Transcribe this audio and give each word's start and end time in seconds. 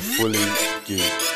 the 0.00 0.06
fully 0.16 0.38
geeked. 0.86 1.26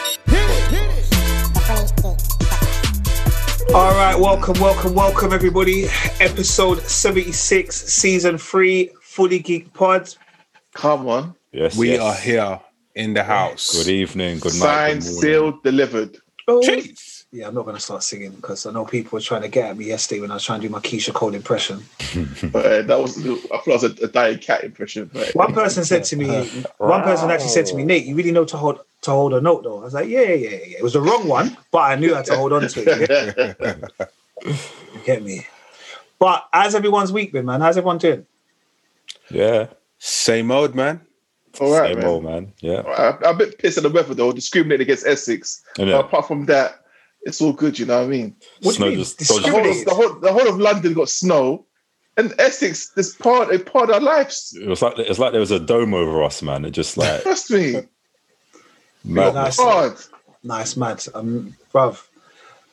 All 3.74 3.92
right, 3.94 4.18
welcome, 4.18 4.58
welcome, 4.60 4.94
welcome, 4.94 5.32
everybody. 5.32 5.86
Episode 6.20 6.80
76, 6.80 7.74
season 7.74 8.38
three, 8.38 8.90
Fully 9.02 9.40
Geek 9.40 9.72
Pod. 9.72 10.14
Come 10.74 11.08
on. 11.08 11.34
Yes, 11.52 11.76
We 11.76 11.92
yes. 11.92 12.00
are 12.00 12.14
here 12.14 12.60
in 12.94 13.14
the 13.14 13.24
house. 13.24 13.72
Good 13.72 13.88
evening, 13.92 14.38
good 14.38 14.52
night. 14.54 14.58
Signed, 14.58 15.02
good 15.02 15.20
sealed, 15.20 15.62
delivered. 15.62 16.16
Oh. 16.48 16.60
Jeez. 16.60 17.13
Yeah, 17.34 17.48
I'm 17.48 17.54
not 17.54 17.64
going 17.64 17.74
to 17.74 17.82
start 17.82 18.04
singing 18.04 18.30
because 18.30 18.64
I 18.64 18.70
know 18.70 18.84
people 18.84 19.16
were 19.16 19.20
trying 19.20 19.42
to 19.42 19.48
get 19.48 19.70
at 19.70 19.76
me 19.76 19.86
yesterday 19.86 20.20
when 20.20 20.30
I 20.30 20.34
was 20.34 20.44
trying 20.44 20.60
to 20.60 20.68
do 20.68 20.72
my 20.72 20.78
Keyshia 20.78 21.12
Cole 21.12 21.34
impression. 21.34 21.82
Uh, 22.54 22.82
that 22.82 23.00
was, 23.00 23.18
I 23.18 23.58
thought 23.58 23.66
it 23.66 23.72
was 23.72 23.84
a, 23.84 24.04
a 24.04 24.06
dying 24.06 24.38
cat 24.38 24.62
impression. 24.62 25.10
But 25.12 25.34
One 25.34 25.52
person 25.52 25.84
said 25.84 26.04
to 26.04 26.16
me, 26.16 26.28
one 26.78 27.02
person 27.02 27.28
actually 27.30 27.48
said 27.48 27.66
to 27.66 27.74
me, 27.74 27.84
Nate, 27.84 28.04
you 28.04 28.14
really 28.14 28.30
know 28.30 28.44
to 28.44 28.56
hold 28.56 28.78
to 29.02 29.10
hold 29.10 29.34
a 29.34 29.40
note 29.40 29.64
though. 29.64 29.80
I 29.80 29.84
was 29.84 29.94
like, 29.94 30.08
yeah, 30.08 30.20
yeah, 30.20 30.34
yeah, 30.34 30.50
yeah. 30.50 30.78
It 30.78 30.82
was 30.82 30.92
the 30.92 31.00
wrong 31.00 31.26
one, 31.26 31.56
but 31.72 31.78
I 31.78 31.96
knew 31.96 32.14
how 32.14 32.22
to 32.22 32.36
hold 32.36 32.52
on 32.52 32.68
to 32.68 32.80
it. 32.86 33.10
Yeah? 33.10 34.06
You 34.94 35.00
get 35.04 35.22
me? 35.24 35.46
But 36.20 36.46
how's 36.52 36.74
everyone's 36.74 37.12
week 37.12 37.32
been, 37.32 37.46
man? 37.46 37.60
How's 37.60 37.76
everyone 37.76 37.98
doing? 37.98 38.26
Yeah, 39.30 39.66
Same 39.98 40.50
old 40.50 40.74
man. 40.74 41.00
All 41.60 41.72
right, 41.72 41.88
same 41.88 41.98
man. 41.98 42.06
old 42.06 42.24
man. 42.24 42.52
Yeah, 42.60 42.80
I, 42.80 43.16
I'm 43.26 43.34
a 43.34 43.38
bit 43.38 43.58
pissed 43.58 43.78
at 43.78 43.82
the 43.82 43.90
weather 43.90 44.14
though, 44.14 44.32
discriminating 44.32 44.84
against 44.84 45.06
Essex. 45.06 45.64
Innit? 45.78 45.92
But 45.92 46.04
apart 46.04 46.28
from 46.28 46.46
that, 46.46 46.83
it's 47.24 47.40
all 47.40 47.52
good, 47.52 47.78
you 47.78 47.86
know 47.86 47.98
what 47.98 48.04
I 48.06 48.08
mean? 48.08 48.36
What 48.62 48.74
Snow 48.76 48.86
do 48.86 48.90
you 48.92 48.96
mean? 48.98 49.04
just- 49.04 49.18
The 49.18 49.50
whole, 49.50 49.70
of, 49.70 49.84
the, 49.84 49.94
whole, 49.94 50.14
the 50.20 50.32
whole 50.32 50.48
of 50.48 50.58
London 50.58 50.92
got 50.94 51.08
snow, 51.08 51.64
and 52.16 52.32
Essex 52.38 52.92
is 52.96 53.14
part, 53.16 53.52
a 53.54 53.58
part 53.58 53.90
of 53.90 53.96
our 53.96 54.00
lives. 54.00 54.56
it 54.60 54.68
was 54.68 54.82
like 54.82 54.98
it's 54.98 55.18
like 55.18 55.32
there 55.32 55.40
was 55.40 55.50
a 55.50 55.58
dome 55.58 55.94
over 55.94 56.22
us, 56.22 56.42
man. 56.42 56.64
It 56.64 56.70
just 56.70 56.96
like 56.96 57.22
Trust 57.24 57.50
me. 57.50 57.82
madness. 59.04 59.34
Nice. 59.34 59.60
Hard. 59.60 59.96
Nice, 60.42 60.76
mad. 60.76 61.04
Um, 61.14 61.56
bruv, 61.72 62.06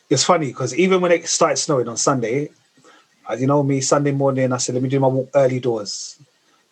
it's 0.09 0.23
funny 0.25 0.47
because 0.47 0.75
even 0.75 1.01
when 1.01 1.11
it 1.11 1.27
started 1.27 1.57
snowing 1.57 1.87
on 1.87 1.97
Sunday, 1.97 2.49
uh, 3.29 3.33
you 3.33 3.47
know 3.47 3.63
me, 3.63 3.79
Sunday 3.81 4.11
morning, 4.11 4.51
I 4.51 4.57
said, 4.57 4.75
let 4.75 4.83
me 4.83 4.89
do 4.89 4.99
my 4.99 5.07
walk 5.07 5.29
early 5.33 5.59
doors. 5.59 6.19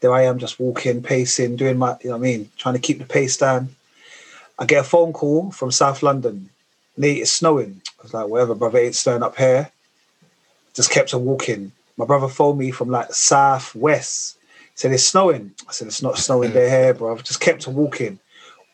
There 0.02 0.14
I 0.14 0.24
am, 0.24 0.40
just 0.40 0.60
walking, 0.60 1.02
pacing, 1.02 1.56
doing 1.56 1.78
my, 1.78 1.98
you 2.02 2.10
know 2.10 2.18
what 2.18 2.28
I 2.28 2.30
mean, 2.32 2.52
trying 2.58 2.76
to 2.76 2.80
keep 2.82 3.00
the 3.00 3.06
pace 3.06 3.38
down. 3.38 3.70
I 4.58 4.66
get 4.66 4.82
a 4.82 4.88
phone 4.88 5.14
call 5.14 5.52
from 5.52 5.72
South 5.72 6.04
London. 6.04 6.50
Nate, 7.00 7.20
it's 7.22 7.32
snowing. 7.32 7.82
I 7.98 8.04
was 8.04 8.14
like, 8.14 8.28
whatever, 8.28 8.54
brother, 8.56 8.78
it's 8.80 9.00
snowing 9.00 9.24
up 9.24 9.38
here. 9.38 9.72
Just 10.74 10.92
kept 10.92 11.14
on 11.14 11.24
walking. 11.24 11.72
My 11.96 12.06
brother 12.06 12.28
phoned 12.28 12.60
me 12.60 12.72
from 12.72 12.90
like 12.90 13.14
south 13.14 13.74
west. 13.74 14.38
Said 14.76 14.92
it's 14.92 15.06
snowing. 15.08 15.54
I 15.68 15.72
said 15.72 15.88
it's 15.88 16.02
not 16.02 16.18
snowing 16.18 16.52
there 16.52 16.70
here, 16.70 16.94
bro. 16.94 17.18
Just 17.18 17.40
kept 17.40 17.68
on 17.70 17.76
walking. 17.76 18.20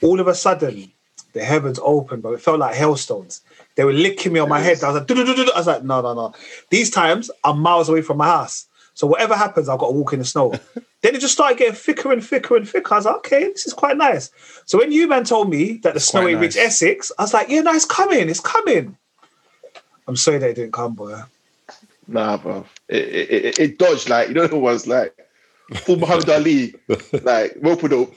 All 0.01 0.19
of 0.19 0.27
a 0.27 0.33
sudden, 0.35 0.91
the 1.33 1.43
heavens 1.43 1.79
opened, 1.81 2.23
bro. 2.23 2.33
It 2.33 2.41
felt 2.41 2.59
like 2.59 2.75
hailstones. 2.75 3.41
They 3.75 3.83
were 3.83 3.93
licking 3.93 4.33
me 4.33 4.39
on 4.39 4.49
my 4.49 4.59
head. 4.59 4.83
I 4.83 4.91
was 4.91 5.01
like. 5.01 5.11
I 5.11 5.57
was 5.57 5.67
like, 5.67 5.83
no, 5.83 6.01
no, 6.01 6.13
no. 6.15 6.33
These 6.71 6.89
times 6.89 7.29
I'm 7.43 7.59
miles 7.59 7.89
away 7.89 8.01
from 8.01 8.17
my 8.17 8.27
house. 8.27 8.65
So 8.95 9.05
whatever 9.05 9.35
happens, 9.35 9.69
I've 9.69 9.79
got 9.79 9.87
to 9.87 9.93
walk 9.93 10.13
in 10.13 10.19
the 10.19 10.25
snow. 10.25 10.53
then 11.05 11.15
it 11.15 11.21
just 11.21 11.33
started 11.33 11.57
getting 11.57 11.75
thicker 11.75 12.11
and 12.11 12.25
thicker 12.25 12.55
and 12.55 12.67
thicker. 12.67 12.93
I 12.93 12.97
was 12.97 13.05
like, 13.05 13.15
okay, 13.17 13.43
this 13.51 13.67
is 13.67 13.73
quite 13.73 13.97
nice. 13.97 14.31
So 14.65 14.79
when 14.79 14.91
you 14.91 15.07
man 15.07 15.23
told 15.23 15.49
me 15.49 15.77
that 15.83 15.93
the 15.93 15.99
snow 15.99 16.21
quite 16.21 16.31
ain't 16.31 16.41
reached 16.41 16.57
nice. 16.57 16.81
Essex, 16.81 17.11
I 17.17 17.23
was 17.23 17.33
like, 17.33 17.49
yeah, 17.49 17.61
no, 17.61 17.73
it's 17.73 17.85
coming, 17.85 18.29
it's 18.29 18.39
coming. 18.39 18.97
I'm 20.07 20.15
sorry 20.15 20.37
that 20.39 20.49
it 20.49 20.55
didn't 20.55 20.73
come, 20.73 20.93
boy. 20.93 21.21
Nah, 22.07 22.37
bro. 22.37 22.65
It, 22.87 23.03
it, 23.03 23.45
it, 23.45 23.59
it 23.59 23.79
dodged 23.79 24.09
like, 24.09 24.27
you 24.27 24.35
know, 24.35 24.43
it 24.43 24.53
was 24.53 24.85
like 24.85 25.17
full 25.73 25.97
Muhammad 25.97 26.29
Ali, 26.29 26.75
like 27.23 27.57
rope 27.61 27.83
a 27.83 27.89
dope. 27.89 28.15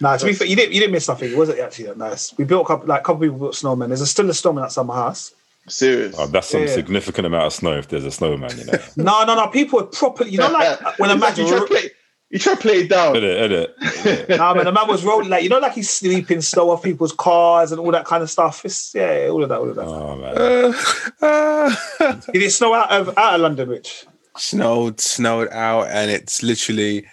Nah, 0.00 0.16
to 0.16 0.26
be 0.26 0.32
fair, 0.32 0.46
you 0.46 0.56
didn't 0.56 0.72
you 0.72 0.80
didn't 0.80 0.92
miss 0.92 1.08
nothing. 1.08 1.32
It 1.32 1.36
wasn't 1.36 1.58
actually 1.58 1.86
that 1.86 1.98
nice. 1.98 2.36
We 2.38 2.44
built 2.44 2.64
a 2.64 2.66
couple 2.68 2.86
like 2.86 3.00
a 3.00 3.04
couple 3.04 3.22
people 3.22 3.38
built 3.38 3.54
snowmen. 3.54 3.88
There's 3.88 4.00
a, 4.00 4.06
still 4.06 4.30
a 4.30 4.34
snowman 4.34 4.64
outside 4.64 4.86
my 4.86 4.94
house. 4.94 5.34
Serious. 5.70 6.14
Oh, 6.18 6.26
that's 6.26 6.48
some 6.48 6.62
Yeah. 6.62 6.66
significant 6.74 7.26
amount 7.26 7.46
of 7.46 7.52
snow 7.52 7.72
if 7.78 7.88
there's 7.88 8.04
a 8.04 8.10
snowman, 8.10 8.56
you 8.58 8.64
know. 8.64 8.78
No, 8.96 9.24
no, 9.24 9.34
no. 9.34 9.46
People 9.48 9.80
are 9.80 9.84
properly, 9.86 10.30
you 10.30 10.38
know, 10.38 10.50
like 10.50 10.98
when 10.98 11.10
a 11.10 11.16
man, 11.16 11.34
you 11.36 11.46
try 11.48 11.58
to 11.58 11.64
play, 11.66 11.90
you 12.30 12.38
try 12.38 12.54
to 12.54 12.60
play 12.60 12.74
it 12.80 12.88
down. 12.90 13.16
Edit, 13.16 13.74
edit. 13.96 14.28
nah, 14.38 14.54
man, 14.54 14.64
the 14.66 14.72
man 14.72 14.86
was 14.88 15.04
rolling 15.04 15.28
like 15.30 15.42
you 15.42 15.48
know, 15.48 15.58
like 15.58 15.72
he's 15.74 15.90
sweeping 15.90 16.40
snow 16.40 16.70
off 16.70 16.82
people's 16.82 17.12
cars 17.12 17.72
and 17.72 17.80
all 17.80 17.90
that 17.92 18.04
kind 18.04 18.22
of 18.22 18.30
stuff. 18.30 18.64
It's 18.64 18.94
yeah, 18.94 19.28
all 19.30 19.42
of 19.42 19.48
that, 19.48 19.58
all 19.58 19.70
of 19.70 19.76
that. 19.76 19.86
Oh 19.86 20.16
man. 20.16 20.74
Uh, 21.22 21.76
uh, 22.00 22.12
Did 22.32 22.42
it 22.42 22.50
snow 22.50 22.74
out 22.74 22.90
of 22.90 23.16
out 23.18 23.34
of 23.34 23.40
London, 23.40 23.68
Rich? 23.68 24.06
snowed, 24.36 25.00
snowed 25.00 25.48
out, 25.50 25.88
and 25.88 26.10
it's 26.10 26.42
literally 26.42 27.04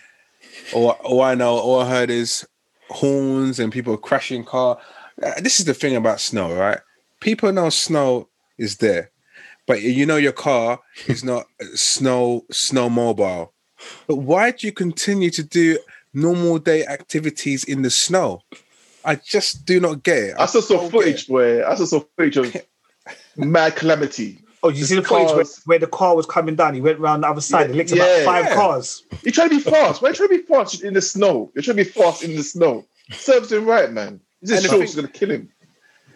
all, 0.73 0.91
all 1.03 1.21
I 1.21 1.35
know, 1.35 1.55
all 1.57 1.81
I 1.81 1.89
heard 1.89 2.09
is 2.09 2.47
horns 2.89 3.59
and 3.59 3.71
people 3.71 3.97
crashing 3.97 4.43
car. 4.45 4.77
Uh, 5.21 5.33
This 5.41 5.59
is 5.59 5.65
the 5.65 5.73
thing 5.73 5.95
about 5.95 6.19
snow, 6.21 6.53
right? 6.55 6.79
People 7.19 7.51
know 7.51 7.69
snow 7.69 8.29
is 8.57 8.77
there, 8.77 9.11
but 9.65 9.81
you 9.81 10.05
know 10.05 10.17
your 10.17 10.31
car 10.31 10.79
is 11.07 11.23
not 11.23 11.45
snow 11.75 12.45
snow 12.51 12.89
mobile. 12.89 13.53
But 14.07 14.17
why 14.17 14.51
do 14.51 14.65
you 14.67 14.73
continue 14.73 15.29
to 15.31 15.43
do 15.43 15.77
normal 16.13 16.59
day 16.59 16.85
activities 16.85 17.63
in 17.63 17.81
the 17.83 17.89
snow? 17.89 18.41
I 19.05 19.15
just 19.15 19.65
do 19.65 19.79
not 19.79 20.03
get 20.03 20.17
it. 20.17 20.35
I 20.37 20.45
saw 20.47 20.59
some 20.59 20.77
don't 20.77 20.91
footage 20.91 21.27
where 21.27 21.67
I 21.69 21.75
saw 21.75 21.85
some 21.85 22.05
footage 22.17 22.37
of 22.37 22.55
mad 23.37 23.75
calamity. 23.75 24.39
Oh, 24.63 24.69
you 24.69 24.83
see 24.83 24.95
the 24.95 25.01
The 25.01 25.07
footage 25.07 25.35
where, 25.35 25.45
where 25.65 25.79
the 25.79 25.87
car 25.87 26.15
was 26.15 26.25
coming 26.25 26.55
down? 26.55 26.73
He 26.73 26.81
went 26.81 26.99
round 26.99 27.23
the 27.23 27.27
other 27.27 27.41
side. 27.41 27.67
Yeah, 27.67 27.73
It 27.73 27.75
licked 27.75 27.91
yeah, 27.91 28.03
about 28.03 28.25
five 28.25 28.45
yeah. 28.45 28.55
cars. 28.55 29.03
You 29.23 29.31
try 29.31 29.47
to 29.47 29.49
be 29.55 29.61
fast. 29.61 30.01
Why 30.01 30.09
you 30.09 30.15
trying 30.15 30.29
to 30.29 30.37
be 30.39 30.43
fast 30.43 30.83
in 30.83 30.93
the 30.93 31.01
snow? 31.01 31.51
You're 31.53 31.61
trying 31.61 31.77
to 31.77 31.83
be 31.85 31.89
fast 31.89 32.23
in 32.23 32.35
the 32.35 32.43
snow. 32.43 32.85
Serves 33.11 33.51
him 33.51 33.65
right, 33.65 33.91
man. 33.91 34.19
This 34.41 34.57
And 34.57 34.65
the 34.65 34.69
show's 34.69 34.95
gonna 34.95 35.07
kill 35.07 35.31
him. 35.31 35.49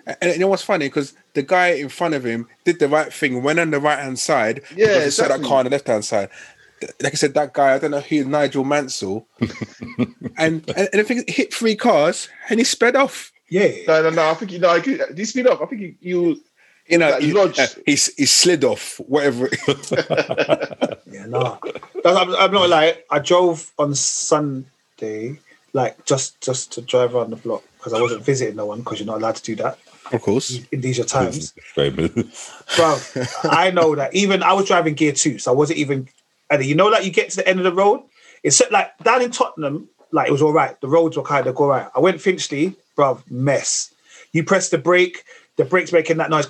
And 0.07 0.33
you 0.33 0.39
know 0.39 0.47
what's 0.47 0.63
funny? 0.63 0.87
Because 0.87 1.13
the 1.33 1.43
guy 1.43 1.69
in 1.69 1.89
front 1.89 2.13
of 2.13 2.25
him 2.25 2.47
did 2.65 2.79
the 2.79 2.87
right 2.87 3.11
thing, 3.13 3.43
went 3.43 3.59
on 3.59 3.71
the 3.71 3.79
right 3.79 3.99
hand 3.99 4.19
side. 4.19 4.61
Yeah, 4.75 4.87
because 4.87 5.03
he 5.05 5.11
saw 5.11 5.27
that 5.27 5.43
car 5.43 5.59
on 5.59 5.65
the 5.65 5.71
left 5.71 5.87
hand 5.87 6.05
side. 6.05 6.29
Like 7.01 7.13
I 7.13 7.15
said, 7.15 7.35
that 7.35 7.53
guy, 7.53 7.75
I 7.75 7.79
don't 7.79 7.91
know 7.91 7.99
who, 7.99 8.23
Nigel 8.25 8.63
Mansell. 8.63 9.27
and, 9.39 10.17
and 10.37 10.67
and 10.67 10.89
the 10.93 11.03
thing 11.03 11.23
hit 11.27 11.53
three 11.53 11.75
cars 11.75 12.27
and 12.49 12.59
he 12.59 12.63
sped 12.63 12.95
off. 12.95 13.31
Yeah, 13.49 13.69
No, 13.87 14.01
no, 14.03 14.09
no. 14.09 14.29
I 14.29 14.33
think 14.33 14.51
you 14.51 14.59
know. 14.59 14.69
I 14.69 14.79
could, 14.79 14.97
do 14.97 15.21
you 15.21 15.25
speed 15.25 15.45
up? 15.47 15.61
I 15.61 15.65
think 15.65 15.81
you. 15.81 15.95
you 15.99 16.41
You 16.87 16.97
know, 16.97 17.11
Like 17.11 17.21
he, 17.21 17.33
lodged. 17.33 17.59
uh, 17.59 17.67
he, 17.85 17.91
he 17.91 18.25
slid 18.25 18.63
off, 18.63 18.99
whatever. 19.07 19.47
yeah, 21.11 21.25
no. 21.27 21.59
That's, 22.03 22.17
I'm, 22.17 22.35
I'm 22.35 22.51
not 22.51 22.69
like 22.69 23.05
I 23.09 23.19
drove 23.19 23.71
on 23.77 23.93
Sunday, 23.95 25.37
like 25.73 26.03
just 26.05 26.41
just 26.41 26.71
to 26.73 26.81
drive 26.81 27.13
around 27.13 27.29
the 27.31 27.35
block 27.35 27.63
because 27.77 27.93
I 27.93 28.01
wasn't 28.01 28.23
visiting 28.25 28.55
no 28.55 28.65
one 28.65 28.79
because 28.79 28.99
you're 28.99 29.05
not 29.07 29.17
allowed 29.17 29.35
to 29.35 29.43
do 29.43 29.55
that 29.57 29.77
of 30.11 30.21
course. 30.21 30.59
in 30.71 30.81
these 30.81 30.97
your 30.97 31.05
times. 31.05 31.53
Bro. 32.75 32.99
I 33.43 33.71
know 33.71 33.95
that 33.95 34.13
even 34.13 34.43
I 34.43 34.53
was 34.53 34.67
driving 34.67 34.93
gear 34.93 35.11
two, 35.11 35.39
so 35.39 35.51
I 35.51 35.55
wasn't 35.55 35.79
even. 35.79 36.07
And 36.49 36.63
you 36.65 36.75
know, 36.75 36.87
like 36.87 37.05
you 37.05 37.11
get 37.11 37.29
to 37.31 37.37
the 37.37 37.47
end 37.47 37.59
of 37.59 37.63
the 37.63 37.73
road, 37.73 38.03
it's 38.43 38.61
like 38.71 38.97
down 38.99 39.21
in 39.21 39.31
Tottenham, 39.31 39.89
like 40.11 40.27
it 40.27 40.31
was 40.31 40.41
all 40.41 40.53
right. 40.53 40.79
The 40.81 40.87
roads 40.87 41.15
were 41.17 41.23
kind 41.23 41.47
of 41.47 41.55
all 41.57 41.67
right. 41.67 41.87
I 41.95 41.99
went 41.99 42.19
Finchley, 42.21 42.75
bro, 42.95 43.21
mess. 43.29 43.93
You 44.33 44.43
press 44.43 44.69
the 44.69 44.77
brake, 44.77 45.23
the 45.57 45.65
brake's 45.65 45.91
making 45.91 46.17
that 46.17 46.29
noise, 46.29 46.47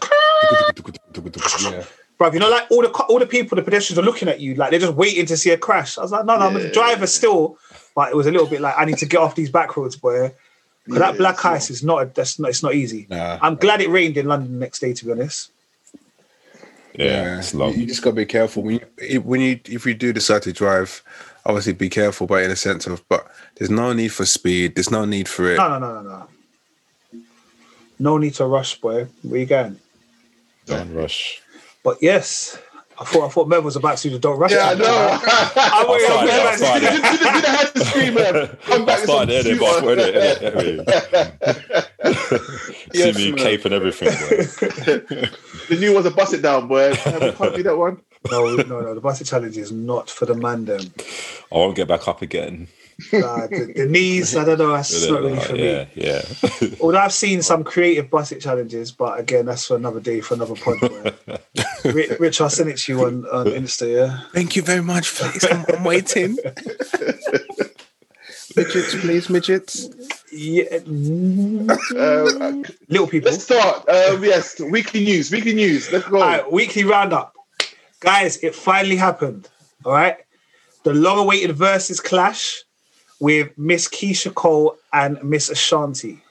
yeah. 1.61 1.83
bro. 2.17 2.31
You 2.31 2.39
know, 2.39 2.49
like 2.49 2.69
all 2.71 2.81
the 2.81 2.89
all 2.89 3.19
the 3.19 3.25
people, 3.25 3.55
the 3.55 3.61
pedestrians 3.61 3.99
are 3.99 4.03
looking 4.05 4.27
at 4.27 4.39
you, 4.39 4.55
like 4.55 4.71
they're 4.71 4.79
just 4.79 4.93
waiting 4.93 5.25
to 5.27 5.37
see 5.37 5.49
a 5.51 5.57
crash. 5.57 5.97
I 5.97 6.01
was 6.01 6.11
like, 6.11 6.25
no, 6.25 6.37
no, 6.37 6.47
I'm 6.47 6.53
the 6.55 6.63
Yeah. 6.65 6.71
driver 6.73 7.07
still, 7.07 7.57
but 7.95 8.09
it 8.09 8.15
was 8.15 8.27
a 8.27 8.31
little 8.31 8.47
bit 8.47 8.61
like 8.61 8.75
I 8.77 8.85
need 8.85 8.97
to 8.99 9.05
get 9.05 9.19
off 9.19 9.35
these 9.35 9.49
back 9.51 9.75
roads, 9.77 9.95
boy. 9.95 10.31
'Cause 10.87 10.97
that 10.99 11.17
black 11.17 11.35
it's 11.35 11.45
ice 11.45 11.69
is 11.69 11.83
not. 11.83 12.15
That's 12.15 12.39
not. 12.39 12.49
It's 12.49 12.63
not 12.63 12.73
easy. 12.73 13.07
Nah. 13.09 13.37
I'm 13.41 13.55
glad 13.55 13.81
it 13.81 13.89
rained 13.89 14.17
in 14.17 14.25
London 14.27 14.53
the 14.53 14.59
next 14.59 14.79
day. 14.79 14.93
To 14.93 15.05
be 15.05 15.11
honest. 15.11 15.51
Yeah, 16.95 17.39
it's 17.39 17.53
long. 17.53 17.73
You, 17.73 17.81
you 17.81 17.85
just 17.87 18.01
gotta 18.01 18.15
be 18.15 18.25
careful 18.25 18.63
when 18.63 18.81
you 18.99 19.21
when 19.21 19.41
you 19.41 19.59
if 19.65 19.85
you 19.85 19.93
do 19.93 20.11
decide 20.11 20.41
to 20.43 20.51
drive. 20.53 21.03
Obviously, 21.45 21.73
be 21.73 21.89
careful, 21.89 22.27
but 22.27 22.43
in 22.43 22.51
a 22.51 22.55
sense 22.55 22.85
of, 22.85 23.07
but 23.09 23.25
there's 23.55 23.71
no 23.71 23.93
need 23.93 24.09
for 24.09 24.25
speed. 24.25 24.75
There's 24.75 24.91
no 24.91 25.05
need 25.05 25.27
for 25.27 25.51
it. 25.51 25.57
No, 25.57 25.69
no, 25.69 25.79
no, 25.79 26.01
no, 26.01 26.09
no. 26.09 26.27
No 27.97 28.17
need 28.17 28.35
to 28.35 28.45
rush, 28.45 28.79
boy. 28.79 29.07
Where 29.23 29.39
you 29.39 29.45
going? 29.47 29.79
Don't 30.67 30.93
rush. 30.93 31.41
But 31.83 31.97
yes, 32.01 32.59
I 33.01 33.03
thought 33.03 33.25
I 33.25 33.29
thought 33.29 33.47
Merv 33.47 33.63
was 33.65 33.75
about 33.75 33.97
to 33.97 34.03
do 34.03 34.09
the 34.11 34.19
don't 34.19 34.37
rush. 34.37 34.51
yeah, 34.51 34.69
I 34.69 34.73
know. 34.75 34.85
I 35.25 35.85
waited, 35.89 36.11
I 36.11 36.55
started, 36.55 36.87
I. 36.87 36.93
You 36.93 37.17
didn't- 37.17 37.45
have 37.45 37.73
to 37.73 37.79
scream, 37.85 38.13
man. 38.13 38.57
Come 38.65 38.81
I 38.83 38.85
back. 38.85 38.99
started 38.99 39.33
edit, 39.33 39.59
but 39.59 39.65
I 39.65 39.81
thought 39.81 39.97
edit, 39.99 40.85
edit, 42.05 43.15
See 43.15 43.31
me 43.31 43.37
cape 43.37 43.65
and 43.65 43.73
everything. 43.73 44.09
Boy. 44.09 45.27
The 45.69 45.77
new 45.77 45.93
one's 45.93 46.05
a 46.05 46.11
bust 46.11 46.33
it 46.33 46.41
down, 46.41 46.67
boy. 46.67 46.89
We 47.05 47.31
can't 47.31 47.55
do 47.55 47.63
that 47.63 47.77
one. 47.77 48.01
No, 48.29 48.55
no, 48.55 48.81
no. 48.81 48.93
The 48.93 48.99
basket 49.01 49.25
challenge 49.27 49.57
is 49.57 49.71
not 49.71 50.09
for 50.09 50.25
the 50.25 50.35
man. 50.35 50.65
Them. 50.65 50.81
I 51.51 51.55
won't 51.55 51.75
get 51.75 51.87
back 51.87 52.07
up 52.07 52.21
again. 52.21 52.67
Nah, 53.13 53.47
the, 53.47 53.71
the 53.75 53.85
knees. 53.87 54.35
I 54.35 54.43
don't 54.45 54.57
know. 54.59 54.71
That's 54.73 55.07
not 55.09 55.21
really 55.21 55.39
for 55.39 55.55
yeah, 55.55 55.85
me. 55.85 55.89
yeah. 55.95 56.21
Although 56.81 56.99
I've 56.99 57.13
seen 57.13 57.41
some 57.41 57.63
creative 57.63 58.09
basket 58.09 58.41
challenges, 58.41 58.91
but 58.91 59.19
again, 59.19 59.45
that's 59.45 59.65
for 59.67 59.75
another 59.75 59.99
day 59.99 60.21
for 60.21 60.33
another 60.35 60.55
pod. 60.55 60.79
boy. 60.81 61.11
Rich, 61.91 62.19
Rich, 62.19 62.41
I'll 62.41 62.49
send 62.49 62.69
it 62.69 62.77
to 62.79 62.93
you 62.93 63.05
on, 63.05 63.25
on 63.27 63.45
Insta. 63.47 63.91
Yeah. 63.91 64.19
Thank 64.33 64.55
you 64.55 64.61
very 64.61 64.81
much, 64.83 65.15
please. 65.15 65.45
I'm, 65.45 65.65
I'm 65.73 65.83
waiting. 65.83 66.37
midgets, 68.55 68.95
please, 69.01 69.29
midgets. 69.29 69.89
Yeah, 70.31 70.63
mm, 70.79 71.69
Uh, 71.95 72.63
little 72.89 73.07
people. 73.07 73.31
let's 73.31 73.43
start. 73.43 73.87
Um, 73.89 74.23
yes, 74.23 74.59
weekly 74.59 75.03
news. 75.03 75.31
Weekly 75.31 75.53
news. 75.53 75.91
Let's 75.91 76.07
go. 76.07 76.17
All 76.17 76.23
right, 76.23 76.51
weekly 76.51 76.83
roundup. 76.83 77.33
Guys, 77.99 78.37
it 78.43 78.55
finally 78.55 78.95
happened. 78.95 79.47
All 79.85 79.93
right. 79.93 80.17
The 80.83 80.93
long 80.93 81.19
awaited 81.19 81.55
versus 81.55 81.99
clash 81.99 82.63
with 83.21 83.55
Miss 83.57 83.87
Keyshia 83.87 84.33
Cole 84.33 84.75
and 84.91 85.23
Miss 85.23 85.49
Ashanti. 85.49 86.21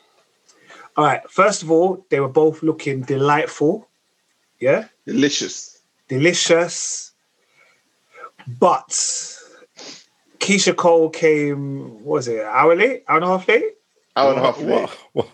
All 0.96 1.04
right. 1.04 1.22
First 1.30 1.62
of 1.62 1.70
all, 1.70 2.04
they 2.10 2.18
were 2.20 2.28
both 2.28 2.62
looking 2.62 3.02
delightful. 3.02 3.88
Yeah. 4.58 4.88
Delicious. 5.06 5.80
Delicious. 6.08 7.12
But 8.58 8.88
Keyshia 10.40 10.74
Cole 10.76 11.10
came, 11.10 12.02
what 12.04 12.16
was 12.16 12.28
it, 12.28 12.40
an 12.40 12.46
hour 12.46 12.74
late? 12.74 13.04
Hour 13.08 13.16
and 13.18 13.24
a 13.24 13.28
half 13.28 13.46
late? 13.48 13.64
Hour 14.16 14.30
and 14.32 14.40
a 14.40 14.42
half 14.42 14.58
late. 14.60 14.68
What? 14.68 14.98
What? 15.12 15.28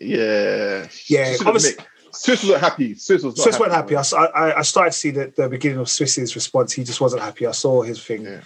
Yeah. 0.00 0.88
Yeah, 1.06 1.34
She 1.36 1.44
obviously- 1.44 1.84
Swizz 2.12 2.42
wasn't 2.44 2.60
happy. 2.60 2.94
Swizz 2.94 3.24
was 3.24 3.36
not 3.36 3.46
Swizz 3.46 3.58
wasn't 3.58 3.72
happy. 3.72 3.96
I 3.96 4.58
I 4.58 4.62
started 4.62 4.92
to 4.92 4.98
see 4.98 5.10
the, 5.10 5.32
the 5.34 5.48
beginning 5.48 5.78
of 5.78 5.86
Swizz's 5.86 6.34
response. 6.34 6.72
He 6.72 6.84
just 6.84 7.00
wasn't 7.00 7.22
happy. 7.22 7.46
I 7.46 7.52
saw 7.52 7.80
his 7.82 8.04
thing. 8.04 8.24
Yeah. 8.24 8.42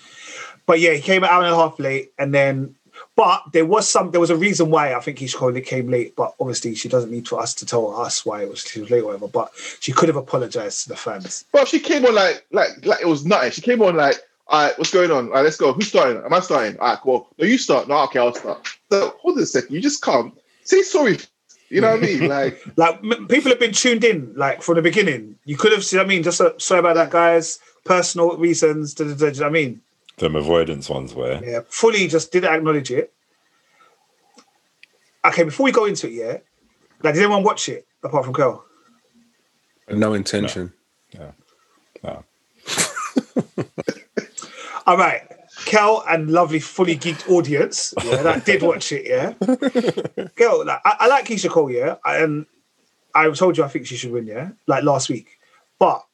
But 0.66 0.80
yeah, 0.80 0.92
he 0.92 1.00
came 1.00 1.22
an 1.22 1.30
hour 1.30 1.42
and 1.42 1.52
a 1.52 1.56
half 1.56 1.78
late. 1.78 2.12
And 2.18 2.34
then, 2.34 2.74
but 3.14 3.42
there 3.52 3.66
was 3.66 3.88
some, 3.88 4.10
there 4.10 4.20
was 4.20 4.30
a 4.30 4.36
reason 4.36 4.70
why 4.70 4.94
I 4.94 5.00
think 5.00 5.18
Keyshia 5.18 5.36
Cole 5.36 5.60
came 5.60 5.88
late. 5.88 6.16
But 6.16 6.34
obviously, 6.40 6.74
she 6.74 6.88
doesn't 6.88 7.10
need 7.10 7.28
for 7.28 7.40
us 7.40 7.54
to 7.54 7.66
tell 7.66 7.98
us 8.00 8.26
why 8.26 8.42
it 8.42 8.50
was, 8.50 8.62
she 8.62 8.80
was 8.80 8.90
late 8.90 9.02
or 9.02 9.06
whatever. 9.06 9.28
But 9.28 9.52
she 9.80 9.92
could 9.92 10.08
have 10.08 10.16
apologized 10.16 10.82
to 10.82 10.88
the 10.90 10.96
fans. 10.96 11.44
Well, 11.52 11.64
she 11.64 11.80
came 11.80 12.04
on 12.04 12.14
like 12.14 12.44
like 12.50 12.84
like 12.84 13.00
it 13.00 13.06
was 13.06 13.24
nothing. 13.24 13.52
She 13.52 13.62
came 13.62 13.80
on 13.82 13.96
like, 13.96 14.16
all 14.48 14.64
right, 14.64 14.78
what's 14.78 14.92
going 14.92 15.10
on? 15.10 15.28
All 15.28 15.34
right, 15.34 15.44
let's 15.44 15.56
go. 15.56 15.72
Who's 15.72 15.88
starting? 15.88 16.22
Am 16.22 16.32
I 16.32 16.40
starting? 16.40 16.78
All 16.78 16.88
right, 16.88 16.98
cool. 17.00 17.28
No, 17.38 17.46
you 17.46 17.58
start. 17.58 17.88
No, 17.88 17.98
okay, 18.04 18.18
I'll 18.18 18.34
start. 18.34 18.66
So 18.90 19.16
hold 19.20 19.36
on 19.36 19.42
a 19.42 19.46
second. 19.46 19.74
You 19.74 19.80
just 19.80 20.02
come. 20.02 20.32
Say 20.64 20.82
sorry. 20.82 21.18
You 21.68 21.80
know 21.80 21.90
what 21.90 22.02
I 22.02 22.06
mean? 22.06 22.28
Like, 22.28 22.62
Like 22.76 23.00
people 23.28 23.50
have 23.50 23.58
been 23.58 23.72
tuned 23.72 24.04
in, 24.04 24.32
like 24.36 24.62
from 24.62 24.76
the 24.76 24.82
beginning. 24.82 25.36
You 25.44 25.56
could 25.56 25.72
have, 25.72 25.84
see, 25.84 25.98
I 25.98 26.04
mean, 26.04 26.22
just 26.22 26.40
uh, 26.40 26.56
sorry 26.58 26.80
about 26.80 26.94
that, 26.94 27.10
guys. 27.10 27.58
Personal 27.84 28.36
reasons. 28.36 28.94
Da, 28.94 29.04
da, 29.04 29.14
da, 29.14 29.16
do 29.16 29.26
you 29.26 29.32
know 29.32 29.40
what 29.40 29.48
I 29.48 29.52
mean, 29.52 29.80
Them 30.18 30.36
avoidance 30.36 30.88
ones 30.88 31.14
where 31.14 31.44
yeah, 31.44 31.60
fully 31.68 32.08
just 32.08 32.32
didn't 32.32 32.52
acknowledge 32.52 32.90
it. 32.90 33.12
Okay, 35.24 35.42
before 35.44 35.64
we 35.64 35.72
go 35.72 35.84
into 35.84 36.06
it, 36.06 36.12
yeah, 36.12 36.38
like 37.02 37.14
did 37.14 37.22
anyone 37.22 37.42
watch 37.42 37.68
it 37.68 37.86
apart 38.02 38.24
from 38.24 38.34
Kel? 38.34 38.64
No 39.90 40.14
intention. 40.14 40.72
Yeah, 41.12 41.32
no. 42.02 42.24
All 44.86 44.96
right, 44.96 45.22
Kel 45.64 46.04
and 46.08 46.30
lovely, 46.30 46.60
fully 46.60 46.96
geeked 46.96 47.28
audience, 47.28 47.92
yeah, 48.04 48.22
that 48.22 48.44
did 48.44 48.62
watch 48.62 48.92
it, 48.92 49.06
yeah. 49.06 49.32
Kel, 50.36 50.64
like, 50.64 50.80
I, 50.84 50.96
I 51.00 51.06
like 51.08 51.26
Keyshia 51.26 51.50
Cole, 51.50 51.70
yeah, 51.70 51.96
I, 52.04 52.18
and 52.18 52.46
I 53.14 53.28
told 53.30 53.56
you 53.58 53.64
I 53.64 53.68
think 53.68 53.86
she 53.86 53.96
should 53.96 54.12
win, 54.12 54.26
yeah, 54.26 54.50
like 54.66 54.84
last 54.84 55.08
week, 55.08 55.38
but 55.78 56.04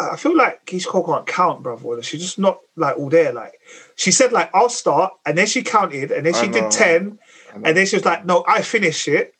I 0.00 0.16
feel 0.16 0.36
like 0.36 0.64
Keyshia 0.66 0.86
Cole 0.86 1.04
can't 1.04 1.26
count, 1.26 1.62
brother. 1.62 2.02
She's 2.02 2.20
just 2.20 2.38
not 2.38 2.60
like 2.76 2.96
all 2.96 3.08
there. 3.08 3.32
Like 3.32 3.60
she 3.96 4.12
said, 4.12 4.32
like 4.32 4.50
I'll 4.54 4.68
start, 4.68 5.12
and 5.26 5.36
then 5.36 5.46
she 5.46 5.62
counted, 5.62 6.12
and 6.12 6.24
then 6.24 6.34
she 6.34 6.48
did 6.48 6.70
ten, 6.70 7.18
and 7.52 7.76
then 7.76 7.86
she 7.86 7.96
was 7.96 8.04
like, 8.04 8.24
"No, 8.24 8.44
I 8.46 8.62
finish 8.62 9.08
it." 9.08 9.34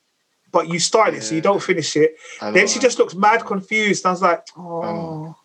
But 0.50 0.68
you 0.68 0.78
started 0.78 1.18
it, 1.18 1.22
so 1.22 1.34
you 1.34 1.42
don't 1.42 1.62
finish 1.62 1.94
it. 1.96 2.16
Then 2.40 2.66
she 2.66 2.80
just 2.80 2.98
looks 2.98 3.14
mad 3.14 3.44
confused. 3.44 4.04
I 4.04 4.10
was 4.10 4.22
like, 4.22 4.46
"Oh. 4.56 5.36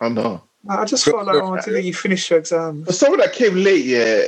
I 0.00 0.08
know. 0.08 0.42
I 0.68 0.84
just 0.84 1.04
felt 1.04 1.26
like, 1.26 1.36
oh, 1.36 1.54
until 1.54 1.78
you 1.78 1.94
finish 1.94 2.28
your 2.30 2.40
exam." 2.40 2.84
For 2.84 2.92
someone 2.92 3.20
that 3.20 3.32
came 3.32 3.54
late, 3.54 3.84
yeah, 3.84 4.24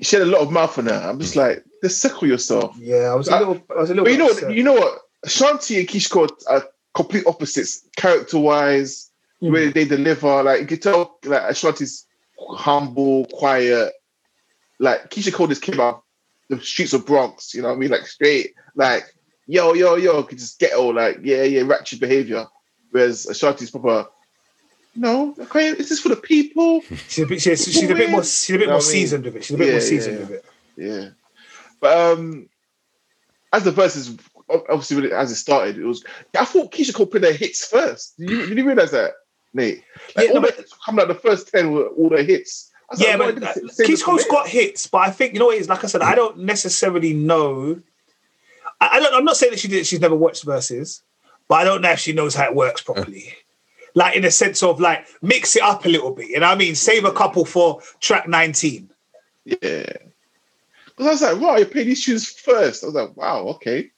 she 0.00 0.16
had 0.16 0.26
a 0.26 0.30
lot 0.30 0.42
of 0.42 0.50
mouth 0.50 0.76
on 0.78 0.86
her. 0.86 0.92
I'm 0.92 1.18
just 1.18 1.36
like, 1.36 1.64
just 1.82 2.00
settle 2.00 2.28
yourself. 2.28 2.76
Yeah, 2.78 3.10
I 3.10 3.14
was 3.14 3.28
a 3.28 3.38
little, 3.38 3.62
I 3.70 3.80
was 3.80 3.90
a 3.90 3.94
little. 3.94 4.04
But 4.04 4.12
you 4.12 4.18
know, 4.18 4.28
upset. 4.28 4.48
what? 4.48 4.56
you 4.56 4.62
know 4.62 4.74
what? 4.74 4.98
Shanti 5.26 5.78
and 5.78 5.88
Keyshia 5.88 6.10
Cole 6.10 6.28
are 6.48 6.64
complete 6.94 7.26
opposites, 7.26 7.84
character-wise, 7.96 9.11
Mm. 9.42 9.52
way 9.52 9.68
they 9.70 9.84
deliver. 9.84 10.42
Like 10.42 10.60
you 10.60 10.66
can 10.66 10.78
tell, 10.80 11.18
like 11.24 11.42
Ashanti's 11.42 12.06
humble, 12.38 13.26
quiet. 13.26 13.92
Like 14.78 15.10
Keyshia 15.10 15.32
Cole 15.32 15.48
just 15.48 15.62
came 15.62 15.80
out 15.80 16.04
the 16.48 16.60
streets 16.60 16.92
of 16.92 17.06
Bronx. 17.06 17.54
You 17.54 17.62
know 17.62 17.68
what 17.68 17.74
I 17.74 17.78
mean? 17.78 17.90
Like 17.90 18.06
straight, 18.06 18.54
like 18.74 19.04
yo, 19.46 19.74
yo, 19.74 19.96
yo, 19.96 20.22
could 20.22 20.38
just 20.38 20.58
get 20.58 20.74
all 20.74 20.94
like 20.94 21.18
yeah, 21.22 21.42
yeah, 21.42 21.62
ratchet 21.62 22.00
behavior. 22.00 22.46
Whereas 22.90 23.26
Ashanti's 23.26 23.70
proper. 23.70 24.06
No, 24.94 25.34
okay, 25.38 25.68
is 25.68 25.88
this 25.88 26.00
for 26.00 26.10
the 26.10 26.16
people? 26.16 26.82
She's 27.08 27.24
a 27.24 27.26
bit, 27.26 27.40
she's, 27.40 27.64
she's 27.64 27.88
a 27.90 27.94
bit 27.94 28.10
more, 28.10 28.22
she's 28.22 28.50
a 28.54 28.58
bit 28.58 28.66
Know 28.66 28.72
more 28.72 28.78
what 28.78 28.84
I 28.84 28.88
mean? 28.88 28.92
seasoned 28.92 29.24
with 29.24 29.36
it. 29.36 29.44
She's 29.44 29.54
a 29.54 29.58
bit 29.58 29.66
Yeah, 29.68 29.72
more 29.72 29.80
seasoned 29.80 30.18
yeah. 30.18 30.20
with 30.20 30.30
it. 30.30 30.44
Yeah, 30.76 31.08
but 31.80 31.96
um, 31.98 32.48
as 33.54 33.64
the 33.64 33.70
verses 33.70 34.14
obviously 34.50 34.96
when 34.96 35.06
it, 35.06 35.12
as 35.12 35.30
it 35.32 35.36
started, 35.36 35.78
it 35.78 35.84
was. 35.84 36.04
I 36.38 36.44
thought 36.44 36.72
Keyshia 36.72 36.94
Cole 36.94 37.06
played 37.06 37.22
their 37.22 37.32
hits 37.32 37.66
first. 37.66 38.18
Did 38.18 38.28
you, 38.30 38.46
did 38.46 38.58
you 38.58 38.66
realize 38.66 38.90
that, 38.90 39.12
Nate? 39.54 39.82
Like, 40.16 40.28
Yeah, 40.28 40.34
all 40.34 40.40
no, 40.40 40.48
the 40.48 40.66
coming 40.84 41.02
out 41.02 41.08
the 41.08 41.14
first 41.14 41.48
ten 41.48 41.72
were 41.72 41.88
all 41.88 42.08
the 42.08 42.22
hits. 42.22 42.70
Was 42.90 43.00
Yeah, 43.00 43.16
like, 43.16 43.36
but 43.36 43.44
uh, 43.44 43.54
didn't 43.54 43.68
they 43.68 43.72
say 43.74 43.84
Keith 43.86 43.96
this 43.96 44.02
Cole's 44.02 44.18
later? 44.22 44.30
got 44.30 44.48
hits, 44.48 44.86
but 44.86 44.98
I 44.98 45.10
think 45.10 45.32
you 45.34 45.38
know 45.40 45.46
what 45.46 45.56
it 45.56 45.60
is. 45.60 45.68
Like 45.68 45.84
I 45.84 45.86
said, 45.86 46.02
I 46.02 46.14
don't 46.14 46.38
necessarily 46.38 47.12
know. 47.14 47.80
I, 48.80 48.88
I 48.96 49.00
don't. 49.00 49.14
I'm 49.14 49.24
not 49.24 49.36
saying 49.36 49.52
that 49.52 49.60
she 49.60 49.68
did. 49.68 49.86
She's 49.86 50.00
never 50.00 50.14
watched 50.16 50.44
verses, 50.44 51.02
but 51.48 51.56
I 51.56 51.64
don't 51.64 51.82
know 51.82 51.90
if 51.92 51.98
she 52.00 52.12
knows 52.12 52.34
how 52.34 52.44
it 52.44 52.54
works 52.54 52.82
properly. 52.82 53.32
Like 53.94 54.16
in 54.16 54.22
the 54.22 54.30
sense 54.30 54.62
of 54.62 54.80
like 54.80 55.06
mix 55.20 55.54
it 55.54 55.62
up 55.62 55.84
a 55.84 55.88
little 55.88 56.12
bit. 56.12 56.28
You 56.28 56.40
know 56.40 56.48
what 56.48 56.54
I 56.54 56.58
mean? 56.58 56.74
Save 56.74 57.04
a 57.04 57.12
couple 57.12 57.44
for 57.44 57.82
track 58.00 58.26
19. 58.26 58.88
Yeah. 59.44 59.56
Because 59.60 61.06
I 61.06 61.10
was 61.10 61.22
like, 61.22 61.40
wow, 61.40 61.56
you 61.56 61.66
played 61.66 61.86
these 61.88 62.04
tunes 62.04 62.28
first. 62.28 62.82
I 62.82 62.86
was 62.86 62.94
like, 62.94 63.16
wow, 63.16 63.40
okay. 63.48 63.90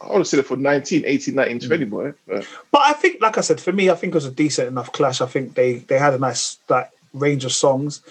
I 0.00 0.08
would 0.08 0.18
have 0.18 0.26
said 0.26 0.40
it 0.40 0.46
for 0.46 0.56
19, 0.56 1.04
18, 1.06 1.34
19, 1.34 1.60
20, 1.60 1.84
Mm. 1.86 1.90
boy. 1.90 2.12
But 2.26 2.46
But 2.70 2.82
I 2.82 2.92
think, 2.92 3.20
like 3.20 3.38
I 3.38 3.40
said, 3.40 3.60
for 3.60 3.72
me, 3.72 3.90
I 3.90 3.94
think 3.94 4.12
it 4.14 4.16
was 4.16 4.26
a 4.26 4.30
decent 4.30 4.68
enough 4.68 4.92
clash. 4.92 5.20
I 5.20 5.26
think 5.26 5.54
they 5.54 5.74
they 5.88 5.98
had 5.98 6.14
a 6.14 6.18
nice 6.18 6.58
like 6.68 6.90
range 7.12 7.44
of 7.44 7.52
songs. 7.52 8.02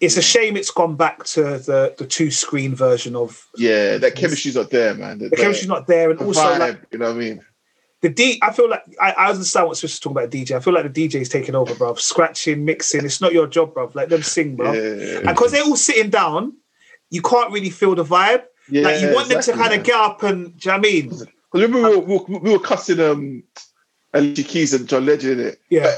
It's 0.00 0.16
a 0.16 0.22
shame 0.22 0.56
it's 0.56 0.70
gone 0.70 0.96
back 0.96 1.24
to 1.34 1.42
the 1.58 1.94
the 1.98 2.06
two 2.06 2.30
screen 2.30 2.74
version 2.74 3.14
of 3.16 3.46
yeah, 3.56 3.98
that 3.98 4.14
chemistry's 4.14 4.56
not 4.56 4.70
there, 4.70 4.94
man. 4.94 5.18
the 5.18 5.30
chemistry's 5.30 5.68
not 5.68 5.86
there, 5.86 6.10
and 6.10 6.18
the 6.18 6.24
also 6.24 6.40
vibe, 6.40 6.58
like 6.58 6.80
you 6.90 6.98
know 6.98 7.06
what 7.08 7.16
I 7.16 7.18
mean? 7.18 7.44
the 8.00 8.08
D. 8.10 8.38
I 8.42 8.52
feel 8.52 8.68
like 8.68 8.82
I, 9.00 9.12
I 9.12 9.30
understand 9.30 9.66
what 9.66 9.76
Swizz 9.78 9.82
was 9.82 9.98
talking 10.00 10.16
about. 10.18 10.30
DJ, 10.30 10.52
I 10.56 10.60
feel 10.60 10.74
like 10.74 10.92
the 10.92 11.08
DJ's 11.08 11.28
taking 11.30 11.54
over, 11.54 11.72
bruv. 11.74 11.98
Scratching, 11.98 12.64
mixing. 12.64 13.04
It's 13.04 13.20
not 13.20 13.32
your 13.32 13.46
job, 13.46 13.74
bruv. 13.74 13.94
Let 13.94 14.10
them 14.10 14.22
sing, 14.22 14.56
bruv. 14.58 14.74
Yeah. 14.74 15.18
And 15.18 15.28
because 15.28 15.52
they're 15.52 15.64
all 15.64 15.76
sitting 15.76 16.10
down, 16.10 16.52
you 17.10 17.22
can't 17.22 17.50
really 17.50 17.70
feel 17.70 17.94
the 17.94 18.04
vibe. 18.04 18.44
Yeah 18.68 18.82
like 18.82 19.00
you 19.00 19.14
want 19.14 19.30
exactly, 19.30 19.52
them 19.52 19.62
to 19.62 19.68
kind 19.68 19.80
of 19.80 19.86
get 19.86 19.96
up 19.96 20.22
and. 20.22 20.58
Do 20.58 20.68
you 20.68 20.72
know 20.72 20.78
what 20.78 20.86
I 20.86 20.90
mean? 20.90 21.08
Because 21.08 21.28
remember 21.52 21.90
we 21.90 21.96
were, 21.96 22.02
we 22.02 22.34
were, 22.34 22.40
we 22.40 22.52
were 22.52 22.58
cussing 22.58 23.00
um 23.00 23.42
Alicia 24.12 24.42
Keys 24.44 24.74
and 24.74 24.88
John 24.88 25.04
Legend 25.06 25.40
in 25.40 25.46
it. 25.48 25.60
Yeah, 25.70 25.96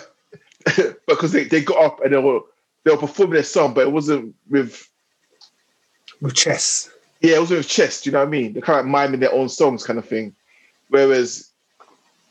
because 1.06 1.32
they, 1.32 1.44
they 1.44 1.61
got 1.61 1.85
up 1.85 2.04
and 2.04 2.12
they 2.12 2.18
were 2.18 2.40
they 2.85 2.90
were 2.90 2.99
performing 2.99 3.35
their 3.35 3.42
song, 3.42 3.75
but 3.75 3.87
it 3.87 3.92
wasn't 3.92 4.35
with 4.49 4.88
with 6.20 6.35
chess. 6.35 6.90
yeah, 7.20 7.37
it 7.37 7.40
wasn't 7.40 7.58
with 7.58 7.68
chest, 7.68 8.06
you 8.06 8.12
know 8.12 8.20
what 8.20 8.28
I 8.28 8.30
mean? 8.30 8.52
They're 8.52 8.62
kind 8.62 8.80
of 8.80 8.87
like 8.87 8.92
miming 8.92 9.20
their 9.20 9.32
own 9.32 9.49
songs 9.49 9.85
kind 9.85 9.99
of 9.99 10.08
thing. 10.08 10.35
Whereas 10.88 11.52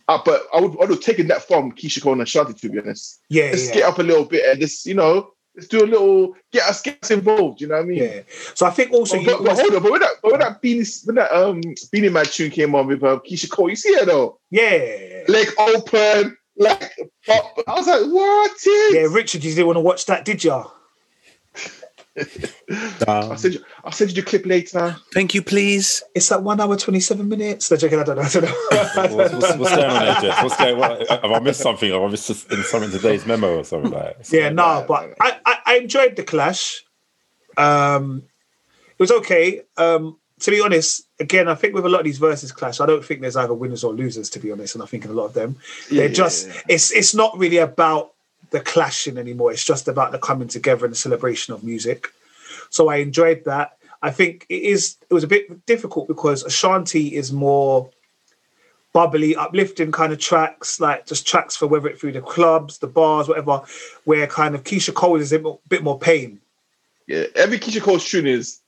uh, 0.08 0.20
but 0.24 0.44
I 0.54 0.60
would 0.60 0.72
I 0.74 0.82
would 0.82 0.90
have 0.92 1.02
taken 1.02 1.28
that 1.28 1.48
from 1.48 1.72
Keyshia 1.72 2.02
Cole 2.02 2.14
and 2.14 2.22
Shanti 2.24 2.60
to 2.60 2.70
be 2.70 2.80
honest. 2.80 3.22
Yeah, 3.30 3.46
Let's 3.46 3.68
yeah. 3.68 3.74
get 3.74 3.84
up 3.84 4.00
a 4.00 4.04
little 4.04 4.26
bit 4.26 4.48
and 4.50 4.60
just, 4.60 4.86
you 4.86 4.94
know, 4.94 5.32
let's 5.56 5.68
do 5.68 5.84
a 5.84 5.88
little 5.88 6.36
get 6.52 6.68
us 6.68 6.82
get 6.82 7.00
us 7.04 7.12
involved, 7.12 7.62
you 7.62 7.68
know 7.68 7.76
what 7.76 7.84
I 7.84 7.86
mean? 7.86 8.04
Yeah. 8.04 8.22
So 8.54 8.66
I 8.66 8.72
think 8.72 8.92
also 8.92 9.18
But, 9.18 9.22
you 9.22 9.38
but, 9.38 9.44
but 9.44 9.60
hold 9.60 9.76
on, 9.76 9.84
but 9.84 9.92
when 9.92 10.02
that 10.02 10.12
but 10.22 10.32
when 10.32 10.40
that 10.42 10.62
Beenie 10.62 10.86
when 11.06 11.16
that 11.16 11.32
um 11.32 11.62
Beenie 11.92 12.10
Man 12.10 12.26
tune 12.26 12.52
came 12.52 12.76
on 12.76 12.88
with 12.88 13.04
um, 13.04 13.20
Keyshia 13.20 13.50
Cole, 13.50 13.70
you 13.70 13.76
see 13.76 13.96
her 13.96 14.06
though? 14.06 14.40
yeah. 14.52 15.24
Leg 15.28 15.48
open, 15.58 16.38
like 16.58 16.92
pop. 17.26 17.60
I 17.68 17.74
was 17.74 17.88
like, 17.88 18.02
what 18.02 18.52
is 18.52 18.96
Yeah, 18.96 19.08
Richard, 19.10 19.44
you 19.44 19.52
didn't 19.52 19.68
want 19.68 19.78
to 19.78 19.82
watch 19.82 20.06
that, 20.06 20.24
did 20.26 20.44
you? 20.44 20.64
I'll 23.08 23.38
send 23.38 23.56
you 23.56 23.66
I'll 23.84 23.92
send 23.92 24.12
you 24.12 24.22
the 24.22 24.28
clip 24.28 24.46
later. 24.46 24.96
Thank 25.14 25.34
you, 25.34 25.42
please. 25.42 26.02
It's 26.14 26.32
like 26.32 26.42
one 26.42 26.60
hour, 26.62 26.78
27 26.78 27.28
minutes. 27.28 27.70
No, 27.70 27.78
joking, 27.78 28.00
I 28.00 28.04
don't 28.04 28.16
know. 28.16 28.22
I 28.22 28.30
don't 28.30 28.44
know. 28.44 29.16
what's, 29.16 29.34
what's, 29.34 29.58
what's 29.58 29.76
going 29.76 29.90
on 29.90 30.06
there, 30.06 30.22
Jeff? 30.22 30.44
What's 30.44 30.58
going 30.58 30.82
on? 30.82 31.06
Have 31.08 31.32
I 31.32 31.40
missed 31.40 31.62
something? 31.62 31.92
Have 31.92 32.02
I 32.02 32.08
missed 32.08 32.30
in 32.30 32.64
something 32.64 32.92
in 32.92 32.96
today's 32.96 33.26
memo 33.26 33.58
or 33.58 33.64
something 33.64 33.92
like 33.92 34.18
that? 34.18 34.32
yeah, 34.32 34.50
no, 34.50 34.86
but 34.88 35.14
I, 35.20 35.40
I, 35.46 35.58
I 35.66 35.76
enjoyed 35.78 36.16
the 36.16 36.24
clash. 36.24 36.84
Um, 37.58 38.24
it 38.92 39.00
was 39.00 39.12
okay. 39.12 39.62
Um, 39.78 40.18
to 40.40 40.52
be 40.52 40.62
honest, 40.62 41.08
again, 41.20 41.48
I 41.48 41.56
think 41.56 41.74
with 41.74 41.86
a 41.86 41.90
lot 41.90 42.00
of 42.00 42.06
these 42.06 42.18
verses 42.18 42.52
clash, 42.52 42.80
I 42.80 42.86
don't 42.86 43.04
think 43.04 43.22
there's 43.22 43.38
either 43.38 43.54
winners 43.54 43.84
or 43.84 43.94
losers. 43.94 44.30
To 44.32 44.40
be 44.40 44.52
honest, 44.52 44.76
and 44.76 44.84
I 44.84 44.88
think 44.88 45.06
in 45.06 45.12
a 45.12 45.14
lot 45.14 45.26
of 45.26 45.34
them, 45.34 45.58
they're 45.90 46.08
Yeah, 46.08 46.14
just 46.14 46.48
yeah, 46.48 46.62
it's 46.70 46.92
it's 46.92 47.14
not 47.14 47.38
really 47.38 47.58
about 47.58 48.15
the 48.52 48.60
clashing 48.60 49.18
anymore. 49.18 49.52
It's 49.52 49.64
just 49.64 49.88
about 49.88 50.12
the 50.12 50.20
coming 50.20 50.48
together 50.48 50.86
and 50.86 50.92
the 50.92 50.98
celebration 50.98 51.54
of 51.54 51.64
music. 51.64 52.10
So 52.70 52.90
I 52.90 52.98
enjoyed 52.98 53.44
that. 53.46 53.78
I 54.02 54.12
think 54.12 54.46
it 54.50 54.62
is. 54.62 54.98
It 55.10 55.14
was 55.14 55.24
a 55.24 55.28
bit 55.28 55.66
difficult 55.66 56.08
because 56.08 56.44
Ashanti 56.44 57.16
is 57.16 57.32
more 57.32 57.90
bubbly, 58.94 59.36
uplifting 59.36 59.92
kind 59.92 60.14
of 60.14 60.20
tracks, 60.20 60.80
like 60.80 61.06
just 61.06 61.28
tracks 61.28 61.56
for 61.56 61.68
whether 61.68 61.88
it 61.88 62.00
through 62.00 62.14
the 62.14 62.22
clubs, 62.22 62.78
the 62.78 62.88
bars, 62.88 63.28
whatever. 63.28 63.62
Where 64.04 64.28
kind 64.28 64.56
of 64.56 64.64
Keyshia 64.64 64.94
Cole 64.94 65.20
is 65.20 65.34
a 65.34 65.40
bit 65.68 65.84
more, 65.84 66.00
pain. 66.00 66.40
Yeah, 67.08 67.26
every 67.36 67.60
Keyshia 67.60 67.82
Cole's 67.82 68.10
tune 68.10 68.28
is 68.28 68.62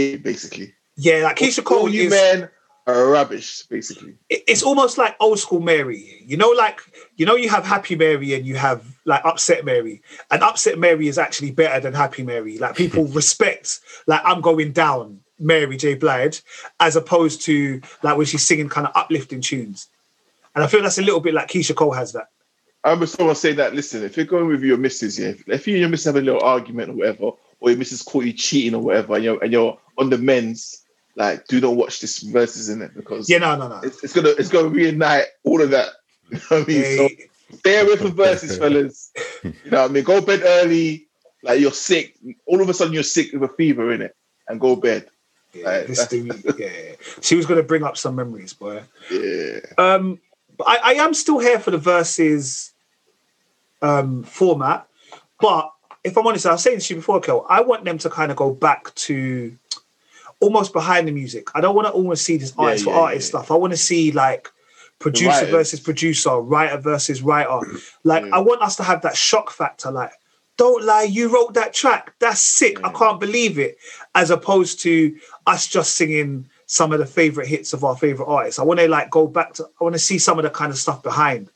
basically. 0.00 0.74
Yeah, 0.96 1.24
like 1.24 1.36
Keyshia 1.36 1.64
Cole 1.64 1.80
All 1.80 1.88
you 1.88 2.04
is. 2.04 2.10
men 2.10 2.48
rubbish, 2.86 3.62
basically. 3.62 4.14
it's 4.28 4.62
almost 4.62 4.98
like 4.98 5.16
old 5.20 5.38
school 5.38 5.60
Mary. 5.60 6.22
You 6.26 6.36
know, 6.36 6.50
like 6.50 6.80
you 7.16 7.26
know, 7.26 7.36
you 7.36 7.48
have 7.48 7.64
Happy 7.64 7.94
Mary 7.94 8.34
and 8.34 8.44
you 8.46 8.56
have 8.56 8.84
like 9.04 9.24
Upset 9.24 9.64
Mary, 9.64 10.02
and 10.30 10.42
Upset 10.42 10.78
Mary 10.78 11.08
is 11.08 11.18
actually 11.18 11.50
better 11.50 11.80
than 11.80 11.94
Happy 11.94 12.22
Mary. 12.22 12.58
Like 12.58 12.76
people 12.76 13.04
respect, 13.08 13.80
like 14.06 14.22
I'm 14.24 14.40
going 14.40 14.72
down, 14.72 15.20
Mary 15.38 15.76
J. 15.76 15.94
Blige, 15.94 16.42
as 16.80 16.96
opposed 16.96 17.42
to 17.42 17.80
like 18.02 18.16
when 18.16 18.26
she's 18.26 18.44
singing 18.44 18.68
kind 18.68 18.86
of 18.86 18.92
uplifting 18.96 19.40
tunes. 19.40 19.88
And 20.54 20.62
I 20.62 20.66
feel 20.66 20.82
that's 20.82 20.98
a 20.98 21.02
little 21.02 21.20
bit 21.20 21.34
like 21.34 21.48
Keyshia 21.48 21.74
Cole 21.74 21.92
has 21.92 22.12
that. 22.12 22.28
I 22.84 22.88
remember 22.88 23.06
someone 23.06 23.36
say 23.36 23.52
that, 23.54 23.74
listen, 23.74 24.02
if 24.02 24.16
you're 24.16 24.26
going 24.26 24.48
with 24.48 24.62
your 24.62 24.76
missus, 24.76 25.18
yeah, 25.18 25.28
if, 25.28 25.48
if 25.48 25.66
you 25.68 25.74
and 25.74 25.80
your 25.82 25.88
missus 25.88 26.06
have 26.06 26.16
a 26.16 26.20
little 26.20 26.42
argument 26.42 26.90
or 26.90 26.94
whatever, 26.94 27.30
or 27.60 27.70
your 27.70 27.78
missus 27.78 28.02
caught 28.02 28.24
you 28.24 28.32
cheating 28.32 28.74
or 28.74 28.82
whatever, 28.82 29.14
and 29.14 29.24
you're, 29.24 29.42
and 29.42 29.52
you're 29.52 29.78
on 29.98 30.10
the 30.10 30.18
men's, 30.18 30.81
like, 31.14 31.46
do 31.46 31.60
not 31.60 31.76
watch 31.76 32.00
this 32.00 32.20
verses 32.20 32.68
in 32.68 32.82
it 32.82 32.94
because 32.94 33.28
Yeah, 33.28 33.38
no, 33.38 33.56
no, 33.56 33.68
no. 33.68 33.80
it's, 33.82 34.02
it's 34.02 34.12
gonna 34.12 34.30
it's 34.30 34.48
gonna 34.48 34.70
reignite 34.70 35.24
all 35.44 35.60
of 35.62 35.70
that. 35.70 35.88
You 36.32 36.38
know 36.38 36.58
what 36.58 36.62
I 36.62 36.72
mean? 36.72 36.96
So 36.96 37.56
stay 37.58 37.80
away 37.80 37.96
from 37.96 38.12
verses, 38.12 38.56
fellas. 38.56 39.12
You 39.44 39.52
know 39.70 39.82
what 39.82 39.90
I 39.90 39.92
mean? 39.92 40.04
Go 40.04 40.22
bed 40.22 40.40
early, 40.42 41.06
like 41.42 41.60
you're 41.60 41.72
sick. 41.72 42.16
All 42.46 42.62
of 42.62 42.68
a 42.70 42.74
sudden 42.74 42.94
you're 42.94 43.02
sick 43.02 43.32
with 43.34 43.42
a 43.42 43.48
fever 43.48 43.92
in 43.92 44.00
it, 44.00 44.16
and 44.48 44.58
go 44.58 44.74
bed. 44.76 45.08
yeah, 45.52 45.68
Right, 45.68 45.86
this 45.86 46.06
thing, 46.06 46.30
yeah. 46.56 46.94
She 47.20 47.36
was 47.36 47.44
going 47.44 47.58
to 47.60 47.62
bring 47.66 47.82
up 47.82 47.98
some 47.98 48.14
memories, 48.14 48.54
boy. 48.54 48.82
Yeah. 49.10 49.60
Um, 49.76 50.18
but 50.56 50.66
I, 50.68 50.76
I 50.76 50.92
am 51.04 51.12
still 51.12 51.38
here 51.38 51.58
for 51.60 51.70
the 51.70 51.76
verses 51.76 52.72
um, 53.82 54.22
format, 54.22 54.86
but 55.38 55.70
if 56.04 56.16
I'm 56.16 56.26
honest, 56.26 56.46
I 56.46 56.52
was 56.52 56.62
saying 56.62 56.80
to 56.80 56.94
you 56.94 57.00
before, 57.00 57.20
Kel, 57.20 57.46
I 57.48 57.60
want 57.60 57.84
them 57.84 57.98
to 57.98 58.10
kind 58.10 58.30
of 58.30 58.36
go 58.36 58.52
back 58.52 58.94
to 58.94 59.56
almost 60.42 60.72
behind 60.74 61.08
the 61.08 61.12
music. 61.12 61.48
I 61.54 61.60
don't 61.62 61.74
want 61.74 61.86
to 61.88 61.92
almost 61.92 62.24
see 62.24 62.36
this 62.36 62.52
Yeah, 62.58 62.64
artist 62.64 62.84
for 62.84 62.90
yeah, 62.90 63.00
artist 63.00 63.26
yeah. 63.32 63.38
stuff. 63.40 63.50
I 63.50 63.54
want 63.54 63.72
to 63.72 63.76
see 63.76 64.12
like 64.12 64.50
producer 64.98 65.46
versus 65.46 65.80
producer, 65.80 66.38
writer 66.40 66.76
versus 66.78 67.22
writer. 67.22 67.60
Like 68.04 68.24
Yeah. 68.24 68.36
I 68.36 68.38
want 68.40 68.60
us 68.62 68.76
to 68.76 68.82
have 68.82 69.00
that 69.02 69.16
shock 69.16 69.50
factor. 69.50 69.90
Like, 69.90 70.12
don't 70.58 70.84
lie, 70.84 71.04
you 71.04 71.32
wrote 71.32 71.54
that 71.54 71.72
track. 71.72 72.14
That's 72.18 72.40
sick. 72.42 72.84
I 72.84 72.90
can't 72.92 73.18
believe 73.18 73.58
it. 73.58 73.78
As 74.14 74.30
opposed 74.30 74.80
to 74.82 75.16
us 75.46 75.66
just 75.66 75.96
singing 75.96 76.48
some 76.66 76.92
of 76.92 76.98
the 76.98 77.06
favorite 77.06 77.48
hits 77.48 77.72
of 77.72 77.84
our 77.84 77.96
favorite 77.96 78.26
artists. 78.26 78.58
I 78.58 78.62
want 78.64 78.80
to 78.80 78.88
like 78.88 79.10
go 79.10 79.26
back 79.26 79.54
to. 79.54 79.64
I 79.80 79.84
want 79.84 79.94
to 79.94 79.98
see 79.98 80.18
some 80.18 80.38
of 80.38 80.42
the 80.44 80.50
kind 80.50 80.70
of 80.72 80.78
stuff 80.78 81.02
behind. 81.02 81.48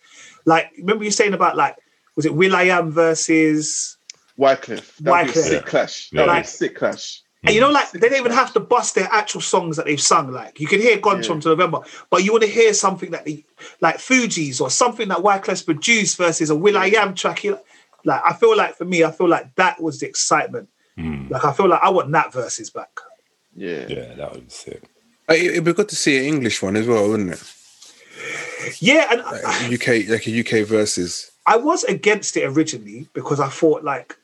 Like, 0.45 0.71
remember 0.79 1.05
you 1.05 1.11
saying 1.11 1.35
about 1.35 1.57
like, 1.57 1.77
was 2.17 2.25
it 2.27 2.35
Will 2.35 2.55
I 2.57 2.65
Am 2.65 2.91
versus? 2.93 3.97
Wyclef. 4.39 4.97
That'd 4.99 5.27
be 5.29 5.33
Wyclef. 5.33 5.37
a 5.37 5.43
sick 5.43 5.67
clash. 5.67 6.09
Yeah. 6.13 6.25
A 6.25 6.27
Like- 6.27 6.47
sick 6.47 6.77
clash. 6.77 7.23
And 7.45 7.55
you 7.55 7.61
know, 7.61 7.71
like 7.71 7.91
they 7.93 8.09
don't 8.09 8.19
even 8.19 8.33
have 8.33 8.53
to 8.55 8.61
bust 8.61 8.95
their 8.97 9.09
actual 9.13 9.41
songs 9.41 9.77
that 9.77 9.87
they've 9.87 10.01
sung. 10.01 10.33
Like 10.33 10.59
you 10.59 10.67
can 10.67 10.81
hear 10.81 10.97
"Gone 10.99 11.23
Yeah. 11.23 11.29
from 11.29 11.41
to 11.41 11.49
November," 11.51 11.81
but 12.11 12.25
you 12.25 12.33
want 12.33 12.43
to 12.45 12.49
hear 12.51 12.75
something 12.75 13.11
that 13.13 13.25
they, 13.25 13.45
like 13.81 13.99
Fugees 13.99 14.61
or 14.61 14.69
something 14.71 15.09
that 15.09 15.19
Wyclef 15.19 15.65
produced 15.65 16.17
versus 16.17 16.51
a 16.51 16.57
Will 16.57 16.77
I 16.77 16.87
Am 16.87 17.15
track. 17.15 17.45
You 17.45 17.59
Like 18.05 18.21
I 18.25 18.33
feel 18.33 18.57
like 18.57 18.77
for 18.77 18.85
me, 18.85 19.05
I 19.05 19.13
feel 19.13 19.29
like 19.29 19.55
that 19.57 19.81
was 19.81 20.01
the 20.01 20.07
excitement. 20.07 20.69
Mm. 20.99 21.31
Like 21.31 21.45
I 21.45 21.53
feel 21.53 21.69
like 21.69 21.81
I 21.83 21.91
want 21.91 22.11
that 22.13 22.33
verses 22.33 22.71
back. 22.71 22.99
Yeah. 23.55 23.87
Yeah, 23.89 24.15
that 24.15 24.33
would 24.33 24.45
be 24.47 24.51
sick. 24.53 24.83
Uh, 25.29 25.35
it- 25.35 25.45
It'd 25.53 25.65
be 25.65 25.73
good 25.73 25.89
to 25.91 25.97
see 25.97 26.19
an 26.19 26.25
English 26.25 26.63
one 26.63 26.75
as 26.77 26.87
well, 26.87 27.09
wouldn't 27.09 27.33
it? 27.33 27.43
Yeah, 28.81 29.07
and 29.11 29.21
Like 29.23 29.45
I, 29.45 29.75
UK, 29.75 30.09
like 30.09 30.27
a 30.27 30.41
UK 30.41 30.67
versus. 30.67 31.31
I 31.47 31.57
was 31.57 31.85
against 31.85 32.37
it 32.37 32.45
originally 32.45 33.09
because 33.13 33.39
I 33.41 33.49
thought 33.49 33.85
like 33.85 34.17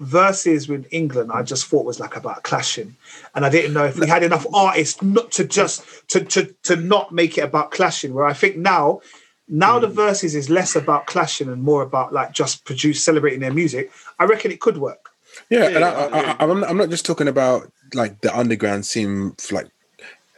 verses 0.00 0.68
with 0.68 0.86
England, 0.90 1.30
I 1.32 1.42
just 1.42 1.66
thought 1.66 1.84
was 1.84 2.00
like 2.00 2.16
about 2.16 2.42
clashing, 2.42 2.96
and 3.34 3.44
I 3.44 3.48
didn't 3.48 3.74
know 3.74 3.84
if 3.84 3.98
we 3.98 4.08
had 4.08 4.22
enough 4.22 4.46
artists 4.52 5.02
not 5.02 5.32
to 5.32 5.44
just 5.44 5.84
to 6.08 6.24
to 6.24 6.54
to 6.64 6.76
not 6.76 7.12
make 7.12 7.38
it 7.38 7.42
about 7.42 7.70
clashing. 7.70 8.14
Where 8.14 8.24
I 8.24 8.32
think 8.32 8.56
now, 8.56 9.00
now 9.48 9.78
the 9.78 9.88
verses 9.88 10.34
is 10.34 10.50
less 10.50 10.76
about 10.76 11.06
clashing 11.06 11.48
and 11.48 11.62
more 11.62 11.82
about 11.82 12.12
like 12.12 12.32
just 12.32 12.64
produce 12.64 13.04
celebrating 13.04 13.40
their 13.40 13.52
music. 13.52 13.92
I 14.18 14.24
reckon 14.24 14.50
it 14.50 14.60
could 14.60 14.78
work. 14.78 15.10
Yeah, 15.50 15.68
Yeah, 15.68 15.76
and 15.76 15.84
I, 15.84 15.88
I 15.88 15.92
I, 15.92 16.06
agree. 16.06 16.20
I, 16.20 16.36
I'm, 16.40 16.60
not, 16.60 16.70
I'm 16.70 16.76
not 16.76 16.90
just 16.90 17.06
talking 17.06 17.28
about 17.28 17.70
like 17.92 18.20
the 18.20 18.36
underground 18.36 18.86
scene, 18.86 19.34
like 19.50 19.68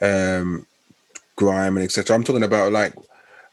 um, 0.01 0.67
grime 1.37 1.77
and 1.77 1.85
etc. 1.85 2.15
I'm 2.15 2.25
talking 2.25 2.43
about 2.43 2.73
like 2.73 2.95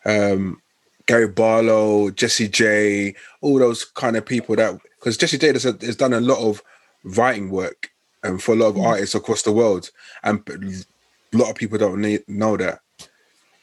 um, 0.06 0.62
Gary 1.06 1.28
Barlow, 1.28 2.12
Jessie 2.12 2.48
J, 2.48 3.16
all 3.42 3.60
those 3.60 3.84
kind 3.86 4.16
of 4.16 4.26
people 4.26 4.56
that 4.56 4.80
because 5.00 5.18
Jessie 5.18 5.38
J 5.38 5.48
has, 5.48 5.64
has 5.64 5.96
done 5.96 6.14
a 6.14 6.22
lot 6.22 6.40
of 6.40 6.62
writing 7.04 7.50
work 7.50 7.90
and 8.24 8.42
for 8.42 8.54
a 8.54 8.56
lot 8.56 8.70
of 8.70 8.78
artists 8.78 9.16
across 9.16 9.44
the 9.44 9.52
world, 9.52 9.92
and 10.24 10.42
a 10.50 11.38
lot 11.38 11.50
of 11.50 11.56
people 11.56 11.78
don't 11.78 12.02
need, 12.02 12.24
know 12.28 12.56
that. 12.58 12.80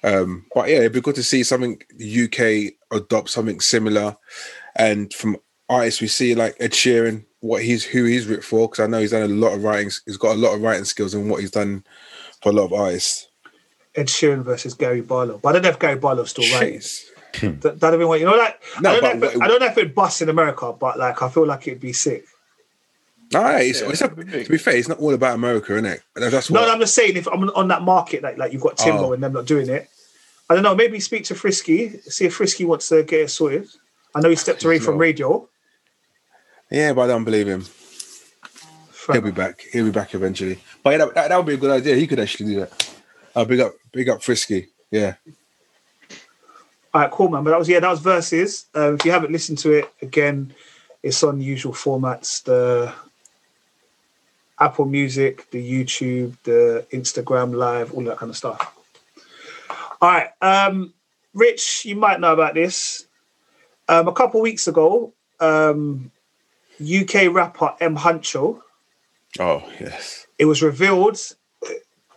Um, 0.03 0.47
but 0.55 0.69
yeah, 0.69 0.79
it'd 0.79 0.93
be 0.93 1.01
good 1.01 1.15
to 1.17 1.23
see 1.23 1.43
something 1.43 1.83
UK 1.95 2.75
adopt 2.91 3.31
something 3.31 3.61
similar, 3.61 4.17
and 4.77 5.13
from 5.13 5.39
artists 5.69 6.01
we 6.01 6.09
see 6.09 6.35
like 6.35 6.57
Ed 6.61 6.73
Sheeran, 6.73 7.25
what 7.41 7.63
he's 7.63 7.85
who 7.85 8.05
he's 8.05 8.27
written 8.27 8.43
for, 8.43 8.69
because 8.69 8.85
I 8.85 8.87
know 8.87 9.01
he's 9.01 9.13
done 9.13 9.23
a 9.23 9.29
lot 9.29 9.55
of 9.55 9.65
writing. 9.65 9.91
He's 10.05 10.19
got 10.19 10.37
a 10.37 10.39
lot 10.39 10.55
of 10.55 10.61
writing 10.61 10.85
skills 10.85 11.15
and 11.15 11.31
what 11.31 11.41
he's 11.41 11.51
done 11.51 11.85
for 12.43 12.51
a 12.51 12.53
lot 12.53 12.67
of 12.67 12.73
artists. 12.73 13.29
Ed 13.95 14.07
Sheeran 14.07 14.45
versus 14.45 14.75
Gary 14.75 15.01
Barlow, 15.01 15.39
but 15.39 15.51
I 15.51 15.53
don't 15.53 15.63
know 15.63 15.71
if 15.71 15.79
Gary 15.79 15.97
Barlow's 15.97 16.31
still 16.31 16.45
writing. 16.55 16.79
Jeez. 16.79 17.01
That, 17.07 17.10
that'd 17.33 17.83
have 17.83 17.99
been 17.99 18.09
what 18.09 18.21
you 18.21 18.27
know. 18.27 18.37
Like 18.37 18.61
No, 18.81 18.91
I, 18.91 19.01
don't 19.01 19.03
but 19.03 19.19
know 19.21 19.27
if 19.29 19.33
it, 19.35 19.39
what- 19.39 19.45
I 19.45 19.49
don't 19.49 19.61
know 19.61 19.67
if 19.67 19.79
it 19.79 19.95
busts 19.95 20.23
in 20.23 20.29
America, 20.29 20.73
but 20.73 20.99
like 20.99 21.23
I 21.23 21.29
feel 21.29 21.47
like 21.47 21.67
it'd 21.69 21.81
be 21.81 21.93
sick. 21.93 22.25
All 23.35 23.43
right, 23.43 23.67
it's, 23.67 23.81
it's 23.81 24.01
not, 24.01 24.17
that'd 24.17 24.27
be 24.27 24.33
big. 24.33 24.47
to 24.47 24.51
be 24.53 24.59
fair, 24.59 24.77
it's 24.77 24.89
not 24.89 24.99
all 24.99 25.15
about 25.15 25.37
America, 25.37 25.73
isn't 25.75 25.87
it? 25.87 26.03
That's 26.17 26.51
No, 26.51 26.61
what. 26.61 26.67
no, 26.67 26.73
I'm 26.73 26.81
just 26.81 26.95
saying 26.97 27.17
if 27.17 27.29
I'm 27.29 27.49
on 27.51 27.69
that 27.69 27.83
market, 27.83 28.23
like 28.25 28.37
like 28.39 28.53
you've 28.53 28.61
got 28.63 28.77
Timbo 28.77 29.07
Oh. 29.07 29.13
and 29.13 29.23
them 29.23 29.33
not 29.33 29.47
doing 29.47 29.69
it. 29.69 29.89
I 30.49 30.55
don't 30.55 30.65
know. 30.65 30.75
Maybe 30.75 30.99
speak 30.99 31.25
to 31.27 31.35
Frisky, 31.37 31.91
see 32.11 32.25
if 32.27 32.35
Frisky 32.35 32.65
wants 32.65 32.89
to 32.89 33.05
get 33.05 33.21
it 33.21 33.29
sorted. 33.31 33.69
I 34.17 34.21
know 34.21 34.31
he 34.31 34.35
stepped 34.37 34.65
away 34.65 34.81
from 34.81 34.95
No. 34.95 35.01
radio. 35.01 35.49
Yeah, 36.73 36.93
but 36.93 37.03
I 37.03 37.07
don't 37.07 37.23
believe 37.25 37.47
him. 37.47 37.65
He'll 39.13 39.21
be 39.23 39.31
back. 39.31 39.61
He'll 39.73 39.85
be 39.87 39.91
back 39.93 40.15
eventually. 40.15 40.59
But 40.83 40.91
yeah, 40.91 40.99
that, 40.99 41.15
that, 41.15 41.29
that 41.29 41.37
would 41.37 41.47
be 41.47 41.55
a 41.55 41.57
good 41.57 41.71
idea. 41.71 41.95
He 41.97 42.07
could 42.07 42.21
actually 42.21 42.55
do 42.55 42.61
that. 42.61 42.91
Uh, 43.35 43.45
big 43.45 43.61
up, 43.61 43.73
big 43.93 44.09
up, 44.09 44.23
Frisky. 44.23 44.69
Yeah. 44.91 45.15
All 46.93 47.01
right, 47.01 47.11
cool, 47.11 47.29
man. 47.29 47.45
But 47.45 47.51
that 47.51 47.59
was 47.59 47.69
yeah, 47.69 47.81
that 47.81 47.91
was 47.91 48.01
verses. 48.01 48.67
Um, 48.75 48.95
if 48.97 49.05
you 49.05 49.13
haven't 49.13 49.33
listened 49.33 49.59
to 49.59 49.73
it 49.73 49.93
again, 50.03 50.53
it's 51.03 51.23
on 51.23 51.41
usual 51.41 51.73
formats: 51.73 52.43
the 52.43 52.93
Apple 54.59 54.87
Music, 54.87 55.51
the 55.51 55.63
YouTube, 55.63 56.37
the 56.43 56.87
Instagram 56.93 57.55
Live, 57.55 57.93
all 57.93 58.05
that 58.05 58.19
kind 58.19 58.31
of 58.31 58.37
stuff. 58.37 58.77
All 60.01 60.11
right, 60.11 60.31
um, 60.41 60.93
Rich, 61.35 61.85
you 61.85 61.95
might 61.95 62.21
know 62.21 62.33
about 62.33 62.55
this. 62.55 63.07
Um, 63.89 64.09
a 64.09 64.13
couple 64.13 64.41
weeks 64.41 64.67
ago, 64.67 65.13
um, 65.39 66.11
UK 66.81 67.33
rapper 67.33 67.75
M 67.81 67.97
Huncho. 67.97 68.63
Oh 69.39 69.63
yes. 69.79 70.27
It 70.39 70.47
was 70.47 70.63
revealed 70.63 71.19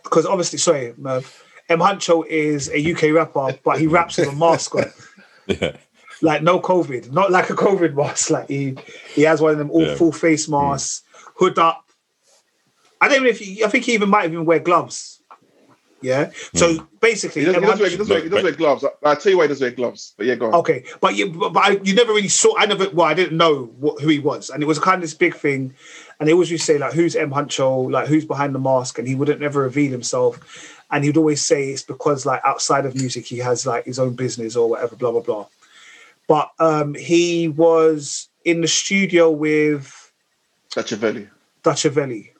because 0.02 0.26
obviously, 0.26 0.58
sorry, 0.58 0.94
Merv, 0.96 1.43
M 1.68 1.78
Huncho 1.78 2.26
is 2.26 2.70
a 2.70 2.92
UK 2.92 3.14
rapper, 3.14 3.58
but 3.64 3.78
he 3.78 3.86
raps 3.86 4.18
with 4.18 4.28
a 4.28 4.32
mask 4.32 4.74
on 4.74 4.84
Yeah. 5.46 5.76
like 6.22 6.42
no 6.42 6.60
COVID, 6.60 7.12
not 7.12 7.30
like 7.30 7.50
a 7.50 7.54
COVID 7.54 7.94
mask. 7.94 8.30
Like 8.30 8.48
he 8.48 8.76
he 9.14 9.22
has 9.22 9.40
one 9.40 9.52
of 9.52 9.58
them 9.58 9.70
all 9.70 9.86
Yeah. 9.86 9.94
full 9.94 10.12
face 10.12 10.46
hmm. 10.46 10.52
masks, 10.52 11.02
hood 11.36 11.58
up. 11.58 11.84
I 13.00 13.08
don't 13.08 13.16
even 13.18 13.28
if 13.28 13.38
he, 13.38 13.64
I 13.64 13.68
think 13.68 13.84
he 13.84 13.94
even 13.94 14.08
might 14.08 14.26
even 14.30 14.44
wear 14.46 14.58
gloves. 14.60 15.20
Yeah. 16.00 16.26
Hmm. 16.52 16.58
So 16.58 16.88
basically, 17.00 17.42
He 17.42 17.46
does, 17.46 17.54
he 17.54 17.56
everyone- 17.56 17.78
does, 17.78 17.80
wear, 17.80 17.90
he 17.90 17.96
does, 17.96 18.10
wear, 18.10 18.22
he 18.22 18.28
does 18.28 18.42
wear 18.42 18.52
gloves. 18.52 18.84
I, 18.84 18.88
I'll 19.08 19.16
tell 19.16 19.32
you 19.32 19.38
why 19.38 19.44
he 19.44 19.48
doesn't 19.48 19.64
wear 19.64 19.70
gloves. 19.70 20.12
But 20.18 20.26
yeah, 20.26 20.34
go 20.34 20.48
on. 20.48 20.54
okay, 20.56 20.84
but 21.00 21.14
you 21.16 21.30
but, 21.30 21.54
but 21.54 21.64
I, 21.64 21.70
you 21.82 21.94
never 21.94 22.12
really 22.12 22.28
saw. 22.28 22.54
I 22.58 22.66
never. 22.66 22.90
Well, 22.90 23.06
I 23.06 23.14
didn't 23.14 23.38
know 23.38 23.64
what, 23.78 24.02
who 24.02 24.08
he 24.08 24.18
was, 24.18 24.50
and 24.50 24.62
it 24.62 24.66
was 24.66 24.78
kind 24.78 24.96
of 24.96 25.00
this 25.00 25.14
big 25.14 25.34
thing. 25.34 25.74
And 26.20 26.28
they 26.28 26.32
always 26.32 26.50
used 26.50 26.66
to 26.66 26.72
say 26.74 26.78
like, 26.78 26.92
"Who's 26.92 27.16
M 27.16 27.30
Huncho? 27.30 27.90
Like, 27.90 28.06
who's 28.06 28.26
behind 28.26 28.54
the 28.54 28.58
mask?" 28.58 28.98
And 28.98 29.08
he 29.08 29.14
wouldn't 29.14 29.42
ever 29.42 29.62
reveal 29.62 29.90
himself. 29.90 30.73
And 30.90 31.04
he'd 31.04 31.16
always 31.16 31.44
say 31.44 31.70
it's 31.70 31.82
because 31.82 32.24
like 32.24 32.40
outside 32.44 32.86
of 32.86 32.94
music, 32.94 33.26
he 33.26 33.38
has 33.38 33.66
like 33.66 33.84
his 33.84 33.98
own 33.98 34.14
business 34.14 34.56
or 34.56 34.68
whatever. 34.68 34.96
Blah 34.96 35.12
blah 35.12 35.20
blah. 35.20 35.46
But 36.26 36.50
um, 36.58 36.94
he 36.94 37.48
was 37.48 38.28
in 38.44 38.60
the 38.60 38.68
studio 38.68 39.30
with 39.30 40.12
That's 40.74 40.90
your. 40.90 41.28
Dutchavelli, 41.62 42.30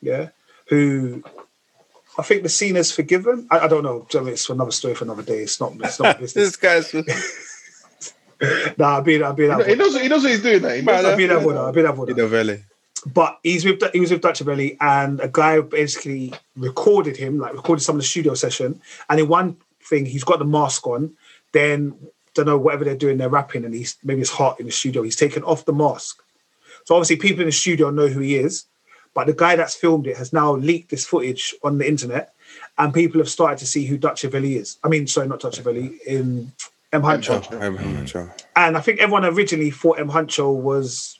yeah, 0.00 0.30
who 0.68 1.22
I 2.18 2.22
think 2.22 2.42
the 2.42 2.48
scene 2.48 2.76
is 2.76 2.92
forgiven. 2.92 3.46
I, 3.50 3.60
I 3.60 3.68
don't 3.68 3.82
know. 3.82 4.06
Do 4.08 4.18
you 4.18 4.22
I 4.22 4.24
mean? 4.24 4.32
It's 4.34 4.48
another 4.48 4.72
story 4.72 4.94
for 4.94 5.04
another 5.04 5.22
day. 5.22 5.40
It's 5.40 5.60
not. 5.60 5.72
It's 5.80 6.00
not 6.00 6.18
business. 6.20 6.56
This 6.56 6.56
guy's. 6.56 6.92
nah, 8.78 8.96
I'll 8.96 9.02
be. 9.02 9.22
I'll 9.22 9.32
be 9.32 9.46
that. 9.46 9.66
He 9.66 9.74
knows, 9.74 9.98
he 9.98 10.08
knows 10.08 10.22
what 10.22 10.32
he's 10.32 10.42
doing. 10.42 10.62
Now. 10.62 10.70
He 10.70 10.82
knows 10.82 11.04
I'll 11.04 11.16
be 11.16 11.26
that 11.26 11.42
one. 11.42 11.56
I'll 11.56 11.72
be 11.72 11.82
that 11.82 11.96
one. 11.96 12.08
Novelli. 12.14 12.62
But 13.06 13.38
he's 13.42 13.64
with 13.64 13.82
he 13.92 14.00
was 14.00 14.10
with 14.10 14.20
Dutchavelli, 14.20 14.76
and 14.80 15.20
a 15.20 15.28
guy 15.28 15.60
basically 15.60 16.34
recorded 16.56 17.16
him, 17.16 17.38
like 17.38 17.54
recorded 17.54 17.82
some 17.82 17.96
of 17.96 18.02
the 18.02 18.06
studio 18.06 18.34
session. 18.34 18.80
And 19.08 19.18
in 19.20 19.28
one 19.28 19.56
thing, 19.82 20.04
he's 20.04 20.24
got 20.24 20.38
the 20.38 20.44
mask 20.44 20.86
on. 20.86 21.14
Then 21.52 21.94
don't 22.34 22.46
know 22.46 22.58
whatever 22.58 22.84
they're 22.84 22.94
doing, 22.94 23.16
they're 23.18 23.28
rapping, 23.28 23.64
and 23.64 23.74
he's 23.74 23.96
maybe 24.04 24.20
it's 24.20 24.30
hot 24.30 24.60
in 24.60 24.66
the 24.66 24.72
studio. 24.72 25.02
He's 25.02 25.16
taken 25.16 25.42
off 25.44 25.64
the 25.64 25.72
mask. 25.72 26.22
So 26.84 26.94
obviously, 26.94 27.16
people 27.16 27.40
in 27.40 27.46
the 27.46 27.52
studio 27.52 27.90
know 27.90 28.08
who 28.08 28.20
he 28.20 28.36
is, 28.36 28.64
but 29.14 29.26
the 29.26 29.32
guy 29.32 29.56
that's 29.56 29.74
filmed 29.74 30.06
it 30.06 30.16
has 30.16 30.32
now 30.32 30.54
leaked 30.54 30.90
this 30.90 31.06
footage 31.06 31.54
on 31.62 31.78
the 31.78 31.88
internet, 31.88 32.34
and 32.78 32.92
people 32.92 33.20
have 33.20 33.28
started 33.30 33.58
to 33.58 33.66
see 33.66 33.86
who 33.86 33.98
Dutchavelli 33.98 34.56
is. 34.56 34.78
I 34.84 34.88
mean, 34.88 35.06
sorry, 35.06 35.26
not 35.28 35.40
Dutchavelli, 35.40 36.00
in 36.06 36.52
M 36.92 37.02
Huncho. 37.02 37.40
Huncho. 37.42 37.60
I'm- 37.60 37.78
I'm 37.78 37.94
not 37.94 38.08
sure. 38.08 38.34
And 38.56 38.76
I 38.76 38.80
think 38.80 39.00
everyone 39.00 39.24
originally 39.24 39.70
thought 39.70 39.98
M 39.98 40.10
Huncho 40.10 40.54
was, 40.54 41.19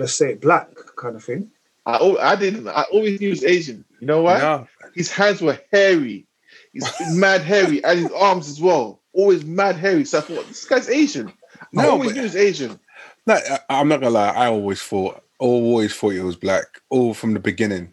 let's 0.00 0.14
say, 0.14 0.34
black 0.34 0.68
kind 0.96 1.14
of 1.16 1.22
thing. 1.24 1.50
I, 1.86 1.96
I 2.20 2.36
didn't. 2.36 2.68
I 2.68 2.82
always 2.92 3.20
knew 3.20 3.28
he 3.28 3.30
was 3.30 3.44
Asian. 3.44 3.84
You 4.00 4.06
know 4.06 4.22
why? 4.22 4.38
No, 4.38 4.66
His 4.94 5.10
hands 5.10 5.40
were 5.40 5.58
hairy. 5.72 6.26
He's 6.72 6.88
mad 7.14 7.40
hairy, 7.42 7.82
and 7.84 7.98
his 8.00 8.12
arms 8.12 8.48
as 8.48 8.60
well. 8.60 9.00
Always 9.12 9.44
mad 9.44 9.76
hairy. 9.76 10.04
So 10.04 10.18
I 10.18 10.20
thought 10.20 10.46
this 10.48 10.64
guy's 10.64 10.88
Asian. 10.88 11.28
I 11.28 11.66
No, 11.72 11.90
always 11.92 12.10
but- 12.10 12.14
knew 12.14 12.20
he 12.20 12.24
was 12.26 12.36
Asian. 12.36 12.78
no, 13.26 13.34
I- 13.34 13.60
I'm 13.68 13.88
not 13.88 14.00
gonna 14.00 14.10
lie. 14.14 14.28
I 14.30 14.46
always 14.46 14.82
thought, 14.82 15.22
always 15.38 15.94
thought 15.94 16.14
it 16.14 16.22
was 16.22 16.36
black, 16.36 16.66
all 16.90 17.12
from 17.14 17.34
the 17.34 17.40
beginning. 17.40 17.92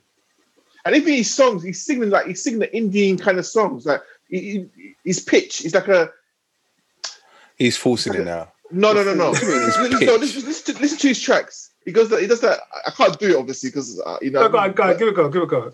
And 0.86 0.96
even 0.96 1.14
his 1.14 1.34
songs, 1.34 1.64
he's 1.64 1.82
singing 1.84 2.10
like 2.10 2.28
he's 2.28 2.44
singing 2.44 2.60
the 2.60 2.76
Indian 2.76 3.18
kind 3.18 3.38
of 3.40 3.46
songs. 3.46 3.86
Like 3.86 4.02
he, 4.30 4.40
he- 4.76 4.96
his 5.04 5.20
pitch 5.20 5.66
is 5.66 5.74
like 5.74 5.88
a 5.88 6.10
He's 7.58 7.76
forcing 7.78 8.14
it 8.14 8.26
now. 8.26 8.52
no, 8.72 8.94
no, 8.94 9.04
no, 9.04 9.14
no. 9.16 9.34
His 9.34 9.42
listen, 9.78 10.06
no, 10.06 10.16
listen, 10.18 10.44
listen, 10.46 10.76
to, 10.76 10.82
listen 10.82 10.98
to 11.00 11.08
his 11.08 11.20
tracks. 11.22 11.72
He 11.88 11.94
goes 11.94 12.10
that 12.10 12.20
he 12.20 12.27
does 12.27 12.41
that. 12.41 12.60
I 12.86 12.91
can't 12.91 13.17
do 13.17 13.29
it 13.29 13.38
obviously 13.38 13.70
because 13.70 13.98
uh, 14.06 14.17
you 14.22 14.29
know. 14.29 14.41
Go, 14.41 14.50
go, 14.50 14.58
on, 14.58 14.74
go, 14.74 14.84
on, 14.84 14.98
give 14.98 15.08
it 15.08 15.12
a 15.12 15.13
go, 15.13 15.29
give 15.29 15.41
it 15.41 15.46
a 15.46 15.48
go. 15.48 15.72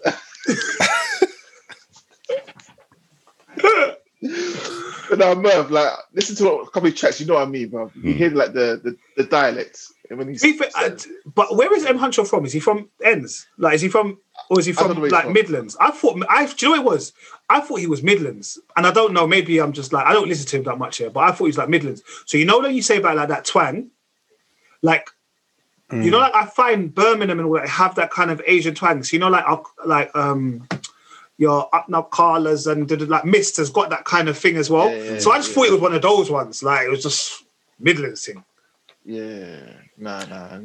But 5.10 5.20
no, 5.20 5.36
Merv, 5.36 5.72
like 5.72 5.92
listen 6.14 6.36
to 6.38 6.50
a 6.52 6.70
couple 6.70 6.90
of 6.90 6.96
tracks. 6.96 7.20
You 7.20 7.26
know 7.26 7.34
what 7.34 7.48
I 7.48 7.52
mean, 7.52 7.70
bro. 7.70 7.92
You 7.96 8.14
Hmm. 8.14 8.18
hear 8.18 8.30
like 8.30 8.54
the 8.54 8.80
the, 8.84 8.96
the 9.18 9.24
dialect 9.24 9.80
when 10.10 10.28
he's. 10.30 10.42
To 10.42 10.72
uh, 10.76 10.96
but 11.36 11.56
where 11.58 11.74
is 11.76 11.84
M 11.84 11.98
Huncho 11.98 12.28
from? 12.28 12.46
Is 12.46 12.54
he 12.54 12.60
from 12.60 12.90
Ends? 13.04 13.48
Like, 13.58 13.74
is 13.74 13.82
he 13.82 13.90
from, 13.90 14.20
or 14.52 14.60
is 14.60 14.68
he 14.68 14.72
I 14.72 14.76
don't 14.76 14.90
know 14.90 14.96
from 15.02 15.10
like 15.10 15.24
from. 15.26 15.34
Midlands? 15.34 15.76
I 15.80 15.92
thought, 15.92 16.24
I 16.30 16.46
do 16.46 16.54
you 16.68 16.76
know 16.76 16.84
what 16.84 16.94
it 16.94 16.96
was? 16.96 17.14
I 17.50 17.62
thought 17.62 17.80
he 17.80 17.88
was 17.88 18.04
Midlands, 18.04 18.60
and 18.78 18.86
I 18.86 18.92
don't 18.92 19.14
know. 19.14 19.26
Maybe 19.28 19.60
I'm 19.60 19.74
just 19.74 19.92
like 19.92 20.06
I 20.06 20.14
don't 20.14 20.30
listen 20.30 20.46
to 20.48 20.58
him 20.58 20.64
that 20.66 20.78
much 20.78 20.98
here, 20.98 21.10
but 21.10 21.22
I 21.22 21.32
thought 21.32 21.46
he 21.46 21.50
was 21.50 21.58
like 21.58 21.70
Midlands. 21.70 22.04
So 22.28 22.38
you 22.38 22.46
know 22.46 22.60
when 22.60 22.76
you 22.76 22.84
say 22.84 22.98
about 22.98 23.18
like 23.18 23.30
that 23.30 23.46
twang, 23.46 23.90
like 24.82 25.10
you 26.02 26.10
know, 26.12 26.20
like 26.20 26.34
I 26.34 26.46
find 26.46 26.94
Birmingham 26.94 27.40
and 27.40 27.48
all 27.48 27.54
that 27.56 27.68
have 27.70 27.96
that 27.96 28.10
kind 28.12 28.32
of 28.32 28.42
Asian 28.48 28.74
twang. 28.74 29.04
So 29.04 29.14
you 29.16 29.20
know, 29.20 29.30
like 29.30 29.46
like 29.86 30.16
um. 30.16 30.68
Your 31.40 31.68
up 31.76 31.88
and 31.88 31.96
up 31.96 32.12
Carlas 32.12 32.68
and 32.68 32.88
did 32.88 33.10
like 33.10 33.26
Mist 33.26 33.58
has 33.58 33.72
got 33.72 33.90
that 33.90 34.06
kind 34.06 34.30
of 34.30 34.38
thing 34.38 34.56
as 34.56 34.70
well. 34.70 34.88
Yeah, 34.88 35.14
yeah, 35.14 35.20
so 35.20 35.32
I 35.32 35.38
just 35.38 35.50
yeah. 35.50 35.56
thought 35.56 35.66
it 35.66 35.72
was 35.72 35.82
one 35.82 35.96
of 35.96 36.02
those 36.04 36.30
ones. 36.30 36.62
Like 36.62 36.86
it 36.86 36.92
was 36.92 37.02
just 37.02 37.44
Midlands 37.80 38.24
thing. 38.24 38.44
yeah, 39.04 39.62
nah, 39.98 40.24
nah. 40.26 40.58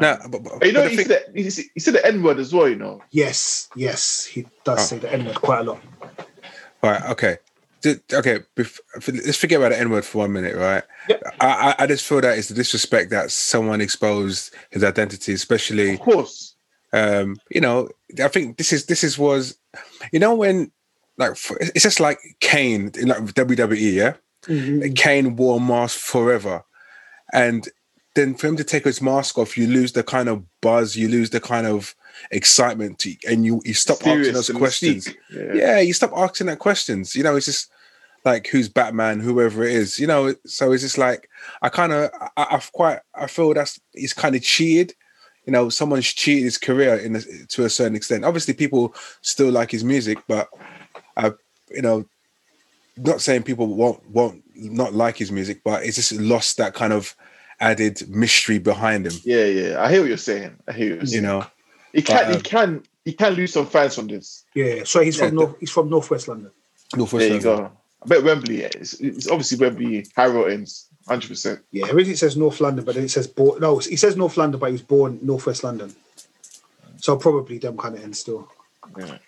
No, 0.00 0.18
but, 0.30 0.42
but, 0.42 0.52
But 0.58 0.66
you 0.66 0.72
know, 0.72 0.80
but 0.80 0.84
the 0.84 0.88
he, 0.88 0.96
thing- 0.96 1.06
said 1.06 1.24
the, 1.34 1.42
he, 1.42 1.50
said- 1.50 1.64
he 1.74 1.80
said 1.80 1.94
the 1.94 2.06
N 2.06 2.22
word 2.22 2.38
as 2.38 2.50
well. 2.54 2.66
You 2.66 2.76
know. 2.76 3.02
Yes, 3.10 3.68
yes, 3.76 4.24
he 4.24 4.46
does 4.64 4.78
Oh. 4.78 4.82
say 4.82 4.98
the 4.98 5.12
N 5.12 5.26
word 5.26 5.34
quite 5.36 5.60
a 5.60 5.64
lot. 5.64 5.80
Right. 6.82 7.02
Okay. 7.10 7.36
Okay. 8.12 8.40
Let's 8.56 9.36
forget 9.36 9.58
about 9.60 9.70
the 9.70 9.80
N 9.80 9.90
word 9.90 10.04
for 10.04 10.18
one 10.18 10.32
minute, 10.32 10.56
right? 10.56 10.82
Yep. 11.08 11.22
I, 11.40 11.74
I 11.78 11.86
just 11.86 12.04
feel 12.04 12.20
that 12.20 12.38
it's 12.38 12.48
the 12.48 12.54
disrespect 12.54 13.10
that 13.10 13.30
someone 13.30 13.80
exposed 13.80 14.54
his 14.70 14.84
identity, 14.84 15.32
especially 15.32 15.94
Of 15.94 16.00
course. 16.00 16.54
um, 16.92 17.36
you 17.50 17.60
know. 17.60 17.88
I 18.22 18.28
think 18.28 18.56
this 18.56 18.72
is 18.72 18.86
this 18.86 19.02
is 19.02 19.18
was, 19.18 19.58
you 20.12 20.18
know, 20.18 20.34
when 20.34 20.70
like 21.18 21.32
it's 21.60 21.82
just 21.82 22.00
like 22.00 22.18
Kane 22.40 22.90
in 22.98 23.08
like 23.08 23.18
WWE, 23.18 23.92
yeah. 23.92 24.88
Kane 24.94 25.36
wore 25.36 25.56
a 25.56 25.60
mask 25.60 25.98
forever, 25.98 26.64
and 27.32 27.68
then 28.14 28.34
for 28.34 28.46
him 28.46 28.56
to 28.56 28.64
take 28.64 28.84
his 28.84 29.02
mask 29.02 29.38
off, 29.38 29.56
you 29.58 29.66
lose 29.66 29.92
the 29.92 30.02
kind 30.02 30.28
of 30.28 30.44
buzz, 30.60 30.96
you 30.96 31.08
lose 31.08 31.30
the 31.30 31.40
kind 31.40 31.66
of 31.66 31.94
excitement, 32.30 32.98
to, 33.00 33.14
and 33.28 33.44
you 33.44 33.60
you 33.64 33.74
stop 33.74 33.98
asking 34.06 34.32
those 34.32 34.50
questions. 34.50 35.08
Yeah. 35.30 35.52
yeah, 35.54 35.80
you 35.80 35.92
stop 35.92 36.12
asking 36.16 36.46
that 36.46 36.58
questions. 36.58 37.14
You 37.14 37.22
know, 37.24 37.36
it's 37.36 37.46
just 37.46 37.70
like 38.26 38.48
who's 38.48 38.68
Batman, 38.68 39.20
whoever 39.20 39.64
it 39.64 39.72
is. 39.72 39.98
You 39.98 40.06
know, 40.08 40.34
so 40.44 40.72
it's 40.72 40.82
just 40.82 40.98
like 40.98 41.30
I 41.62 41.70
kind 41.70 41.92
of, 41.92 42.10
I, 42.36 42.46
I've 42.50 42.70
quite, 42.72 42.98
I 43.14 43.26
feel 43.28 43.54
that's 43.54 43.80
he's 43.94 44.12
kind 44.12 44.34
of 44.34 44.42
cheated. 44.42 44.92
You 45.46 45.52
know, 45.52 45.68
someone's 45.70 46.12
cheated 46.12 46.42
his 46.44 46.58
career 46.58 46.96
in 46.96 47.16
a, 47.16 47.20
to 47.20 47.64
a 47.64 47.70
certain 47.70 47.94
extent. 47.94 48.24
Obviously, 48.24 48.52
people 48.52 48.94
still 49.22 49.50
like 49.50 49.70
his 49.70 49.84
music, 49.84 50.18
but 50.26 50.48
I, 51.16 51.32
you 51.70 51.82
know, 51.82 52.04
not 52.96 53.20
saying 53.20 53.44
people 53.44 53.68
won't 53.68 54.10
won't 54.10 54.42
not 54.56 54.92
like 54.92 55.16
his 55.16 55.30
music, 55.30 55.62
but 55.64 55.84
it's 55.84 55.96
just 55.96 56.12
lost 56.12 56.56
that 56.56 56.74
kind 56.74 56.92
of 56.92 57.14
added 57.60 58.06
mystery 58.08 58.58
behind 58.58 59.06
him. 59.06 59.12
Yeah, 59.24 59.44
yeah. 59.44 59.82
I 59.82 59.90
hear 59.90 60.00
what 60.00 60.08
you're 60.08 60.16
saying. 60.16 60.56
I 60.66 60.72
hear 60.72 60.90
what 60.90 60.96
you're 60.96 61.06
saying. 61.06 61.22
You 61.22 61.28
know, 61.28 61.46
he 61.92 62.02
can, 62.02 62.16
but, 62.16 62.28
he 62.30 62.36
um, 62.36 62.42
can, 62.42 62.82
he 63.04 63.12
can 63.12 63.34
lose 63.34 63.52
some 63.52 63.66
fans 63.66 63.94
from 63.94 64.08
this. 64.08 64.44
Yeah, 64.54 64.82
so 64.84 65.00
he's 65.00 65.16
Yeah, 65.16 65.28
from 65.28 65.36
the- 65.36 65.44
North. 65.44 65.56
He's 65.60 65.70
from 65.70 65.88
Northwest 65.88 66.26
London. 66.26 66.50
Northwest 66.96 67.28
There 67.28 67.40
you 67.40 67.48
London. 67.48 67.70
Go. 68.08 68.14
I 68.14 68.18
bet 68.18 68.24
Wembley. 68.24 68.60
Yeah. 68.62 68.68
It's, 68.74 68.94
it's 68.94 69.28
obviously 69.28 69.58
Wembley. 69.58 70.06
Harrow 70.16 70.44
ends. 70.44 70.88
Hundred 71.08 71.28
percent. 71.28 71.60
Yeah, 71.70 71.84
originally 71.86 72.12
it 72.14 72.18
says 72.18 72.36
North 72.36 72.60
London, 72.60 72.84
but 72.84 72.96
then 72.96 73.04
it 73.04 73.10
says 73.10 73.28
born. 73.28 73.60
No, 73.60 73.78
he 73.78 73.94
says 73.94 74.16
North 74.16 74.36
London, 74.36 74.58
but 74.58 74.66
he 74.66 74.72
was 74.72 74.82
born 74.82 75.20
Northwest 75.22 75.62
London. 75.62 75.94
So 76.96 77.16
probably 77.16 77.58
them 77.58 77.76
kind 77.76 77.94
of 77.94 78.02
ends 78.02 78.18
still. 78.18 78.48
Yeah. 78.98 79.18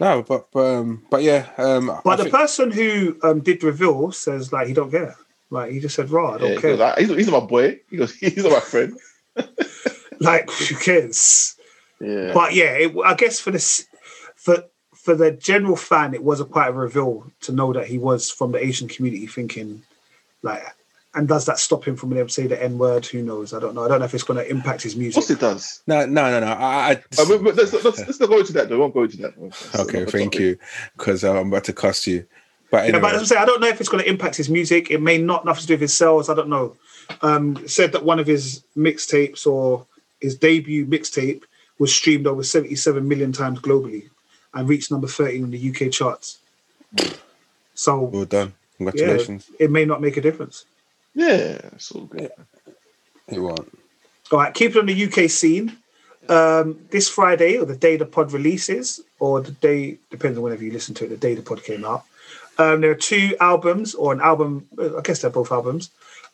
No, 0.00 0.22
but 0.22 0.50
but, 0.52 0.60
um, 0.76 1.04
but 1.10 1.22
yeah. 1.22 1.50
Um, 1.58 1.90
I 1.90 2.00
But 2.02 2.16
the 2.16 2.22
think- 2.24 2.34
person 2.34 2.70
who 2.70 3.18
um, 3.22 3.40
did 3.40 3.62
reveal 3.62 4.10
says 4.12 4.52
like 4.54 4.68
he 4.68 4.72
don't 4.72 4.90
care. 4.90 5.14
Like 5.50 5.72
he 5.72 5.80
just 5.80 5.94
said, 5.96 6.08
"Raw, 6.10 6.34
I 6.34 6.38
don't 6.38 6.48
Yeah, 6.48 6.54
he 6.54 6.60
care." 6.62 6.70
goes, 6.76 6.80
"Ah, 6.80 6.94
he's, 6.96 7.08
he's 7.10 7.28
not 7.28 7.42
my 7.42 7.46
boy. 7.46 7.80
He 7.90 7.98
goes, 7.98 8.14
he's 8.18 8.42
not 8.42 8.52
my 8.52 8.60
friend. 8.60 8.98
like 10.20 10.50
who 10.50 10.76
cares? 10.76 11.56
Yeah. 12.00 12.32
But 12.32 12.54
yeah, 12.54 12.72
it, 12.78 12.94
I 13.04 13.14
guess 13.14 13.38
for 13.38 13.50
this, 13.50 13.86
for 14.34 14.64
for 15.02 15.16
the 15.16 15.32
general 15.32 15.74
fan, 15.74 16.14
it 16.14 16.22
was 16.22 16.40
a 16.40 16.44
quite 16.44 16.68
a 16.68 16.72
reveal 16.72 17.26
to 17.40 17.52
know 17.52 17.72
that 17.72 17.88
he 17.88 17.98
was 17.98 18.30
from 18.30 18.52
the 18.52 18.64
Asian 18.64 18.86
community. 18.86 19.26
Thinking 19.26 19.82
like, 20.42 20.62
and 21.14 21.26
does 21.26 21.44
that 21.46 21.58
stop 21.58 21.86
him 21.86 21.96
from 21.96 22.10
being 22.10 22.20
able 22.20 22.28
to 22.28 22.34
say 22.34 22.46
the 22.46 22.62
N 22.62 22.78
word? 22.78 23.04
Who 23.06 23.20
knows? 23.20 23.52
I 23.52 23.58
don't 23.58 23.74
know. 23.74 23.84
I 23.84 23.88
don't 23.88 23.98
know 23.98 24.04
if 24.04 24.14
it's 24.14 24.22
going 24.22 24.38
to 24.38 24.48
impact 24.48 24.82
his 24.82 24.94
music. 24.94 25.20
of 25.20 25.26
course 25.26 25.30
it 25.30 25.40
does. 25.40 25.82
No, 25.88 26.06
no, 26.06 26.30
no, 26.30 26.38
no. 26.38 26.52
I, 26.52 26.90
I 26.90 26.92
Uh, 27.18 27.24
but, 27.28 27.42
but 27.42 27.56
let's, 27.56 27.72
let's, 27.72 27.98
let's 27.98 28.20
not 28.20 28.28
go 28.28 28.38
into 28.38 28.52
that 28.52 28.68
though. 28.68 28.76
We 28.76 28.80
won't 28.80 28.94
go 28.94 29.02
into 29.02 29.16
that. 29.18 29.34
That's 29.36 29.74
okay, 29.80 30.04
thank 30.04 30.34
topic. 30.34 30.40
you, 30.40 30.58
because 30.96 31.24
I'm 31.24 31.48
about 31.48 31.64
to 31.64 31.72
cuss 31.72 32.06
you. 32.06 32.24
But 32.70 32.88
Yeah, 32.88 33.00
but 33.00 33.16
as 33.16 33.22
I 33.22 33.24
say, 33.24 33.36
I 33.36 33.44
don't 33.44 33.60
know 33.60 33.68
if 33.68 33.80
it's 33.80 33.90
going 33.90 34.04
to 34.04 34.08
impact 34.08 34.36
his 34.36 34.48
music. 34.48 34.92
It 34.92 35.02
may 35.02 35.18
not 35.18 35.44
nothing 35.44 35.62
to 35.62 35.66
do 35.66 35.74
with 35.74 35.82
his 35.82 35.94
sales. 35.94 36.30
I 36.30 36.34
don't 36.34 36.48
know. 36.48 36.76
Um, 37.22 37.66
said 37.66 37.90
that 37.92 38.04
one 38.04 38.20
of 38.20 38.26
his 38.28 38.62
mixtapes 38.76 39.48
or 39.48 39.84
his 40.20 40.36
debut 40.36 40.86
mixtape 40.86 41.42
was 41.80 41.92
streamed 41.92 42.28
over 42.28 42.44
77 42.44 43.06
million 43.06 43.32
times 43.32 43.58
globally 43.58 44.08
and 44.54 44.68
reached 44.68 44.90
number 44.90 45.06
13 45.08 45.44
in 45.44 45.50
the 45.50 45.70
UK 45.70 45.90
charts. 45.92 46.38
So 47.74 48.02
well 48.02 48.24
done. 48.24 48.52
Congratulations. 48.76 49.50
it 49.58 49.70
may 49.70 49.84
not 49.84 50.00
make 50.00 50.16
a 50.16 50.20
difference. 50.20 50.64
Yeah, 51.14 51.58
it's 51.72 51.90
all 51.92 52.02
good. 52.06 52.30
It 53.28 53.38
won't. 53.38 53.78
All 54.30 54.38
right, 54.38 54.52
keep 54.52 54.72
it 54.74 54.78
on 54.78 54.86
the 54.86 55.04
UK 55.04 55.30
scene. 55.30 55.76
Um, 56.28 56.78
this 56.90 57.08
Friday, 57.08 57.58
or 57.58 57.64
the 57.64 57.76
day 57.76 57.96
the 57.96 58.06
pod 58.06 58.32
releases, 58.32 59.00
or 59.18 59.40
the 59.40 59.50
day, 59.52 59.98
depends 60.10 60.38
on 60.38 60.44
whenever 60.44 60.64
you 60.64 60.70
listen 60.72 60.94
to 60.96 61.04
it, 61.04 61.08
the 61.08 61.16
day 61.16 61.34
the 61.34 61.42
pod 61.42 61.62
came 61.64 61.84
out. 61.84 62.04
Um, 62.58 62.80
there 62.80 62.90
are 62.90 62.94
two 62.96 63.36
albums, 63.40 63.94
or 63.94 64.12
an 64.12 64.20
album, 64.20 64.66
uh, 64.78 64.96
I 64.98 65.02
guess 65.02 65.20
they're 65.20 65.30
both 65.30 65.50
albums. 65.52 65.90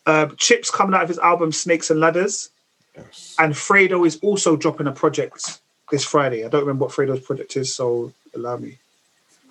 Uh, 0.06 0.26
Chips 0.36 0.70
coming 0.70 0.94
out 0.94 1.02
of 1.02 1.08
his 1.08 1.18
album 1.18 1.52
Snakes 1.52 1.90
and 1.90 2.00
Ladders, 2.00 2.50
Yes. 2.96 3.36
and 3.38 3.54
Fredo 3.54 4.06
is 4.06 4.18
also 4.22 4.56
dropping 4.56 4.86
a 4.88 4.92
project 4.92 5.60
this 5.90 6.04
Friday. 6.04 6.44
I 6.44 6.48
don't 6.48 6.60
remember 6.62 6.84
what 6.84 6.94
Fredo's 6.94 7.20
project 7.20 7.56
is, 7.56 7.74
so 7.74 8.12
allow 8.34 8.56
me. 8.56 8.78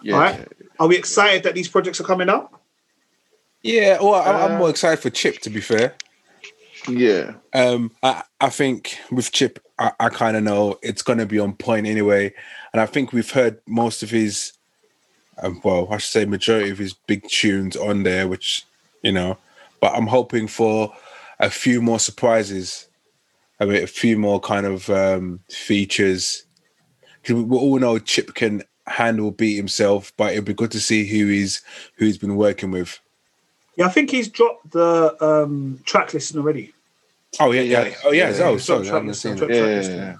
Yeah. 0.02 0.14
All 0.16 0.20
right. 0.22 0.48
Are 0.80 0.88
we 0.88 0.98
excited 0.98 1.44
that 1.44 1.56
these 1.56 1.68
projects 1.68 2.00
are 2.00 2.04
coming 2.06 2.30
up? 2.30 2.62
Yeah, 3.64 3.98
well, 4.02 4.16
I'm, 4.16 4.36
I'm 4.36 4.56
Uh, 4.56 4.60
more 4.60 4.70
excited 4.70 5.02
for 5.02 5.10
Chip. 5.10 5.40
To 5.40 5.50
be 5.50 5.62
fair, 5.62 5.96
Yeah. 6.88 7.34
um, 7.54 7.92
I 8.04 8.24
I 8.40 8.50
think 8.50 8.98
with 9.12 9.32
Chip, 9.32 9.60
I, 9.80 9.92
I 10.00 10.10
kind 10.10 10.38
of 10.38 10.44
know 10.44 10.78
it's 10.84 11.02
going 11.02 11.20
to 11.20 11.26
be 11.26 11.40
on 11.40 11.54
point 11.54 11.88
anyway, 11.88 12.34
and 12.72 12.80
I 12.82 12.86
think 12.86 13.12
we've 13.12 13.32
heard 13.32 13.60
most 13.68 14.04
of 14.04 14.12
his, 14.12 14.54
um, 15.42 15.60
well, 15.64 15.88
I 15.92 15.98
should 15.98 16.12
say 16.12 16.26
majority 16.26 16.70
of 16.70 16.78
his 16.78 16.94
big 16.94 17.28
tunes 17.28 17.76
on 17.76 18.04
there, 18.04 18.28
which 18.28 18.66
you 19.02 19.12
know, 19.12 19.38
but 19.82 19.94
I'm 19.96 20.08
hoping 20.08 20.48
for 20.48 20.94
a 21.40 21.50
few 21.50 21.82
more 21.82 22.00
surprises. 22.00 22.87
I 23.60 23.66
mean, 23.66 23.84
a 23.84 23.88
few 23.88 24.18
more 24.18 24.40
kind 24.40 24.66
of 24.66 24.90
um, 24.90 25.40
features. 25.50 26.44
'Cause 27.24 27.36
We 27.36 27.44
we 27.44 27.58
all 27.58 27.80
know 27.80 28.00
Chip 28.00 28.34
can 28.36 28.64
handle 28.86 29.32
beat 29.32 29.56
himself, 29.58 30.14
but 30.18 30.32
it'd 30.32 30.46
be 30.46 30.54
good 30.54 30.72
to 30.72 30.80
see 30.80 31.06
who 31.06 31.28
he's 31.28 31.62
who 31.96 32.06
he's 32.06 32.18
been 32.18 32.36
working 32.36 32.72
with. 32.72 33.00
Yeah, 33.76 33.86
I 33.86 33.90
think 33.90 34.10
he's 34.10 34.28
dropped 34.28 34.72
the 34.72 35.16
um, 35.24 35.80
track 35.86 36.14
listing 36.14 36.40
already. 36.40 36.74
Oh 37.40 37.52
yeah, 37.52 37.62
yeah. 37.62 37.86
Yeah. 37.86 37.96
Oh 38.06 38.12
yeah. 38.12 38.30
Yeah, 38.30 38.44
oh, 38.46 38.54
he's 38.54 38.66
sorry, 38.66 38.80
I 38.80 38.84
track 38.84 38.94
haven't 38.94 39.08
listing, 39.10 39.32
seen 39.32 39.38
dropped 39.40 39.54
it. 39.54 39.58
Yeah. 39.58 39.82
track 39.82 39.98
yeah, 39.98 40.06
yeah. 40.06 40.18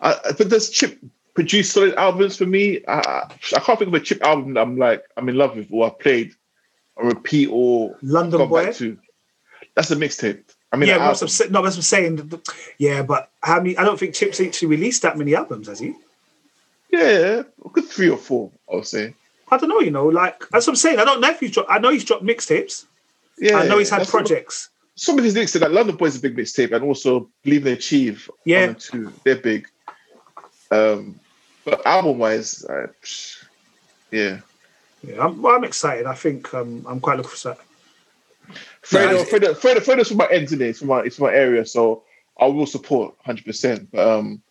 I, 0.00 0.32
but 0.32 0.48
does 0.48 0.70
Chip 0.70 0.98
produce 1.34 1.70
solid 1.72 1.94
albums 1.94 2.36
for 2.36 2.46
me? 2.46 2.84
I, 2.86 2.98
I 2.98 3.32
I 3.56 3.60
can't 3.60 3.78
think 3.78 3.88
of 3.88 3.94
a 3.94 4.00
Chip 4.00 4.22
album 4.22 4.54
that 4.54 4.60
I'm 4.62 4.76
like 4.76 5.04
I'm 5.16 5.28
in 5.28 5.36
love 5.36 5.56
with 5.56 5.68
or 5.70 5.86
I 5.86 5.90
played 5.90 6.32
or 6.96 7.06
repeat 7.06 7.48
or 7.50 7.96
London 8.02 8.48
Boy. 8.48 8.72
That's 9.74 9.90
a 9.90 9.96
mixtape. 9.96 10.42
I 10.72 10.76
mean, 10.76 10.88
yeah, 10.88 10.98
that's 10.98 11.22
what 11.22 11.46
I'm, 11.46 11.52
no, 11.52 11.62
that's 11.62 11.76
what 11.76 11.78
I'm 11.78 11.82
saying. 11.82 12.42
Yeah, 12.76 13.02
but 13.02 13.30
how 13.42 13.56
many? 13.58 13.76
I 13.76 13.84
don't 13.84 13.98
think 13.98 14.14
Chips 14.14 14.40
actually 14.40 14.68
released 14.68 15.02
that 15.02 15.16
many 15.16 15.34
albums, 15.34 15.66
has 15.68 15.78
he? 15.78 15.94
yeah, 16.90 17.42
a 17.64 17.68
good 17.72 17.86
three 17.86 18.08
or 18.10 18.16
four, 18.16 18.50
I 18.70 18.76
would 18.76 18.86
say. 18.86 19.14
I 19.50 19.56
don't 19.56 19.70
know. 19.70 19.80
You 19.80 19.90
know, 19.90 20.06
like 20.06 20.46
that's 20.50 20.66
what 20.66 20.72
I'm 20.72 20.76
saying. 20.76 20.98
I 20.98 21.04
don't 21.04 21.20
know 21.20 21.30
if 21.30 21.40
he's 21.40 21.52
dropped. 21.52 21.70
I 21.70 21.78
know 21.78 21.90
he's 21.90 22.04
dropped 22.04 22.22
mixtapes. 22.24 22.84
Yeah, 23.38 23.56
I 23.56 23.66
know 23.66 23.78
he's 23.78 23.88
had 23.90 24.00
that's 24.00 24.12
what- 24.12 24.26
projects. 24.26 24.68
Some 24.94 25.16
of 25.16 25.22
his 25.24 25.34
lyrics 25.34 25.52
to 25.52 25.60
that 25.60 25.70
London 25.70 25.94
Boys 25.94 26.14
is 26.16 26.18
a 26.18 26.22
big 26.28 26.36
mixtape, 26.36 26.72
and 26.74 26.84
also 26.84 27.28
Believe 27.44 27.64
and 27.66 27.76
Achieve. 27.76 28.28
Yeah. 28.44 28.72
two, 28.72 29.12
they're 29.22 29.36
big. 29.36 29.68
Um, 30.72 31.20
but 31.64 31.86
album 31.86 32.18
wise, 32.18 32.66
yeah. 34.10 34.40
Yeah, 35.04 35.24
I'm, 35.24 35.40
well, 35.40 35.54
I'm 35.54 35.62
excited. 35.62 36.06
I 36.06 36.14
think 36.14 36.52
um, 36.52 36.84
I'm 36.88 36.98
quite 36.98 37.16
looking 37.16 37.30
for 37.30 37.50
that. 37.50 37.60
Fredo, 38.82 39.18
Yeah. 39.18 39.24
Fredo, 39.24 39.54
Fredo, 39.54 39.80
Fredo's 39.80 40.08
from 40.08 40.16
my 40.18 40.28
ends 40.30 40.52
in 40.52 40.60
it. 40.62 40.68
It's 40.68 40.78
from 40.78 40.88
my, 40.88 41.00
it's 41.00 41.16
from 41.16 41.26
my 41.26 41.34
area, 41.34 41.64
so 41.66 42.04
I 42.40 42.46
will 42.46 42.66
support 42.66 43.14
100. 43.24 43.44
percent 43.44 43.88
But 43.92 44.06
um, 44.08 44.42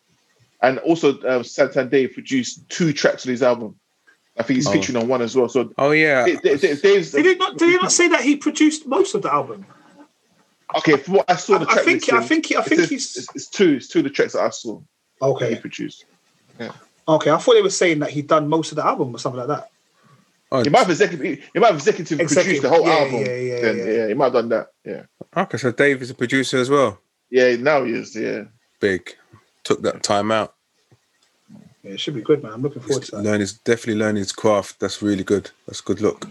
and 0.62 0.80
also 0.80 1.12
um, 1.14 1.44
Santan 1.44 1.90
Dave 1.90 2.14
produced 2.14 2.68
two 2.70 2.94
tracks 2.94 3.26
on 3.26 3.32
his 3.32 3.44
album. 3.44 3.76
I 4.40 4.44
think 4.44 4.56
he's 4.58 4.68
Oh. 4.68 4.72
featuring 4.72 4.98
on 4.98 5.08
one 5.08 5.22
as 5.22 5.36
well. 5.36 5.50
So 5.50 5.74
Oh 5.78 5.92
yeah, 5.92 6.26
Dave- 6.26 6.42
Dave- 6.42 6.62
Dave- 6.62 6.82
Dave's 6.82 7.12
Did 7.12 7.26
he 7.26 7.36
not? 7.36 7.58
Did 7.58 7.70
he 7.70 7.76
not 7.78 7.92
say 7.92 8.08
that 8.10 8.22
he 8.22 8.36
produced 8.36 8.86
most 8.86 9.16
of 9.16 9.22
the 9.24 9.34
album? 9.34 9.66
okay. 10.78 10.98
From 10.98 11.16
what 11.16 11.30
I 11.30 11.36
saw, 11.38 11.58
the 11.58 11.68
I 11.70 11.74
track 11.74 11.86
think- 11.86 12.14
I 12.14 12.18
listing, 12.18 12.42
think- 12.44 12.58
I 12.60 12.62
think 12.64 12.82
says 12.82 12.90
he's- 12.90 13.18
it's, 13.18 13.36
it's 13.36 13.48
two. 13.48 13.74
It's 13.76 13.88
two 13.88 14.00
of 14.00 14.04
the 14.04 14.10
tracks 14.12 14.34
that 14.34 14.42
I 14.42 14.50
saw 14.50 14.76
that 15.22 15.28
he 15.28 15.32
Okay, 15.32 15.56
produced. 15.56 16.06
okay. 16.60 17.32
I 17.32 17.38
thought 17.38 17.54
they 17.54 17.62
were 17.62 17.70
saying 17.70 18.00
that 18.00 18.12
he'd 18.12 18.28
done 18.28 18.48
most 18.48 18.72
of 18.72 18.76
the 18.76 18.86
album 18.86 19.16
or 19.16 19.20
something 19.20 19.40
like 19.40 19.48
that. 19.48 19.70
Oh, 20.52 20.64
He 20.64 20.70
might 20.70 20.80
have 20.80 20.90
executive. 20.90 21.44
He 21.54 21.60
might 21.60 21.68
have 21.68 21.76
executive 21.76 22.18
produced 22.18 22.62
the 22.62 22.70
whole 22.70 22.88
yeah, 22.88 22.94
album. 22.94 23.20
yeah, 23.20 23.36
yeah, 23.36 23.62
then, 23.62 23.78
yeah. 23.78 23.86
yeah, 23.86 24.08
he 24.08 24.14
might 24.14 24.26
have 24.26 24.34
done 24.34 24.50
that. 24.50 24.68
Yeah, 24.86 25.04
okay. 25.36 25.58
So 25.58 25.72
Dave 25.72 26.02
is 26.02 26.10
a 26.10 26.16
producer 26.16 26.58
as 26.58 26.70
well. 26.70 27.00
yeah. 27.30 27.56
Now 27.58 27.84
he 27.84 27.92
is. 27.92 28.16
Yeah. 28.16 28.44
Big, 28.80 29.16
took 29.64 29.82
that 29.82 30.04
time 30.04 30.32
out. 30.32 30.54
Yeah, 31.84 31.92
it 31.92 32.00
should 32.00 32.16
be 32.16 32.22
good, 32.22 32.44
man. 32.44 32.54
I'm 32.54 32.62
looking 32.62 32.82
forward 32.82 33.04
to 33.06 33.12
that. 33.12 33.24
Learn 33.24 33.40
his 33.42 33.54
definitely 33.54 34.00
learning 34.00 34.22
his 34.22 34.32
craft. 34.32 34.80
That's 34.80 35.02
really 35.02 35.24
good. 35.24 35.52
That's 35.66 35.82
good 35.82 36.00
look. 36.00 36.26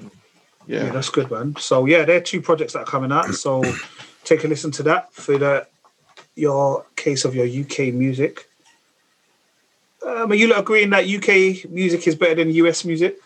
Yeah. 0.66 0.85
Yeah, 0.85 0.92
that's 0.92 1.11
good, 1.11 1.31
man. 1.31 1.55
So 1.59 1.85
yeah, 1.87 2.05
there 2.05 2.16
are 2.16 2.20
two 2.20 2.40
projects 2.40 2.72
that 2.72 2.81
are 2.81 2.85
coming 2.87 3.12
out. 3.12 3.35
So 3.35 3.62
take 4.24 4.44
a 4.44 4.48
listen 4.48 4.70
to 4.72 4.83
that 4.85 5.12
for 5.12 5.37
the 5.37 5.66
your 6.37 6.87
case 6.96 7.24
of 7.24 7.35
your 7.35 7.46
UK 7.46 7.92
music. 7.92 8.48
Um, 10.07 10.31
are 10.31 10.35
you 10.35 10.48
lot 10.48 10.61
agreeing 10.61 10.90
that 10.90 11.07
UK 11.09 11.68
music 11.70 12.07
is 12.07 12.14
better 12.14 12.37
than 12.37 12.50
US 12.50 12.85
music 12.85 13.18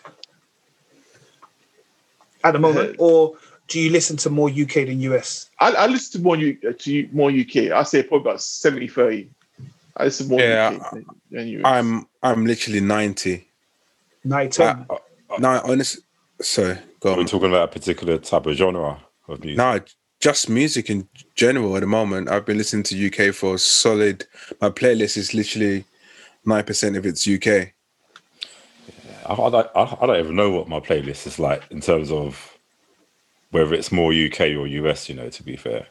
at 2.43 2.51
the 2.53 2.59
moment, 2.59 2.99
Uh, 2.99 3.03
or 3.03 3.37
do 3.67 3.79
you 3.79 3.89
listen 3.89 4.17
to 4.17 4.29
more 4.29 4.49
UK 4.49 4.85
than 4.87 4.99
US? 5.01 5.49
I, 5.59 5.71
I 5.71 5.87
listen 5.87 6.19
to 6.19 6.23
more 6.23 6.35
U, 6.37 6.57
uh, 6.67 6.73
to 6.79 7.09
more 7.11 7.29
UK. 7.31 7.71
I 7.71 7.83
say 7.83 8.03
probably 8.03 8.29
about 8.31 8.41
70 8.41 8.87
30. 8.87 9.29
I 9.97 10.03
listen 10.05 10.27
more 10.27 10.39
Yeah, 10.39 10.71
UK 10.73 10.91
than, 10.91 11.05
than 11.31 11.47
US. 11.47 11.61
I'm 11.65 12.07
I'm 12.23 12.45
literally 12.45 12.81
ninety. 12.81 13.47
Night 14.23 14.59
Uh, 14.59 14.75
ten. 14.75 14.85
No, 15.39 15.61
honest. 15.65 15.99
Sorry, 16.41 16.77
go 16.99 17.11
Are 17.13 17.17
we 17.17 17.21
on. 17.21 17.27
talking 17.27 17.49
about 17.49 17.69
a 17.69 17.71
particular 17.71 18.17
type 18.17 18.45
of 18.47 18.55
genre 18.55 18.99
of 19.27 19.39
music? 19.43 19.57
No, 19.57 19.79
just 20.19 20.49
music 20.49 20.89
in 20.89 21.07
general 21.35 21.75
at 21.75 21.81
the 21.81 21.87
moment. 21.87 22.29
I've 22.29 22.45
been 22.45 22.57
listening 22.57 22.83
to 22.83 23.07
UK 23.07 23.33
for 23.33 23.55
a 23.55 23.57
solid. 23.59 24.25
My 24.59 24.69
playlist 24.69 25.17
is 25.17 25.33
literally 25.33 25.85
nine 26.45 26.63
percent 26.63 26.97
of 26.97 27.05
it's 27.05 27.27
UK. 27.27 27.73
I, 29.31 29.43
I, 29.47 29.49
don't- 29.49 29.71
I, 29.75 29.97
I 30.01 30.05
don't 30.07 30.19
even 30.19 30.35
know 30.35 30.51
what 30.51 30.67
my 30.67 30.79
playlist 30.79 31.25
is 31.27 31.39
like 31.39 31.63
in 31.71 31.81
terms 31.81 32.11
of 32.11 32.57
whether 33.51 33.73
it's 33.73 33.91
more 33.91 34.11
UK 34.13 34.41
or 34.59 34.67
US. 34.67 35.09
You 35.09 35.15
know, 35.15 35.29
to 35.29 35.43
be 35.43 35.55
fair, 35.55 35.87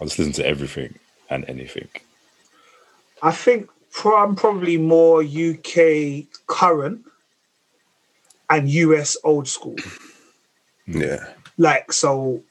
I 0.00 0.04
just 0.04 0.18
listen 0.18 0.32
to 0.34 0.46
everything 0.46 0.98
and 1.30 1.44
anything. 1.48 1.88
I 3.22 3.30
think 3.32 3.68
I'm 4.04 4.34
probably 4.36 4.78
more 4.78 5.22
UK 5.22 6.24
current 6.46 7.04
and 8.50 8.68
US 8.68 9.16
old 9.24 9.48
school. 9.48 9.76
Hmm. 10.86 11.00
Yeah, 11.00 11.24
like 11.58 11.92
so 11.92 12.42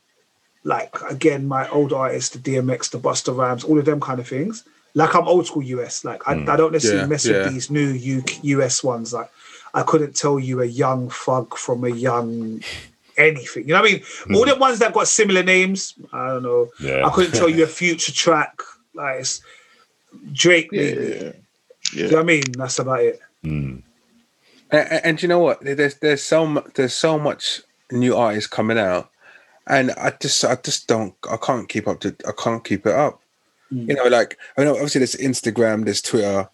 like 0.64 0.96
again 1.10 1.48
my 1.48 1.68
old 1.70 1.92
artists 1.92 2.30
the 2.36 2.40
dmx 2.40 2.92
the 2.92 3.00
Busta 3.00 3.36
Rhymes 3.36 3.64
all 3.64 3.80
of 3.80 3.86
them 3.86 4.00
kind 4.00 4.20
of 4.20 4.28
things 4.28 4.64
like 4.94 5.16
i'm 5.16 5.28
old 5.28 5.48
school 5.48 5.64
us 5.64 6.06
like 6.06 6.22
i, 6.28 6.36
hmm. 6.36 6.48
I 6.50 6.56
don't 6.56 6.72
necessarily 6.72 7.02
Yeah, 7.02 7.08
mess 7.08 7.26
yeah. 7.26 7.44
with 7.44 7.54
these 7.54 7.72
new 7.72 7.94
UK, 8.20 8.44
us 8.64 8.84
ones 8.84 9.12
like 9.12 9.30
i 9.74 9.82
couldn't 9.84 10.16
tell 10.16 10.40
you 10.40 10.62
a 10.62 10.66
Young 10.66 11.10
Thug 11.10 11.58
from 11.58 11.84
a 11.84 11.90
young 11.90 12.62
anything 13.18 13.68
you 13.68 13.74
know 13.74 13.82
what 13.82 13.90
i 13.92 13.94
mean 13.94 14.04
all 14.36 14.46
the 14.46 14.56
ones 14.56 14.80
that 14.80 14.94
got 14.94 15.08
similar 15.08 15.44
names 15.44 15.94
i 16.14 16.28
don't 16.28 16.44
know 16.44 16.70
Yeah. 16.80 17.06
i 17.06 17.10
couldn't 17.12 17.34
tell 17.34 17.50
you 17.50 17.64
a 17.64 17.68
future 17.82 18.12
track 18.14 18.60
like 18.94 19.20
it's 19.20 19.42
drake 20.34 20.70
yeah, 20.72 20.82
maybe 20.82 21.00
yeah, 21.14 21.32
you 21.94 22.04
know 22.10 22.18
what 22.18 22.20
i 22.20 22.24
mean 22.24 22.44
that's 22.58 22.80
about 22.80 23.02
it 23.02 23.20
Mm. 23.44 23.82
and, 24.72 24.92
and- 24.92 25.06
and 25.06 25.22
you 25.22 25.28
know 25.28 25.40
what? 25.40 25.62
There's 25.62 25.96
there's 25.96 26.22
so 26.24 26.64
there's 26.76 26.94
so 26.94 27.18
much 27.18 27.62
new 27.92 28.16
artists 28.16 28.48
coming 28.48 28.78
out, 28.78 29.10
and 29.68 29.90
I 29.98 30.14
just 30.22 30.46
I 30.46 30.56
just 30.56 30.88
don't 30.88 31.16
I 31.30 31.38
can't 31.38 31.68
keep 31.68 31.88
up 31.88 32.00
to 32.02 32.16
I 32.28 32.32
can't 32.38 32.64
keep 32.64 32.86
it 32.86 32.94
up. 32.94 33.20
Mm. 33.74 33.90
You 33.90 33.96
know, 33.96 34.06
like 34.06 34.38
I 34.58 34.64
know 34.64 34.74
obviously 34.74 35.00
there's 35.00 35.16
Instagram, 35.16 35.86
there's 35.86 36.04
Twitter, 36.04 36.48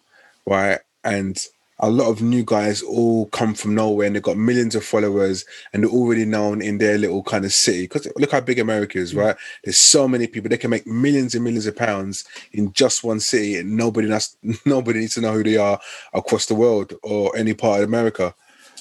right, 0.46 0.80
and 1.04 1.38
a 1.80 1.90
lot 1.90 2.08
of 2.08 2.20
new 2.20 2.44
guys 2.44 2.82
all 2.82 3.26
come 3.26 3.54
from 3.54 3.74
nowhere 3.74 4.06
and 4.06 4.16
they've 4.16 4.22
got 4.22 4.36
millions 4.36 4.74
of 4.74 4.84
followers 4.84 5.44
and 5.72 5.82
they're 5.82 5.90
already 5.90 6.24
known 6.24 6.60
in 6.60 6.78
their 6.78 6.98
little 6.98 7.22
kind 7.22 7.44
of 7.44 7.52
city. 7.52 7.82
Because 7.82 8.08
look 8.16 8.32
how 8.32 8.40
big 8.40 8.58
America 8.58 8.98
is, 8.98 9.14
right? 9.14 9.36
There's 9.62 9.78
so 9.78 10.08
many 10.08 10.26
people 10.26 10.48
they 10.48 10.56
can 10.56 10.70
make 10.70 10.86
millions 10.86 11.34
and 11.34 11.44
millions 11.44 11.66
of 11.66 11.76
pounds 11.76 12.24
in 12.52 12.72
just 12.72 13.04
one 13.04 13.20
city, 13.20 13.56
and 13.56 13.76
nobody 13.76 14.10
has, 14.10 14.36
nobody 14.64 15.00
needs 15.00 15.14
to 15.14 15.20
know 15.20 15.32
who 15.32 15.44
they 15.44 15.56
are 15.56 15.80
across 16.12 16.46
the 16.46 16.54
world 16.54 16.94
or 17.02 17.36
any 17.36 17.54
part 17.54 17.82
of 17.82 17.88
America. 17.88 18.34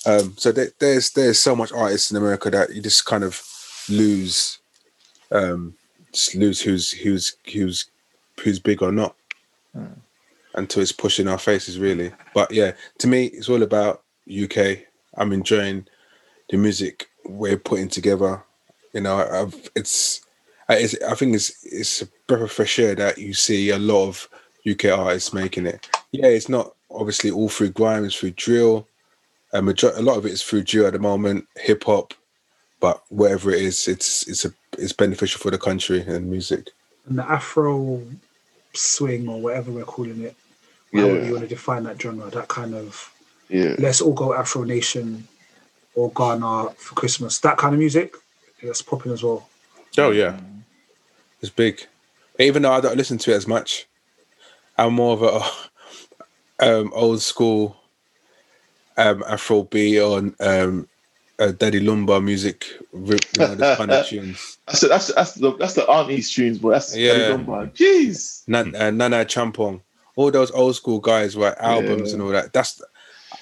Um, 0.05 0.33
so 0.37 0.51
there, 0.51 0.69
there's 0.79 1.11
there's 1.11 1.39
so 1.39 1.55
much 1.55 1.71
artists 1.71 2.11
in 2.11 2.17
America 2.17 2.49
that 2.49 2.73
you 2.73 2.81
just 2.81 3.05
kind 3.05 3.23
of 3.23 3.41
lose, 3.89 4.59
um, 5.31 5.75
just 6.13 6.33
lose 6.33 6.61
who's 6.61 6.91
who's 6.91 7.35
who's 7.51 7.85
who's 8.39 8.59
big 8.59 8.81
or 8.81 8.91
not 8.91 9.15
until 10.57 10.81
it's 10.81 10.91
pushing 10.91 11.27
our 11.27 11.37
faces, 11.37 11.79
really. 11.79 12.11
But 12.33 12.51
yeah, 12.51 12.73
to 12.97 13.07
me, 13.07 13.27
it's 13.27 13.47
all 13.47 13.63
about 13.63 14.03
UK. 14.29 14.79
I'm 15.15 15.31
enjoying 15.31 15.87
the 16.49 16.57
music 16.57 17.07
we're 17.25 17.57
putting 17.57 17.87
together. 17.89 18.43
You 18.93 19.01
know, 19.01 19.15
I've, 19.17 19.69
it's, 19.75 20.21
it's 20.69 21.01
I 21.03 21.15
think 21.15 21.35
it's 21.35 21.63
it's 21.63 22.01
a 22.01 22.07
breath 22.27 22.41
of 22.41 22.51
fresh 22.51 22.79
air 22.79 22.95
that 22.95 23.17
you 23.17 23.33
see 23.33 23.69
a 23.69 23.79
lot 23.79 24.07
of 24.07 24.29
UK 24.69 24.85
artists 24.85 25.33
making 25.33 25.67
it. 25.67 25.87
Yeah, 26.11 26.27
it's 26.27 26.49
not 26.49 26.73
obviously 26.91 27.31
all 27.31 27.49
through 27.49 27.69
grime, 27.69 28.03
it's 28.03 28.15
through 28.15 28.31
drill. 28.31 28.87
A, 29.53 29.61
major- 29.61 29.93
a 29.95 30.01
lot 30.01 30.17
of 30.17 30.25
it 30.25 30.33
is 30.33 30.43
through 30.43 30.63
drill 30.63 30.87
at 30.87 30.93
the 30.93 30.99
moment, 30.99 31.47
hip 31.55 31.85
hop, 31.85 32.13
but 32.81 33.01
whatever 33.09 33.51
it 33.51 33.61
is, 33.61 33.87
it's 33.87 34.27
it's 34.27 34.43
a 34.43 34.51
it's 34.77 34.93
beneficial 34.93 35.39
for 35.39 35.51
the 35.51 35.57
country 35.57 36.01
and 36.01 36.29
music. 36.29 36.69
and 37.07 37.17
the 37.17 37.23
afro 37.23 38.03
swing 38.73 39.27
or 39.27 39.39
whatever 39.41 39.71
we're 39.71 39.83
calling 39.85 40.21
it 40.21 40.35
however 40.93 41.17
Yeah. 41.19 41.25
you 41.25 41.31
want 41.33 41.43
to 41.43 41.55
define 41.55 41.83
that 41.83 42.01
genre 42.01 42.29
that 42.29 42.47
kind 42.47 42.73
of 42.75 43.11
yeah. 43.49 43.75
let's 43.79 44.01
all 44.01 44.13
go 44.13 44.33
afro 44.33 44.63
nation 44.63 45.27
or 45.95 46.11
ghana 46.11 46.69
for 46.77 46.95
christmas 46.95 47.39
that 47.39 47.57
kind 47.57 47.73
of 47.73 47.79
music 47.79 48.13
that's 48.63 48.81
popping 48.81 49.11
as 49.11 49.23
well 49.23 49.47
Oh 49.99 50.11
yeah, 50.11 50.39
it's 51.41 51.49
big. 51.49 51.83
Even 52.37 52.61
though 52.61 52.71
I 52.71 52.81
don't 52.81 52.97
listen 52.97 53.17
to 53.17 53.31
it 53.31 53.35
as 53.35 53.47
much, 53.47 53.87
I'm 54.77 54.93
more 54.93 55.13
of 55.13 55.23
a 55.23 55.41
um, 56.79 56.91
old 56.93 57.19
school 57.23 57.75
um, 58.95 59.23
Afro 59.27 59.63
B 59.63 59.99
on 59.99 60.35
um, 60.39 60.87
uh, 61.39 61.51
Daddy 61.51 61.79
Lumba 61.79 62.23
music, 62.23 62.65
you 62.93 63.17
know, 63.39 63.55
the 63.55 63.75
kind 63.75 63.89
of 63.91 64.05
tunes. 64.09 64.59
That's 64.67 64.81
the, 64.81 64.87
that's 64.87 65.07
the, 65.07 65.13
that's 65.15 65.33
the 65.33 65.55
that's 65.57 65.73
the 65.73 65.87
auntie's 65.89 66.31
tunes, 66.31 66.59
but 66.59 66.69
that's 66.73 66.95
Yeah. 66.95 67.13
yeah. 67.13 67.37
Jeez. 67.73 68.43
Nan, 68.47 68.75
uh, 68.75 68.91
Nana 68.91 69.25
Acheampong, 69.25 69.81
all 70.17 70.31
those 70.31 70.51
old 70.51 70.75
school 70.75 70.99
guys 70.99 71.37
were 71.37 71.55
albums 71.61 72.09
Yeah. 72.09 72.13
and 72.15 72.21
all 72.23 72.29
that. 72.29 72.51
That's 72.51 72.81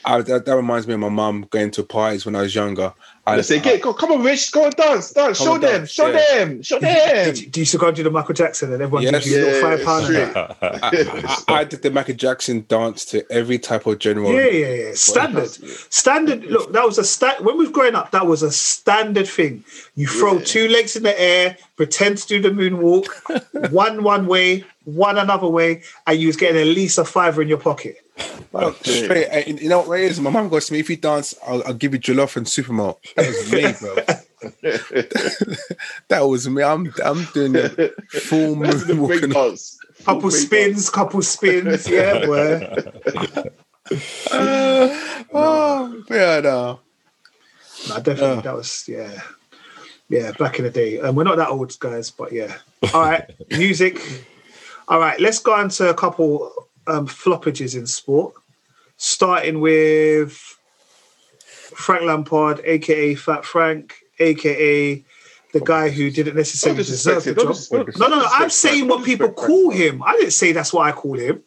I, 0.04 0.22
that, 0.22 0.46
that 0.46 0.56
reminds 0.56 0.88
me 0.88 0.94
of 0.94 1.00
my 1.00 1.10
mum 1.10 1.48
going 1.50 1.72
to 1.72 1.84
parties 1.84 2.26
when 2.26 2.36
I 2.36 2.42
was 2.42 2.54
younger. 2.56 2.94
I, 3.28 3.36
I 3.38 3.42
say, 3.42 3.60
get 3.60 3.82
go, 3.82 3.92
come 3.94 4.12
on, 4.12 4.24
Rich, 4.24 4.52
go 4.52 4.66
and 4.66 4.76
dance, 4.76 5.12
dance, 5.12 5.40
show 5.40 5.56
and 5.56 5.64
them, 5.64 5.72
dance, 5.80 5.92
show 5.92 6.08
yeah. 6.10 6.38
them, 6.46 6.62
show 6.62 6.78
them. 6.80 7.26
Did 7.26 7.40
you, 7.42 7.48
do 7.48 7.60
you 7.62 7.66
still 7.66 7.80
go 7.80 7.88
and 7.88 7.96
do 7.96 8.04
the 8.04 8.12
Michael 8.12 8.36
Jackson 8.36 8.72
and 8.72 8.82
everyone 8.84 9.02
Yes. 9.02 9.12
gives 9.12 9.28
you 9.28 9.38
a 9.38 9.46
little 9.46 9.70
Yeah, 9.70 9.78
five 9.78 9.86
pound? 9.86 10.76
I, 10.84 11.46
I, 11.48 11.54
I 11.60 11.64
did 11.64 11.82
the 11.82 11.90
Michael 11.90 12.14
Jackson 12.16 12.66
dance 12.68 13.04
to 13.06 13.26
every 13.32 13.58
type 13.58 13.88
of 13.88 13.98
general. 13.98 14.32
Yeah, 14.32 14.46
yeah, 14.48 14.74
yeah. 14.74 14.92
Standard, 14.94 15.50
standard. 15.92 16.44
Look, 16.46 16.72
that 16.74 16.86
was 16.86 17.00
a 17.00 17.04
sta- 17.04 17.42
when 17.42 17.58
we 17.58 17.66
were 17.66 17.72
growing 17.72 17.96
up. 17.96 18.12
That 18.12 18.28
was 18.28 18.44
a 18.44 18.52
standard 18.52 19.28
thing. 19.28 19.64
You 19.96 20.06
throw 20.08 20.38
Yeah. 20.38 20.44
two 20.46 20.68
legs 20.68 20.96
in 20.96 21.02
the 21.04 21.20
air, 21.20 21.58
pretend 21.78 22.20
to 22.20 22.28
do 22.28 22.42
the 22.42 22.50
moonwalk, 22.50 23.08
one 23.72 24.04
one 24.04 24.28
way, 24.28 24.64
one 24.84 25.18
another 25.18 25.48
way, 25.48 25.82
and 26.06 26.20
you 26.20 26.28
was 26.28 26.36
getting 26.36 26.62
at 26.62 26.68
least 26.68 27.00
a 27.00 27.06
fiver 27.06 27.42
in 27.42 27.48
your 27.48 27.58
pocket. 27.58 27.98
Well, 28.52 28.74
straight, 28.76 29.28
uh, 29.28 29.44
you 29.46 29.68
know 29.68 29.82
what 29.82 30.00
it 30.00 30.06
is? 30.06 30.20
My 30.20 30.30
mum 30.30 30.48
goes 30.48 30.68
to 30.68 30.74
me, 30.74 30.80
if 30.80 30.90
you 30.90 30.96
dance, 30.96 31.36
I'll, 31.46 31.62
I'll 31.68 31.74
give 31.74 31.94
you 31.94 32.00
jollof 32.00 32.38
and 32.38 32.46
Supermalt. 32.46 32.98
That 33.16 33.28
was 33.28 33.52
me, 33.52 33.74
bro. 33.80 33.96
that 36.08 36.22
was 36.22 36.48
me. 36.48 36.62
I'm 36.62 36.94
I'm 37.04 37.26
doing 37.34 37.56
a 37.56 37.70
full 38.10 38.56
That's 38.56 38.86
the 38.86 38.94
moon 38.94 39.08
break 39.08 39.22
walking. 39.22 39.30
dance. 39.30 39.80
Full 39.94 40.16
Couple 40.16 40.32
spins, 40.32 40.90
couple 40.90 41.22
spins. 41.22 41.88
Yeah, 41.88 42.26
boy. 42.26 42.84
oh, 45.34 46.04
yeah, 46.10 46.40
no. 46.42 46.80
No, 47.90 47.96
definitely. 47.96 48.22
Oh. 48.22 48.42
That 48.42 48.56
was 48.56 48.88
yeah, 48.88 49.22
yeah. 50.10 50.32
Back 50.34 50.60
in 50.60 50.66
the 50.66 50.72
day, 50.72 51.00
and 51.00 51.16
we're 51.16 51.24
not 51.24 51.38
that 51.38 51.50
old, 51.50 51.78
guys, 51.80 52.12
but 52.12 52.32
yeah. 52.32 52.56
All 52.94 53.02
right, 53.02 53.30
music. 53.52 54.00
All 54.88 55.00
right, 55.00 55.20
let's 55.20 55.40
go 55.40 55.54
on 55.54 55.70
to 55.70 55.90
a 55.90 55.94
couple 55.94 56.68
um, 56.88 57.08
floppages 57.08 57.76
in 57.76 57.88
sport, 57.88 58.34
starting 58.98 59.60
with 59.60 60.32
Frank 61.76 62.04
Lampard, 62.04 62.62
aka 62.64 63.16
Fat 63.16 63.46
Frank, 63.46 63.96
aka 64.20 65.04
the 65.54 65.62
guy 65.62 65.90
who 65.90 66.12
didn't 66.12 66.36
necessarily 66.36 66.84
deserve 66.84 67.24
the 67.24 67.34
job. 67.34 67.56
No, 67.98 68.08
no, 68.08 68.20
no. 68.20 68.28
I'm 68.30 68.50
saying 68.50 68.88
what 68.88 69.06
people 69.06 69.32
call 69.32 69.72
him. 69.72 70.04
I 70.04 70.14
didn't 70.14 70.32
say 70.32 70.52
that's 70.52 70.74
what 70.74 70.86
I 70.86 70.92
call 70.92 71.18
him. 71.18 71.44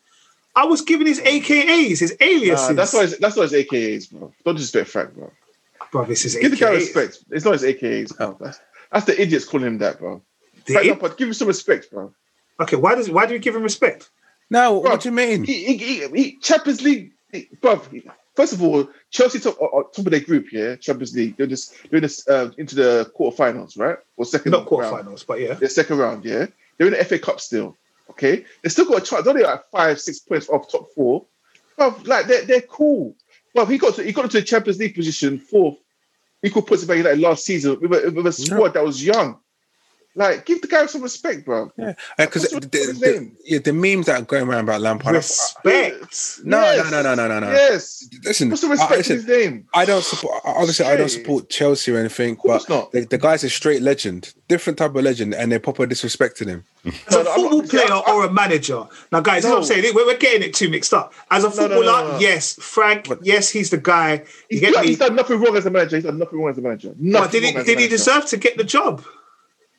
I 0.57 0.65
was 0.65 0.81
giving 0.81 1.07
his 1.07 1.21
AKAs, 1.21 2.01
his 2.01 2.17
aliases. 2.21 2.71
Nah, 2.71 2.75
that's 2.75 2.95
why. 2.95 3.05
It's, 3.05 3.19
that's 3.19 3.37
why 3.37 3.45
it's 3.45 3.53
AKAs, 3.53 4.11
bro. 4.11 4.33
Don't 4.45 4.55
disrespect 4.55 4.89
Frank, 4.89 5.15
bro. 5.15 5.31
bro. 5.93 6.05
This 6.07 6.25
is 6.25 6.37
Give 6.37 6.51
the 6.51 6.57
guy 6.57 6.71
respect. 6.71 7.23
It's 7.31 7.45
not 7.45 7.53
his 7.53 7.63
AKAs. 7.63 8.17
Bro. 8.17 8.39
That's, 8.41 8.61
that's 8.91 9.07
the 9.07 9.21
idiots 9.21 9.45
calling 9.45 9.67
him 9.67 9.79
that, 9.79 9.99
bro. 9.99 10.23
Frank 10.67 10.87
Lampard, 10.87 11.17
give 11.17 11.29
him 11.29 11.35
some 11.35 11.49
respect, 11.49 11.91
bro. 11.91 12.13
Okay, 12.61 12.77
why 12.77 12.95
does 12.95 13.09
why 13.11 13.27
do 13.27 13.35
we 13.35 13.39
give 13.39 13.55
him 13.55 13.63
respect? 13.63 14.11
No, 14.51 14.81
Bro, 14.81 14.91
what 14.91 15.01
do 15.03 15.09
you 15.11 15.15
mean? 15.15 15.45
He, 15.45 15.65
he, 15.65 15.77
he, 15.77 16.09
he 16.09 16.37
Champions 16.39 16.83
League, 16.83 17.13
bro. 17.61 17.81
First 18.35 18.53
of 18.53 18.63
all, 18.63 18.89
Chelsea 19.11 19.41
top, 19.41 19.61
uh, 19.61 19.65
uh, 19.67 19.83
top 19.93 20.07
of 20.07 20.11
their 20.13 20.21
group, 20.21 20.53
yeah, 20.53 20.77
Champions 20.77 21.15
League. 21.15 21.37
They're 21.37 21.49
just 21.49 21.75
doing 21.91 22.03
this 22.03 22.27
uh, 22.29 22.51
into 22.57 22.77
the 22.77 23.11
quarterfinals, 23.19 23.77
right? 23.79 23.99
Or 24.17 24.25
second 24.25 24.53
Not 24.53 24.71
round. 24.71 25.07
quarterfinals, 25.07 25.27
but 25.27 25.41
yeah. 25.41 25.55
The 25.55 25.69
second 25.69 25.99
round, 25.99 26.25
yeah. 26.25 26.47
They're 26.77 26.87
in 26.87 26.93
the 26.93 27.05
FA 27.05 27.19
Cup 27.19 27.41
still. 27.41 27.77
Okay, 28.11 28.45
they 28.63 28.69
still 28.69 28.87
got 28.87 29.03
a 29.03 29.05
chance. 29.05 29.25
They're 29.25 29.33
only 29.33 29.45
like 29.45 29.69
five, 29.71 30.01
six 30.01 30.21
points 30.21 30.49
off 30.49 30.71
top 30.71 30.89
four. 30.95 31.25
But 31.77 32.07
like 32.07 32.27
they're 32.27 32.45
they're 32.45 32.61
cool. 32.63 33.15
Well, 33.55 33.67
he 33.67 33.77
got 33.77 33.97
to, 33.97 34.03
he 34.05 34.13
got 34.13 34.25
into 34.25 34.39
the 34.39 34.47
Champions 34.47 34.79
League 34.79 34.95
position 34.95 35.39
fourth, 35.39 35.77
equal 36.43 36.63
points 36.63 36.85
to 36.85 36.89
Man 36.89 36.99
United 36.99 37.21
last 37.21 37.45
season 37.45 37.79
with 37.81 37.93
a, 37.93 38.11
with 38.11 38.27
a 38.27 38.33
squad 38.33 38.75
that 38.75 38.85
was 38.85 39.05
young. 39.05 39.39
Like, 40.19 40.47
give 40.47 40.61
the 40.61 40.67
guy 40.67 40.85
some 40.87 41.03
respect, 41.03 41.45
bro. 41.45 41.71
Yeah, 41.79 41.91
uh, 41.91 41.95
because 42.27 42.43
What's 42.53 42.67
the, 42.67 42.79
with- 42.89 43.01
the, 43.01 43.31
yeah, 43.45 43.59
the 43.61 43.73
memes 43.73 44.07
that 44.07 44.21
are 44.21 44.25
going 44.25 44.49
around 44.49 44.65
about 44.65 44.81
Lampard. 44.81 45.15
I- 45.15 45.19
Respect. 45.19 46.41
No, 46.45 46.61
Yes. 46.61 46.91
no, 46.91 47.03
no, 47.03 47.15
no, 47.15 47.27
no, 47.29 47.39
no, 47.39 47.47
no. 47.47 47.53
Yes. 47.53 48.09
Listen, 48.25 48.51
What's 48.51 48.63
the 48.63 48.67
I, 48.69 48.71
respect 48.73 48.97
listen, 48.99 49.17
his 49.17 49.27
name? 49.29 49.69
I 49.75 49.85
don't 49.85 50.03
support. 50.05 50.43
Obviously, 50.45 50.87
I 50.87 50.97
don't 50.97 51.09
support 51.09 51.49
Chelsea 51.49 51.93
or 51.93 51.99
anything. 51.99 52.33
Of 52.33 52.39
course 52.39 52.67
but 52.67 52.75
not. 52.75 52.93
The, 52.93 53.01
the 53.05 53.19
guy's 53.19 53.45
a 53.45 53.49
straight 53.51 53.81
legend, 53.81 54.35
different 54.49 54.79
type 54.79 54.95
of 54.95 55.03
legend, 55.05 55.35
and 55.35 55.53
they're 55.53 55.61
proper 55.61 55.87
disrespecting 55.87 56.49
him. 56.49 56.65
As 56.85 57.15
a 57.15 57.25
football 57.25 57.59
not- 57.61 57.69
player 57.69 57.87
I- 57.93 58.03
or 58.13 58.25
a 58.27 58.33
manager. 58.33 58.87
Now, 59.13 59.21
guys, 59.21 59.45
you 59.45 59.51
know 59.51 59.57
what 59.57 59.61
I'm 59.61 59.67
saying? 59.67 59.95
We're, 59.95 60.05
we're 60.07 60.17
getting 60.17 60.49
it 60.49 60.53
too 60.55 60.69
mixed 60.69 60.93
up. 60.93 61.13
As 61.31 61.45
a 61.45 61.49
No, 61.51 61.55
no, 61.55 61.61
no, 61.69 61.75
footballer, 61.77 62.05
no, 62.09 62.13
no. 62.15 62.19
yes, 62.19 62.55
Frank, 62.55 63.07
yes, 63.23 63.51
he's 63.51 63.71
the 63.71 63.79
guy. 63.79 64.15
You 64.15 64.25
He's, 64.51 64.61
get 64.61 64.73
done, 64.75 64.83
me? 64.83 64.89
he's 64.89 64.99
done 64.99 65.15
nothing 65.15 65.41
wrong 65.41 65.57
as 65.57 65.65
a 65.67 65.71
manager. 65.71 65.97
He's 65.97 66.05
done 66.07 66.19
nothing 66.19 66.41
wrong 66.41 66.51
as 66.51 66.59
a 66.59 66.63
manager. 66.63 66.93
But 66.99 67.31
did 67.31 67.45
he, 67.45 67.51
wrong 67.51 67.59
as 67.59 67.63
a 67.63 67.67
did 67.67 67.79
he 67.79 67.87
deserve 67.89 68.27
to 68.27 68.37
get 68.37 68.57
the 68.57 68.65
job? 68.65 69.05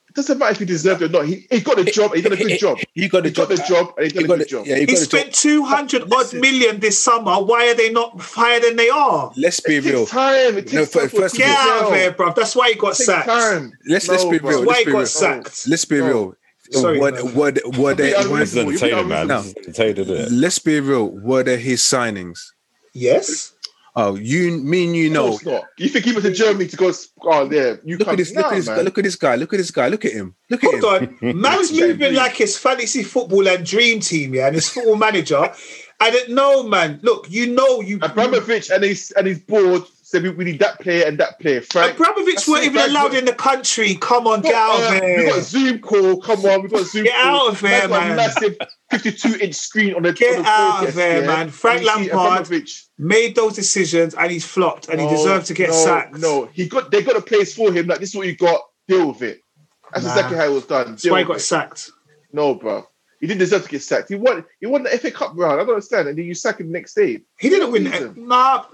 It 0.10 0.16
doesn't 0.16 0.38
matter 0.40 0.52
if 0.54 0.60
he 0.60 0.66
deserved 0.66 1.02
it 1.04 1.06
or 1.06 1.20
not. 1.20 1.28
He, 1.28 1.46
he 1.52 1.60
got 1.62 1.78
the 1.78 1.84
job. 1.86 2.14
He 2.16 2.22
done 2.22 2.34
a 2.34 2.36
good 2.36 2.60
job. 2.60 2.80
He 2.96 3.08
got 3.08 3.24
the 3.24 3.30
He 3.30 3.36
got 3.36 3.48
job. 3.50 3.58
the 3.58 3.64
job 3.64 3.94
and 3.98 4.08
he 4.08 4.12
done 4.14 4.26
He 4.26 4.34
a 4.34 4.38
good 4.38 4.48
job. 4.50 4.66
Yeah, 4.66 4.76
he 4.76 4.82
He 4.82 4.86
got 4.88 4.98
spent 4.98 5.34
200 5.34 6.02
odd 6.04 6.10
Listen. 6.10 6.42
million 6.42 6.80
this 6.80 6.98
summer. 6.98 7.36
Why 7.44 7.70
are 7.70 7.76
they 7.76 7.92
not 7.92 8.20
higher 8.20 8.60
than 8.60 8.76
they 8.76 8.90
are? 8.90 9.32
Let's 9.38 9.60
be 9.60 9.76
It 9.76 9.86
real. 9.86 10.00
takes 10.00 10.12
time. 10.12 10.58
It 10.58 10.68
takes 10.68 10.74
No, 10.74 10.80
time 10.86 10.88
fir- 10.88 11.08
for 11.10 11.22
first 11.22 11.22
a 11.22 11.26
of 11.26 11.32
team 11.32 11.40
Get 11.48 11.58
out 11.60 11.74
of 11.76 11.80
gel. 11.82 11.92
there, 11.92 12.12
bruv. 12.14 12.36
That's 12.36 12.56
why 12.56 12.70
he 12.70 12.76
got 12.76 13.00
It 13.00 13.04
sacked. 13.04 13.28
time. 13.28 13.72
Let's- 13.88 14.08
let's 14.08 14.24
be 14.26 14.40
real. 14.40 14.42
That's 14.42 14.58
why 14.58 14.64
Let's 14.66 14.80
he 14.80 14.86
be 14.86 14.92
got 14.92 14.98
real. 14.98 15.06
sacked. 15.08 15.68
Let's 15.68 15.86
be 15.86 15.98
No. 16.00 16.06
real. 16.08 16.36
Sorry, 16.72 17.00
were, 17.00 17.12
man. 17.12 17.34
were, 17.36 17.54
were 17.80 17.94
they? 17.94 18.12
Be 18.12 18.28
Were, 18.30 18.42
It's 18.42 18.54
the 18.54 18.62
unreasonable. 18.62 18.72
entertainer, 18.74 19.04
man. 19.04 19.28
No. 19.28 19.40
It's 19.40 19.54
the 19.54 19.60
entertainer, 19.60 19.94
did 19.94 20.10
it? 20.10 20.32
let's 20.32 20.60
be 20.60 20.80
real. 20.80 21.10
Were 21.10 21.44
they 21.44 21.58
his 21.60 21.82
signings? 21.82 22.40
Yes. 22.94 23.54
Oh, 23.96 24.16
you, 24.16 24.52
mean 24.60 24.94
you 24.94 25.08
Of 25.08 25.14
know. 25.14 25.30
course 25.30 25.46
not. 25.46 25.64
You 25.78 25.90
think 25.90 26.06
he 26.06 26.12
went 26.14 26.24
to 26.26 26.32
Germany 26.32 26.68
to 26.68 26.78
go? 26.78 26.92
Oh, 27.24 27.50
yeah. 27.52 27.76
You 27.84 27.98
Look 27.98 28.08
at 28.08 28.18
this. 28.18 28.34
Look 28.34 28.46
Nah, 28.46 28.52
at 28.52 28.56
this. 28.56 28.68
guy, 28.68 28.82
Look 28.82 28.98
at 28.98 29.04
this 29.04 29.16
guy. 29.16 29.36
Look 29.36 29.54
at 29.54 29.58
this 29.58 29.72
guy. 29.72 29.88
Look 29.88 30.06
at 30.06 30.12
him. 30.14 30.36
Look 30.50 30.64
at 30.64 30.74
him. 30.74 30.82
Hold 30.82 31.04
on. 31.24 31.42
Man's 31.42 31.72
moving 31.80 32.14
like 32.14 32.36
his 32.36 32.58
fantasy 32.58 33.04
football 33.04 33.48
and 33.48 33.66
dream 33.66 34.00
team, 34.00 34.36
yeah, 34.36 34.48
and 34.48 34.56
his 34.56 34.70
football 34.70 34.96
manager. 34.96 35.52
I 36.00 36.12
didn't 36.12 36.34
know, 36.36 36.64
man. 36.64 37.00
Look, 37.04 37.30
you 37.30 37.48
know, 37.48 37.82
you. 37.82 38.00
Abramovich 38.02 38.70
and 38.70 38.84
he's 38.84 39.12
and 39.12 39.28
he's 39.28 39.40
board 39.40 39.84
said 40.10 40.24
we, 40.24 40.30
we 40.32 40.44
need 40.44 40.60
that 40.60 40.80
player 40.80 41.06
and 41.06 41.18
that 41.20 41.40
player. 41.40 41.62
Frank, 41.62 41.94
Abramovich 41.94 42.48
weren't 42.48 42.64
even 42.64 42.74
Frank, 42.78 42.90
allowed 42.90 43.14
in 43.14 43.26
the 43.26 43.34
country. 43.34 43.96
Come 43.96 44.26
on, 44.26 44.42
get 44.42 44.56
out 44.56 44.80
of 44.80 44.88
Uh, 44.88 44.94
we 44.94 45.26
got 45.26 45.34
here. 45.34 45.42
Zoom 45.42 45.80
call. 45.80 46.20
Come 46.22 46.46
on, 46.46 46.64
we 46.64 46.70
got 46.70 46.86
Zoom. 46.88 47.04
Get 47.04 47.14
call. 47.22 47.48
out 47.48 47.54
of 47.54 47.60
here, 47.60 47.86
a 47.86 47.88
man. 47.88 48.16
massive 48.16 48.58
52 48.90 49.36
inch 49.40 49.56
screen 49.56 49.94
on 49.94 50.02
the. 50.02 50.14
Get 50.14 50.38
on 50.38 50.44
the 50.44 50.50
out 50.50 50.80
of 50.80 50.86
desk, 50.88 50.98
here, 50.98 51.22
yeah? 51.22 51.28
man. 51.28 51.50
Frank 51.50 51.78
And 51.88 52.10
Lampard 52.10 52.50
Made 52.98 53.36
those 53.36 53.54
decisions 53.54 54.16
and 54.16 54.32
he's 54.32 54.46
flopped 54.46 54.90
and 54.90 55.00
he 55.00 55.08
deserved 55.08 55.46
to 55.48 55.54
get 55.54 55.70
no, 55.70 55.76
sacked. 55.76 56.18
No, 56.18 56.46
he 56.52 56.68
got 56.68 56.90
they 56.92 57.04
got 57.04 57.16
a 57.16 57.22
place 57.22 57.54
for 57.56 57.72
him. 57.72 57.88
Like 57.88 58.00
this 58.00 58.10
is 58.10 58.16
what 58.16 58.28
you 58.28 58.36
got. 58.36 58.62
Deal 58.88 59.10
with 59.10 59.22
it. 59.22 59.42
That's 59.94 60.06
Nah. 60.06 60.12
exactly 60.12 60.38
how 60.38 60.46
it 60.46 60.52
was 60.52 60.66
done. 60.66 60.88
That's 60.92 61.10
why 61.10 61.20
he 61.20 61.26
got 61.26 61.38
it. 61.38 61.42
sacked. 61.42 61.92
No, 62.34 62.56
bro. 62.56 62.88
He 63.20 63.28
didn't 63.28 63.40
deserve 63.40 63.64
to 63.64 63.70
get 63.70 63.84
sacked. 63.84 64.10
He 64.10 64.16
won. 64.16 64.46
He 64.60 64.66
won 64.66 64.84
the 64.84 64.90
FA 64.98 65.12
Cup 65.12 65.34
round. 65.36 65.54
I 65.60 65.64
don't 65.64 65.70
understand. 65.76 66.08
And 66.08 66.18
then 66.18 66.26
you 66.26 66.34
sack 66.34 66.60
him 66.60 66.68
the 66.68 66.74
next 66.74 66.94
day. 66.94 67.20
He 67.38 67.50
didn't 67.50 67.72
win. 67.72 68.14
Nah, 68.16 68.66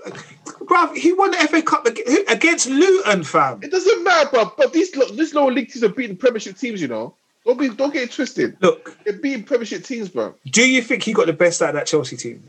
bruv, 0.62 0.96
he 0.96 1.14
won 1.14 1.32
the 1.32 1.38
FA 1.38 1.62
Cup 1.62 1.86
against 1.86 2.68
Luton, 2.70 3.24
fam. 3.24 3.62
It 3.64 3.72
doesn't 3.72 4.04
matter, 4.04 4.30
bro. 4.30 4.52
But 4.58 4.74
these 4.74 4.96
lo- 4.96 5.10
these 5.10 5.34
lower 5.34 5.52
league 5.52 5.70
teams 5.72 5.84
are 5.84 5.90
beating 5.90 6.18
Premiership 6.18 6.58
teams. 6.58 6.82
You 6.82 6.88
know. 6.88 7.16
Don't 7.46 7.60
be. 7.60 7.70
Don't 7.70 7.94
get 7.94 8.04
it 8.04 8.12
twisted. 8.12 8.58
Look, 8.62 8.98
They're 9.04 9.14
beating 9.14 9.44
Premiership 9.44 9.84
teams, 9.84 10.10
bro. 10.10 10.34
do 10.48 10.68
you 10.68 10.82
think 10.82 11.04
he 11.04 11.14
got 11.14 11.28
the 11.28 11.34
best 11.34 11.62
out 11.62 11.70
of 11.70 11.76
that 11.76 11.86
Chelsea 11.88 12.18
team? 12.18 12.44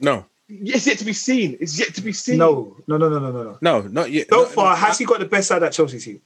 No, 0.00 0.24
It's 0.48 0.86
yet 0.86 0.98
to 0.98 1.04
be 1.04 1.12
seen. 1.12 1.56
It's 1.60 1.78
yet 1.78 1.94
to 1.94 2.00
be 2.00 2.12
seen. 2.12 2.38
No, 2.38 2.76
no, 2.86 2.96
no, 2.96 3.08
no, 3.10 3.18
no, 3.18 3.30
no, 3.30 3.42
no. 3.42 3.58
no, 3.60 3.80
not 3.82 4.10
yet. 4.10 4.28
So 4.30 4.36
No, 4.42 4.44
far, 4.46 4.70
no, 4.74 4.76
has 4.86 4.98
he 4.98 5.04
got 5.04 5.18
the 5.20 5.26
best 5.26 5.50
out 5.52 5.56
of 5.56 5.62
that 5.62 5.72
Chelsea 5.72 5.98
team? 5.98 6.20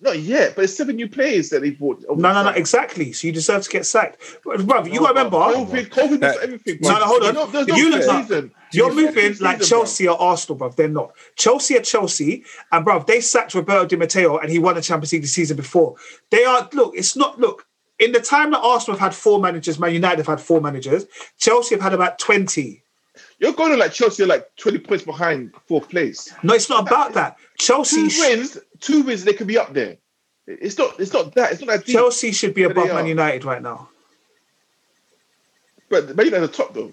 Not 0.00 0.18
yet. 0.18 0.54
But 0.54 0.64
it's 0.64 0.76
seven 0.76 0.96
new 0.96 1.08
players 1.08 1.48
that 1.50 1.62
they 1.62 1.70
bought. 1.70 2.04
No, 2.08 2.32
no, 2.32 2.42
no, 2.42 2.50
exactly. 2.50 3.12
So 3.12 3.26
you 3.26 3.32
deserve 3.32 3.62
to 3.62 3.70
get 3.70 3.86
sacked, 3.86 4.20
bruv. 4.44 4.86
You 4.86 4.94
No, 4.94 5.00
got 5.00 5.08
to 5.08 5.14
remember, 5.14 5.36
COVID, 5.38 5.88
COVID 5.88 6.22
Uh, 6.22 6.38
everything. 6.42 6.78
No, 6.82 6.90
bro. 6.90 6.98
no, 6.98 7.04
hold 7.06 7.22
on. 7.22 7.34
There's 7.34 7.34
no- 7.34 7.46
there's 7.46 7.66
no 7.68 7.76
You 7.76 7.90
look 7.90 8.00
preseason. 8.02 8.42
like- 8.42 8.50
you're 8.72 8.90
There's 8.90 8.96
no 8.96 9.02
moving 9.22 9.36
like 9.40 9.58
preseason, 9.58 9.68
Chelsea 9.68 10.08
or 10.08 10.20
Arsenal, 10.20 10.58
bruv. 10.58 10.76
They're 10.76 10.88
not. 10.88 11.12
Chelsea 11.36 11.76
are 11.78 11.80
Chelsea, 11.82 12.44
and 12.72 12.84
bruv, 12.86 13.06
they 13.06 13.20
sacked 13.20 13.54
Roberto 13.54 13.86
Di 13.86 13.96
Matteo, 13.96 14.38
and 14.38 14.50
he 14.50 14.58
won 14.58 14.74
the 14.74 14.82
Champions 14.82 15.12
League 15.12 15.22
the 15.22 15.28
season 15.28 15.56
before. 15.56 15.94
They 16.30 16.44
are 16.44 16.68
look. 16.72 16.94
It's 16.96 17.16
not 17.16 17.40
look. 17.40 17.64
In 17.98 18.12
the 18.12 18.20
time 18.20 18.50
that 18.50 18.58
Arsenal 18.60 18.98
have 18.98 19.12
had 19.12 19.14
four 19.14 19.40
managers, 19.40 19.78
Man 19.78 19.94
United 19.94 20.18
have 20.18 20.26
had 20.26 20.40
four 20.40 20.60
managers. 20.60 21.06
Chelsea 21.38 21.74
have 21.74 21.82
had 21.82 21.94
about 21.94 22.18
twenty. 22.18 22.82
You're 23.38 23.52
going 23.52 23.70
to 23.70 23.78
like 23.78 23.92
Chelsea, 23.92 24.24
like 24.26 24.46
20 24.56 24.78
points 24.78 25.04
behind 25.04 25.52
fourth 25.68 25.88
place. 25.88 26.32
No, 26.42 26.52
it's 26.54 26.68
not 26.68 26.86
about 26.86 27.14
that. 27.14 27.36
Chelsea, 27.58 28.08
Two 28.08 28.20
wins, 28.20 28.58
two 28.80 29.02
wins, 29.02 29.24
they 29.24 29.32
could 29.32 29.46
be 29.46 29.58
up 29.58 29.72
there. 29.72 29.96
It's 30.46 30.78
not. 30.78 30.98
It's 31.00 31.12
not 31.12 31.34
that. 31.34 31.52
It's 31.52 31.60
not 31.60 31.68
that 31.68 31.86
deep. 31.86 31.94
Chelsea 31.96 32.32
should 32.32 32.54
be 32.54 32.62
There 32.62 32.70
above 32.70 32.88
Man. 32.88 33.06
United 33.06 33.44
right 33.44 33.60
now. 33.62 33.88
But 35.88 36.14
Man 36.16 36.26
United 36.26 36.44
are 36.44 36.46
the 36.46 36.52
top 36.52 36.74
though. 36.74 36.92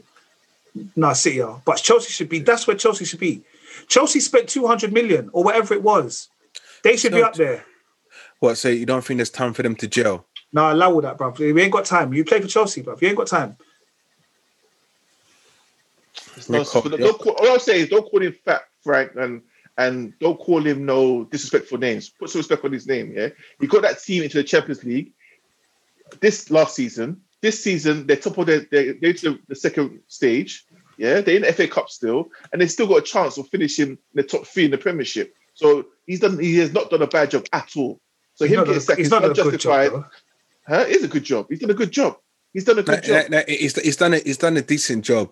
No, 0.96 1.14
City 1.14 1.40
are, 1.42 1.62
but 1.66 1.78
Chelsea 1.78 2.10
should 2.12 2.30
be. 2.30 2.40
That's 2.40 2.66
where 2.66 2.76
Chelsea 2.76 3.06
should 3.06 3.20
be. 3.20 3.44
Chelsea 3.88 4.20
spent 4.20 4.50
two 4.50 4.66
hundred 4.66 4.92
million 4.92 5.30
or 5.34 5.44
whatever 5.44 5.74
it 5.76 5.84
was. 5.84 6.30
They 6.84 6.98
should 6.98 7.14
be 7.14 7.22
up 7.24 7.36
there. 7.36 7.64
What? 8.40 8.58
So 8.58 8.70
you 8.70 8.86
don't 8.86 9.04
think 9.06 9.20
there's 9.20 9.30
time 9.30 9.54
for 9.54 9.62
them 9.64 9.76
to 9.78 9.88
gel? 9.88 10.26
No, 10.52 10.72
allow 10.72 10.92
all 10.92 11.02
that, 11.02 11.18
bruv. 11.18 11.38
We 11.40 11.62
ain't 11.62 11.72
got 11.72 11.86
time. 11.86 12.14
You 12.14 12.26
play 12.26 12.42
for 12.42 12.48
Chelsea, 12.48 12.82
bruv. 12.84 13.02
You 13.02 13.08
ain't 13.10 13.18
got 13.18 13.28
time. 13.28 13.56
It's 16.36 16.50
not- 16.50 16.60
Recall- 16.60 16.82
but 16.84 17.00
don't 17.00 17.20
call, 17.20 17.34
all 17.34 17.54
I'm 17.54 17.60
saying 17.60 17.84
is 17.84 17.90
don't 17.90 18.10
call 18.10 18.22
him 18.22 18.34
Fat 18.46 18.64
Frank 18.84 19.12
and 19.16 19.42
and 19.78 20.14
don't 20.20 20.40
call 20.40 20.66
him 20.66 20.86
no 20.86 21.24
disrespectful 21.26 21.78
names. 21.78 22.10
Put 22.10 22.30
some 22.30 22.40
respect 22.40 22.64
on 22.64 22.72
his 22.72 22.88
name. 22.88 23.14
Yeah, 23.16 23.30
he 23.60 23.68
got 23.68 23.82
that 23.84 24.02
team 24.02 24.24
into 24.24 24.38
the 24.38 24.44
Champions 24.44 24.84
League 24.84 25.14
this 26.20 26.52
last 26.52 26.76
season. 26.76 27.22
This 27.42 27.62
season 27.62 28.08
they're 28.08 28.16
top 28.18 28.38
of 28.38 28.46
their 28.48 28.62
they're, 28.72 28.94
they're 28.94 29.14
to 29.14 29.32
the, 29.32 29.40
the 29.50 29.56
second 29.56 30.00
stage. 30.08 30.66
Yeah, 30.98 31.22
they're 31.22 31.38
in 31.38 31.42
the 31.42 31.52
FA 31.54 31.68
Cup 31.68 31.90
still, 31.90 32.30
and 32.52 32.62
they 32.62 32.68
still 32.68 32.88
got 32.88 33.00
a 33.00 33.02
chance 33.02 33.38
of 33.38 33.48
finishing 33.50 33.90
in 33.90 33.98
the 34.14 34.24
top 34.24 34.46
three 34.46 34.66
in 34.66 34.72
the 34.72 34.78
Premiership. 34.78 35.34
So 35.56 35.86
he's 36.06 36.20
done. 36.20 36.40
He 36.40 36.58
has 36.58 36.72
not 36.72 36.90
done 36.90 37.02
a 37.02 37.08
bad 37.08 37.32
job 37.32 37.46
at 37.52 37.72
all. 37.76 38.00
So 38.36 38.46
He's 38.46 38.54
him 38.54 38.58
not 38.58 38.66
getting 38.66 38.74
done, 38.76 38.82
sacked 38.82 38.98
he's 38.98 39.08
is 39.08 39.12
not 39.12 39.22
done 39.22 39.32
a 39.32 39.52
good 39.52 39.60
job. 39.60 40.06
Huh? 40.68 40.86
It 40.88 40.96
is 40.96 41.04
a 41.04 41.08
good 41.08 41.24
job. 41.24 41.48
He's 41.50 41.60
done 41.60 41.70
a 41.72 41.76
good 41.76 41.92
job. 41.92 42.18
He's 42.54 42.64
done 42.64 42.80
a 42.80 42.82
No, 42.82 42.86
good 42.86 43.04
job. 43.04 43.30
no, 43.30 43.38
no, 43.40 43.44
he's, 43.48 43.80
he's 43.82 43.98
done 43.98 44.14
it. 44.14 44.26
He's 44.26 44.38
done 44.38 44.56
a 44.58 44.62
decent 44.62 45.04
job. 45.06 45.32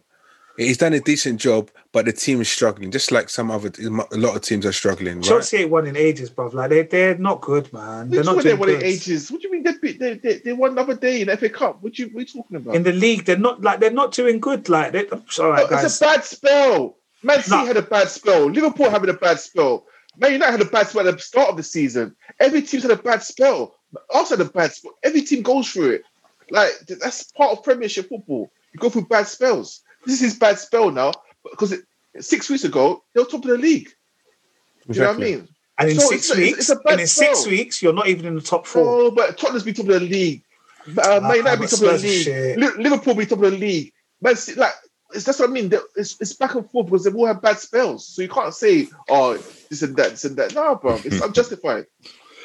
He's 0.66 0.78
done 0.78 0.94
a 0.94 1.00
decent 1.00 1.40
job, 1.40 1.70
but 1.92 2.06
the 2.06 2.14
team 2.14 2.42
is 2.42 2.50
struggling, 2.50 2.92
just 2.92 3.12
like 3.12 3.30
some 3.30 3.50
other. 3.52 3.72
A 3.80 4.18
lot 4.18 4.36
of 4.36 4.42
teams 4.42 4.66
are 4.66 4.72
struggling. 4.72 5.18
Right? 5.18 5.24
Chelsea 5.26 5.58
ain't 5.58 5.72
won 5.72 5.88
in 5.88 5.96
ages, 5.96 6.30
bruv. 6.30 6.54
Like 6.54 6.70
they 6.70 6.84
they're 6.84 7.18
not 7.18 7.42
good, 7.42 7.72
man. 7.74 8.10
They're 8.10 8.20
Which 8.20 8.26
not 8.26 8.36
one 8.36 8.44
they 8.44 8.50
doing 8.52 8.60
won 8.60 8.70
in 8.70 8.76
good. 8.76 8.86
ages? 8.86 9.32
What 9.32 9.42
do 9.42 9.48
you 9.48 9.54
mean 9.54 9.64
they, 9.64 9.74
beat- 9.82 10.00
they, 10.00 10.14
they, 10.16 10.38
they 10.40 10.54
won 10.54 10.76
the 10.76 10.82
other 10.82 10.96
day 10.96 11.22
in 11.22 11.28
the 11.28 11.38
FA 11.38 11.50
Cup? 11.50 11.82
What 11.82 11.98
you 12.00 12.08
what 12.08 12.20
you 12.34 12.42
talking 12.42 12.58
about? 12.58 12.76
In 12.76 12.84
the 12.84 12.94
league, 12.94 13.26
they're 13.26 13.38
not 13.38 13.62
like 13.62 13.80
they're 13.80 13.92
not 13.92 14.12
doing 14.14 14.40
good. 14.40 14.70
Like 14.70 14.92
they, 14.94 15.08
all 15.10 15.20
right, 15.50 15.64
No, 15.64 15.68
guys. 15.70 15.84
it's 15.86 16.02
a 16.02 16.06
bad 16.06 16.24
spell. 16.24 16.98
Man 17.24 17.42
City 17.44 17.56
No. 17.58 17.66
had 17.66 17.78
a 17.78 17.82
bad 17.82 18.10
spell. 18.10 18.50
Liverpool 18.50 18.90
having 18.90 19.10
a 19.10 19.14
bad 19.14 19.40
spell. 19.40 19.86
Man 20.18 20.34
United 20.34 20.52
had 20.52 20.62
a 20.62 20.66
bad 20.66 20.88
spell 20.88 21.08
at 21.08 21.16
the 21.16 21.22
start 21.22 21.50
of 21.50 21.58
the 21.58 21.64
season. 21.64 22.16
Every 22.40 22.62
team's 22.62 22.84
had 22.84 22.92
a 22.92 22.96
bad 23.02 23.24
spell. 23.24 23.76
Arsenal 24.14 24.46
had 24.46 24.48
a 24.48 24.58
bad 24.58 24.74
spell. 24.74 24.92
Every 25.04 25.22
team 25.22 25.42
goes 25.42 25.70
through 25.72 25.92
it. 25.92 26.04
Like 26.50 26.72
that's 26.88 27.24
part 27.32 27.58
of 27.58 27.64
Premiership 27.64 28.10
football. 28.10 28.52
You 28.74 28.80
go 28.80 28.90
through 28.90 29.06
bad 29.06 29.28
spells. 29.28 29.82
This 30.06 30.22
is 30.22 30.38
bad 30.38 30.58
spell 30.60 30.92
now 30.92 31.12
because 31.50 31.72
it, 31.72 31.82
six 32.20 32.50
weeks 32.50 32.64
ago 32.64 33.04
they 33.14 33.22
were 33.22 33.26
top 33.28 33.44
of 33.44 33.50
the 33.52 33.58
league. 33.58 33.90
Do 34.90 34.94
you 34.94 35.02
know 35.02 35.08
what 35.10 35.18
I 35.18 35.20
mean? 35.20 35.48
And 35.78 35.90
in 35.90 36.00
So 36.00 36.10
six 36.10 36.30
it's 36.30 36.38
weeks, 36.38 36.60
it's 36.60 36.70
a 36.70 36.76
bad 36.76 36.92
and 36.94 37.02
in 37.02 37.08
six 37.08 37.46
weeks, 37.48 37.82
you're 37.82 37.94
not 37.94 38.08
even 38.08 38.26
in 38.26 38.36
the 38.36 38.42
top 38.42 38.68
four. 38.68 38.84
Oh, 38.86 39.12
but 39.12 39.38
Tottenham's 39.38 39.64
be 39.64 39.74
top 39.74 39.88
of 39.88 39.94
the 39.94 40.00
league. 40.02 40.44
Uh, 40.98 41.20
Ah, 41.24 41.28
Man 41.28 41.38
United 41.38 41.62
be 41.62 41.68
top 41.68 41.82
of 41.82 42.02
the 42.02 42.08
league. 42.08 42.24
shit. 42.24 42.58
Liverpool 42.78 43.16
be 43.16 43.26
top 43.26 43.42
of 43.44 43.52
the 43.52 43.58
league. 43.58 43.94
Man, 44.22 44.36
like 44.58 44.74
it's, 45.14 45.26
that's 45.26 45.40
what 45.40 45.50
I 45.50 45.54
mean. 45.54 45.72
It's, 45.96 46.20
it's 46.22 46.34
back 46.34 46.56
and 46.56 46.70
forth 46.70 46.88
because 46.88 47.04
they've 47.04 47.16
all 47.16 47.28
had 47.28 47.42
bad 47.42 47.60
spells. 47.60 48.08
So 48.08 48.22
you 48.22 48.30
can't 48.30 48.54
say, 48.54 48.88
oh, 49.10 49.38
this 49.70 49.82
and 49.82 49.96
that, 49.98 50.12
this 50.12 50.26
and 50.26 50.36
that. 50.38 50.54
No, 50.54 50.76
bro, 50.76 51.00
it's 51.04 51.22
unjustified. 51.26 51.86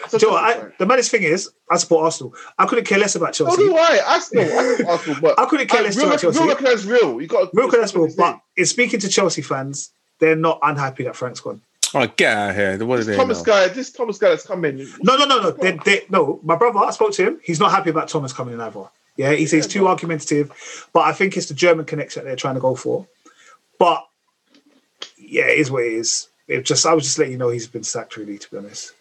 It's 0.04 0.12
Do 0.12 0.18
you 0.18 0.26
know 0.28 0.32
what, 0.34 0.56
I, 0.56 0.72
the 0.78 0.86
maddest 0.86 1.10
thing 1.10 1.22
is, 1.22 1.50
I 1.70 1.76
support 1.76 2.04
Arsenal. 2.04 2.34
I 2.58 2.66
couldn't 2.66 2.84
care 2.84 2.98
less 2.98 3.14
about 3.14 3.34
So 3.34 3.46
Chelsea. 3.46 3.62
do 3.62 3.76
I. 3.76 4.00
I 4.06 4.18
still, 4.18 4.58
I 4.58 4.90
Arsenal, 4.90 5.20
but 5.20 5.38
I 5.38 5.46
couldn't 5.46 5.68
care 5.68 5.82
less 5.82 5.96
real, 5.96 6.06
about 6.06 6.20
Chelsea. 6.20 6.38
real 6.38 6.48
recognize 6.48 6.86
real. 6.86 7.20
You 7.20 7.26
got 7.26 7.52
Milk 7.54 7.72
and 7.72 7.82
that's 7.82 7.94
real, 7.94 8.08
but 8.16 8.40
in 8.56 8.66
speaking 8.66 9.00
to 9.00 9.08
Chelsea 9.08 9.42
fans, 9.42 9.90
they're 10.18 10.36
not 10.36 10.58
unhappy 10.62 11.04
that 11.04 11.16
Frank's 11.16 11.40
gone. 11.40 11.62
Oh, 11.94 12.06
get 12.16 12.36
out 12.36 12.50
of 12.50 12.56
here. 12.56 12.84
What 12.84 13.00
are 13.00 13.04
this 13.04 13.16
Thomas 13.16 13.38
know? 13.38 13.44
guy, 13.44 13.68
this 13.68 13.90
Thomas 13.90 14.18
guy 14.18 14.30
that's 14.30 14.46
coming. 14.46 14.78
No, 15.02 15.16
no, 15.16 15.24
no, 15.24 15.40
no. 15.40 15.50
They, 15.52 15.78
they, 15.84 16.04
no, 16.10 16.40
my 16.42 16.56
brother, 16.56 16.78
I 16.80 16.90
spoke 16.90 17.12
to 17.12 17.24
him. 17.26 17.40
He's 17.42 17.60
not 17.60 17.70
happy 17.70 17.90
about 17.90 18.08
Thomas 18.08 18.32
coming 18.32 18.54
in 18.54 18.60
either. 18.60 18.84
Yeah, 19.16 19.32
he 19.32 19.46
says 19.46 19.64
Yeah, 19.66 19.70
too 19.70 19.80
bro. 19.80 19.88
argumentative, 19.90 20.88
but 20.92 21.00
I 21.00 21.12
think 21.12 21.36
it's 21.36 21.46
the 21.46 21.54
German 21.54 21.86
connection 21.86 22.24
they're 22.24 22.36
trying 22.36 22.56
to 22.56 22.60
go 22.60 22.74
for. 22.74 23.06
But 23.78 24.06
yeah, 25.16 25.44
it 25.46 25.58
is 25.58 25.70
what 25.70 25.84
it 25.84 25.92
is. 25.92 26.28
It 26.48 26.64
just, 26.64 26.84
I 26.86 26.92
was 26.92 27.04
just 27.04 27.18
letting 27.18 27.32
you 27.32 27.38
know 27.38 27.48
he's 27.48 27.66
been 27.66 27.82
sacked, 27.82 28.16
really, 28.16 28.38
to 28.38 28.50
be 28.50 28.56
honest. 28.58 28.92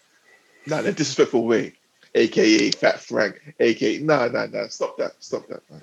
Nah, 0.66 0.80
in 0.80 0.86
a 0.86 0.92
disrespectful 0.92 1.44
way. 1.44 1.72
AKA 2.14 2.70
Fat 2.72 3.00
Frank. 3.00 3.54
AKA 3.60 3.98
no, 3.98 4.28
no, 4.28 4.46
no. 4.46 4.66
Stop 4.68 4.96
that. 4.98 5.12
Stop 5.20 5.46
that. 5.48 5.62
Man. 5.70 5.82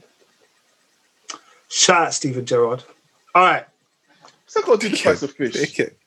Shout 1.69 2.07
out 2.07 2.13
Steven 2.13 2.45
Gerrard. 2.45 2.83
All 3.35 3.43
right. 3.43 3.65
What's 4.21 4.53
that 4.53 4.65
got 4.65 4.81
to 4.81 4.89
do 4.89 4.95
the 4.95 5.01
price 5.01 5.23
of 5.23 5.31
fish? 5.31 5.53
Pick 5.53 5.79
it. 5.79 5.97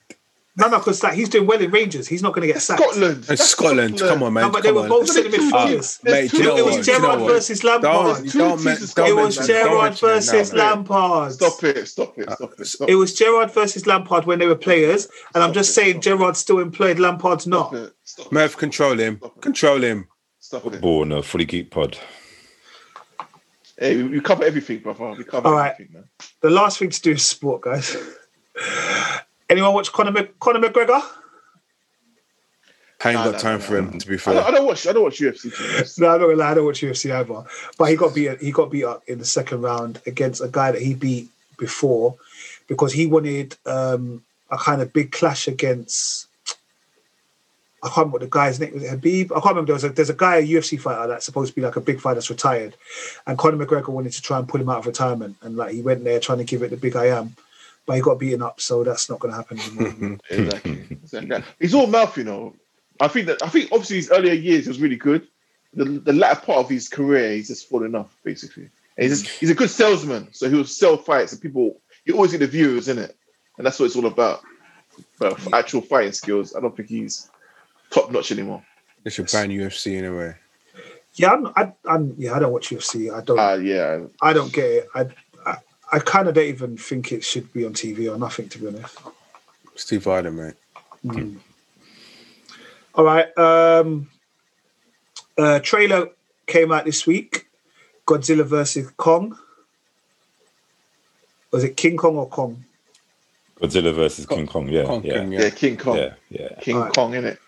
No, 0.59 0.69
no, 0.69 0.79
because 0.79 1.03
like, 1.03 1.13
he's 1.15 1.29
doing 1.29 1.47
well 1.47 1.61
in 1.61 1.71
Rangers. 1.71 2.09
He's 2.09 2.23
not 2.23 2.33
going 2.33 2.47
to 2.49 2.53
get 2.55 2.63
sacked. 2.63 2.81
Scotland. 2.81 3.19
It's 3.19 3.27
That's 3.27 3.45
Scotland. 3.51 3.99
Come 3.99 4.23
on, 4.23 4.33
man. 4.33 4.45
No, 4.45 4.51
but 4.51 4.63
they 4.63 4.71
Come 4.71 4.77
were 4.83 4.89
both 4.89 5.07
There's 5.07 5.13
centre 5.15 5.37
only 5.37 5.51
two 5.51 5.55
midfielders. 5.55 6.05
Mate, 6.05 6.33
you 6.33 6.43
know 6.45 6.57
It 6.57 6.65
was 6.65 6.75
teams. 6.77 6.87
Do 6.87 6.93
you 6.93 6.99
know 7.01 7.09
Gerrard 7.09 7.21
versus 7.29 7.65
Lampard. 7.65 7.83
Don't, 8.17 8.31
Two 8.31 8.39
don't, 8.39 8.51
teams 8.53 8.65
men- 8.65 8.77
is 8.79 8.95
don't 8.95 9.09
It 9.09 9.13
was 9.17 9.37
mention- 9.39 9.55
Gerrard 9.55 9.83
mention 9.83 10.09
it 10.09 10.11
now, 10.13 10.17
versus. 10.17 10.53
Lampard. 10.55 11.33
Stop 11.33 11.65
it. 11.65 11.89
Stop 11.89 12.19
it. 12.19 12.31
Stop 12.31 12.53
it. 12.59 12.67
Stop 12.67 12.89
It 12.89 12.95
was 12.95 13.15
Gerrard 13.15 13.51
versus 13.51 13.87
Lampard 13.87 14.25
when 14.25 14.39
they 14.39 14.47
were 14.47 14.55
players, 14.57 15.09
and 15.35 15.45
I'm 15.45 15.53
just 15.53 15.75
saying 15.75 16.01
stop 16.01 16.15
it. 16.15 16.17
Gerrard 16.17 16.37
still 16.39 16.59
employed, 16.61 16.99
Lampard's 16.99 17.47
not. 17.47 17.69
Stop 17.69 17.75
it. 17.83 17.93
Stop 18.05 18.27
it. 18.27 18.33
Merv, 18.33 18.57
control 18.57 18.99
him. 18.99 19.21
Control 19.43 19.83
him. 19.85 20.09
Stop 20.39 20.65
it. 20.67 20.71
Football 20.71 21.01
on 21.03 21.13
a 21.13 21.23
fully 21.23 21.45
geek 21.45 21.71
pod. 21.71 21.99
Hey, 23.79 23.97
we, 23.97 24.05
we 24.05 24.21
cover 24.23 24.43
everything, 24.43 24.79
brother. 24.79 25.11
We 25.19 25.25
cover 25.25 25.49
All 25.49 25.55
right. 25.55 25.73
everything, 25.73 25.93
man. 25.93 26.05
The 26.41 26.49
last 26.49 26.79
thing 26.79 26.89
to 26.89 27.01
do 27.03 27.13
is 27.13 27.27
sport, 27.27 27.61
guys. 27.61 27.95
Anyone 29.49 29.75
watch 29.75 29.93
Conor, 29.93 30.11
Mc- 30.13 30.39
Conor 30.41 30.61
McGregor? 30.69 31.03
I 33.05 33.11
ain't 33.11 33.19
Nah, 33.19 33.31
got 33.33 33.41
time 33.41 33.61
for 33.61 33.77
him, 33.77 33.99
to 33.99 34.07
be 34.07 34.15
I 34.15 34.17
don't, 34.17 34.21
fair. 34.21 34.43
I 34.43 34.51
don't 34.51 34.67
watch. 34.67 34.87
I 34.87 34.93
don't 34.93 35.03
watch 35.05 35.19
UFC. 35.21 35.43
To 35.43 35.51
be 35.51 35.75
honest. 35.77 36.01
No, 36.01 36.07
I'm 36.09 36.21
not 36.21 36.27
gonna 36.27 36.39
lie, 36.39 36.51
I 36.51 36.55
don't 36.55 36.65
watch 36.65 36.81
UFC 36.81 37.13
either. 37.15 37.45
But 37.79 37.91
he 37.91 37.97
got 37.97 38.15
beat. 38.15 38.41
He 38.41 38.51
got 38.53 38.71
beat 38.71 38.85
up 38.85 39.03
in 39.07 39.19
the 39.19 39.25
second 39.25 39.61
round 39.63 40.01
against 40.07 40.41
a 40.43 40.49
guy 40.49 40.73
that 40.73 40.81
he 40.83 40.95
beat 40.95 41.29
before 41.59 42.17
because 42.69 42.93
he 42.93 43.07
wanted 43.07 43.57
um, 43.67 44.23
a 44.51 44.57
kind 44.57 44.81
of 44.83 44.93
big 44.93 45.13
clash 45.13 45.47
against. 45.47 46.27
I 47.83 47.89
can't 47.89 47.99
remember 47.99 48.13
what 48.15 48.23
the 48.23 48.29
guy's 48.29 48.59
name 48.59 48.73
was. 48.75 48.83
It 48.83 49.01
Khabib. 49.01 49.25
I 49.31 49.35
can't 49.35 49.45
remember. 49.45 49.67
There 49.67 49.75
was 49.75 49.85
a, 49.85 49.91
there's 49.91 50.11
a 50.11 50.15
guy, 50.15 50.37
a 50.37 50.43
UFC 50.47 50.81
fighter 50.81 51.07
that's 51.07 51.27
supposed 51.27 51.51
to 51.51 51.55
be 51.55 51.61
like 51.65 51.77
a 51.77 51.81
big 51.83 52.01
fighter 52.01 52.15
that's 52.15 52.31
retired, 52.31 52.75
and 53.27 53.37
Conor 53.39 53.65
McGregor 53.65 53.89
wanted 53.91 54.13
to 54.15 54.23
try 54.23 54.39
and 54.39 54.49
pull 54.49 54.61
him 54.61 54.71
out 54.71 54.79
of 54.79 54.87
retirement, 54.87 55.37
and 55.43 55.57
like 55.57 55.73
he 55.75 55.83
went 55.83 56.03
there 56.03 56.19
trying 56.19 56.39
to 56.39 56.45
give 56.45 56.63
it 56.63 56.71
the 56.71 56.77
big 56.79 56.97
I 56.97 57.07
am, 57.09 57.37
but 57.87 57.95
he 57.95 58.03
got 58.03 58.19
beaten 58.19 58.43
up, 58.43 58.61
so 58.61 58.85
that's 58.85 59.09
not 59.09 59.21
going 59.21 59.33
to 59.33 59.37
happen 59.37 59.59
anymore. 59.61 60.19
Exactly. 60.31 60.87
exactly. 60.91 61.43
He's 61.61 61.75
all 61.75 61.87
mouth, 61.87 62.17
you 62.19 62.25
know. 62.25 62.55
I 63.01 63.09
think 63.09 63.27
that 63.27 63.43
I 63.43 63.49
think 63.49 63.71
obviously 63.73 63.97
his 63.97 64.11
earlier 64.11 64.33
years 64.33 64.65
he 64.65 64.69
was 64.69 64.81
really 64.81 64.97
good. 64.97 65.27
The, 65.75 65.85
the 65.85 66.13
latter 66.13 66.41
part 66.41 66.59
of 66.59 66.69
his 66.71 66.89
career, 66.89 67.33
he's 67.33 67.49
just 67.49 67.69
fallen 67.69 67.95
off 67.95 68.17
basically. 68.25 68.71
And 68.97 69.09
he's 69.09 69.23
just, 69.23 69.39
he's 69.39 69.51
a 69.51 69.55
good 69.55 69.71
salesman, 69.71 70.33
so 70.33 70.49
he 70.49 70.57
will 70.57 70.65
sell 70.65 70.97
fights, 70.97 71.33
and 71.33 71.41
people 71.41 71.81
you 72.05 72.15
always 72.15 72.33
get 72.33 72.39
the 72.39 72.47
viewers 72.47 72.89
in 72.89 72.99
it, 72.99 73.15
and 73.59 73.67
that's 73.67 73.79
what 73.79 73.87
it's 73.87 73.97
all 73.97 74.07
about. 74.07 74.41
But 75.19 75.39
for 75.39 75.55
actual 75.55 75.83
fighting 75.83 76.13
skills, 76.13 76.55
I 76.57 76.61
don't 76.61 76.75
think 76.75 76.89
he's 76.89 77.31
top 77.91 78.11
notch 78.11 78.33
anymore. 78.33 78.65
They 79.05 79.11
should 79.11 79.31
ban 79.31 79.51
UFC 79.51 79.99
in 79.99 80.05
a 80.07 80.17
way. 80.17 80.35
yeah, 81.15 81.33
I'm, 81.33 81.47
I, 81.55 81.73
I'm. 81.85 82.15
Yeah, 82.19 82.35
I 82.35 82.39
don't 82.39 82.53
watch 82.53 82.71
UFC. 82.71 83.15
I 83.15 83.21
don't. 83.23 83.39
Ah, 83.39 83.55
yeah, 83.55 84.07
I 84.23 84.33
don't 84.33 84.53
get 84.53 84.65
it. 84.65 84.89
I, 84.95 85.07
I, 85.93 85.97
I 85.97 85.99
kind 86.01 86.29
of 86.29 86.35
don't 86.35 86.47
even 86.47 86.77
think 86.77 87.13
it 87.13 87.25
should 87.25 87.53
be 87.53 87.65
on 87.65 87.73
TV 87.73 88.13
or 88.13 88.19
nothing, 88.19 88.49
to 88.51 88.59
be 88.59 88.69
honest. 88.69 88.99
Steve 89.75 90.05
Harden, 90.05 90.37
mate. 90.37 90.55
Mm. 91.05 91.37
All 92.95 93.05
right. 93.05 93.37
Um, 93.39 94.09
uh, 95.39 95.61
trailer 95.61 96.09
came 96.47 96.73
out 96.73 96.85
this 96.85 97.07
week. 97.07 97.47
Godzilla 98.07 98.45
versus 98.45 98.91
Kong. 98.97 99.37
Was 101.51 101.65
it 101.65 101.77
King 101.77 101.97
Kong 101.97 102.17
or 102.17 102.29
Kong? 102.29 102.65
Godzilla 103.61 103.95
versus 103.95 104.27
King 104.27 104.47
Kong. 104.47 104.69
Yeah, 104.69 104.85
Kong 104.85 105.03
yeah, 105.05 105.13
King, 105.15 105.33
yeah, 105.33 105.51
King 105.51 105.77
Kong, 105.77 105.97
yeah, 105.97 106.15
yeah. 106.29 106.49
King 106.61 106.77
Alright. 106.77 106.95
Kong, 106.95 107.15
in 107.15 107.25
it. 107.25 107.39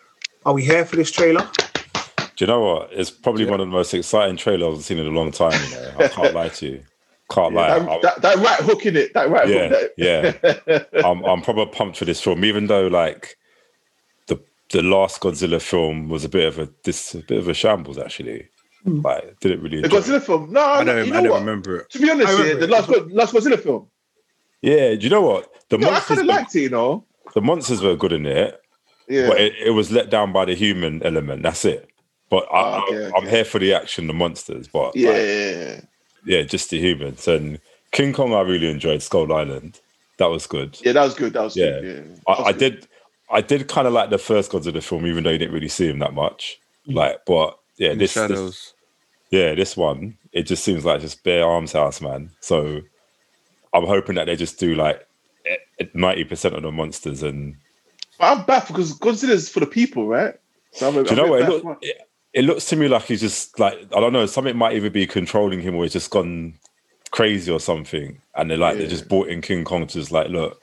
Are 0.46 0.54
we 0.54 0.64
here 0.64 0.84
for 0.84 0.96
this 0.96 1.10
trailer? 1.10 1.48
Do 2.36 2.44
you 2.44 2.46
know 2.46 2.60
what? 2.60 2.88
It's 2.92 3.10
probably 3.10 3.44
Yeah. 3.44 3.50
one 3.50 3.60
of 3.60 3.66
the 3.66 3.72
most 3.72 3.92
exciting 3.92 4.36
trailers 4.36 4.78
I've 4.78 4.84
seen 4.84 4.98
in 4.98 5.06
a 5.06 5.10
long 5.10 5.30
time. 5.32 5.60
You 5.70 5.74
know, 5.76 5.92
I 5.98 6.08
can't 6.08 6.34
lie 6.34 6.48
to 6.48 6.66
you. 6.66 6.82
Can't 7.30 7.54
lie. 7.54 7.78
that, 7.78 7.88
I- 7.88 8.00
that, 8.02 8.22
that 8.22 8.36
right 8.38 8.60
hook 8.60 8.86
in 8.86 8.96
it, 8.96 9.12
that 9.14 9.28
right 9.28 9.48
Yeah, 9.48 9.68
hook. 9.68 9.92
yeah. 9.98 10.84
I'm 11.04 11.24
I'm 11.24 11.42
probably 11.42 11.66
pumped 11.66 11.98
for 11.98 12.04
this 12.06 12.20
film, 12.20 12.44
even 12.44 12.66
though 12.68 12.86
like 12.86 13.36
the 14.28 14.38
the 14.70 14.82
last 14.82 15.20
Godzilla 15.20 15.60
film 15.60 16.08
was 16.08 16.24
a 16.24 16.28
bit 16.28 16.46
of 16.46 16.58
a 16.58 16.68
this 16.84 17.14
a 17.14 17.18
bit 17.18 17.38
of 17.38 17.48
a 17.48 17.54
shambles 17.54 17.98
actually. 17.98 18.48
Hmm. 18.84 19.00
Like 19.02 19.38
didn't 19.40 19.60
really. 19.62 19.80
The 19.80 19.86
enjoy 19.86 19.98
it. 19.98 20.04
Godzilla 20.04 20.22
film. 20.22 20.52
No, 20.52 20.60
I 20.64 20.84
no, 20.84 20.94
don't, 20.96 21.06
you 21.08 21.14
I 21.14 21.20
don't 21.22 21.30
what? 21.32 21.40
remember 21.40 21.76
it. 21.80 21.90
To 21.90 21.98
be 21.98 22.10
honest, 22.10 22.28
I 22.28 22.46
yeah, 22.46 22.54
the 22.54 22.64
it. 22.64 22.70
last 22.70 22.88
Go- 22.88 23.08
last 23.10 23.34
Godzilla 23.34 23.60
film. 23.60 23.88
Yeah, 24.62 24.94
do 24.94 25.00
you 25.00 25.10
know 25.10 25.22
what 25.22 25.50
the 25.68 25.78
No, 25.78 25.88
I 25.88 25.90
monsters? 25.92 26.08
kind 26.08 26.20
of 26.20 26.26
were- 26.26 26.32
liked 26.40 26.56
it, 26.56 26.60
you 26.62 26.70
know. 26.70 27.04
the 27.34 27.40
monsters 27.42 27.82
were 27.82 27.94
good 27.94 28.12
in 28.12 28.24
it, 28.26 28.60
Yeah. 29.08 29.28
but 29.28 29.38
it, 29.40 29.52
it 29.66 29.70
was 29.70 29.92
let 29.92 30.08
down 30.10 30.32
by 30.32 30.46
the 30.46 30.54
human 30.54 31.02
element. 31.02 31.42
That's 31.42 31.64
it. 31.66 31.88
But 32.30 32.44
I, 32.52 32.78
Oh, 32.78 32.84
okay, 32.88 33.04
I, 33.04 33.08
I'm 33.08 33.14
okay. 33.26 33.30
here 33.30 33.44
for 33.44 33.58
the 33.58 33.72
action, 33.74 34.06
the 34.06 34.12
monsters. 34.14 34.66
But 34.68 34.96
yeah, 34.96 35.10
like, 35.76 35.84
yeah, 36.28 36.36
yeah. 36.36 36.42
yeah, 36.42 36.46
just 36.46 36.70
the 36.70 36.78
humans. 36.80 37.28
And 37.28 37.60
King 37.92 38.12
Kong, 38.12 38.34
I 38.34 38.42
really 38.42 38.70
enjoyed. 38.70 39.02
Skull 39.02 39.32
Island, 39.32 39.80
that 40.18 40.26
was 40.26 40.46
good. 40.46 40.78
Yeah, 40.84 40.92
that 40.92 41.04
was 41.04 41.14
good. 41.14 41.32
That 41.34 41.42
was 41.44 41.56
Yeah. 41.56 41.80
good. 41.80 41.84
Yeah. 41.84 42.14
That 42.26 42.40
I, 42.40 42.42
I 42.44 42.52
good. 42.52 42.58
did, 42.58 42.88
I 43.30 43.40
did 43.40 43.68
kind 43.68 43.86
of 43.86 43.92
like 43.92 44.10
the 44.10 44.18
first 44.18 44.52
Godzilla 44.52 44.82
film, 44.82 45.06
even 45.06 45.24
though 45.24 45.30
you 45.30 45.38
didn't 45.38 45.54
really 45.54 45.68
see 45.68 45.88
him 45.88 45.98
that 46.00 46.14
much. 46.14 46.58
Mm. 46.88 46.94
Like, 46.94 47.18
but 47.26 47.58
yeah, 47.76 47.90
In 47.90 47.98
this, 47.98 48.14
this, 48.14 48.74
yeah, 49.30 49.54
this 49.54 49.76
one, 49.76 50.16
it 50.32 50.44
just 50.44 50.64
seems 50.64 50.84
like 50.84 51.00
just 51.00 51.22
bare 51.24 51.44
arms 51.46 51.72
house, 51.72 52.00
man. 52.00 52.30
So 52.40 52.80
I'm 53.72 53.86
hoping 53.86 54.16
that 54.16 54.26
they 54.26 54.36
just 54.36 54.58
do 54.58 54.74
like 54.74 55.06
ninety 55.94 56.24
percent 56.24 56.54
of 56.54 56.62
the 56.62 56.72
monsters, 56.72 57.22
and 57.22 57.56
But 58.18 58.38
I'm 58.38 58.44
back 58.46 58.68
because 58.68 58.98
Godzilla's 58.98 59.48
for 59.48 59.60
the 59.60 59.66
people, 59.66 60.06
right? 60.08 60.34
So 60.72 60.88
I'm, 60.88 60.94
do 61.04 61.10
you 61.10 61.16
know 61.16 61.24
I'm 61.24 61.30
what? 61.30 61.40
It, 61.40 61.46
back 61.46 61.64
look, 61.64 61.78
it, 61.82 61.98
it 62.34 62.44
looks 62.44 62.66
to 62.66 62.76
me 62.76 62.88
like 62.88 63.04
he's 63.04 63.20
just 63.20 63.58
like 63.58 63.74
I 63.96 64.00
don't 64.00 64.12
know. 64.12 64.26
Something 64.26 64.56
might 64.56 64.76
either 64.76 64.90
be 64.90 65.06
controlling 65.06 65.60
him 65.60 65.74
or 65.74 65.84
he's 65.84 65.92
just 65.92 66.10
gone 66.10 66.54
crazy 67.10 67.50
or 67.50 67.60
something, 67.60 68.20
and 68.34 68.50
they're 68.50 68.58
like 68.58 68.76
they 68.76 68.84
Yeah. 68.84 68.88
just 68.90 69.08
brought 69.08 69.28
in 69.28 69.40
King 69.40 69.64
Kong 69.64 69.86
to 69.86 69.94
just 69.94 70.12
like 70.12 70.28
look. 70.28 70.60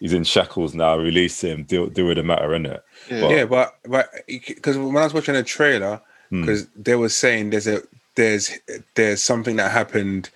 He's 0.00 0.12
in 0.12 0.24
shackles 0.24 0.74
now. 0.74 0.96
Release 0.98 1.40
him. 1.42 1.64
Deal, 1.64 1.86
deal 1.86 2.06
with 2.06 2.16
the 2.16 2.22
matter, 2.24 2.48
innit? 2.48 2.80
Yeah. 3.10 3.20
But- 3.20 3.30
Yeah, 3.30 3.44
but 3.46 3.74
but 3.84 4.10
because 4.26 4.76
when 4.76 4.96
I 4.96 5.04
was 5.04 5.14
watching 5.14 5.34
the 5.34 5.42
trailer, 5.42 6.00
Hmm. 6.30 6.40
because 6.42 6.66
they 6.76 6.94
were 6.96 7.08
saying 7.08 7.50
there's 7.50 7.66
a 7.66 7.82
there's 8.16 8.50
there's 8.94 9.22
something 9.22 9.56
that 9.56 9.70
happened. 9.72 10.30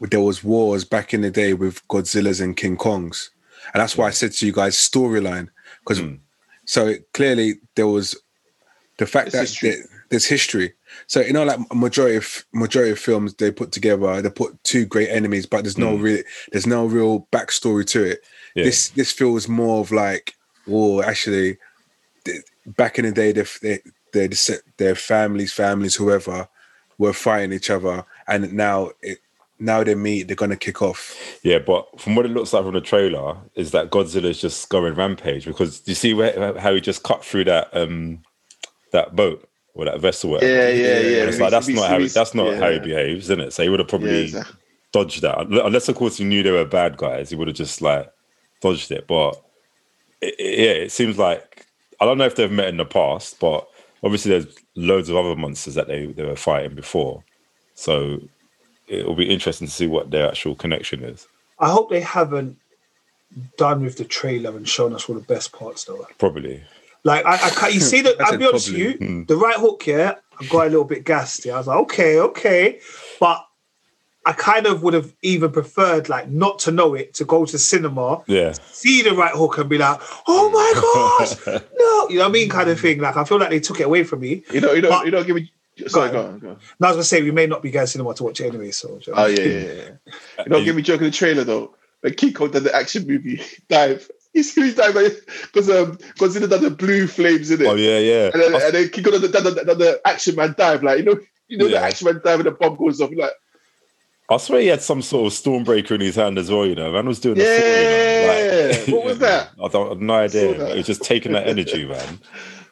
There 0.00 0.20
was 0.20 0.44
wars 0.44 0.84
back 0.84 1.12
in 1.12 1.22
the 1.22 1.30
day 1.30 1.54
with 1.54 1.86
Godzillas 1.88 2.40
and 2.40 2.56
King 2.56 2.76
Kongs, 2.76 3.30
and 3.74 3.80
that's 3.80 3.96
why 3.96 4.06
I 4.06 4.10
said 4.10 4.32
to 4.32 4.46
you 4.46 4.52
guys 4.52 4.76
storyline 4.76 5.48
because 5.80 5.98
Hmm. 5.98 6.14
so 6.66 6.94
clearly 7.14 7.54
there 7.74 7.88
was 7.88 8.14
the 8.98 9.06
fact 9.06 9.28
It's 9.28 9.34
that 9.36 9.40
history. 9.40 9.70
there- 9.70 9.88
there's 10.10 10.24
history. 10.26 10.72
So 11.06 11.20
you 11.20 11.32
know, 11.34 11.44
like 11.44 11.58
majority 11.74 12.16
of 12.16 12.44
majority 12.52 12.92
of 12.92 12.98
films 12.98 13.34
they 13.34 13.50
put 13.50 13.72
together, 13.72 14.22
they 14.22 14.30
put 14.30 14.62
two 14.64 14.84
great 14.86 15.08
enemies, 15.10 15.44
but 15.46 15.64
there's 15.64 15.76
no 15.78 15.96
Hmm. 15.96 16.02
real 16.02 16.22
there's 16.52 16.66
no 16.66 16.86
real 16.86 17.26
backstory 17.32 17.84
to 17.86 18.04
it. 18.04 18.22
Yeah. 18.54 18.64
This 18.64 18.88
this 18.90 19.12
feels 19.12 19.48
more 19.48 19.80
of 19.80 19.90
like, 19.92 20.34
oh, 20.70 21.02
actually, 21.02 21.58
back 22.66 22.98
in 22.98 23.04
the 23.04 23.12
day, 23.12 23.32
their 23.32 23.46
their 23.62 23.80
their, 24.12 24.28
their 24.78 24.94
families, 24.94 25.52
families, 25.52 25.94
whoever, 25.94 26.48
were 26.96 27.12
fighting 27.12 27.52
each 27.52 27.70
other, 27.70 28.04
and 28.26 28.52
now 28.52 28.90
it 29.02 29.18
now 29.60 29.82
they 29.84 29.94
meet, 29.94 30.26
they're 30.28 30.36
gonna 30.36 30.56
kick 30.56 30.80
off. 30.82 31.14
Yeah, 31.42 31.58
but 31.58 32.00
from 32.00 32.14
what 32.14 32.24
it 32.24 32.30
looks 32.30 32.52
like 32.52 32.64
from 32.64 32.74
the 32.74 32.80
trailer, 32.80 33.36
is 33.56 33.72
that 33.72 33.90
Godzilla's 33.90 34.40
just 34.40 34.68
going 34.70 34.94
rampage 34.94 35.44
because 35.44 35.82
you 35.84 35.94
see 35.96 36.14
where, 36.14 36.56
how 36.58 36.72
he 36.74 36.80
just 36.80 37.02
cut 37.02 37.24
through 37.24 37.44
that 37.44 37.68
um 37.76 38.22
that 38.92 39.14
boat 39.16 39.48
or 39.74 39.84
that 39.84 40.00
vessel? 40.00 40.30
whatever? 40.30 40.52
Yeah, 40.52 40.68
yeah, 40.68 41.00
yeah. 41.00 41.20
And 41.20 41.28
it's 41.30 41.38
like 41.40 41.50
that's 41.50 41.68
not 41.68 41.88
how 41.88 41.98
he, 41.98 42.08
that's 42.08 42.34
not 42.34 42.56
how 42.56 42.70
he 42.70 42.78
behaves, 42.78 43.26
isn't 43.26 43.40
it? 43.40 43.52
So 43.52 43.62
he 43.62 43.68
would 43.68 43.80
have 43.80 43.86
Yeah, 43.88 43.90
probably 43.90 44.22
exactly. 44.24 44.56
dodged 44.92 45.22
that, 45.22 45.38
unless 45.38 45.88
of 45.88 45.96
course 45.96 46.16
he 46.18 46.24
knew 46.24 46.42
they 46.42 46.50
were 46.50 46.64
bad 46.64 46.96
guys. 46.96 47.30
He 47.30 47.36
would 47.36 47.48
have 47.48 47.56
just 47.56 47.80
like 47.82 48.10
dodged 48.60 48.90
it. 48.90 49.06
But 49.06 49.40
it, 50.20 50.34
it- 50.38 50.58
yeah, 50.58 50.84
it 50.84 50.92
seems 50.92 51.18
like 51.18 51.66
I 52.00 52.04
don't 52.04 52.18
know 52.18 52.26
if 52.26 52.36
they've 52.36 52.50
met 52.50 52.68
in 52.68 52.76
the 52.76 52.84
past, 52.84 53.38
but 53.40 53.68
obviously 54.02 54.30
there's 54.30 54.54
loads 54.76 55.08
of 55.08 55.16
other 55.16 55.34
monsters 55.36 55.74
that 55.74 55.88
they 55.88 56.06
they 56.06 56.24
were 56.24 56.36
fighting 56.36 56.74
before, 56.74 57.22
so 57.74 58.20
it'll 58.86 59.14
be 59.16 59.28
interesting 59.28 59.66
to 59.66 59.72
see 59.72 59.86
what 59.86 60.10
their 60.10 60.28
actual 60.28 60.54
connection 60.54 61.02
is. 61.04 61.26
I 61.58 61.70
hope 61.70 61.90
they 61.90 62.00
haven't 62.00 62.56
done 63.58 63.82
with 63.82 63.96
the 63.98 64.04
trailer 64.04 64.56
and 64.56 64.66
shown 64.68 64.94
us 64.94 65.08
all 65.08 65.14
the 65.16 65.20
best 65.20 65.52
parts 65.52 65.84
though. 65.84 66.06
Probably. 66.18 66.62
Like 67.08 67.24
I, 67.26 67.34
I 67.34 67.50
can't, 67.50 67.74
you 67.74 67.80
see 67.92 68.02
that. 68.02 68.20
I 68.20 68.24
I'll 68.30 68.38
be 68.38 68.46
honest 68.46 68.68
probably. 68.68 68.86
with 68.86 69.00
you, 69.00 69.06
Hmm. 69.06 69.24
the 69.24 69.36
right 69.36 69.56
hook. 69.56 69.86
Yeah, 69.86 70.14
I 70.40 70.46
got 70.46 70.66
a 70.66 70.70
little 70.70 70.84
bit 70.84 71.04
gassed. 71.04 71.44
Yeah, 71.44 71.54
I 71.54 71.58
was 71.58 71.66
like, 71.66 71.78
okay, 71.86 72.18
okay, 72.20 72.80
but 73.18 73.44
I 74.26 74.32
kind 74.32 74.66
of 74.66 74.82
would 74.82 74.92
have 74.94 75.14
even 75.22 75.50
preferred 75.52 76.08
like 76.10 76.28
not 76.28 76.58
to 76.60 76.70
know 76.70 76.94
it 76.94 77.14
to 77.14 77.24
go 77.24 77.46
to 77.46 77.58
cinema, 77.58 78.22
Yeah. 78.26 78.52
see 78.72 79.00
the 79.02 79.14
right 79.14 79.34
hook, 79.34 79.56
and 79.58 79.70
be 79.70 79.78
like, 79.78 79.98
oh 80.26 80.50
my 80.50 80.70
gosh, 81.18 81.46
no, 81.78 82.08
you 82.10 82.16
know 82.18 82.24
what 82.24 82.28
I 82.28 82.32
mean, 82.32 82.48
kind 82.50 82.68
of 82.68 82.78
thing. 82.78 83.00
Like 83.00 83.16
I 83.16 83.24
feel 83.24 83.38
like 83.38 83.50
they 83.50 83.60
took 83.60 83.80
it 83.80 83.84
away 83.84 84.04
from 84.04 84.20
me. 84.20 84.42
You 84.52 84.60
know, 84.60 84.72
you 84.72 84.82
know, 84.82 84.90
But- 84.90 85.06
you 85.06 85.12
know. 85.12 85.24
Give 85.24 85.36
me. 85.36 85.50
Sorry, 85.86 86.10
Go 86.10 86.22
go 86.22 86.28
on. 86.28 86.38
Go 86.40 86.48
on. 86.48 86.54
And 86.56 86.82
I 86.82 86.86
was 86.88 86.96
gonna 86.96 87.04
say 87.04 87.22
we 87.22 87.30
may 87.30 87.46
not 87.46 87.62
be 87.62 87.70
going 87.70 87.86
to 87.86 87.90
cinema 87.92 88.12
to 88.14 88.24
watch 88.24 88.40
it 88.40 88.46
anyway. 88.48 88.72
So 88.72 88.98
Oh 89.14 89.26
yeah, 89.26 89.40
yeah, 89.40 89.72
yeah. 89.72 89.90
You 90.44 90.48
know, 90.50 90.64
give 90.64 90.74
me 90.74 90.82
joke 90.82 91.00
in 91.00 91.04
the 91.06 91.10
trailer 91.12 91.44
though. 91.44 91.72
When 92.00 92.14
Kiko 92.14 92.50
did 92.50 92.64
the 92.64 92.74
action 92.74 93.06
movie 93.06 93.40
dive, 93.68 94.10
he's 94.38 94.54
he 94.54 94.72
dive 94.74 94.94
because 95.42 95.68
um 95.70 95.96
Godzilla 96.18 96.48
done 96.48 96.62
the 96.62 96.70
blue 96.70 97.06
flames 97.06 97.50
in 97.50 97.62
it. 97.62 97.66
Oh 97.66 97.74
yeah, 97.74 97.98
yeah. 97.98 98.30
And 98.32 98.42
then, 98.42 98.54
and 98.54 98.74
then 98.74 98.88
Kiko 98.88 99.10
done 99.12 99.20
the, 99.22 99.28
done 99.28 99.44
the, 99.44 99.74
the 99.74 100.00
action 100.04 100.34
man 100.36 100.54
dive, 100.56 100.82
like 100.82 100.98
you 100.98 101.04
know, 101.04 101.18
you 101.48 101.58
know 101.58 101.66
Yeah. 101.66 101.80
the 101.80 101.86
action 101.86 102.06
man 102.06 102.20
dive 102.24 102.40
and 102.40 102.46
the 102.46 102.50
bomb 102.52 102.76
goes 102.76 103.00
off. 103.00 103.10
Like, 103.16 103.32
I 104.30 104.36
swear 104.36 104.60
he 104.60 104.66
had 104.66 104.82
some 104.82 105.00
sort 105.02 105.32
of 105.32 105.38
stormbreaker 105.38 105.92
in 105.92 106.00
his 106.02 106.16
hand 106.16 106.38
as 106.38 106.50
well. 106.50 106.66
You 106.66 106.74
know, 106.74 106.92
man 106.92 107.06
was 107.06 107.18
doing. 107.20 107.38
a 107.38 107.42
Yeah. 107.42 107.58
thing, 108.72 108.86
you 108.86 108.92
know, 108.92 108.96
What 108.98 109.06
was 109.06 109.18
that? 109.20 109.50
I 109.64 109.68
don't 109.68 109.86
I 109.86 109.88
have 109.90 110.00
no 110.00 110.14
idea. 110.14 110.58
that. 110.58 110.70
It 110.72 110.76
was 110.78 110.86
just 110.86 111.02
taking 111.02 111.32
that 111.32 111.46
energy, 111.48 111.84
man. 111.88 112.18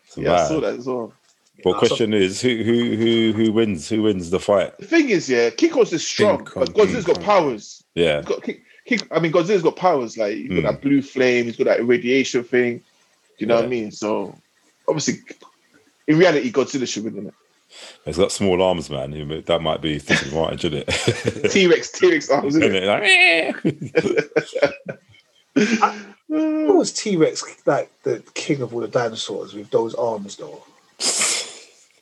It's 0.06 0.18
yeah, 0.18 0.34
I 0.34 0.48
saw 0.48 0.60
that 0.60 0.74
as 0.78 0.86
well. 0.86 1.12
But 1.64 1.78
question 1.78 2.12
is, 2.12 2.42
who 2.42 2.54
who 2.62 2.96
who 2.96 3.32
who 3.32 3.52
wins? 3.52 3.88
Who 3.88 4.02
wins 4.02 4.28
the 4.30 4.38
fight? 4.38 4.76
The 4.78 4.84
thing 4.86 5.08
is, 5.08 5.28
yeah, 5.30 5.48
Kiko's 5.48 5.88
just 5.90 6.06
strong, 6.06 6.36
King 6.38 6.46
Kong, 6.46 6.64
but 6.66 6.74
Godzilla's 6.74 7.04
King 7.06 7.14
got 7.14 7.16
Kong. 7.16 7.24
powers. 7.24 7.82
Yeah, 7.94 8.18
He's 8.18 8.26
got, 8.26 8.44
Ki- 8.86 8.98
Ki- 8.98 9.06
I 9.10 9.18
mean, 9.20 9.32
Godzilla's 9.32 9.62
got 9.62 9.76
powers. 9.76 10.16
Like 10.16 10.34
he's 10.36 10.48
got 10.48 10.56
Mm. 10.58 10.62
that 10.62 10.80
blue 10.82 11.02
flame, 11.02 11.44
he's 11.46 11.56
got 11.56 11.64
that 11.64 11.80
irradiation 11.80 12.44
thing. 12.44 12.78
Do 12.78 12.84
you 13.38 13.46
know 13.46 13.56
what 13.56 13.64
I 13.64 13.68
mean? 13.68 13.90
So 13.92 14.34
obviously, 14.88 15.18
in 16.06 16.18
reality, 16.18 16.50
Godzilla 16.52 16.86
should 16.88 17.04
win. 17.04 17.32
he's 18.04 18.16
got 18.16 18.32
small 18.32 18.62
arms, 18.62 18.88
man. 18.88 19.42
That 19.46 19.60
might 19.60 19.82
be 19.82 19.98
disadvantage, 19.98 20.64
isn't 20.64 20.84
it? 20.88 21.50
T 21.50 21.66
Rex, 21.66 21.90
T 21.90 22.10
Rex 22.10 22.30
arms. 22.30 22.56
Isn't 22.56 22.74
And 22.74 22.76
it? 22.76 23.56
it 23.64 24.90
like, 25.80 25.94
who 26.28 26.76
was 26.78 26.92
T 26.92 27.16
Rex 27.16 27.42
like 27.66 27.90
the 28.02 28.22
king 28.34 28.62
of 28.62 28.72
all 28.74 28.80
the 28.80 28.88
dinosaurs 28.88 29.52
with 29.54 29.70
those 29.70 29.94
arms 29.94 30.36
though? 30.36 30.62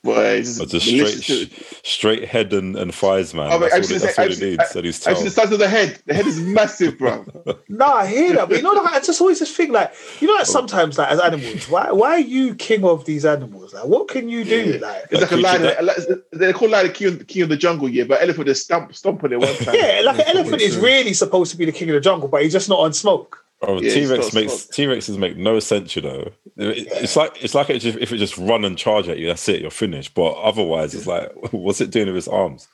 Boy, 0.05 0.37
he's 0.37 0.59
But 0.59 0.69
just 0.69 0.87
straight, 0.87 1.51
straight 1.83 2.29
head 2.29 2.53
and, 2.53 2.77
and 2.77 2.95
thighs, 2.95 3.33
man. 3.33 3.51
Oh, 3.51 3.59
but 3.59 3.71
that's 3.71 3.91
actually, 3.91 3.97
all, 3.97 4.03
it, 4.03 4.05
that's 4.05 4.19
all 4.19 4.25
it 4.25 4.31
actually- 4.33 4.51
needs. 4.51 4.77
And 4.77 4.85
his 4.87 5.07
Actually, 5.07 5.25
the 5.25 5.31
size 5.31 5.53
of 5.53 5.59
the 5.59 5.69
head. 5.69 5.99
The 6.05 6.13
head 6.13 6.27
is 6.27 6.41
massive, 6.41 6.99
bro. 6.99 7.25
Nah, 7.71 7.95
I 7.95 8.07
hear 8.07 8.35
that, 8.35 8.49
but 8.49 8.59
you 8.59 8.63
know, 8.63 8.73
like, 8.73 8.93
I 8.93 9.01
just 9.01 9.21
always 9.21 9.39
just 9.39 9.57
think 9.57 9.73
like, 9.73 9.93
you 10.21 10.29
know, 10.29 10.35
like 10.35 10.43
oh. 10.43 10.45
sometimes 10.45 10.99
like 10.99 11.09
as 11.11 11.19
animals, 11.21 11.69
why 11.69 11.91
why 11.91 12.11
are 12.11 12.19
you 12.21 12.55
king 12.55 12.85
of 12.85 13.05
these 13.07 13.25
animals? 13.25 13.73
Like, 13.75 13.87
what 13.87 14.09
can 14.09 14.29
you 14.29 14.45
do? 14.45 14.79
Like, 14.79 15.07
It's 15.11 15.23
like 15.23 15.33
a 15.33 15.37
lion. 15.37 15.63
that- 15.63 15.85
like- 15.85 15.97
They're 16.33 16.53
called 16.53 16.71
lion 16.73 16.93
king, 16.93 17.09
of- 17.09 17.27
king 17.27 17.43
of 17.43 17.49
the 17.49 17.57
jungle, 17.57 17.89
yeah. 17.89 18.05
But 18.05 18.23
elephant 18.23 18.47
just 18.47 18.65
stomp, 18.65 18.95
stomp 18.95 19.25
on 19.25 19.33
it 19.33 19.41
one 19.41 19.55
time. 19.57 19.75
yeah, 19.75 20.03
like 20.05 20.19
an 20.19 20.37
elephant 20.37 20.61
is 20.61 20.77
really 20.77 21.15
supposed 21.15 21.51
to 21.53 21.57
be 21.57 21.65
the 21.65 21.73
king 21.73 21.89
of 21.89 21.95
the 21.95 22.01
jungle, 22.01 22.29
but 22.29 22.43
he's 22.43 22.53
just 22.53 22.69
not 22.69 22.79
on 22.81 22.93
smoke. 22.93 23.44
Oh, 23.69 23.81
Yeah, 23.81 23.95
T 23.95 24.07
Rex 24.07 24.33
makes 24.35 24.53
smoke. 24.53 24.75
T 24.75 24.87
Rexes 24.87 25.19
make 25.19 25.37
no 25.37 25.59
sense, 25.61 25.95
you 25.97 26.03
know. 26.03 26.31
It- 26.57 26.89
It's 26.91 27.17
like 27.17 27.43
it's 27.43 27.55
like 27.55 27.71
it 27.71 27.79
just, 27.81 27.99
if 27.99 28.13
it 28.13 28.19
just 28.19 28.37
run 28.39 28.65
and 28.65 28.77
charge 28.79 29.09
at 29.09 29.19
you, 29.19 29.27
that's 29.27 29.49
it, 29.49 29.61
you're 29.61 29.71
finished. 29.71 30.15
But 30.15 30.33
otherwise, 30.35 30.95
it's 30.95 31.07
like, 31.07 31.31
what's 31.53 31.81
it 31.81 31.91
doing 31.91 32.07
with 32.07 32.17
its 32.17 32.29
arms? 32.29 32.69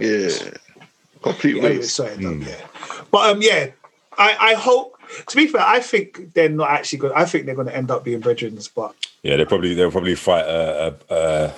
Yeah, 0.00 0.28
complete 1.22 1.52
Anyway, 1.58 1.78
waste. 1.78 1.94
sorry, 1.96 2.16
no, 2.18 2.32
yeah. 2.32 2.56
But 3.10 3.30
um, 3.30 3.42
yeah, 3.42 3.70
I 4.16 4.36
I 4.40 4.54
hope. 4.54 4.92
To 5.28 5.36
be 5.36 5.46
fair, 5.46 5.60
I 5.60 5.80
think 5.80 6.32
they're 6.32 6.48
not 6.48 6.70
actually 6.70 6.98
good. 6.98 7.12
I 7.12 7.24
think 7.26 7.44
they're 7.46 7.54
going 7.54 7.68
to 7.68 7.76
end 7.76 7.90
up 7.90 8.02
being 8.04 8.20
brethren. 8.20 8.58
But 8.74 8.94
Yeah, 9.22 9.36
they 9.36 9.44
probably 9.44 9.74
they'll 9.74 9.90
probably 9.92 10.14
fight 10.14 10.44
a, 10.46 10.96
a, 11.10 11.14
a, 11.14 11.54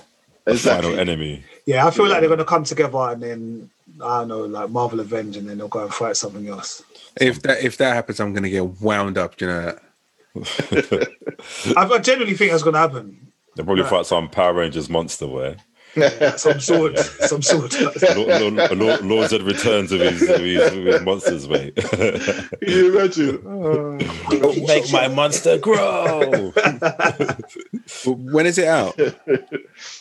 a 0.46 0.52
Exactly. 0.52 0.90
final 0.90 0.98
enemy. 1.00 1.44
yeah, 1.64 1.86
I 1.86 1.90
feel 1.92 2.07
like 2.09 2.20
they're 2.20 2.28
going 2.28 2.38
to 2.40 2.44
come 2.44 2.64
together 2.64 2.98
and 2.98 3.22
then 3.22 3.70
I 4.02 4.18
don't 4.18 4.28
know, 4.28 4.40
like 4.42 4.68
Marvel 4.70 5.00
Avenge, 5.00 5.36
and 5.36 5.48
then 5.48 5.57
they'll 5.59 5.68
go 5.68 5.84
and 5.84 5.94
fight 5.94 6.16
something 6.16 6.46
else. 6.48 6.82
If 7.21 7.43
that 7.43 7.62
if 7.62 7.77
that 7.79 7.95
happens, 7.95 8.21
I'm 8.21 8.33
gonna 8.35 8.51
get 8.51 8.81
wound 8.81 9.19
up. 9.19 9.37
do 9.37 9.47
You 9.47 9.51
know, 9.53 9.62
that? 9.62 9.83
I, 11.77 11.85
I 11.87 11.99
genuinely 11.99 12.37
think 12.37 12.51
that's 12.51 12.62
going 12.62 12.75
to 12.75 12.81
happen. 12.81 13.33
They'll 13.55 13.64
probably 13.64 13.85
fight 13.85 14.05
some 14.05 14.29
Power 14.29 14.53
Rangers 14.53 14.91
monster 14.91 15.27
where 15.27 15.57
Some 16.37 16.61
sword, 16.61 16.99
some 16.99 17.41
sword. 17.41 17.73
Lord, 18.14 18.29
Lord, 18.55 18.79
Lord, 18.79 19.01
Lord 19.03 19.31
Zedd 19.31 19.47
returns 19.47 19.91
with 19.91 20.03
his, 20.03 20.21
with 20.21 20.41
his, 20.41 20.75
with 20.75 20.87
his 20.87 21.01
monsters, 21.01 21.49
mate. 21.49 21.75
Can 21.75 22.51
you 22.61 22.99
imagine? 22.99 24.67
Make 24.67 24.93
my 24.93 25.09
monster 25.09 25.57
grow. 25.57 26.53
when 28.05 28.45
is 28.45 28.59
it 28.59 28.69
out? 28.69 29.01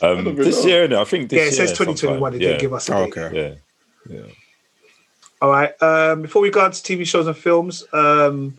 Um, 0.01 0.36
this 0.36 0.63
know. 0.66 0.70
year, 0.70 0.88
no, 0.89 0.99
I 0.99 1.05
think 1.05 1.30
this 1.30 1.38
yeah, 1.38 1.45
it 1.45 1.53
says 1.53 1.72
2021. 1.78 2.20
sometime. 2.20 2.39
They 2.39 2.45
yeah. 2.45 2.51
did 2.51 2.59
give 2.59 2.74
us 2.74 2.89
a 2.89 2.95
Oh, 2.95 3.03
okay. 3.03 3.61
Yeah, 4.09 4.18
yeah. 4.18 4.28
All 5.45 5.51
right. 5.51 5.79
Um, 5.79 6.23
before 6.23 6.41
we 6.41 6.49
go 6.49 6.61
on 6.61 6.71
to 6.71 6.81
TV 6.81 7.05
shows 7.05 7.27
and 7.27 7.37
films, 7.37 7.83
um, 7.93 8.57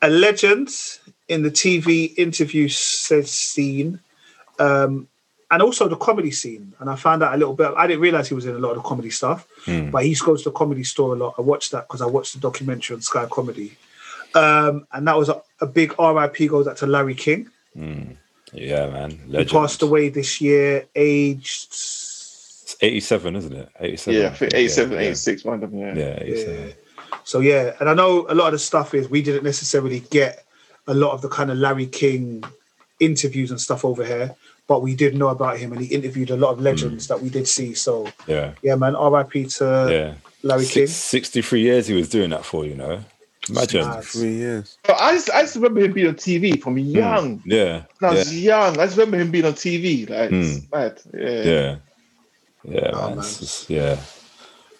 a 0.00 0.08
legend 0.08 0.68
in 1.26 1.42
the 1.42 1.50
TV 1.50 2.16
interview 2.16 2.68
scene, 2.68 3.98
um, 4.60 5.08
and 5.50 5.60
also 5.60 5.88
the 5.88 5.96
comedy 5.96 6.30
scene. 6.30 6.72
And 6.78 6.88
I 6.88 6.94
found 6.94 7.24
out 7.24 7.34
a 7.34 7.36
little 7.36 7.54
bit. 7.54 7.72
I 7.76 7.88
didn't 7.88 8.00
realize 8.00 8.28
he 8.28 8.34
was 8.34 8.46
in 8.46 8.54
a 8.54 8.58
lot 8.60 8.70
of 8.70 8.76
the 8.76 8.82
comedy 8.82 9.10
stuff, 9.10 9.48
Hmm. 9.64 9.90
but 9.90 10.04
he 10.04 10.14
goes 10.14 10.44
to 10.44 10.50
the 10.50 10.54
comedy 10.56 10.84
store 10.84 11.14
a 11.14 11.16
lot. 11.16 11.34
I 11.36 11.40
watched 11.40 11.72
that 11.72 11.88
because 11.88 12.00
I 12.00 12.06
watched 12.06 12.34
the 12.34 12.38
documentary 12.38 12.94
on 12.94 13.02
Sky 13.02 13.26
Comedy, 13.28 13.76
um, 14.36 14.86
and 14.92 15.08
that 15.08 15.16
was 15.16 15.28
a, 15.28 15.42
a 15.60 15.66
big 15.66 15.98
RIP 15.98 16.48
goes 16.48 16.68
out 16.68 16.76
to 16.76 16.86
Larry 16.86 17.16
King. 17.16 17.50
Yeah, 18.52 18.86
man. 18.88 19.18
He 19.32 19.44
passed 19.46 19.82
away 19.82 20.10
this 20.10 20.40
year, 20.40 20.86
aged. 20.94 21.74
It's 22.74 22.82
87, 22.82 23.36
isn't 23.36 23.52
it? 23.52 23.68
87. 23.80 24.20
Yeah, 24.20 24.28
I 24.28 24.30
think 24.30 24.54
87, 24.54 24.92
yeah, 24.92 25.00
86, 25.00 25.44
one 25.44 25.54
of 25.54 25.70
them. 25.70 25.78
Yeah. 25.78 25.94
Yeah, 25.94 26.18
87. 26.20 26.68
Yeah. 26.68 26.74
So 27.24 27.40
yeah, 27.40 27.74
and 27.80 27.88
I 27.88 27.94
know 27.94 28.26
a 28.28 28.34
lot 28.34 28.48
of 28.48 28.52
the 28.52 28.58
stuff 28.58 28.94
is 28.94 29.08
we 29.08 29.22
didn't 29.22 29.44
necessarily 29.44 30.00
get 30.10 30.44
a 30.86 30.94
lot 30.94 31.12
of 31.12 31.22
the 31.22 31.28
kind 31.28 31.50
of 31.50 31.58
Larry 31.58 31.86
King 31.86 32.44
interviews 33.00 33.50
and 33.50 33.60
stuff 33.60 33.84
over 33.84 34.04
here, 34.04 34.34
but 34.66 34.82
we 34.82 34.94
did 34.94 35.14
know 35.14 35.28
about 35.28 35.58
him 35.58 35.72
and 35.72 35.80
he 35.80 35.94
interviewed 35.94 36.30
a 36.30 36.36
lot 36.36 36.50
of 36.50 36.60
legends 36.60 37.04
mm. 37.04 37.08
that 37.08 37.22
we 37.22 37.28
did 37.28 37.48
see. 37.48 37.74
So 37.74 38.08
Yeah. 38.26 38.52
yeah, 38.62 38.74
man, 38.74 38.94
R.I.P. 38.94 39.46
to 39.46 39.88
Yeah. 39.90 40.14
Larry 40.42 40.64
Six, 40.64 40.74
King. 40.74 40.86
63 40.86 41.60
years 41.60 41.86
he 41.86 41.94
was 41.94 42.08
doing 42.08 42.30
that 42.30 42.44
for, 42.44 42.66
you 42.66 42.74
know. 42.74 43.04
Imagine. 43.48 43.86
Mad. 43.86 44.04
Three 44.04 44.34
years. 44.34 44.78
I 44.88 45.14
just, 45.14 45.30
I 45.30 45.42
just 45.42 45.56
remember 45.56 45.80
him 45.80 45.92
being 45.92 46.08
on 46.08 46.14
TV 46.14 46.60
from 46.62 46.74
hmm. 46.74 46.78
young. 46.78 47.42
Yeah. 47.44 47.82
When 47.98 48.16
I 48.16 48.22
Yeah. 48.22 48.30
young. 48.30 48.78
I 48.78 48.86
just 48.86 48.96
remember 48.96 49.18
him 49.18 49.30
being 49.30 49.44
on 49.44 49.54
TV. 49.54 50.08
Like, 50.08 50.32
it's 50.32 50.58
hmm. 50.58 50.76
mad. 50.76 51.00
Yeah. 51.12 51.42
Yeah. 51.42 51.76
Yeah, 52.64 52.90
Oh, 52.92 53.08
man. 53.08 53.16
man. 53.18 53.24
Just- 53.24 53.70
yeah. 53.70 53.98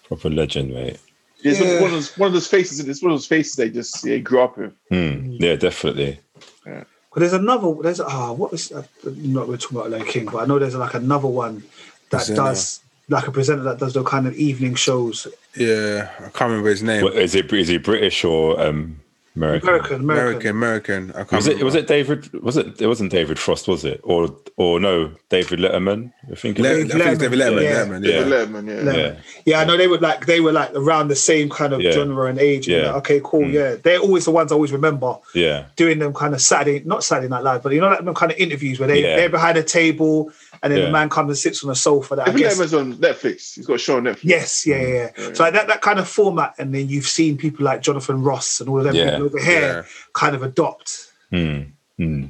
Proper 0.07 0.29
legend, 0.29 0.73
mate. 0.73 0.97
It's 1.43 1.59
Yeah. 1.59 1.75
one 1.81 1.85
of 1.85 1.91
those 1.91 2.17
one 2.17 2.27
of 2.27 2.33
those 2.33 2.47
faces. 2.47 2.79
It's 2.79 3.01
one 3.03 3.11
of 3.11 3.17
those 3.17 3.27
faces 3.27 3.55
they 3.55 3.69
just 3.69 4.03
yeah, 4.05 4.17
grew 4.17 4.41
up 4.41 4.57
with. 4.57 4.71
Hmm. 4.89 5.31
Yeah, 5.39 5.55
definitely. 5.55 6.19
But 6.63 7.19
there's 7.21 7.33
another. 7.33 7.73
There's 7.81 7.99
ah, 7.99 8.33
what 8.33 8.51
was? 8.51 8.71
Uh, 8.71 8.83
not 9.05 9.47
we're 9.47 9.57
talking 9.57 9.77
about 9.77 9.91
Larry 9.91 10.09
King, 10.09 10.25
but 10.25 10.37
I 10.43 10.45
know 10.45 10.59
there's 10.59 10.75
like 10.75 10.95
another 10.95 11.27
one 11.27 11.63
that 12.09 12.17
Presenter. 12.17 12.41
does 12.41 12.79
like 13.09 13.27
a 13.27 13.31
presenter 13.31 13.63
that 13.63 13.77
does 13.79 13.93
the 13.93 14.03
kind 14.03 14.27
of 14.27 14.35
evening 14.35 14.75
shows. 14.75 15.27
Yeah, 15.55 16.09
I 16.19 16.23
can't 16.29 16.49
remember 16.49 16.69
his 16.69 16.83
name. 16.83 17.03
What, 17.03 17.15
is 17.15 17.35
it 17.35 17.51
is 17.53 17.67
he 17.67 17.77
British 17.77 18.23
or 18.25 18.59
um, 18.59 18.99
American? 19.35 19.67
American, 19.69 19.95
American. 20.01 20.01
American, 20.01 20.49
American. 20.55 21.11
I 21.11 21.13
can't 21.23 21.31
Was 21.33 21.47
it 21.47 21.49
remember. 21.51 21.65
was 21.65 21.75
it 21.75 21.87
David 21.87 22.33
was 22.43 22.57
it 22.57 22.81
it 22.81 22.87
wasn't 22.87 23.11
David 23.11 23.37
Frost, 23.39 23.67
was 23.67 23.83
it? 23.85 23.99
Or 24.03 24.35
or 24.57 24.79
no, 24.79 25.11
David 25.29 25.59
Letterman. 25.59 26.13
I 26.31 26.35
think. 26.35 26.57
Le- 26.59 26.69
I 26.69 26.73
David 26.73 26.91
think 26.91 27.03
it's 27.05 27.19
David 27.19 27.39
Letterman, 27.39 27.59
Letterman. 27.59 27.63
yeah. 27.63 27.75
Letterman, 27.85 28.05
Yeah, 28.05 28.13
yeah. 28.13 28.23
Letterman, 28.25 28.67
yeah. 28.67 28.91
Letterman. 28.93 29.15
yeah, 29.15 29.21
Yeah, 29.45 29.59
I 29.59 29.65
know 29.65 29.77
they 29.77 29.87
were 29.87 29.97
like 29.99 30.25
they 30.25 30.39
were 30.39 30.51
like 30.53 30.71
around 30.73 31.09
the 31.09 31.15
same 31.15 31.49
kind 31.49 31.73
of 31.73 31.81
Yeah. 31.81 31.91
genre 31.91 32.25
and 32.29 32.39
age. 32.39 32.67
Yeah. 32.67 32.77
Yeah. 32.83 32.93
okay, 32.95 33.19
cool. 33.23 33.41
Mm. 33.41 33.53
Yeah, 33.53 33.75
they're 33.83 33.99
always 33.99 34.25
the 34.25 34.31
ones 34.31 34.51
I 34.51 34.55
always 34.55 34.71
remember 34.71 35.17
yeah, 35.33 35.65
doing 35.75 35.99
them 35.99 36.13
kind 36.13 36.33
of 36.33 36.41
Saturday, 36.41 36.81
not 36.85 37.03
Saturday 37.03 37.27
Night 37.27 37.43
Live, 37.43 37.61
but 37.63 37.73
you 37.73 37.81
know 37.81 37.89
like 37.89 38.03
them 38.05 38.13
kind 38.15 38.31
of 38.31 38.37
interviews 38.37 38.79
where 38.79 38.87
they 38.87 39.01
Yeah. 39.03 39.15
they're 39.17 39.29
behind 39.29 39.57
a 39.57 39.63
table 39.63 40.31
and 40.63 40.71
then 40.71 40.79
Yeah. 40.79 40.85
the 40.85 40.91
man 40.91 41.09
comes 41.09 41.29
and 41.29 41.37
sits 41.37 41.63
on 41.63 41.69
a 41.69 41.75
sofa. 41.75 42.15
That 42.15 42.23
I 42.23 42.25
David 42.31 42.39
guess. 42.41 42.57
Letterman's 42.59 42.73
on 42.73 42.93
Netflix. 42.95 43.55
He's 43.55 43.65
got 43.65 43.75
a 43.75 43.77
show 43.77 43.97
on 43.97 44.03
Netflix. 44.03 44.19
Yes, 44.23 44.65
yeah, 44.67 44.81
yeah, 44.81 44.87
yeah. 44.87 45.09
Yeah. 45.17 45.33
So 45.33 45.43
like 45.43 45.53
that 45.53 45.67
that 45.67 45.81
kind 45.81 45.99
of 45.99 46.07
format, 46.07 46.55
and 46.57 46.73
then 46.73 46.87
you've 46.89 47.07
seen 47.07 47.37
people 47.37 47.65
like 47.65 47.81
Jonathan 47.81 48.21
Ross 48.23 48.59
and 48.59 48.69
all 48.69 48.79
of 48.79 48.83
them 48.85 48.95
Yeah. 48.95 49.11
people 49.11 49.25
over 49.25 49.39
here 49.39 49.61
Yeah. 49.61 49.83
kind 50.13 50.35
of 50.35 50.43
adopt. 50.43 51.11
Hmm. 51.31 51.61
Hmm. 51.97 52.25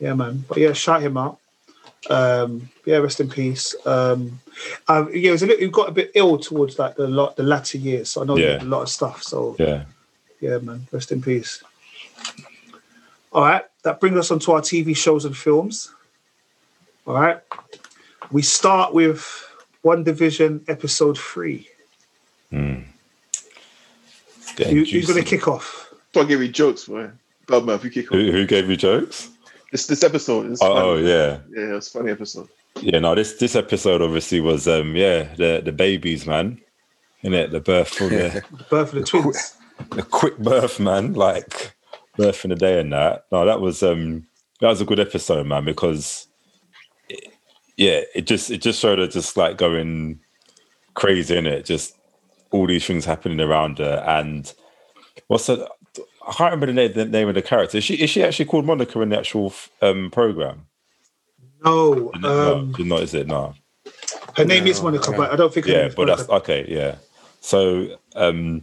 Yeah, 0.00 0.14
man. 0.14 0.44
But 0.48 0.58
yeah, 0.58 0.72
shout 0.72 1.02
him 1.02 1.16
out. 1.16 1.38
Um, 2.10 2.68
yeah, 2.84 2.96
rest 2.96 3.20
in 3.20 3.28
peace. 3.28 3.76
Um, 3.86 4.40
um, 4.88 5.08
yeah, 5.14 5.28
it 5.28 5.32
was 5.32 5.42
a 5.44 5.46
little, 5.46 5.60
he 5.64 5.70
got 5.70 5.88
a 5.88 5.92
bit 5.92 6.10
ill 6.14 6.36
towards 6.38 6.76
like 6.78 6.96
the 6.96 7.06
lot 7.06 7.36
the 7.36 7.44
latter 7.44 7.78
years. 7.78 8.10
So 8.10 8.22
I 8.22 8.24
know 8.24 8.34
he 8.34 8.42
Yeah. 8.42 8.54
did 8.58 8.62
a 8.62 8.64
lot 8.64 8.82
of 8.82 8.88
stuff. 8.88 9.22
So 9.22 9.54
yeah. 9.58 9.84
yeah, 10.40 10.58
man. 10.58 10.88
Rest 10.90 11.12
in 11.12 11.22
peace. 11.22 11.62
All 13.32 13.42
right, 13.42 13.64
that 13.84 13.98
brings 14.00 14.16
us 14.18 14.30
on 14.30 14.40
to 14.40 14.52
our 14.52 14.60
TV 14.60 14.94
shows 14.96 15.24
and 15.24 15.36
films. 15.36 15.90
All 17.06 17.14
right, 17.14 17.40
we 18.30 18.42
start 18.42 18.94
with 18.94 19.20
WandaVision 19.84 20.68
episode 20.68 21.18
three. 21.18 21.68
Getting 22.50 22.84
Who, 24.76 24.84
who's 24.84 25.06
going 25.06 25.22
to 25.22 25.28
kick 25.28 25.48
off? 25.48 25.92
Don't 26.12 26.28
give 26.28 26.38
me 26.40 26.48
jokes, 26.48 26.84
boy. 26.84 27.10
God, 27.46 27.64
man, 27.64 27.76
if 27.76 27.84
you 27.84 27.90
kick 27.90 28.12
off. 28.12 28.18
Who, 28.18 28.30
who 28.30 28.46
gave 28.46 28.68
you 28.70 28.76
jokes? 28.76 29.30
This 29.72 29.86
this 29.86 30.02
episode 30.04 30.50
is 30.52 30.60
Oh, 30.62 30.66
funny. 30.74 30.80
oh, 30.86 30.96
yeah, 30.98 31.38
yeah, 31.56 31.70
it 31.70 31.72
was 31.72 31.88
a 31.88 31.90
funny 31.98 32.10
episode. 32.12 32.48
yeah. 32.80 32.98
No, 32.98 33.14
this 33.14 33.34
this 33.38 33.56
episode 33.56 34.02
obviously 34.02 34.40
was 34.40 34.68
um 34.68 34.94
yeah 34.94 35.34
the 35.36 35.62
the 35.64 35.72
babies 35.72 36.26
man, 36.26 36.60
in 37.22 37.32
it 37.32 37.50
the 37.50 37.60
birth 37.60 37.88
for 37.88 38.08
the 38.08 38.44
The 38.50 38.64
birth 38.68 38.92
of 38.92 39.00
the 39.00 39.04
twins. 39.06 39.54
the 39.90 40.02
quick 40.02 40.36
birth 40.38 40.78
man 40.78 41.14
like 41.14 41.74
birth 42.18 42.44
in 42.44 42.52
a 42.52 42.56
day 42.56 42.78
and 42.80 42.92
that. 42.92 43.24
No, 43.32 43.46
that 43.46 43.60
was 43.62 43.82
um 43.82 44.26
that 44.60 44.68
was 44.68 44.82
a 44.82 44.84
good 44.84 45.00
episode 45.00 45.46
man 45.46 45.64
because 45.64 46.26
it, 46.26 46.31
yeah 47.82 48.00
it 48.14 48.26
just 48.26 48.50
it 48.50 48.62
just 48.62 48.80
showed 48.80 48.98
her 48.98 49.06
just 49.06 49.36
like 49.36 49.56
going 49.56 50.18
crazy 50.94 51.36
in 51.36 51.46
it 51.46 51.64
just 51.64 51.96
all 52.50 52.66
these 52.66 52.86
things 52.86 53.04
happening 53.04 53.40
around 53.40 53.78
her 53.78 54.02
and 54.06 54.54
what's 55.26 55.46
that 55.46 55.68
I 56.26 56.32
can't 56.32 56.52
remember 56.52 56.66
the 56.66 56.72
name, 56.72 56.92
the 56.92 57.04
name 57.04 57.28
of 57.28 57.34
the 57.34 57.42
character. 57.42 57.78
Is 57.78 57.84
she 57.84 57.94
is 57.94 58.08
she 58.08 58.22
actually 58.22 58.44
called 58.44 58.64
Monica 58.64 59.00
in 59.00 59.08
the 59.08 59.18
actual 59.18 59.52
um 59.80 60.10
program? 60.10 60.66
No, 61.64 62.12
no, 62.20 62.56
um, 62.56 62.74
she's 62.74 62.86
not. 62.86 63.02
Is 63.02 63.14
it 63.14 63.26
no? 63.26 63.54
her 64.36 64.44
name 64.44 64.66
is 64.66 64.80
Monica, 64.80 65.12
but 65.12 65.32
I 65.32 65.36
don't 65.36 65.52
think 65.52 65.66
her 65.66 65.72
name 65.72 65.80
Yeah, 65.80 65.86
is 65.88 65.94
but 65.94 66.06
that's 66.06 66.28
okay. 66.28 66.64
Yeah. 66.68 66.96
So 67.40 67.96
um 68.14 68.62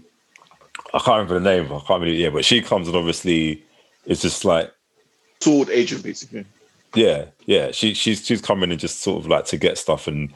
I 0.93 0.99
can't 0.99 1.29
remember 1.29 1.39
the 1.39 1.41
name. 1.41 1.65
I 1.65 1.79
can't 1.79 2.01
remember. 2.01 2.11
Yeah, 2.11 2.29
but 2.29 2.45
she 2.45 2.61
comes 2.61 2.87
and 2.87 2.95
obviously 2.95 3.63
it's 4.05 4.21
just 4.21 4.45
like 4.45 4.71
S.W.O.R.D. 5.41 5.71
agent, 5.73 6.03
basically. 6.03 6.45
Yeah, 6.95 7.25
yeah. 7.45 7.71
She 7.71 7.93
she's 7.93 8.25
she's 8.25 8.41
coming 8.41 8.71
and 8.71 8.79
just 8.79 9.01
sort 9.01 9.19
of 9.23 9.27
like 9.27 9.45
to 9.45 9.57
get 9.57 9.77
stuff 9.77 10.07
and. 10.07 10.33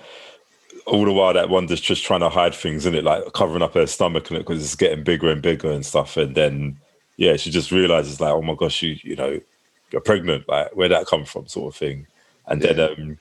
All 0.85 1.05
the 1.05 1.13
while, 1.13 1.33
that 1.33 1.47
Wanda's 1.49 1.79
just 1.79 2.03
trying 2.03 2.19
to 2.19 2.27
hide 2.29 2.53
things 2.53 2.85
in 2.85 2.93
it, 2.93 3.05
like 3.05 3.31
covering 3.31 3.61
up 3.61 3.73
her 3.75 3.87
stomach 3.87 4.29
and 4.29 4.37
it 4.37 4.41
because 4.45 4.61
it's 4.61 4.75
getting 4.75 5.01
bigger 5.05 5.29
and 5.31 5.41
bigger 5.41 5.71
and 5.71 5.85
stuff. 5.85 6.17
And 6.17 6.35
then, 6.35 6.77
yeah, 7.15 7.37
she 7.37 7.51
just 7.51 7.71
realizes 7.71 8.19
like, 8.19 8.33
oh 8.33 8.41
my 8.41 8.53
gosh, 8.55 8.81
you 8.81 8.97
you 9.01 9.15
know, 9.15 9.39
you're 9.91 10.01
pregnant. 10.01 10.49
Like, 10.49 10.71
where'd 10.71 10.91
that 10.91 11.07
come 11.07 11.23
from, 11.23 11.47
sort 11.47 11.73
of 11.73 11.77
thing. 11.79 12.07
And 12.47 12.61
then, 12.61 12.81
um, 12.81 13.17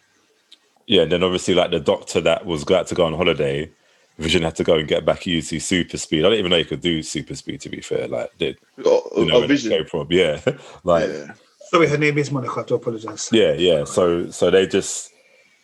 yeah, 0.89 1.03
and 1.03 1.13
then 1.13 1.23
obviously 1.23 1.55
like 1.55 1.71
the 1.71 1.79
doctor 1.81 2.21
that 2.23 2.47
was 2.47 2.65
glad 2.65 2.89
to 2.89 2.97
go 2.97 3.07
on 3.07 3.15
holiday, 3.15 3.71
Vision 4.19 4.43
had 4.43 4.57
to 4.57 4.65
go 4.65 4.75
and 4.75 4.89
get 4.89 5.05
back 5.05 5.25
using 5.27 5.61
super 5.61 5.99
speed. 5.99 6.21
I 6.25 6.31
didn't 6.31 6.41
even 6.41 6.51
know 6.51 6.57
you 6.57 6.65
could 6.65 6.81
do 6.81 7.03
super 7.03 7.37
speed. 7.37 7.61
To 7.63 7.69
be 7.69 7.81
fair, 7.81 8.09
like, 8.09 8.31
did 8.39 8.59
Oh, 8.85 9.09
you 9.17 9.27
know 9.27 9.37
oh, 9.37 9.47
vision. 9.47 9.71
came 9.71 9.87
from? 9.87 10.09
Yeah, 10.11 10.41
like, 10.85 11.09
Yeah. 11.09 11.33
Sorry, 11.73 11.89
her 11.89 11.97
name 11.97 12.19
is 12.19 12.31
Monica. 12.31 12.61
I 12.61 12.65
do 12.65 12.75
apologize. 12.75 13.31
yeah, 13.33 13.53
yeah. 13.55 13.85
So 13.85 14.31
so 14.31 14.51
they 14.51 14.67
just 14.67 15.11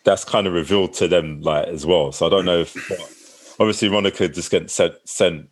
that's 0.05 0.25
kind 0.25 0.47
of 0.47 0.55
revealed 0.55 0.95
to 0.95 1.07
them 1.07 1.43
like 1.43 1.69
as 1.69 1.85
well. 1.85 2.13
So 2.13 2.27
I 2.27 2.31
don't 2.31 2.47
know 2.47 2.61
if 2.61 2.75
obviously 3.61 3.91
Monica 3.91 4.27
just 4.29 4.51
gets 4.51 4.73
sent 4.73 4.95
sent 5.07 5.51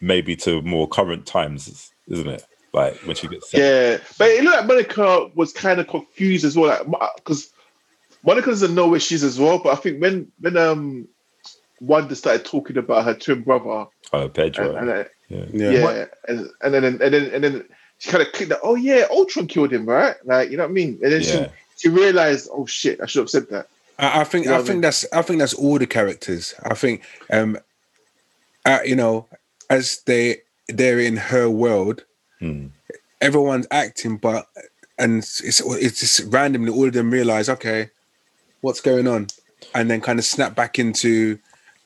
maybe 0.00 0.34
to 0.36 0.62
more 0.62 0.88
current 0.88 1.26
times, 1.26 1.92
isn't 2.08 2.26
it? 2.28 2.42
Like 2.72 2.94
when 3.06 3.16
she 3.16 3.28
gets 3.28 3.50
sent. 3.50 3.62
Yeah, 3.62 3.98
but 4.18 4.28
it 4.30 4.44
looked 4.44 4.56
like 4.56 4.66
Monica 4.66 5.28
was 5.34 5.52
kind 5.52 5.78
of 5.78 5.88
confused 5.88 6.46
as 6.46 6.56
well, 6.56 6.68
like 6.86 7.10
because 7.16 7.50
Monica 8.24 8.48
doesn't 8.48 8.74
know 8.74 8.88
where 8.88 9.00
she's 9.00 9.22
as 9.24 9.38
well. 9.38 9.58
But 9.58 9.74
I 9.74 9.76
think 9.76 10.00
when 10.00 10.32
when 10.40 10.56
um 10.56 11.06
Wanda 11.80 12.16
started 12.16 12.46
talking 12.46 12.78
about 12.78 13.04
her 13.04 13.14
twin 13.14 13.42
brother, 13.42 13.86
Oh, 14.14 14.28
Pedro. 14.30 14.74
and, 14.74 14.88
and, 14.88 15.00
uh, 15.00 15.04
yeah. 15.28 15.44
Yeah. 15.52 15.70
yeah, 15.70 16.04
and, 16.28 16.48
and 16.62 16.72
then 16.74 16.84
and 16.84 16.98
then 17.00 17.30
and 17.34 17.44
then 17.44 17.64
she 17.98 18.10
kind 18.10 18.22
of 18.26 18.32
clicked 18.32 18.50
that. 18.50 18.60
Oh 18.62 18.74
yeah, 18.74 19.06
Ultron 19.10 19.46
killed 19.46 19.72
him, 19.72 19.86
right? 19.86 20.16
Like 20.24 20.50
you 20.50 20.56
know 20.56 20.64
what 20.64 20.70
I 20.70 20.72
mean? 20.72 20.98
And 21.02 21.12
then 21.12 21.20
Yeah. 21.22 21.48
she 21.76 21.88
she 21.88 21.88
realized, 21.88 22.48
oh 22.52 22.66
shit, 22.66 23.00
I 23.00 23.06
should 23.06 23.20
have 23.20 23.30
said 23.30 23.48
that. 23.50 23.68
I, 23.98 24.20
I 24.20 24.24
think 24.24 24.44
You 24.44 24.50
know 24.50 24.56
I 24.56 24.58
what 24.58 24.64
I 24.64 24.66
think 24.66 24.74
mean? 24.76 24.80
that's 24.82 25.06
I 25.12 25.22
think 25.22 25.38
that's 25.38 25.54
all 25.54 25.78
the 25.78 25.86
characters. 25.86 26.54
I 26.64 26.74
think 26.74 27.02
um 27.30 27.58
uh, 28.64 28.80
you 28.84 28.96
know, 28.96 29.26
as 29.70 30.02
they 30.06 30.38
they're 30.68 31.00
in 31.00 31.16
her 31.16 31.48
world, 31.48 32.04
Hmm. 32.40 32.66
everyone's 33.20 33.66
acting, 33.70 34.16
but 34.18 34.46
and 34.98 35.18
it's 35.18 35.40
it's 35.64 36.00
just 36.00 36.32
randomly 36.32 36.70
all 36.72 36.86
of 36.86 36.92
them 36.92 37.10
realize, 37.10 37.48
okay, 37.48 37.90
what's 38.60 38.80
going 38.80 39.06
on, 39.08 39.28
and 39.74 39.90
then 39.90 40.00
kind 40.00 40.18
of 40.18 40.24
snap 40.24 40.54
back 40.54 40.78
into 40.78 41.38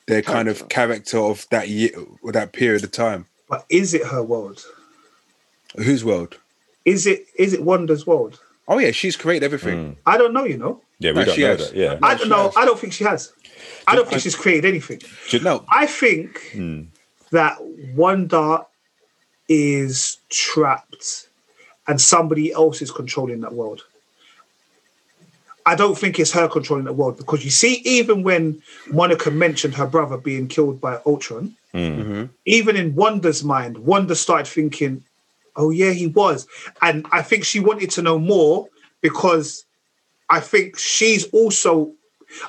their 0.07 0.21
kind 0.21 0.49
of 0.49 0.67
character 0.69 1.17
of 1.17 1.47
that 1.49 1.69
year 1.69 1.91
or 2.21 2.31
that 2.33 2.51
period 2.51 2.83
of 2.83 2.91
time. 2.91 3.25
But 3.47 3.65
is 3.69 3.93
it 3.93 4.05
her 4.07 4.21
world? 4.23 4.65
Whose 5.77 6.03
world? 6.05 6.37
Is 6.85 7.07
it 7.07 7.25
is 7.37 7.53
it 7.53 7.63
Wanda's 7.63 8.05
world? 8.05 8.39
Oh 8.67 8.77
yeah, 8.79 8.91
she's 8.91 9.15
created 9.17 9.45
everything. 9.45 9.97
I 10.05 10.17
don't 10.17 10.33
know. 10.33 10.43
You 10.45 10.57
know, 10.57 10.81
Yeah, 10.99 11.11
we 11.11 11.19
No, 11.19 11.25
don't 11.25 11.35
she 11.35 11.41
know 11.41 11.47
has. 11.47 11.69
that. 11.71 11.75
Yeah. 11.77 11.99
I 12.01 12.13
she 12.15 12.19
don't 12.19 12.29
know. 12.29 12.43
has. 12.43 12.57
I 12.57 12.65
don't 12.65 12.79
think 12.79 12.93
she 12.93 13.03
has. 13.03 13.31
I 13.87 13.95
don't 13.95 14.07
think 14.07 14.21
she's 14.21 14.35
created 14.35 14.65
anything. 14.65 14.99
Do 15.29 15.37
you- 15.37 15.43
No, 15.43 15.65
I 15.69 15.85
think 15.85 16.51
Hmm. 16.53 16.81
that 17.31 17.57
Wanda 17.95 18.65
is 19.49 20.17
trapped 20.29 21.27
and 21.87 21.99
somebody 21.99 22.51
else 22.53 22.81
is 22.81 22.91
controlling 22.91 23.41
that 23.41 23.53
world. 23.53 23.81
I 25.65 25.75
don't 25.75 25.97
think 25.97 26.19
it's 26.19 26.31
her 26.31 26.47
controlling 26.49 26.85
the 26.85 26.93
world 26.93 27.17
because 27.17 27.43
you 27.45 27.51
see, 27.51 27.75
even 27.85 28.23
when 28.23 28.61
Monica 28.87 29.31
mentioned 29.31 29.75
her 29.75 29.87
brother 29.87 30.17
being 30.17 30.47
killed 30.47 30.81
by 30.81 30.99
Ultron, 31.05 31.55
Hmm. 31.73 32.25
even 32.45 32.75
in 32.75 32.95
Wanda's 32.95 33.43
mind, 33.43 33.77
Wanda 33.79 34.15
started 34.15 34.47
thinking, 34.47 35.03
oh, 35.55 35.69
yeah, 35.69 35.91
he 35.91 36.07
was. 36.07 36.47
And 36.81 37.05
I 37.11 37.21
think 37.21 37.43
she 37.45 37.59
wanted 37.59 37.91
to 37.91 38.01
know 38.01 38.19
more 38.19 38.67
because 39.01 39.65
I 40.29 40.39
think 40.39 40.77
she's 40.77 41.25
also, 41.29 41.93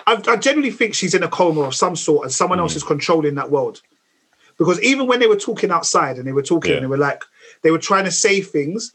I, 0.07 0.23
I 0.27 0.37
generally 0.37 0.71
think 0.71 0.95
she's 0.95 1.15
in 1.15 1.23
a 1.23 1.29
coma 1.29 1.63
of 1.63 1.75
some 1.75 1.97
sort 1.97 2.25
and 2.25 2.33
someone 2.33 2.61
else 2.61 2.73
mm. 2.73 2.77
is 2.77 2.85
controlling 2.85 3.35
that 3.35 3.51
world. 3.51 3.83
Because 4.57 4.81
even 4.83 5.07
when 5.07 5.21
they 5.21 5.27
were 5.27 5.37
talking 5.37 5.71
outside 5.71 6.17
and 6.17 6.27
they 6.27 6.33
were 6.33 6.43
talking 6.43 6.71
Yeah. 6.71 6.77
and 6.77 6.85
they 6.85 6.89
were 6.89 6.97
like, 6.97 7.25
they 7.63 7.71
were 7.71 7.79
trying 7.79 8.05
to 8.05 8.13
say 8.13 8.41
things, 8.41 8.95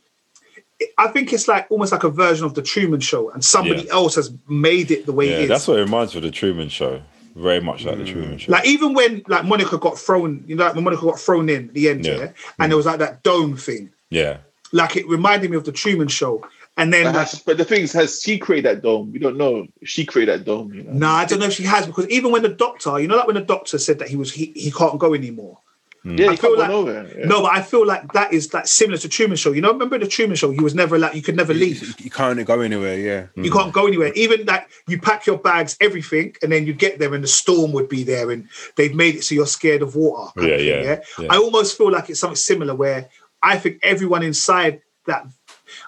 I 0.98 1.10
think 1.10 1.34
it's 1.34 1.48
like 1.48 1.68
almost 1.70 1.92
like 1.92 2.06
a 2.06 2.10
version 2.10 2.46
of 2.46 2.54
the 2.54 2.62
Truman 2.62 3.02
Show 3.02 3.30
and 3.32 3.44
somebody 3.44 3.84
Yeah. 3.84 3.94
else 3.94 4.16
has 4.16 4.32
made 4.48 4.92
it 4.92 5.06
the 5.06 5.12
way 5.12 5.30
Yeah, 5.30 5.38
it 5.38 5.42
is. 5.44 5.50
that's 5.50 5.68
what 5.68 5.78
it 5.78 5.82
reminds 5.82 6.14
me 6.14 6.20
of 6.20 6.24
the 6.24 6.32
Truman 6.32 6.70
Show. 6.70 7.02
Very 7.36 7.60
much 7.60 7.86
like 7.86 7.98
the 7.98 8.04
mm. 8.04 8.12
Truman 8.12 8.38
Show. 8.38 8.52
Like 8.52 8.66
even 8.66 8.94
when 8.94 9.22
like 9.28 9.46
Monica 9.46 9.78
got 9.78 9.98
thrown, 10.00 10.44
you 10.48 10.56
know, 10.56 10.66
like 10.66 10.76
when 10.76 10.84
Monica 10.84 11.04
got 11.04 11.20
thrown 11.20 11.50
in 11.50 11.68
at 11.68 11.74
the 11.74 11.90
end, 11.90 12.06
Yeah. 12.06 12.16
yeah, 12.16 12.32
and 12.58 12.72
there 12.72 12.78
was 12.78 12.86
like 12.86 13.00
that 13.00 13.24
dome 13.24 13.58
thing. 13.58 13.92
Yeah. 14.10 14.38
Like 14.72 14.96
it 14.96 15.08
reminded 15.08 15.50
me 15.50 15.58
of 15.58 15.64
the 15.64 15.72
Truman 15.72 16.08
Show. 16.08 16.48
And 16.78 16.94
then 16.94 17.06
But, 17.06 17.16
like, 17.16 17.30
has- 17.30 17.40
but 17.42 17.58
the 17.58 17.66
thing 17.66 17.82
is, 17.82 17.92
has 17.94 18.22
she 18.22 18.38
created 18.38 18.66
that 18.66 18.84
dome? 18.84 19.12
We 19.12 19.20
don't 19.20 19.36
know 19.38 19.68
she 19.84 20.06
created 20.06 20.40
that 20.40 20.46
dome. 20.46 20.74
You 20.74 20.84
know? 20.84 20.94
nah, 20.94 21.16
I 21.16 21.26
don't 21.26 21.40
know 21.40 21.48
if 21.48 21.54
she 21.54 21.64
has 21.64 21.86
because 21.86 22.08
even 22.10 22.32
when 22.32 22.44
the 22.44 22.50
doctor, 22.50 23.00
you 23.00 23.08
know, 23.08 23.18
like 23.18 23.28
when 23.28 23.36
the 23.36 23.42
doctor 23.42 23.78
said 23.78 24.00
that 24.00 24.08
he 24.10 24.16
was 24.16 24.32
he, 24.32 24.54
he 24.56 24.72
can't 24.72 24.98
go 25.00 25.14
anymore. 25.14 25.58
Hmm. 26.04 26.18
Yeah, 26.18 26.28
I 26.28 26.32
you 26.32 26.38
feel 26.38 26.56
can't 26.56 26.56
go 26.56 26.62
like- 26.62 26.70
nowhere. 26.70 27.18
Yeah. 27.20 27.26
No, 27.26 27.42
but 27.42 27.52
I 27.54 27.62
feel 27.62 27.86
like 27.86 28.14
that 28.14 28.32
is 28.32 28.54
like 28.54 28.68
similar 28.68 28.98
to 29.00 29.10
Truman 29.10 29.36
Show. 29.36 29.52
You 29.52 29.60
know, 29.60 29.74
remember 29.74 29.98
the 30.00 30.08
Truman 30.08 30.38
Show? 30.38 30.52
He 30.52 30.62
was 30.62 30.74
never 30.74 30.98
like 30.98 31.14
you 31.14 31.22
could 31.22 31.36
never 31.36 31.54
leave. 31.54 32.00
you 32.00 32.10
can't 32.10 32.42
go 32.46 32.62
anywhere. 32.62 32.98
Yeah, 32.98 33.26
You 33.36 33.52
hmm. 33.52 33.58
can't 33.58 33.74
go 33.74 33.86
anywhere. 33.86 34.14
Even 34.14 34.46
like 34.46 34.70
you 34.88 35.02
pack 35.02 35.26
your 35.26 35.38
bags, 35.40 35.76
everything, 35.82 36.36
and 36.42 36.50
then 36.54 36.66
you 36.66 36.72
get 36.72 37.00
there 37.00 37.14
and 37.14 37.22
the 37.22 37.28
storm 37.28 37.74
would 37.74 37.90
be 37.90 38.06
there 38.06 38.32
and 38.32 38.48
they've 38.78 38.96
made 38.96 39.16
it 39.16 39.26
so 39.26 39.36
you're 39.36 39.46
scared 39.46 39.82
of 39.82 39.98
water. 39.98 40.32
kind 40.38 40.48
Yeah, 40.50 40.56
yeah, 40.58 41.02
yeah. 41.20 41.28
I 41.30 41.38
almost 41.38 41.78
feel 41.78 41.92
like 41.92 42.10
it's 42.10 42.22
something 42.22 42.38
similar 42.38 42.76
where 42.76 43.10
I 43.42 43.58
think 43.58 43.80
everyone 43.84 44.24
inside 44.24 44.82
that 45.08 45.26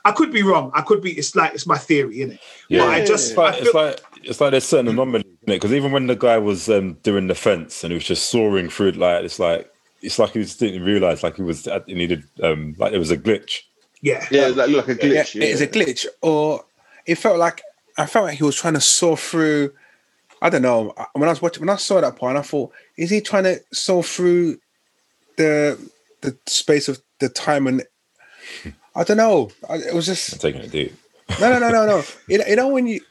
I 0.06 0.12
could 0.12 0.32
be 0.32 0.44
wrong. 0.44 0.72
I 0.74 0.82
could 0.82 1.02
be 1.02 1.12
it's 1.18 1.36
like 1.36 1.54
it's 1.54 1.68
my 1.68 1.78
theory, 1.78 2.18
innit? 2.18 2.40
Yeah, 2.70 2.86
But 2.86 2.90
I 2.90 3.06
just 3.06 3.30
it's 3.30 3.38
like, 3.38 3.54
I 3.54 3.58
it's 3.58 3.74
like 3.74 4.02
it's 4.24 4.42
like 4.42 4.52
there's 4.52 4.64
certain 4.64 4.88
anomalies 4.88 5.26
in 5.26 5.54
it 5.54 5.58
because 5.58 5.74
even 5.74 5.92
when 5.92 6.08
the 6.08 6.16
guy 6.16 6.38
was 6.38 6.70
um, 6.70 6.94
doing 7.04 7.28
the 7.28 7.36
fence 7.36 7.84
and 7.84 7.92
he 7.92 7.96
was 7.96 8.04
just 8.06 8.30
soaring 8.30 8.70
through 8.70 8.90
it, 8.90 8.98
like 8.98 9.24
it's 9.24 9.40
like 9.40 9.72
it's 10.02 10.20
like 10.20 10.32
he 10.32 10.42
just 10.42 10.60
didn't 10.60 10.84
realize 10.84 11.24
like 11.24 11.36
he 11.36 11.42
was 11.44 11.68
he 11.86 11.94
needed 11.94 12.24
um 12.44 12.76
like 12.78 12.92
there 12.92 13.00
was 13.00 13.12
a 13.12 13.18
glitch. 13.18 13.62
yeah. 14.02 14.26
Yeah, 14.32 14.48
it's 14.48 14.58
like, 14.58 14.70
look 14.70 14.88
like 14.88 15.04
a 15.04 15.08
yeah, 15.08 15.24
glitch. 15.24 15.36
it 15.36 15.44
is 15.44 15.62
a 15.62 15.68
glitch, 15.68 16.06
or 16.22 16.64
it 17.06 17.16
felt 17.16 17.38
like 17.38 17.62
I 17.98 18.06
felt 18.06 18.26
like 18.26 18.38
he 18.38 18.44
was 18.44 18.56
trying 18.56 18.74
to 18.76 18.82
saw 18.82 19.16
through. 19.16 19.74
I 20.42 20.50
don't 20.50 20.64
know. 20.64 20.94
When 21.14 21.30
I 21.30 21.32
was 21.32 21.42
watching, 21.42 21.62
when 21.62 21.70
I 21.70 21.76
saw 21.76 22.02
that 22.02 22.16
part, 22.16 22.36
I 22.36 22.42
thought, 22.42 22.72
is 22.98 23.12
he 23.12 23.22
trying 23.22 23.44
to 23.44 23.60
saw 23.72 24.02
through 24.02 24.60
the 25.38 25.78
the 26.22 26.38
space 26.48 26.88
of 26.88 27.02
the 27.22 27.30
time 27.30 27.68
and 27.68 27.84
I 28.96 29.04
don't 29.04 29.18
know. 29.18 29.52
I, 29.70 29.76
it 29.76 29.94
was 29.94 30.06
just 30.06 30.34
I'm 30.34 30.40
taking 30.40 30.62
it 30.62 30.72
deep. 30.72 30.94
no, 31.40 31.50
no, 31.52 31.60
no, 31.60 31.70
no, 31.70 31.86
no. 31.86 32.04
You 32.28 32.44
you 32.48 32.56
know 32.56 32.68
when 32.68 32.88
you 32.88 33.02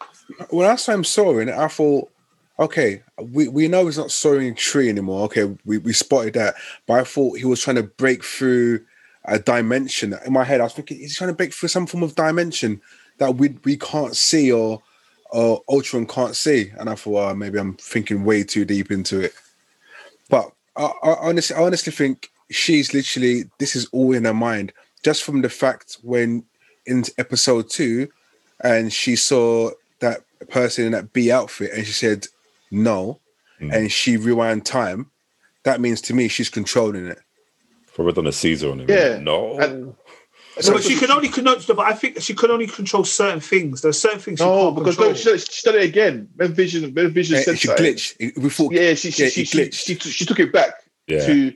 when 0.51 0.69
I 0.69 0.77
saw 0.77 0.93
him 0.93 1.05
soaring, 1.05 1.49
I 1.49 1.69
thought, 1.69 2.11
okay, 2.59 3.03
we, 3.19 3.49
we 3.49 3.69
know 3.69 3.87
he's 3.87 3.99
not 3.99 4.11
soaring 4.11 4.49
in 4.49 4.55
tree 4.55 4.89
anymore. 4.89 5.25
Okay, 5.25 5.57
we, 5.65 5.79
we 5.79 5.93
spotted 5.93 6.35
that, 6.35 6.55
but 6.87 7.01
I 7.01 7.05
thought 7.05 7.39
he 7.39 7.47
was 7.47 7.63
trying 7.63 7.77
to 7.77 7.83
break 7.83 8.23
through 8.23 8.85
a 9.25 9.39
dimension. 9.39 10.15
In 10.27 10.33
my 10.33 10.45
head, 10.45 10.61
I 10.61 10.65
was 10.65 10.75
thinking 10.75 10.99
he's 10.99 11.17
trying 11.17 11.31
to 11.31 11.37
break 11.37 11.55
through 11.55 11.71
some 11.71 11.87
form 11.87 12.03
of 12.03 12.15
dimension 12.15 12.81
that 13.19 13.37
we 13.37 13.57
we 13.65 13.77
can't 13.77 14.17
see 14.17 14.53
or 14.53 14.83
or 15.31 15.63
Ultron 15.69 16.07
can't 16.07 16.37
see. 16.37 16.73
And 16.79 16.91
I 16.91 16.95
thought, 16.95 17.31
oh, 17.31 17.35
maybe 17.35 17.59
I'm 17.59 17.77
thinking 17.77 18.25
way 18.25 18.45
too 18.45 18.65
deep 18.65 18.91
into 18.91 19.21
it. 19.21 19.33
But 20.29 20.53
I, 20.77 20.91
I 21.03 21.15
honestly, 21.21 21.57
I 21.57 21.63
honestly 21.63 21.93
think 21.93 22.31
she's 22.51 22.93
literally 22.95 23.45
this 23.59 23.75
is 23.77 23.87
all 23.93 24.13
in 24.13 24.25
her 24.25 24.35
mind, 24.35 24.73
just 25.05 25.23
from 25.25 25.43
the 25.43 25.49
fact 25.49 25.99
when 26.03 26.45
in 26.87 27.05
episode 27.19 27.71
two, 27.71 28.09
and 28.63 28.93
she 28.93 29.17
saw 29.17 29.71
that 30.01 30.21
person 30.49 30.87
in 30.87 30.93
that 30.93 31.13
B 31.13 31.31
outfit, 31.31 31.71
and 31.75 31.87
she 31.87 31.93
said 31.93 32.27
no, 32.71 33.21
Mm. 33.61 33.75
and 33.75 33.93
she 33.93 34.17
rewind 34.17 34.65
time. 34.65 35.11
That 35.65 35.81
means 35.83 36.01
to 36.03 36.15
me 36.15 36.29
she's 36.29 36.49
controlling 36.49 37.07
it. 37.07 37.19
Probably 37.95 38.15
done 38.15 38.27
a 38.27 38.33
Caesar 38.33 38.71
on 38.71 38.81
him. 38.81 38.87
Yeah. 38.89 39.19
No. 39.19 39.59
And- 39.59 39.95
So, 40.59 40.73
but 40.75 40.83
she 40.83 40.97
can 40.97 41.11
only 41.11 41.29
control. 41.29 41.57
But 41.69 41.79
I 41.87 41.93
think 41.95 42.21
she 42.21 42.35
can 42.35 42.51
only 42.51 42.67
control 42.67 43.05
certain 43.05 43.41
things. 43.41 43.81
There's 43.81 43.99
certain 43.99 44.19
things 44.19 44.41
she 44.41 44.45
No, 44.45 44.73
because 44.73 44.97
control. 44.97 45.13
no, 45.13 45.17
she, 45.17 45.25
done- 45.31 45.39
she 45.39 45.63
done 45.71 45.81
it 45.81 45.85
again. 45.85 46.29
When 46.37 46.53
Vision, 46.53 46.93
when 46.93 47.11
Vision 47.13 47.37
Eh, 47.37 47.43
said 47.43 47.59
she 47.59 47.69
glitched. 47.69 48.17
It- 48.19 48.37
We 48.37 48.51
thought, 48.51 48.73
Yeah, 48.73 48.93
she 48.95 49.11
she, 49.11 49.23
Yeah, 49.23 49.29
she, 49.31 49.45
she, 49.45 49.59
glitched. 49.59 49.87
she, 50.03 50.11
she 50.11 50.25
took 50.27 50.41
it 50.41 50.53
back 50.53 50.75
yeah. 51.07 51.25
to 51.25 51.53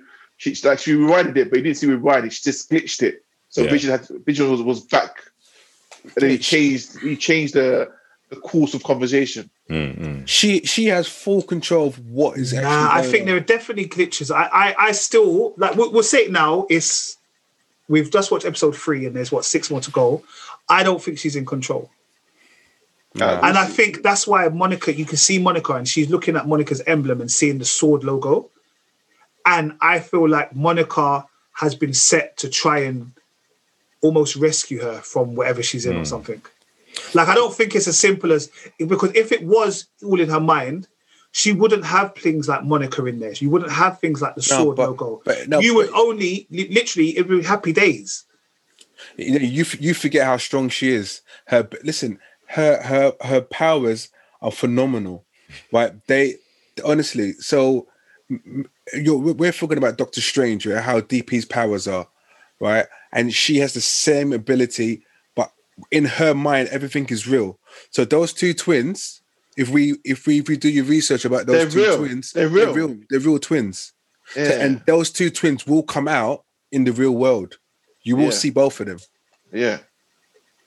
she 0.52 0.68
like 0.68 0.78
she 0.78 0.92
rewinded 0.92 1.36
it, 1.36 1.48
but 1.50 1.56
you 1.58 1.62
didn't 1.64 1.76
see 1.78 1.86
rewinding. 1.86 2.30
She 2.32 2.42
just 2.42 2.70
glitched 2.70 3.02
it. 3.02 3.24
So 3.48 3.62
Yeah. 3.62 3.70
Vision 3.70 3.90
had 3.90 4.06
Vision 4.26 4.50
was, 4.50 4.60
was 4.62 4.80
back, 4.80 5.16
and 6.02 6.12
then 6.16 6.30
he 6.30 6.38
changed 6.38 6.98
he 7.00 7.16
changed 7.16 7.54
the 7.54 7.90
the 8.30 8.36
course 8.36 8.74
of 8.74 8.82
conversation. 8.82 9.48
Mm, 9.70 9.98
mm. 9.98 10.28
she 10.28 10.60
she 10.66 10.86
has 10.86 11.06
full 11.08 11.40
control 11.42 11.86
of 11.88 11.98
what 12.10 12.36
is 12.38 12.52
actually. 12.52 12.68
Nah, 12.70 12.90
I 12.90 13.00
going 13.00 13.10
think 13.10 13.20
on. 13.22 13.26
there 13.28 13.36
are 13.36 13.40
definitely 13.40 13.86
glitches. 13.88 14.34
I, 14.34 14.48
I, 14.52 14.74
I 14.88 14.92
still 14.92 15.54
like. 15.56 15.76
We'll, 15.76 15.90
we'll 15.92 16.02
say 16.02 16.24
it 16.24 16.32
now. 16.32 16.66
It's 16.68 17.16
we've 17.88 18.10
just 18.10 18.30
watched 18.30 18.44
episode 18.44 18.76
three, 18.76 19.06
and 19.06 19.14
there's 19.16 19.32
what 19.32 19.44
six 19.44 19.70
more 19.70 19.80
to 19.80 19.90
go. 19.90 20.22
I 20.68 20.82
don't 20.82 21.02
think 21.02 21.18
she's 21.18 21.36
in 21.36 21.44
control, 21.46 21.90
Nah. 23.14 23.40
and 23.42 23.56
I 23.56 23.66
think 23.66 24.02
that's 24.02 24.26
why 24.26 24.48
Monica. 24.48 24.92
You 24.92 25.04
can 25.04 25.16
see 25.16 25.38
Monica, 25.38 25.74
and 25.74 25.86
she's 25.86 26.10
looking 26.10 26.36
at 26.36 26.46
Monica's 26.48 26.82
emblem 26.86 27.20
and 27.20 27.30
seeing 27.30 27.58
the 27.58 27.62
S.W.O.R.D. 27.64 28.04
logo, 28.06 28.50
and 29.46 29.76
I 29.80 30.00
feel 30.00 30.28
like 30.28 30.54
Monica 30.54 31.26
has 31.54 31.74
been 31.74 31.94
set 31.94 32.36
to 32.38 32.48
try 32.48 32.80
and 32.80 33.12
almost 34.02 34.36
rescue 34.36 34.80
her 34.82 35.00
from 35.00 35.34
whatever 35.34 35.62
she's 35.62 35.86
in 35.86 35.94
or 35.94 35.98
Hmm. 36.00 36.04
something. 36.04 36.42
Like 37.14 37.28
I 37.28 37.34
don't 37.34 37.54
think 37.54 37.74
it's 37.74 37.88
as 37.88 37.98
simple 37.98 38.32
as 38.32 38.50
because 38.78 39.12
if 39.14 39.32
it 39.32 39.42
was 39.44 39.86
all 40.04 40.20
in 40.20 40.28
her 40.28 40.40
mind, 40.40 40.88
she 41.32 41.52
wouldn't 41.52 41.84
have 41.84 42.14
things 42.14 42.48
like 42.48 42.62
Monica 42.64 43.04
in 43.06 43.18
there. 43.18 43.34
She 43.34 43.46
wouldn't 43.48 43.72
have 43.72 43.98
things 43.98 44.22
like 44.22 44.34
the 44.36 44.46
No, 44.50 44.72
S.W.O.R.D. 44.72 44.76
but- 44.76 44.88
logo. 44.88 45.22
but- 45.24 45.48
no, 45.48 45.58
you 45.60 45.74
would 45.74 45.90
but- 45.90 45.98
only 45.98 46.46
literally 46.50 47.16
it 47.16 47.28
would 47.28 47.40
be 47.40 47.44
happy 47.46 47.72
days. 47.72 48.24
you 49.16 49.38
you 49.38 49.64
you 49.80 49.94
forget 49.94 50.24
how 50.26 50.36
strong 50.36 50.68
she 50.68 50.90
is. 50.90 51.20
Her 51.46 51.68
listen, 51.82 52.18
her 52.46 52.80
her 52.82 53.12
her 53.22 53.40
powers 53.40 54.08
are 54.40 54.52
phenomenal, 54.52 55.24
right? 55.72 55.92
They 56.06 56.36
honestly. 56.84 57.32
So 57.34 57.88
you're, 58.92 59.16
we're 59.18 59.52
talking 59.52 59.78
about 59.78 59.96
Doctor 59.98 60.20
Strange, 60.20 60.66
right? 60.66 60.82
How 60.82 61.00
deep 61.00 61.30
his 61.30 61.44
powers 61.44 61.88
are, 61.88 62.08
right? 62.60 62.86
And 63.12 63.32
she 63.32 63.58
has 63.58 63.74
the 63.74 63.80
same 63.80 64.32
ability, 64.32 65.04
but 65.34 65.50
in 65.90 66.04
her 66.04 66.34
mind, 66.34 66.68
everything 66.68 67.06
is 67.08 67.26
real. 67.26 67.58
So 67.90 68.04
those 68.04 68.32
two 68.32 68.52
twins, 68.54 69.22
if 69.56 69.68
we 69.70 69.96
if 70.04 70.26
we 70.26 70.40
if 70.40 70.48
we 70.48 70.56
do 70.56 70.68
your 70.68 70.84
research 70.84 71.24
about 71.24 71.46
those 71.46 71.56
They're 71.56 71.70
two 71.70 71.88
real. 71.90 71.98
twins, 71.98 72.32
They're 72.32 72.48
real. 72.48 72.64
they're 72.66 72.74
real. 72.74 72.88
real. 72.88 73.00
They're 73.10 73.20
real 73.20 73.38
twins. 73.38 73.92
Yeah. 74.36 74.48
So- 74.48 74.58
and 74.60 74.82
those 74.86 75.10
two 75.10 75.30
twins 75.30 75.66
will 75.66 75.82
come 75.82 76.08
out 76.08 76.44
in 76.72 76.84
the 76.84 76.92
real 76.92 77.12
world. 77.12 77.58
You 78.02 78.16
will 78.16 78.24
Yeah. 78.24 78.30
see 78.30 78.50
both 78.50 78.80
of 78.80 78.86
them. 78.86 78.98
yeah. 79.52 79.78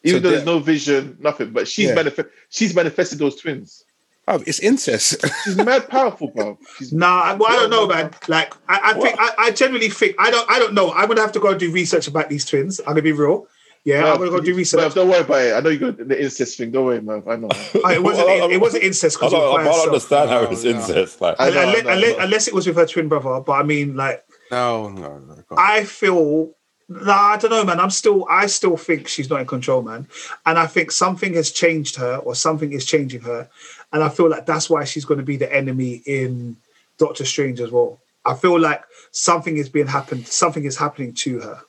Even 0.04 0.22
So 0.22 0.24
though 0.24 0.32
there's 0.36 0.46
no 0.46 0.60
vision, 0.60 1.18
nothing, 1.20 1.52
but 1.52 1.68
she's 1.68 1.90
Yeah. 1.90 1.96
manifest 1.96 2.30
she's 2.50 2.74
manifested 2.74 3.20
those 3.20 3.36
twins. 3.36 3.84
Oh, 4.30 4.44
it's 4.46 4.60
incest. 4.60 5.24
She's 5.46 5.56
mad 5.56 5.88
powerful, 5.90 6.28
bro. 6.36 6.58
She's 6.78 6.92
Nah, 6.92 7.22
I- 7.22 7.34
well, 7.36 7.50
I 7.50 7.56
don't 7.56 7.70
know, 7.70 7.88
man. 7.88 8.12
Like 8.28 8.54
I, 8.68 8.92
I 8.92 8.94
think 9.00 9.16
I, 9.20 9.30
I 9.38 9.52
generally 9.52 9.90
think 9.90 10.16
I 10.20 10.30
don't 10.32 10.50
I 10.52 10.60
don't 10.60 10.74
know. 10.74 10.92
I'm 10.92 11.08
gonna 11.08 11.22
have 11.22 11.32
to 11.34 11.40
go 11.40 11.50
and 11.52 11.60
do 11.60 11.72
research 11.72 12.08
about 12.08 12.30
these 12.30 12.44
twins. 12.46 12.80
I'm 12.82 12.88
gonna 12.88 13.02
be 13.04 13.14
real. 13.14 13.48
Yeah, 13.86 14.12
I'm 14.12 14.18
gonna 14.18 14.30
go 14.32 14.42
do 14.42 14.54
research. 14.54 14.82
Bruv, 14.82 14.96
don't 14.96 15.08
worry 15.08 15.22
about 15.22 15.42
it. 15.42 15.54
I 15.54 15.60
know 15.62 15.70
you 15.70 15.80
got 15.80 15.98
the 16.10 16.22
incest 16.22 16.58
thing. 16.58 16.72
Don't 16.72 16.84
worry, 16.86 17.00
man. 17.02 17.24
I 17.26 17.38
know. 17.38 17.48
Oh, 17.86 17.90
it 17.90 18.04
wasn't 18.04 18.28
it, 18.30 18.52
it 18.52 18.60
wasn't 18.60 18.84
incest 18.84 19.16
I 19.16 19.20
because 19.28 19.32
don't, 19.32 19.60
I 19.62 19.64
don't 19.64 19.88
understand 19.88 20.30
how 20.30 20.42
No, 20.42 20.50
it's 20.52 20.64
no. 20.66 20.70
incest. 20.72 21.22
Like, 21.22 21.40
know, 21.40 21.46
unless, 21.46 21.84
know. 21.86 21.90
unless, 21.94 22.16
unless 22.20 22.48
it 22.50 22.54
was 22.54 22.68
with 22.68 22.76
her 22.76 22.86
twin 22.86 23.08
brother. 23.08 23.40
But 23.40 23.54
I 23.54 23.64
mean, 23.64 23.96
like 23.96 24.26
no, 24.52 24.90
no, 24.90 25.20
no. 25.20 25.36
I 25.58 25.86
feel 25.86 26.52
nah, 26.90 27.14
I 27.14 27.38
don't 27.38 27.52
know, 27.52 27.64
man. 27.64 27.80
I'm 27.80 27.90
still 27.90 28.26
I 28.30 28.48
still 28.48 28.76
think 28.76 29.08
she's 29.08 29.30
not 29.30 29.40
in 29.40 29.48
control, 29.48 29.82
man. 29.84 30.08
And 30.46 30.60
I 30.60 30.68
think 30.68 30.92
something 30.92 31.34
has 31.36 31.50
changed 31.52 31.96
her 31.96 32.18
or 32.18 32.36
something 32.36 32.74
is 32.74 32.86
changing 32.86 33.22
her. 33.22 33.50
And 33.94 34.04
I 34.04 34.10
feel 34.10 34.30
like 34.30 34.46
that's 34.46 34.70
why 34.70 34.84
she's 34.84 35.06
gonna 35.06 35.24
be 35.24 35.38
the 35.38 35.54
enemy 35.54 36.02
in 36.06 36.58
Doctor 36.98 37.26
Strange 37.26 37.60
as 37.62 37.72
well. 37.72 38.00
I 38.26 38.34
feel 38.36 38.60
like 38.60 38.84
something 39.12 39.58
is 39.58 39.70
being 39.70 39.88
happened, 39.88 40.28
something 40.28 40.66
is 40.66 40.76
happening 40.78 41.14
to 41.14 41.40
her. 41.40 41.62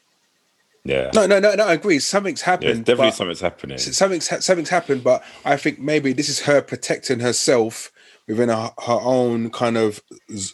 yeah. 0.84 1.10
no, 1.14 1.26
no, 1.26 1.38
no, 1.38 1.54
no. 1.54 1.64
I 1.66 1.74
agree. 1.74 1.98
Something's 2.00 2.40
yeah, 2.40 2.46
happened. 2.46 2.84
definitely 2.84 3.12
something's 3.12 3.40
happening. 3.40 3.78
something's 3.78 4.28
ha- 4.28 4.40
something's 4.40 4.68
happened, 4.70 5.04
but 5.04 5.22
I 5.44 5.56
think 5.56 5.78
maybe 5.78 6.12
this 6.12 6.28
is 6.28 6.40
her 6.40 6.60
protecting 6.60 7.20
herself 7.20 7.92
within 8.26 8.48
her, 8.48 8.72
her 8.86 8.98
own 9.00 9.50
kind 9.50 9.76
of 9.78 10.02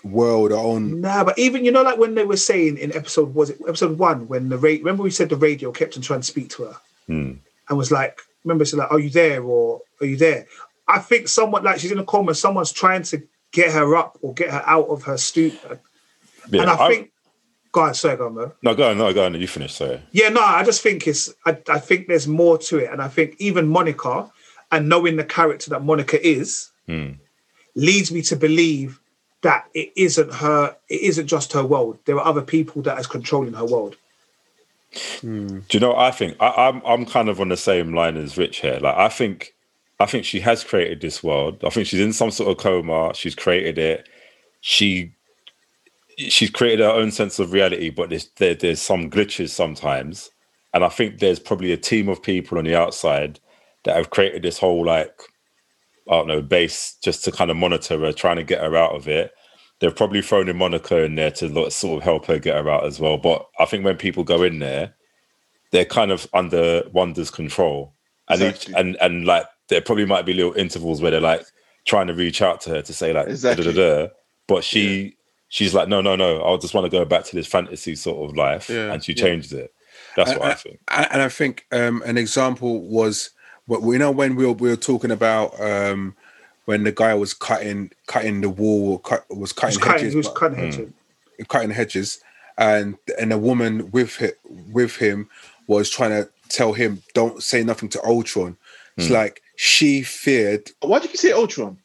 world, 0.05 0.51
her 0.51 0.57
own. 0.57 1.01
Nah, 1.01 1.25
but 1.25 1.39
even 1.39 1.65
you 1.65 1.73
know, 1.73 1.83
like 1.83 1.99
when 1.99 2.15
they 2.15 2.25
were 2.25 2.37
saying 2.37 2.77
in 2.79 2.95
episode 2.95 3.35
was 3.35 3.51
it 3.51 3.59
episode 3.67 3.97
one 3.99 4.29
when 4.29 4.49
the 4.51 4.59
radio 4.59 4.81
remember 4.85 5.03
we 5.03 5.11
said 5.11 5.29
the 5.31 5.37
radio 5.37 5.73
kept 5.73 5.97
on 5.97 6.03
trying 6.03 6.21
to 6.21 6.27
speak 6.27 6.51
to 6.51 6.65
her 6.65 6.77
Hmm. 7.07 7.33
and 7.69 7.79
was 7.79 7.91
like, 7.91 8.21
remember, 8.45 8.65
she's 8.65 8.75
like, 8.75 8.91
"Are 8.91 8.99
you 9.01 9.11
there?" 9.11 9.43
or 9.43 9.81
"Are 10.01 10.07
you 10.07 10.17
there?" 10.17 10.47
I 10.87 10.99
think 10.99 11.28
someone 11.28 11.64
like 11.64 11.80
she's 11.80 11.93
in 11.93 11.99
a 11.99 12.05
coma. 12.05 12.35
Someone's 12.35 12.72
trying 12.72 13.03
to 13.05 13.22
get 13.53 13.72
her 13.72 13.97
up 13.97 14.18
or 14.22 14.35
get 14.35 14.51
her 14.51 14.62
out 14.66 14.89
of 14.89 15.03
her 15.05 15.16
stupor. 15.16 15.80
Yeah, 16.51 16.62
and 16.62 16.70
I 16.70 16.85
I- 16.85 16.89
think, 16.89 17.11
go 17.72 17.80
on, 17.82 17.95
sorry, 17.95 18.16
go 18.16 18.26
on, 18.26 18.35
man. 18.35 18.53
no, 18.62 18.74
go 18.74 18.91
on, 18.91 18.99
no, 18.99 19.12
go 19.14 19.24
on. 19.24 19.35
You 19.41 19.49
finish. 19.49 19.74
Sorry. 19.74 20.01
Yeah, 20.12 20.28
no, 20.28 20.43
I 20.43 20.62
just 20.64 20.82
think 20.82 21.07
it's. 21.07 21.32
I, 21.47 21.57
I 21.68 21.78
think 21.78 22.09
there's 22.09 22.28
more 22.28 22.59
to 22.59 22.78
it, 22.78 22.91
and 22.93 23.01
I 23.01 23.09
think 23.09 23.37
even 23.39 23.66
Monica 23.68 24.30
and 24.72 24.89
knowing 24.89 25.16
the 25.16 25.24
character 25.24 25.70
that 25.70 25.82
Monica 25.85 26.24
is 26.26 26.70
Hmm. 26.87 27.12
leads 27.74 28.12
me 28.12 28.20
to 28.22 28.37
believe 28.37 29.01
that 29.43 29.66
it 29.72 29.91
isn't 29.97 30.32
her. 30.35 30.76
It 30.91 31.01
isn't 31.01 31.26
just 31.28 31.53
her 31.55 31.64
world. 31.64 31.99
There 32.05 32.16
are 32.18 32.26
other 32.26 32.43
people 32.43 32.82
that 32.82 32.99
is 32.99 33.07
controlling 33.07 33.55
her 33.55 33.64
world. 33.64 33.97
Do 35.22 35.61
you 35.70 35.80
know? 35.80 35.89
What 35.91 35.99
I 35.99 36.11
think 36.11 36.37
I, 36.41 36.68
I'm 36.68 36.82
I'm 36.85 37.05
kind 37.07 37.28
of 37.28 37.41
on 37.41 37.49
the 37.49 37.57
same 37.57 37.95
line 37.95 38.16
as 38.16 38.37
Rich 38.37 38.61
here. 38.61 38.78
Like 38.80 38.97
I 38.97 39.09
think 39.09 39.54
I 40.01 40.07
think 40.07 40.24
she 40.24 40.40
has 40.40 40.64
created 40.64 41.01
this 41.01 41.22
world. 41.22 41.62
I 41.64 41.70
think 41.70 41.86
she's 41.86 42.01
in 42.01 42.12
some 42.12 42.30
sort 42.30 42.51
of 42.51 42.59
coma. 42.59 43.12
She's 43.14 43.34
created 43.34 43.78
it. 43.78 44.09
She 44.61 45.14
she's 46.18 46.51
created 46.51 46.80
her 46.80 46.90
own 46.90 47.11
sense 47.11 47.38
of 47.38 47.53
reality, 47.53 47.90
but 47.90 48.11
there's 48.11 48.30
there, 48.36 48.55
there's 48.55 48.82
some 48.82 49.11
glitches 49.11 49.51
sometimes. 49.51 50.30
And 50.72 50.84
I 50.84 50.88
think 50.88 51.18
there's 51.20 51.38
probably 51.38 51.72
a 51.72 51.76
team 51.76 52.09
of 52.09 52.22
people 52.22 52.59
on 52.59 52.64
the 52.64 52.74
outside 52.76 53.40
that 53.84 53.97
have 53.97 54.11
created 54.11 54.42
this 54.42 54.59
whole 54.59 54.84
like 54.84 55.12
I 56.09 56.12
don't 56.14 56.28
know 56.28 56.42
base 56.42 56.97
just 57.03 57.24
to 57.24 57.32
kind 57.32 57.51
of 57.51 57.57
monitor 57.57 57.99
her, 58.01 58.12
trying 58.12 58.36
to 58.36 58.45
get 58.45 58.61
her 58.62 58.76
out 58.76 58.95
of 58.95 59.09
it. 59.09 59.32
They've 59.80 59.95
probably 59.95 60.22
thrown 60.22 60.49
in 60.49 60.57
Monica 60.57 61.03
in 61.05 61.14
there 61.16 61.30
to 61.32 61.70
sort 61.70 61.99
of 61.99 62.03
help 62.05 62.26
her 62.26 62.38
get 62.38 62.57
her 62.57 62.70
out 62.70 62.86
as 62.86 63.01
well. 63.01 63.18
But 63.18 63.47
I 63.59 63.64
think 63.66 63.84
when 63.84 63.97
people 63.97 64.24
go 64.24 64.42
in 64.42 64.59
there, 64.59 64.95
they're 65.72 65.84
kind 65.84 66.12
of 66.12 66.28
under 66.34 66.84
Wanda's 66.92 67.30
control, 67.30 67.95
and 68.30 68.42
Exactly. 68.42 68.72
each, 68.72 68.78
and 68.78 68.97
and 69.01 69.26
like 69.26 69.47
there 69.69 69.81
probably 69.81 70.05
might 70.07 70.27
be 70.27 70.35
little 70.35 70.53
intervals 70.55 71.01
where 71.01 71.11
they're 71.11 71.21
like 71.21 71.45
trying 71.87 72.07
to 72.07 72.15
reach 72.15 72.43
out 72.43 72.61
to 72.62 72.71
her 72.71 72.83
to 72.83 72.93
say 72.93 73.12
like 73.12 73.29
Exactly. 73.29 73.65
da, 73.65 73.71
da, 73.73 73.77
da, 73.77 74.03
da. 74.07 74.12
but 74.47 74.65
she 74.65 75.17
she's 75.49 75.75
like 75.75 75.89
no 75.89 76.01
no 76.01 76.17
no 76.17 76.43
I 76.45 76.57
just 76.59 76.75
want 76.75 76.85
to 76.85 76.91
go 76.91 77.05
back 77.05 77.25
to 77.25 77.37
this 77.37 77.47
fantasy 77.47 77.95
sort 77.95 78.29
of 78.29 78.37
life, 78.37 78.69
Yeah, 78.71 78.93
and 78.93 79.03
she 79.03 79.12
yeah. 79.12 79.25
it. 79.27 79.73
That's 80.17 80.31
what 80.33 80.43
I, 80.43 80.51
I- 80.51 80.55
think. 80.55 80.79
And 80.89 81.09
and 81.12 81.23
I 81.23 81.29
think 81.29 81.67
um, 81.73 82.03
an 82.05 82.17
example 82.19 82.81
was 82.83 83.31
what 83.67 83.83
we 83.83 83.97
know 83.99 84.11
when 84.11 84.37
we 84.37 84.47
were, 84.47 84.53
we 84.53 84.69
were 84.69 84.77
talking 84.77 85.11
about 85.11 85.59
um, 85.61 86.15
when 86.67 86.85
the 86.85 86.93
guy 86.93 87.15
was 87.15 87.33
cutting 87.35 87.91
cutting 88.07 88.41
the 88.41 88.51
wall, 88.51 88.93
or 88.93 89.01
cut, 89.01 89.25
was 89.31 89.31
He 89.31 89.41
was 89.41 89.53
cutting 89.53 89.81
cutting, 89.81 89.93
hedges, 89.99 90.12
he 90.12 90.17
was 90.17 90.29
but- 90.29 90.35
cutting 90.37 90.59
hedges. 90.59 90.93
cutting 91.49 91.71
hedges, 91.71 92.21
and 92.59 92.97
and 93.19 93.33
a 93.33 93.39
woman 93.39 93.91
with 93.93 94.17
hi- 94.19 94.33
with 94.73 94.97
him 94.97 95.29
was 95.67 95.89
trying 95.91 96.11
to 96.11 96.29
tell 96.49 96.73
him 96.75 97.03
don't 97.15 97.43
say 97.43 97.62
nothing 97.65 97.89
to 97.91 98.05
Ultron. 98.05 98.57
It's 98.97 99.11
like 99.11 99.43
she 99.57 100.03
feared. 100.03 100.71
Why 100.81 100.99
did 100.99 101.11
you 101.11 101.19
say 101.19 101.33
Ultron? 101.33 101.79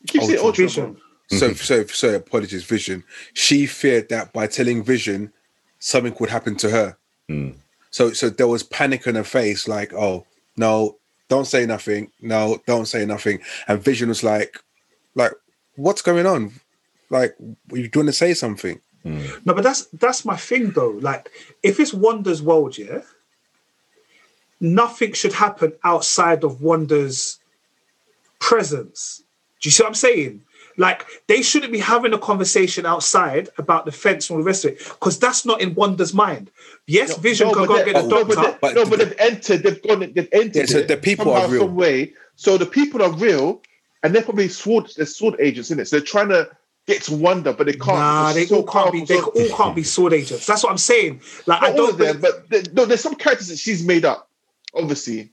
You 0.00 0.06
keep 0.06 0.22
saying 0.22 0.38
Ultron. 0.38 0.66
Ultron. 0.66 0.68
Vision. 0.68 0.92
bro. 1.30 1.38
So, 1.38 1.54
so, 1.54 1.86
so 1.86 2.14
apologies, 2.14 2.64
Vision. 2.64 3.04
She 3.32 3.66
feared 3.66 4.08
that 4.10 4.32
by 4.32 4.46
telling 4.46 4.84
Vision, 4.84 5.32
something 5.78 6.14
would 6.20 6.30
happen 6.30 6.56
to 6.56 6.70
her. 6.70 6.96
Mm. 7.30 7.56
So, 7.90 8.12
so 8.12 8.28
there 8.28 8.48
was 8.48 8.62
panic 8.62 9.06
on 9.06 9.14
her 9.14 9.24
face, 9.24 9.66
like, 9.68 9.94
"Oh 9.94 10.26
no, 10.56 10.98
don't 11.28 11.46
say 11.46 11.64
nothing. 11.64 12.10
No, 12.20 12.60
don't 12.66 12.86
say 12.86 13.06
nothing." 13.06 13.40
And 13.68 13.82
Vision 13.82 14.08
was 14.08 14.22
like, 14.22 14.58
"Like, 15.14 15.32
what's 15.76 16.02
going 16.02 16.26
on? 16.26 16.52
Like, 17.08 17.36
are 17.72 17.78
you 17.78 17.88
going 17.88 18.06
to 18.06 18.12
say 18.12 18.34
something?" 18.34 18.80
No, 19.04 19.52
but 19.54 19.62
that's 19.62 19.86
that's 19.86 20.24
my 20.24 20.36
thing 20.36 20.70
though. 20.70 20.98
Like, 21.00 21.30
if 21.62 21.78
it's 21.78 21.92
Wanda's 21.92 22.42
world, 22.42 22.78
yeah, 22.78 23.02
nothing 24.64 25.12
should 25.12 25.32
happen 25.32 25.72
outside 25.84 26.42
of 26.42 26.62
Wanda's 26.62 27.38
presence. 28.40 29.22
Do 29.60 29.68
you 29.68 29.70
see 29.70 29.82
what 29.82 29.88
I'm 29.90 29.94
saying? 29.94 30.42
Like, 30.76 31.06
they 31.28 31.40
shouldn't 31.42 31.70
be 31.70 31.78
having 31.78 32.12
a 32.14 32.18
conversation 32.18 32.84
outside 32.84 33.48
about 33.58 33.84
the 33.84 33.92
fence 33.92 34.28
and 34.28 34.36
all 34.36 34.42
the 34.42 34.46
rest 34.46 34.64
of 34.64 34.72
it, 34.72 34.78
because 34.78 35.20
that's 35.20 35.46
not 35.46 35.60
in 35.60 35.72
Wanda's 35.74 36.12
mind. 36.12 36.50
Yes, 36.88 37.16
Vision 37.16 37.46
No, 37.48 37.54
can 37.54 37.66
go 37.66 37.76
they- 37.76 37.84
get 37.92 38.02
the 38.02 38.08
no, 38.08 38.24
but 38.24 38.34
doctor. 38.34 38.50
they- 38.50 38.58
But- 38.60 38.74
no, 38.74 38.84
but 38.86 38.98
they've 38.98 39.14
entered. 39.18 39.62
They've 39.62 39.80
gone. 39.82 40.00
They've 40.00 40.28
entered. 40.32 40.56
Yeah, 40.56 40.64
so 40.66 40.78
it 40.78 40.88
the 40.88 40.96
people 40.96 41.26
somehow, 41.26 41.42
are 41.46 41.48
real. 41.48 41.60
Some 41.62 41.76
way. 41.76 42.12
So 42.34 42.58
the 42.58 42.66
people 42.66 43.02
are 43.02 43.12
real, 43.12 43.62
and 44.02 44.12
they're 44.12 44.22
probably 44.22 44.48
sword. 44.48 44.90
They're 44.96 45.04
S.W.O.R.D. 45.04 45.42
agents 45.44 45.70
in 45.70 45.78
it. 45.78 45.86
So 45.86 45.96
they're 45.96 46.04
trying 46.04 46.30
to 46.30 46.50
get 46.88 47.02
to 47.04 47.14
Wanda, 47.14 47.52
but 47.52 47.66
they 47.66 47.72
can't. 47.74 47.96
Nah, 47.96 48.32
they 48.32 48.44
so 48.46 48.56
all 48.56 48.62
can't 48.64 48.90
be. 48.92 49.04
They 49.04 49.20
all 49.20 49.30
can't 49.56 49.76
be 49.76 49.82
S.W.O.R.D. 49.82 50.16
agents. 50.16 50.44
That's 50.44 50.64
what 50.64 50.72
I'm 50.72 50.78
saying. 50.78 51.20
Like, 51.46 51.62
I 51.62 51.68
Not 51.68 51.78
all 51.78 51.86
don't. 51.86 51.90
of 51.92 51.98
them, 51.98 52.20
but 52.20 52.50
there, 52.50 52.62
no, 52.72 52.84
there's 52.84 53.00
some 53.00 53.14
characters 53.14 53.46
that 53.48 53.58
she's 53.58 53.84
made 53.86 54.04
up, 54.04 54.28
obviously. 54.76 55.30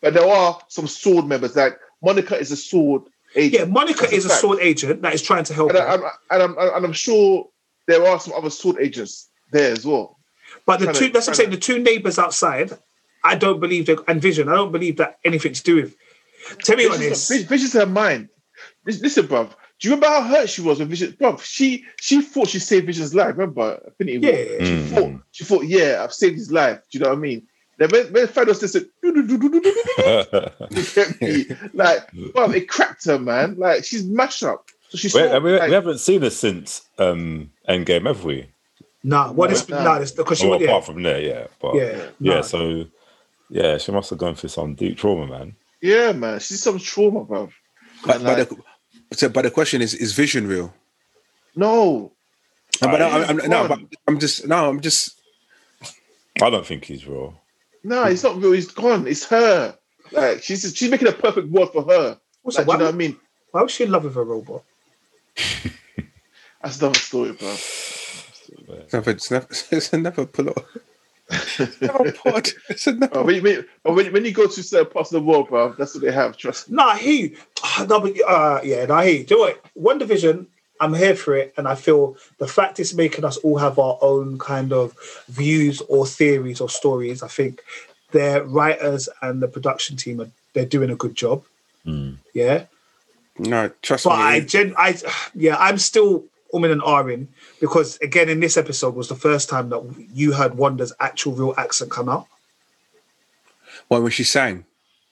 But 0.00 0.14
there 0.14 0.26
are 0.26 0.58
some 0.68 0.86
S.W.O.R.D. 0.86 1.28
members. 1.28 1.56
Like 1.56 1.78
Monica 2.02 2.36
is 2.38 2.50
a 2.50 2.54
S.W.O.R.D. 2.54 3.06
agent. 3.36 3.54
yeah, 3.54 3.64
Monica 3.72 4.00
That's 4.02 4.12
is 4.12 4.24
a 4.24 4.28
fact. 4.28 4.38
S.W.O.R.D. 4.38 4.66
agent 4.68 5.02
that 5.02 5.14
is 5.14 5.22
trying 5.22 5.44
to 5.44 5.54
help 5.54 5.70
and. 5.70 5.78
I, 5.78 5.94
I'm, 5.94 6.02
and, 6.30 6.42
I'm, 6.42 6.56
and 6.76 6.84
I'm 6.86 6.92
sure 6.92 7.46
there 7.86 8.06
are 8.06 8.18
some 8.18 8.32
other 8.34 8.46
S.W.O.R.D. 8.46 8.84
agents 8.86 9.28
there 9.52 9.72
as 9.72 9.84
well. 9.86 10.16
But 10.66 10.80
the 10.80 10.86
two, 10.92 11.06
to- 11.08 11.12
that's 11.12 11.26
what 11.26 11.32
I'm 11.32 11.34
saying, 11.34 11.50
trying 11.50 11.60
the 11.60 11.64
two 11.64 11.78
neighbors 11.78 12.18
outside, 12.18 12.72
I 13.24 13.34
don't 13.36 13.60
believe 13.60 13.86
they 13.86 13.96
and 14.08 14.20
Vision, 14.20 14.48
I 14.48 14.54
don't 14.54 14.72
believe 14.72 14.96
that 14.96 15.18
anything 15.24 15.52
to 15.52 15.62
do 15.62 15.76
with. 15.76 15.94
To 16.64 16.76
be 16.76 16.86
honest, 16.86 17.28
Vision's, 17.28 17.48
Vision's 17.48 17.72
her 17.74 17.86
mind. 17.86 18.30
Lis- 18.86 19.00
Listen, 19.02 19.26
bruv. 19.26 19.50
Do 19.78 19.88
you 19.88 19.94
remember 19.94 20.06
how 20.08 20.22
hurt 20.22 20.48
she 20.50 20.60
was 20.62 20.78
when 20.78 20.88
Vision? 20.88 21.12
Bruv, 21.12 21.40
she 21.42 21.84
she 22.00 22.20
thought 22.22 22.48
she 22.48 22.58
saved 22.58 22.86
Vision's 22.86 23.14
life. 23.14 23.36
Remember, 23.36 23.80
Infinity 23.98 24.18
War. 24.26 24.30
Yeah. 24.32 24.64
She 24.64 24.72
Mm. 24.72 24.88
thought 24.88 25.22
she 25.32 25.44
thought, 25.44 25.64
yeah, 25.66 26.00
I've 26.02 26.12
saved 26.12 26.36
his 26.36 26.50
life. 26.50 26.80
Do 26.90 26.98
you 26.98 27.04
know 27.04 27.10
what 27.10 27.18
I 27.18 27.20
mean? 27.20 27.46
Then 27.80 27.88
when, 27.90 28.12
when 28.12 28.26
Thanos 28.26 28.60
just 28.60 28.74
said, 28.74 28.84
you 29.02 29.26
get 30.94 31.20
me? 31.22 31.46
like, 31.72 32.10
bruv, 32.12 32.54
it 32.54 32.68
cracked 32.68 33.06
her, 33.06 33.18
man. 33.18 33.56
Like 33.56 33.84
she's 33.86 34.04
mashed 34.04 34.42
up. 34.42 34.68
So 34.90 34.98
she's 34.98 35.14
Wait, 35.14 35.30
so, 35.30 35.40
we, 35.40 35.58
like, 35.58 35.68
we 35.68 35.74
haven't 35.74 35.98
seen 35.98 36.20
her 36.20 36.28
since 36.30 36.82
um, 36.98 37.50
Endgame, 37.66 38.06
have 38.06 38.22
we? 38.24 38.50
nah, 39.02 39.32
what 39.32 39.48
No, 39.48 39.56
is 39.56 39.66
no. 39.70 39.82
nah, 39.82 39.96
it's 39.96 40.12
because 40.12 40.38
she 40.38 40.44
Well, 40.44 40.58
went, 40.58 40.62
yeah, 40.62 40.68
apart 40.68 40.84
from 40.84 41.02
there, 41.02 41.20
yeah. 41.22 41.46
But 41.58 41.74
yeah, 41.76 42.02
yeah, 42.20 42.34
nah. 42.34 42.40
so 42.42 42.86
yeah, 43.48 43.78
she 43.78 43.92
must 43.92 44.10
have 44.10 44.18
gone 44.18 44.34
through 44.34 44.50
some 44.50 44.74
deep 44.74 44.98
trauma, 44.98 45.26
man. 45.26 45.56
yeah, 45.80 46.12
man. 46.12 46.38
She's 46.38 46.62
some 46.62 46.78
trauma, 46.78 47.24
bruv. 47.24 47.50
But, 48.04 48.16
And, 48.16 48.24
but, 48.26 48.38
like, 48.38 48.48
the, 48.50 49.16
so, 49.16 49.28
but 49.30 49.42
the 49.42 49.50
question 49.50 49.80
is: 49.80 49.94
Is 49.94 50.12
Vision 50.12 50.46
real? 50.46 50.74
no, 51.56 52.12
No, 52.82 52.88
but 52.90 53.00
I'm, 53.02 53.40
I'm, 53.40 53.50
no, 53.50 53.68
but. 53.68 53.80
I'm 54.06 54.18
just 54.20 54.46
no, 54.46 54.68
I'm 54.68 54.80
just 54.80 55.18
I 56.42 56.50
don't 56.50 56.66
think 56.66 56.84
he's 56.84 57.06
real. 57.06 57.39
No, 57.84 58.04
he's 58.06 58.22
not 58.22 58.36
real. 58.36 58.52
He's 58.52 58.68
gone. 58.70 59.06
It's 59.06 59.24
her. 59.26 59.76
Like 60.12 60.42
she's 60.42 60.60
she's 60.76 60.90
making 60.90 61.08
a 61.08 61.12
perfect 61.12 61.48
world 61.48 61.72
for 61.72 61.82
her. 61.84 62.18
Also, 62.44 62.62
Like, 62.62 62.66
do 62.66 62.68
why, 62.68 62.74
you 62.74 62.78
know 62.78 62.84
what 62.86 62.94
I 62.94 62.98
mean? 62.98 63.16
why 63.52 63.62
was 63.62 63.72
she 63.72 63.84
in 63.84 63.90
love 63.90 64.04
with 64.04 64.16
a 64.16 64.22
robot? 64.24 64.62
That's 66.62 66.78
another 66.80 66.98
story, 66.98 67.32
bro. 67.32 67.48
it's 67.48 68.92
never, 68.92 69.10
it's 69.10 69.30
never, 69.30 69.46
it's 69.70 69.92
never 69.92 70.26
pull 70.26 70.50
up. 70.50 70.64
It's 71.30 71.80
never 71.80 72.12
pod. 72.12 72.48
It's 72.68 72.86
a 72.86 72.92
never. 72.92 73.18
Uh, 73.18 73.22
when, 73.22 73.36
you, 73.36 73.42
when, 73.82 73.94
when, 73.94 74.12
when 74.12 74.24
you 74.24 74.32
go 74.32 74.46
to 74.46 74.62
certain 74.62 74.90
parts 74.92 75.12
of 75.12 75.22
the 75.22 75.26
world, 75.26 75.48
bro, 75.48 75.72
that's 75.78 75.94
what 75.94 76.02
they 76.04 76.12
have. 76.12 76.36
Trust 76.36 76.68
me. 76.70 76.76
Nah, 76.76 76.88
I 76.88 76.98
hear. 76.98 77.30
Ah, 77.62 77.86
No, 77.88 78.00
but, 78.00 78.20
uh, 78.26 78.60
yeah, 78.64 78.84
no, 78.86 78.98
he. 78.98 79.22
Do 79.22 79.44
it. 79.44 79.62
WandaVision, 79.78 80.46
I'm 80.80 80.94
here 80.94 81.14
for 81.14 81.36
it, 81.36 81.52
and 81.56 81.68
I 81.68 81.74
feel 81.74 82.16
the 82.38 82.48
fact 82.48 82.80
it's 82.80 82.94
making 82.94 83.24
us 83.24 83.36
all 83.38 83.58
have 83.58 83.78
our 83.78 83.98
own 84.00 84.38
kind 84.38 84.72
of 84.72 84.94
views 85.28 85.80
or 85.82 86.06
theories 86.06 86.60
or 86.60 86.68
stories. 86.68 87.22
I 87.22 87.28
think 87.28 87.60
their 88.12 88.42
writers 88.44 89.08
and 89.22 89.42
the 89.42 89.48
production 89.48 89.96
team 89.96 90.20
are 90.20 90.30
they're 90.54 90.64
doing 90.66 90.90
a 90.90 90.96
good 90.96 91.14
job. 91.14 91.44
Mm. 91.86 92.16
Yeah, 92.34 92.64
No, 93.38 93.70
trust 93.82 94.04
but 94.04 94.16
me. 94.16 94.22
I, 94.22 94.40
gen- 94.40 94.74
I, 94.76 94.96
yeah, 95.34 95.56
I'm 95.58 95.78
still 95.78 96.24
umming 96.52 96.72
and 96.72 96.82
ahhing 96.82 97.28
because 97.60 97.96
again, 97.98 98.28
in 98.28 98.40
this 98.40 98.56
episode 98.56 98.94
was 98.96 99.08
the 99.08 99.14
first 99.14 99.48
time 99.48 99.68
that 99.70 99.82
you 100.12 100.32
heard 100.32 100.56
Wanda's 100.56 100.92
actual 100.98 101.32
real 101.34 101.54
accent 101.56 101.90
come 101.90 102.08
out. 102.08 102.26
when, 103.88 104.02
when 104.02 104.12
she 104.12 104.24
sang, 104.24 104.64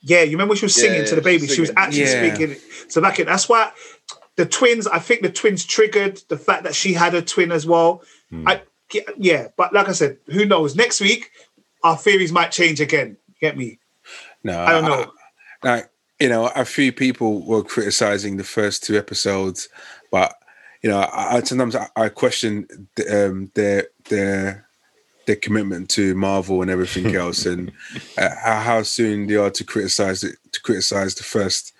Yeah, 0.02 0.22
you 0.22 0.32
remember 0.32 0.50
when 0.52 0.58
she 0.58 0.64
was 0.66 0.74
singing 0.74 1.00
yeah, 1.02 1.06
to 1.06 1.14
the 1.14 1.20
she 1.22 1.24
baby? 1.24 1.46
was 1.46 1.54
She 1.54 1.60
was 1.60 1.70
actually 1.76 2.02
Yeah. 2.04 2.34
speaking 2.34 2.56
to 2.90 3.00
back 3.00 3.18
in. 3.20 3.26
That's 3.26 3.48
why 3.48 3.70
the 4.38 4.46
twins. 4.46 4.86
I 4.86 5.00
think 5.00 5.22
the 5.22 5.32
twins 5.32 5.64
triggered 5.64 6.22
the 6.28 6.38
fact 6.38 6.62
that 6.62 6.74
she 6.74 6.92
had 6.92 7.12
a 7.12 7.20
twin 7.20 7.50
as 7.50 7.66
well. 7.66 8.02
I 8.46 8.62
yeah, 9.18 9.48
but 9.56 9.74
like 9.74 9.88
I 9.88 9.92
said, 9.92 10.16
who 10.26 10.46
knows? 10.46 10.76
Next 10.76 11.00
week, 11.00 11.32
our 11.82 11.96
theories 11.96 12.32
might 12.32 12.52
change 12.52 12.80
again. 12.80 13.16
Get 13.40 13.58
me? 13.58 13.80
no, 14.44 14.60
I 14.62 14.70
don't 14.70 14.84
know. 14.84 15.12
like 15.64 15.90
you 16.20 16.28
know, 16.28 16.46
a 16.54 16.64
few 16.64 16.92
people 16.92 17.44
were 17.44 17.64
criticizing 17.64 18.36
the 18.36 18.44
first 18.44 18.84
two 18.84 18.96
episodes, 18.96 19.68
but 20.12 20.34
you 20.82 20.90
know, 20.90 21.08
I, 21.12 21.42
sometimes 21.42 21.74
I, 21.74 21.88
I 21.96 22.08
question 22.08 22.88
the, 22.94 23.26
um, 23.26 23.50
their 23.56 23.88
their 24.08 24.68
their 25.26 25.36
commitment 25.36 25.90
to 25.90 26.14
Marvel 26.14 26.62
and 26.62 26.70
everything 26.70 27.16
else, 27.24 27.44
and 27.44 27.72
uh, 28.16 28.30
how 28.40 28.60
how 28.60 28.82
soon 28.84 29.26
they 29.26 29.34
are 29.34 29.50
to 29.50 29.64
criticize 29.64 30.22
it 30.22 30.36
to 30.52 30.62
criticize 30.62 31.16
the 31.16 31.24
first 31.24 31.72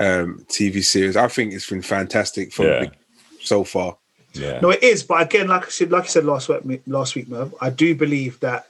um, 0.00 0.44
TV 0.48 0.82
series. 0.82 1.16
I 1.16 1.28
think 1.28 1.52
it's 1.52 1.68
been 1.70 1.82
fantastic 1.82 2.52
from 2.52 2.66
Yeah. 2.66 2.80
the, 2.86 2.92
so 3.40 3.62
far. 3.64 3.96
Yeah. 4.32 4.60
No, 4.60 4.70
it 4.70 4.82
is. 4.82 5.02
But 5.02 5.22
again, 5.22 5.48
like 5.48 5.66
I 5.66 5.68
said, 5.68 5.90
like 5.90 6.04
I 6.04 6.06
said 6.06 6.24
last 6.24 6.48
week, 6.48 6.82
last 6.86 7.14
week, 7.14 7.28
Merv, 7.28 7.54
I 7.60 7.70
do 7.70 7.94
believe 7.94 8.38
that 8.40 8.66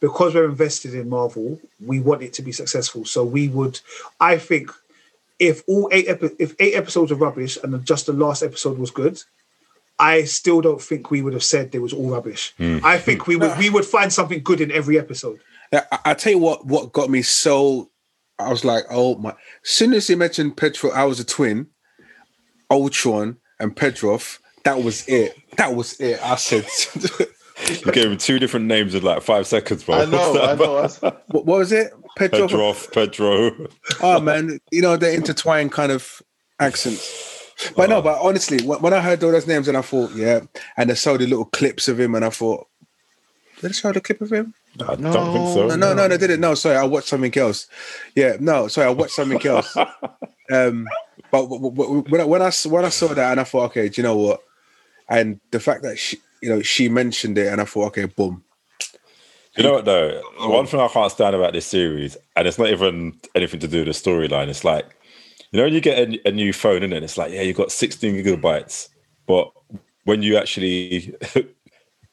because 0.00 0.34
we're 0.34 0.44
invested 0.48 0.94
in 0.94 1.08
Marvel, 1.08 1.58
we 1.84 1.98
want 2.00 2.22
it 2.22 2.32
to 2.34 2.42
be 2.42 2.52
successful. 2.52 3.04
So 3.04 3.24
we 3.24 3.48
would, 3.48 3.80
I 4.20 4.38
think, 4.38 4.70
if 5.38 5.62
all 5.66 5.88
eight 5.92 6.08
epi- 6.08 6.36
if 6.38 6.54
eight 6.60 6.74
episodes 6.74 7.10
are 7.12 7.16
rubbish 7.16 7.58
and 7.62 7.84
just 7.84 8.06
the 8.06 8.12
last 8.12 8.42
episode 8.42 8.78
was 8.78 8.90
good, 8.90 9.22
I 9.98 10.24
still 10.24 10.60
don't 10.60 10.80
think 10.82 11.10
we 11.10 11.22
would 11.22 11.32
have 11.32 11.42
said 11.44 11.72
they 11.72 11.78
was 11.78 11.92
all 11.92 12.10
rubbish. 12.10 12.54
I 12.60 12.98
think 12.98 13.26
we 13.26 13.36
would 13.36 13.56
we 13.58 13.70
would 13.70 13.84
find 13.84 14.12
something 14.12 14.42
good 14.42 14.60
in 14.60 14.70
every 14.70 14.98
episode. 14.98 15.40
I, 15.72 15.82
I 16.06 16.14
tell 16.14 16.32
you 16.32 16.38
what, 16.38 16.66
what 16.66 16.92
got 16.92 17.10
me 17.10 17.22
so, 17.22 17.88
I 18.38 18.50
was 18.50 18.64
like, 18.64 18.84
oh 18.90 19.16
my! 19.16 19.30
As 19.30 19.36
soon 19.70 19.94
as 19.94 20.06
he 20.06 20.14
mentioned 20.14 20.56
Petro, 20.56 20.90
I 20.90 21.04
was 21.04 21.20
a 21.20 21.24
twin, 21.24 21.68
Ultron 22.70 23.38
and 23.58 23.76
Petrov. 23.76 24.38
That 24.64 24.82
was 24.82 25.06
it. 25.08 25.36
That 25.56 25.74
was 25.74 25.98
it. 26.00 26.20
I 26.22 26.36
said, 26.36 26.66
You 27.66 27.92
gave 27.92 28.10
him 28.10 28.18
two 28.18 28.38
different 28.38 28.66
names 28.66 28.94
in 28.94 29.02
like 29.02 29.22
five 29.22 29.46
seconds, 29.46 29.82
bro. 29.84 29.96
I 29.96 30.04
know, 30.04 30.40
I 30.42 30.54
know. 30.54 30.88
What, 31.00 31.26
what 31.28 31.46
was 31.46 31.72
it? 31.72 31.92
Petrov. 32.16 32.50
Pedro, 32.50 32.74
Pedro. 32.92 33.68
Oh 34.00 34.20
man, 34.20 34.60
you 34.70 34.82
know 34.82 34.96
the 34.96 35.12
intertwined 35.12 35.72
kind 35.72 35.92
of 35.92 36.22
accents. 36.60 37.36
But 37.76 37.90
no, 37.90 37.96
oh. 37.96 38.02
but 38.02 38.20
honestly, 38.20 38.64
when, 38.64 38.80
when 38.80 38.94
I 38.94 39.00
heard 39.00 39.22
all 39.24 39.32
those 39.32 39.46
names, 39.46 39.66
and 39.66 39.76
I 39.76 39.82
thought, 39.82 40.12
yeah, 40.12 40.40
and 40.76 40.90
they 40.90 40.94
showed 40.94 41.20
the 41.20 41.26
little 41.26 41.46
clips 41.46 41.88
of 41.88 41.98
him, 41.98 42.14
and 42.14 42.24
I 42.24 42.30
thought, 42.30 42.68
did 43.60 43.70
they 43.70 43.72
show 43.72 43.92
the 43.92 44.00
clip 44.00 44.20
of 44.20 44.32
him? 44.32 44.54
I 44.80 44.96
No. 44.96 45.12
don't 45.12 45.32
think 45.32 45.46
so. 45.48 45.66
No, 45.66 45.76
no, 45.76 45.94
no, 45.94 46.08
they 46.08 46.18
didn't. 46.18 46.40
No, 46.40 46.54
sorry, 46.54 46.76
I 46.76 46.84
watched 46.84 47.08
something 47.08 47.36
else. 47.36 47.66
Yeah, 48.14 48.36
no, 48.40 48.68
sorry, 48.68 48.86
I 48.88 48.90
watched 48.90 49.14
something 49.14 49.44
else. 49.46 49.76
um, 50.52 50.88
but 51.30 51.42
w- 51.42 51.70
w- 51.70 52.04
when 52.08 52.20
I, 52.20 52.24
when 52.24 52.42
I 52.42 52.50
when 52.66 52.84
I 52.84 52.88
saw 52.90 53.08
that, 53.08 53.30
and 53.32 53.40
I 53.40 53.44
thought, 53.44 53.66
okay, 53.70 53.88
do 53.88 54.00
you 54.00 54.02
know 54.06 54.16
what? 54.16 54.40
And 55.08 55.40
the 55.50 55.60
fact 55.60 55.82
that 55.82 55.98
she, 55.98 56.18
you 56.42 56.48
know, 56.48 56.62
she 56.62 56.88
mentioned 56.88 57.38
it, 57.38 57.48
and 57.48 57.60
I 57.60 57.64
thought, 57.64 57.86
okay, 57.88 58.04
boom. 58.06 58.44
You 59.56 59.64
know 59.64 59.72
what 59.72 59.84
though? 59.86 60.22
One 60.38 60.66
thing 60.66 60.78
I 60.80 60.88
can't 60.88 61.10
stand 61.10 61.34
about 61.34 61.52
this 61.52 61.66
series, 61.66 62.16
and 62.36 62.46
it's 62.46 62.58
not 62.58 62.70
even 62.70 63.18
anything 63.34 63.60
to 63.60 63.68
do 63.68 63.84
with 63.84 64.02
the 64.02 64.10
storyline. 64.10 64.48
It's 64.48 64.62
like, 64.64 64.86
you 65.50 65.56
know, 65.56 65.64
when 65.64 65.74
you 65.74 65.80
get 65.80 65.98
a, 65.98 66.28
a 66.28 66.30
new 66.30 66.52
phone 66.52 66.82
in 66.82 66.92
it, 66.92 67.02
it's 67.02 67.18
like, 67.18 67.32
yeah, 67.32 67.42
you've 67.42 67.56
got 67.56 67.72
16 67.72 68.24
gigabytes, 68.24 68.88
but 69.26 69.50
when 70.04 70.22
you 70.22 70.36
actually 70.36 71.14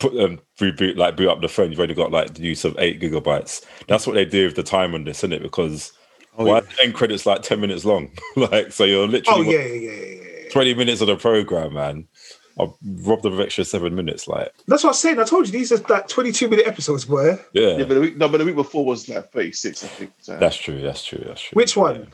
put 0.10 0.24
um, 0.24 0.40
reboot 0.60 0.98
like 0.98 1.16
boot 1.18 1.30
up 1.30 1.42
the 1.42 1.48
phone, 1.50 1.72
you've 1.72 1.80
only 1.80 1.96
got 1.96 2.12
like 2.12 2.34
the 2.36 2.42
use 2.44 2.66
of 2.66 2.76
eight 2.80 3.00
gigabytes. 3.02 3.66
That's 3.88 4.06
what 4.08 4.14
they 4.14 4.26
do 4.26 4.46
with 4.46 4.56
the 4.56 4.64
time 4.64 4.94
on 4.96 5.04
this, 5.04 5.20
isn't 5.20 5.34
it? 5.34 5.42
Because 5.42 5.92
Oh, 6.38 6.44
why 6.46 6.56
yeah. 6.56 6.60
the 6.62 6.84
end 6.84 6.94
credits 6.96 7.26
like 7.26 7.44
10 7.44 7.62
minutes 7.62 7.86
long? 7.86 8.12
like, 8.36 8.72
so 8.74 8.84
you're 8.84 9.04
Oh 9.04 9.06
literally 9.06 9.54
yeah, 9.54 9.64
yeah, 9.66 9.92
yeah, 9.92 10.22
yeah. 10.44 10.50
20 10.52 10.74
minutes 10.74 11.00
of 11.02 11.08
the 11.08 11.16
program, 11.16 11.74
man. 11.74 12.08
I've 12.60 12.70
robbed 13.06 13.24
them 13.24 13.34
of 13.34 13.40
extra 13.40 13.64
seven 13.66 13.96
minutes. 13.96 14.28
Like, 14.28 14.52
That's 14.68 14.84
what 14.84 14.90
I 14.90 14.92
was 14.92 15.00
saying. 15.00 15.20
I 15.20 15.24
told 15.24 15.46
you 15.48 15.54
these 15.54 15.72
are 15.72 15.78
like 15.90 16.08
22 16.10 16.48
minute 16.50 16.68
episodes, 16.68 17.06
boy. 17.06 17.40
yeah, 17.54 17.78
Yeah, 17.78 17.84
but 17.86 17.94
the 17.96 18.02
week, 18.02 18.18
no, 18.18 18.28
but 18.30 18.38
the 18.40 18.46
week 18.46 18.56
before 18.56 18.84
was 18.86 19.08
like 19.10 19.32
36, 19.32 19.84
I 19.84 19.88
think. 19.88 20.12
So. 20.20 20.38
that's 20.38 20.56
true. 20.58 20.82
That's 20.82 21.04
true. 21.06 21.24
That's 21.26 21.42
true. 21.42 21.56
Which 21.56 21.76
one? 21.78 21.96
Yeah. 22.02 22.06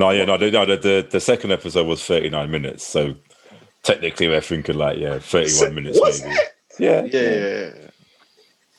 No, 0.00 0.10
yeah, 0.10 0.24
no, 0.26 0.36
the, 0.36 0.50
no. 0.52 0.64
The, 0.66 0.76
the 0.76 1.08
the 1.10 1.20
second 1.20 1.50
episode 1.50 1.86
was 1.88 2.04
thirty 2.04 2.30
nine 2.30 2.52
minutes, 2.52 2.84
so 2.86 3.16
technically 3.82 4.28
we're 4.28 4.40
thinking 4.40 4.76
like 4.78 4.96
yeah, 4.98 5.18
thirty-one 5.18 5.48
So- 5.50 5.70
minutes 5.72 5.98
was 6.00 6.22
maybe. 6.22 6.34
it? 6.36 6.48
Yeah, 6.78 7.04
yeah. 7.04 7.70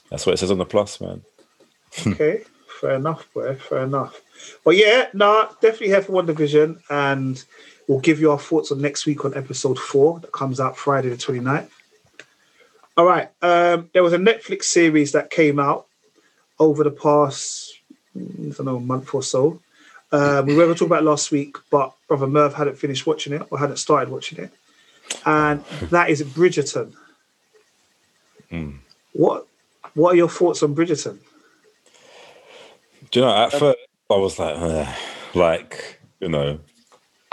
that's 0.10 0.26
what 0.26 0.34
it 0.34 0.38
says 0.38 0.52
on 0.52 0.58
the 0.58 0.66
plus, 0.66 1.02
man. 1.02 1.22
Okay, 2.08 2.44
fair 2.80 2.94
enough, 2.94 3.28
boy. 3.34 3.56
Fair 3.56 3.84
enough. 3.84 4.22
But 4.64 4.76
yeah, 4.78 5.08
nah, 5.14 5.50
definitely 5.62 5.88
here 5.88 6.02
for 6.02 6.14
WandaVision, 6.14 6.80
and 6.90 7.44
we'll 7.88 8.00
give 8.00 8.20
you 8.20 8.32
our 8.32 8.40
thoughts 8.40 8.72
on 8.72 8.80
next 8.80 9.06
week 9.06 9.26
on 9.26 9.36
episode 9.36 9.80
four 9.80 10.20
that 10.20 10.32
comes 10.32 10.60
out 10.60 10.78
Friday 10.78 11.10
the 11.10 11.16
29th. 11.18 11.70
All 12.96 13.06
right, 13.06 13.30
um, 13.42 13.90
there 13.94 14.04
was 14.04 14.14
a 14.14 14.18
Netflix 14.18 14.66
series 14.66 15.14
that 15.14 15.30
came 15.30 15.60
out 15.60 15.88
over 16.60 16.84
the 16.84 16.92
past, 16.92 17.74
I 18.16 18.20
don't 18.50 18.66
know, 18.66 18.80
month 18.80 19.14
or 19.14 19.24
so. 19.24 19.60
Um, 20.12 20.46
we 20.46 20.56
were 20.56 20.64
going 20.66 20.76
to 20.76 20.80
talk 20.80 20.88
about 20.88 21.04
it 21.04 21.06
last 21.06 21.32
week, 21.32 21.56
but 21.70 21.94
brother 22.08 22.28
Merv 22.28 22.54
hadn't 22.54 22.78
finished 22.78 23.08
watching 23.08 23.34
it 23.34 23.44
or 23.50 23.60
hadn't 23.60 23.78
started 23.78 24.12
watching 24.12 24.44
it, 24.44 24.52
and 25.26 25.64
that 25.92 26.10
is 26.10 26.22
Bridgerton. 26.24 26.94
Hmm. 28.50 28.72
What 29.14 29.48
What 29.94 30.14
are 30.14 30.18
your 30.18 30.30
thoughts 30.30 30.64
on 30.64 30.76
Bridgerton? 30.76 31.18
Do 33.12 33.20
you 33.20 33.26
know? 33.26 33.36
At 33.36 33.52
first, 33.52 33.78
I 34.10 34.16
was 34.16 34.38
like, 34.40 34.58
eh, 34.58 34.96
like 35.34 36.00
you 36.20 36.30
know, 36.30 36.60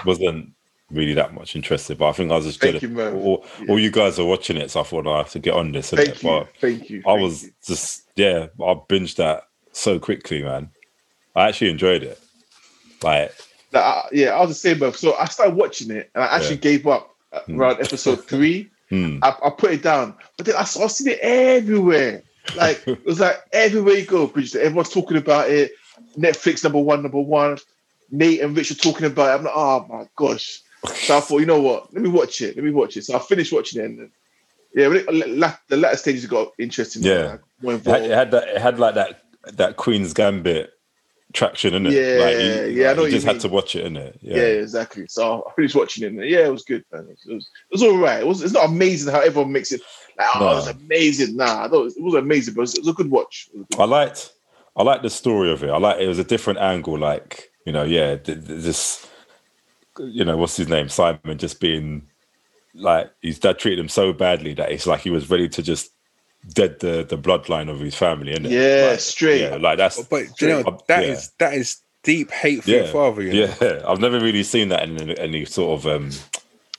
wasn't 0.04 0.52
really 0.90 1.14
that 1.14 1.34
much 1.34 1.56
interested. 1.56 1.98
But 1.98 2.08
I 2.08 2.12
think 2.12 2.30
I 2.30 2.36
was 2.36 2.44
just 2.46 2.60
Thank 2.60 2.80
you, 2.82 2.88
Merv. 2.88 3.14
all, 3.16 3.44
Yeah. 3.60 3.66
all 3.70 3.78
you 3.78 3.90
guys 3.90 4.18
are 4.18 4.24
watching 4.24 4.56
it, 4.56 4.70
so 4.70 4.80
I 4.80 4.84
thought 4.84 5.06
"Oh, 5.06 5.12
I 5.14 5.18
have 5.18 5.30
to 5.30 5.38
get 5.40 5.54
on 5.54 5.72
this. 5.72 5.90
Thank 5.90 6.22
you. 6.22 6.28
But 6.30 6.48
Thank 6.60 6.88
you. 6.90 7.00
I 7.00 7.02
thank 7.10 7.20
was 7.22 7.42
you. 7.44 7.50
just 7.66 8.02
yeah, 8.16 8.46
I 8.60 8.74
binged 8.88 9.16
that 9.16 9.48
so 9.72 9.98
quickly, 9.98 10.42
man. 10.42 10.70
I 11.34 11.48
actually 11.48 11.70
enjoyed 11.70 12.02
it. 12.02 12.18
Like, 13.02 13.32
Like, 13.72 13.82
I- 13.84 14.08
yeah, 14.12 14.28
I 14.34 14.40
was 14.40 14.50
the 14.50 14.54
same, 14.54 14.78
bro. 14.78 14.92
So 14.92 15.14
I 15.16 15.26
started 15.26 15.54
watching 15.56 15.90
it 15.90 16.08
and 16.14 16.24
I 16.24 16.28
actually 16.36 16.54
Yeah. 16.56 16.60
gave 16.62 16.86
up 16.86 17.10
uh, 17.32 17.40
Hmm. 17.40 17.60
around 17.60 17.80
episode 17.82 18.24
three. 18.24 18.70
Hmm, 18.88 19.18
I, 19.22 19.34
I 19.44 19.50
put 19.50 19.72
it 19.72 19.82
down, 19.82 20.14
but 20.36 20.46
then 20.46 20.56
I 20.56 20.64
saw 20.64 20.84
I 20.84 20.86
seen 20.88 21.08
it 21.08 21.18
everywhere. 21.20 22.22
Like 22.56 22.82
it 22.86 23.04
was 23.04 23.20
like 23.20 23.42
everywhere 23.52 23.94
you 23.94 24.06
go, 24.06 24.26
Bridget. 24.26 24.62
Everyone's 24.62 24.90
talking 24.90 25.16
about 25.16 25.50
it. 25.50 25.72
Netflix 26.16 26.62
number 26.62 26.80
one, 26.80 27.02
number 27.02 27.20
one. 27.20 27.58
Nate 28.10 28.40
and 28.40 28.56
Rich 28.56 28.70
are 28.70 28.74
talking 28.76 29.06
about 29.06 29.28
it. 29.28 29.38
I'm 29.38 29.44
like, 29.44 29.54
oh 29.56 29.86
my 29.88 30.08
gosh. 30.14 30.60
So 30.94 31.16
I 31.16 31.20
thought, 31.20 31.38
you 31.38 31.46
know 31.46 31.60
what? 31.60 31.92
Let 31.92 32.02
me 32.02 32.08
watch 32.08 32.40
it. 32.40 32.54
Let 32.54 32.64
me 32.64 32.70
watch 32.70 32.96
it. 32.96 33.04
So 33.04 33.16
I 33.16 33.18
finished 33.18 33.52
watching 33.52 33.82
it, 33.82 33.84
and 33.86 33.98
then, 33.98 34.10
yeah, 34.74 34.88
it, 34.92 35.58
the 35.68 35.76
latter 35.76 35.96
stages 35.96 36.26
got 36.26 36.52
interesting. 36.58 37.02
Yeah. 37.02 37.38
it 37.62 37.84
had, 37.84 38.02
it 38.02 38.10
had 38.10 38.30
that. 38.30 38.48
It 38.48 38.60
had 38.60 38.78
like 38.78 38.94
that 38.94 39.22
that 39.54 39.76
Queen's 39.76 40.12
Gambit 40.12 40.75
traction 41.32 41.74
in 41.74 41.86
it. 41.86 41.92
Yeah, 41.92 42.24
like, 42.24 42.36
you, 42.36 42.80
yeah, 42.80 42.86
I 42.86 42.88
like, 42.88 42.96
know 42.96 43.04
you 43.04 43.10
just 43.10 43.26
had 43.26 43.40
to 43.40 43.48
watch 43.48 43.76
it 43.76 43.84
in 43.84 43.96
it. 43.96 44.18
Yeah. 44.22 44.36
Yeah, 44.36 44.42
exactly. 44.42 45.06
So 45.08 45.46
I 45.48 45.54
finished 45.54 45.74
watching 45.74 46.04
it, 46.04 46.12
and 46.12 46.30
yeah, 46.30 46.46
it 46.46 46.52
was 46.52 46.64
good, 46.64 46.84
man. 46.92 47.08
It 47.10 47.32
was, 47.32 47.50
it 47.70 47.74
was, 47.74 47.82
all 47.82 47.98
right. 47.98 48.20
It 48.20 48.26
was. 48.26 48.42
It's 48.42 48.52
not 48.52 48.68
amazing 48.68 49.12
how 49.12 49.20
everyone 49.20 49.52
makes 49.52 49.72
it. 49.72 49.80
Like, 50.18 50.28
oh, 50.34 50.40
No. 50.40 50.52
it 50.52 50.54
was 50.54 50.68
amazing. 50.68 51.36
Nah, 51.36 51.64
I 51.64 51.68
thought 51.68 51.92
it 51.96 52.02
was, 52.02 52.14
amazing, 52.14 52.54
but 52.54 52.60
it 52.60 52.62
was, 52.62 52.74
it 52.74 52.80
was 52.80 52.88
a 52.88 52.94
good 52.94 53.10
watch. 53.10 53.48
A 53.54 53.58
good 53.58 53.80
I 53.80 53.84
liked. 53.84 54.32
I 54.76 54.82
liked 54.82 55.02
the 55.02 55.10
story 55.10 55.50
of 55.50 55.62
it. 55.62 55.70
I 55.70 55.78
like 55.78 56.00
it 56.00 56.06
was 56.06 56.18
a 56.18 56.24
different 56.24 56.58
angle. 56.58 56.98
Like 56.98 57.50
you 57.64 57.72
know, 57.72 57.84
yeah, 57.84 58.16
th- 58.16 58.46
th- 58.46 58.62
this. 58.62 59.06
You 59.98 60.26
know, 60.26 60.36
what's 60.36 60.56
his 60.56 60.68
name? 60.68 60.90
Simon 60.90 61.38
just 61.38 61.58
being 61.58 62.06
like 62.74 63.10
his 63.22 63.38
dad 63.38 63.58
treated 63.58 63.78
him 63.78 63.88
so 63.88 64.12
badly 64.12 64.52
that 64.54 64.70
it's 64.70 64.86
like 64.86 65.00
he 65.00 65.08
was 65.08 65.30
ready 65.30 65.48
to 65.48 65.62
just 65.62 65.92
dead 66.52 66.80
the 66.80 67.04
the 67.08 67.18
bloodline 67.18 67.70
of 67.70 67.80
his 67.80 67.94
family. 67.94 68.34
Innit? 68.34 68.50
Yeah, 68.50 68.90
like, 68.90 69.00
straight. 69.00 69.42
Yeah, 69.42 69.56
like 69.56 69.78
that's 69.78 70.02
But 70.04 70.36
do 70.36 70.46
you 70.46 70.52
know 70.52 70.64
Um, 70.66 70.78
that 70.88 71.04
is 71.04 71.32
yeah. 71.40 71.48
that 71.48 71.56
is 71.56 71.78
deep 72.02 72.30
hate 72.30 72.64
for 72.64 72.70
yeah, 72.70 72.76
your 72.78 72.86
father. 72.86 73.22
You 73.22 73.46
know? 73.46 73.54
yeah. 73.60 73.82
I've 73.86 74.00
never 74.00 74.20
really 74.20 74.42
seen 74.42 74.68
that 74.68 74.82
in 74.84 75.00
any, 75.00 75.18
any 75.18 75.44
sort 75.44 75.80
of 75.80 75.86
um 75.86 76.10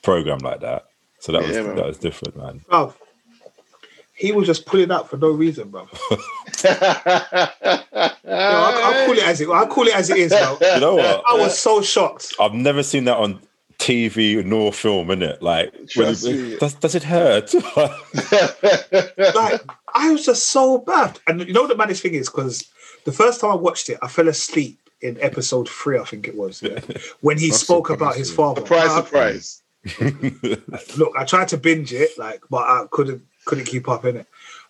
program 0.03 0.39
like 0.39 0.61
that. 0.61 0.85
So 1.19 1.31
that 1.31 1.41
was 1.43 1.55
man. 1.55 1.75
that 1.75 1.85
was 1.85 1.97
different, 1.97 2.37
man. 2.37 2.61
Bro, 2.69 2.93
he 4.13 4.31
was 4.31 4.47
just 4.47 4.65
pulling 4.65 4.91
out 4.91 5.09
for 5.09 5.17
no 5.17 5.29
reason, 5.29 5.69
bro. 5.69 5.87
I, 6.63 8.13
I'll, 8.25 8.83
I'll 8.83 9.05
call 9.05 9.17
it 9.17 9.23
as 9.23 9.41
it. 9.41 9.49
I'll 9.49 9.67
call 9.67 9.87
it 9.87 9.95
as 9.95 10.09
it 10.09 10.17
is, 10.17 10.31
bro. 10.31 10.57
You 10.75 10.79
know 10.79 10.95
what? 10.95 11.23
I 11.29 11.35
was 11.35 11.57
so 11.57 11.81
shocked. 11.81 12.33
I've 12.39 12.53
never 12.53 12.81
seen 12.81 13.05
that 13.05 13.17
on 13.17 13.39
TV 13.79 14.43
nor 14.43 14.73
film, 14.73 15.07
innit? 15.09 15.41
Like, 15.41 15.71
when 15.73 15.87
Trust 15.87 16.25
it- 16.25 16.35
me. 16.35 16.57
does, 16.57 16.73
does 16.75 16.95
it 16.95 17.03
hurt? 17.03 17.53
Like 19.35 19.61
I 19.93 20.11
was 20.11 20.25
just 20.25 20.47
so 20.49 20.77
bad. 20.79 21.19
And 21.27 21.41
you 21.47 21.53
know 21.53 21.61
what 21.61 21.69
the 21.69 21.75
maddest 21.77 22.01
thing 22.01 22.13
is 22.13 22.29
because 22.29 22.65
the 23.05 23.11
first 23.11 23.41
time 23.41 23.51
I 23.51 23.55
watched 23.55 23.89
it, 23.89 23.97
I 24.01 24.07
fell 24.07 24.27
asleep 24.27 24.79
in 25.01 25.17
episode 25.21 25.69
three, 25.69 25.97
I 25.99 26.03
think 26.03 26.27
it 26.27 26.35
was, 26.35 26.61
yeah, 26.61 26.79
when 27.21 27.37
he 27.37 27.51
spoke 27.51 27.89
about 27.89 28.15
his 28.15 28.31
father. 28.33 28.61
surprise, 28.61 28.89
I- 28.89 29.01
surprise. 29.01 29.61
look, 30.97 31.13
I 31.17 31.23
tried 31.23 31.47
to 31.49 31.57
binge 31.57 31.93
it, 31.93 32.17
like, 32.17 32.41
but 32.49 32.63
I 32.63 32.85
couldn't 32.91 33.21
couldn't 33.45 33.65
keep 33.65 33.87
up 33.87 34.03
in 34.05 34.17
it. 34.17 34.27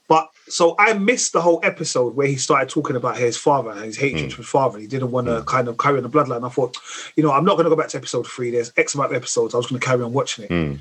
But 0.08 0.30
so 0.48 0.76
I 0.80 0.94
missed 0.94 1.34
the 1.34 1.42
whole 1.42 1.60
episode 1.64 2.16
where 2.16 2.28
he 2.28 2.38
started 2.38 2.70
talking 2.70 2.96
about 2.96 3.18
his 3.18 3.36
father 3.36 3.72
and 3.72 3.82
his 3.82 3.98
hatred 3.98 4.32
for 4.32 4.38
his 4.38 4.48
father. 4.48 4.80
He 4.80 4.88
didn't 4.88 5.12
want 5.12 5.28
to 5.28 5.44
kind 5.44 5.68
of 5.68 5.78
carry 5.78 5.98
on 5.98 6.04
the 6.04 6.10
bloodline. 6.10 6.46
I 6.46 6.50
thought, 6.50 6.78
you 7.16 7.24
know, 7.24 7.32
I'm 7.32 7.44
not 7.44 7.56
going 7.56 7.66
to 7.66 7.70
go 7.70 7.76
back 7.76 7.90
to 7.90 7.98
episode 7.98 8.26
three. 8.26 8.52
There's 8.52 8.72
X 8.78 8.96
amount 8.96 9.12
of 9.12 9.18
episodes. 9.18 9.54
I 9.54 9.58
was 9.58 9.68
going 9.68 9.82
to 9.82 9.86
carry 9.86 10.04
on 10.04 10.14
watching 10.14 10.46
it. 10.46 10.52
Mm. 10.52 10.80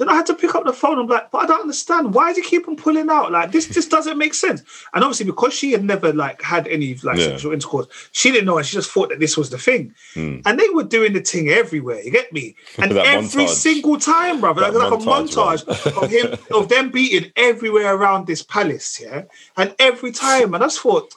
Then 0.00 0.08
I 0.08 0.14
had 0.14 0.24
to 0.26 0.34
pick 0.34 0.54
up 0.54 0.64
the 0.64 0.72
phone. 0.72 0.98
I'm 0.98 1.06
like, 1.06 1.30
but 1.30 1.42
I 1.42 1.46
don't 1.46 1.60
understand. 1.60 2.14
Why 2.14 2.28
does 2.30 2.38
he 2.38 2.42
keep 2.42 2.66
on 2.66 2.74
pulling 2.74 3.10
out? 3.10 3.30
Like 3.30 3.52
this, 3.52 3.66
this 3.66 3.86
doesn't 3.86 4.16
make 4.16 4.32
sense. 4.32 4.62
And 4.94 5.04
obviously, 5.04 5.26
because 5.26 5.52
she 5.52 5.72
had 5.72 5.84
never 5.84 6.10
like 6.14 6.40
had 6.40 6.66
any 6.68 6.94
like 7.02 7.18
Yeah. 7.18 7.26
sexual 7.26 7.52
intercourse, 7.52 7.86
she 8.12 8.30
didn't 8.30 8.46
know, 8.46 8.56
and 8.56 8.66
she 8.66 8.76
just 8.76 8.90
thought 8.90 9.10
that 9.10 9.20
this 9.20 9.36
was 9.36 9.50
the 9.50 9.58
thing. 9.58 9.94
Mm. 10.14 10.40
And 10.46 10.58
they 10.58 10.70
were 10.70 10.84
doing 10.84 11.12
the 11.12 11.20
thing 11.20 11.50
everywhere. 11.50 12.00
You 12.02 12.10
get 12.10 12.32
me? 12.32 12.56
And 12.78 12.92
every 12.92 13.44
montage. 13.44 13.48
single 13.50 13.98
time, 13.98 14.40
brother, 14.40 14.62
like, 14.62 14.72
like 14.72 14.92
a 14.92 14.96
montage, 14.96 15.66
montage 15.66 16.02
of 16.02 16.10
him 16.10 16.38
of 16.56 16.70
them 16.70 16.90
beating 16.90 17.30
everywhere 17.36 17.94
around 17.94 18.26
this 18.26 18.42
palace. 18.42 18.98
Yeah, 19.02 19.24
and 19.58 19.74
every 19.78 20.12
time, 20.12 20.54
and 20.54 20.64
I 20.64 20.68
just 20.68 20.80
thought, 20.80 21.12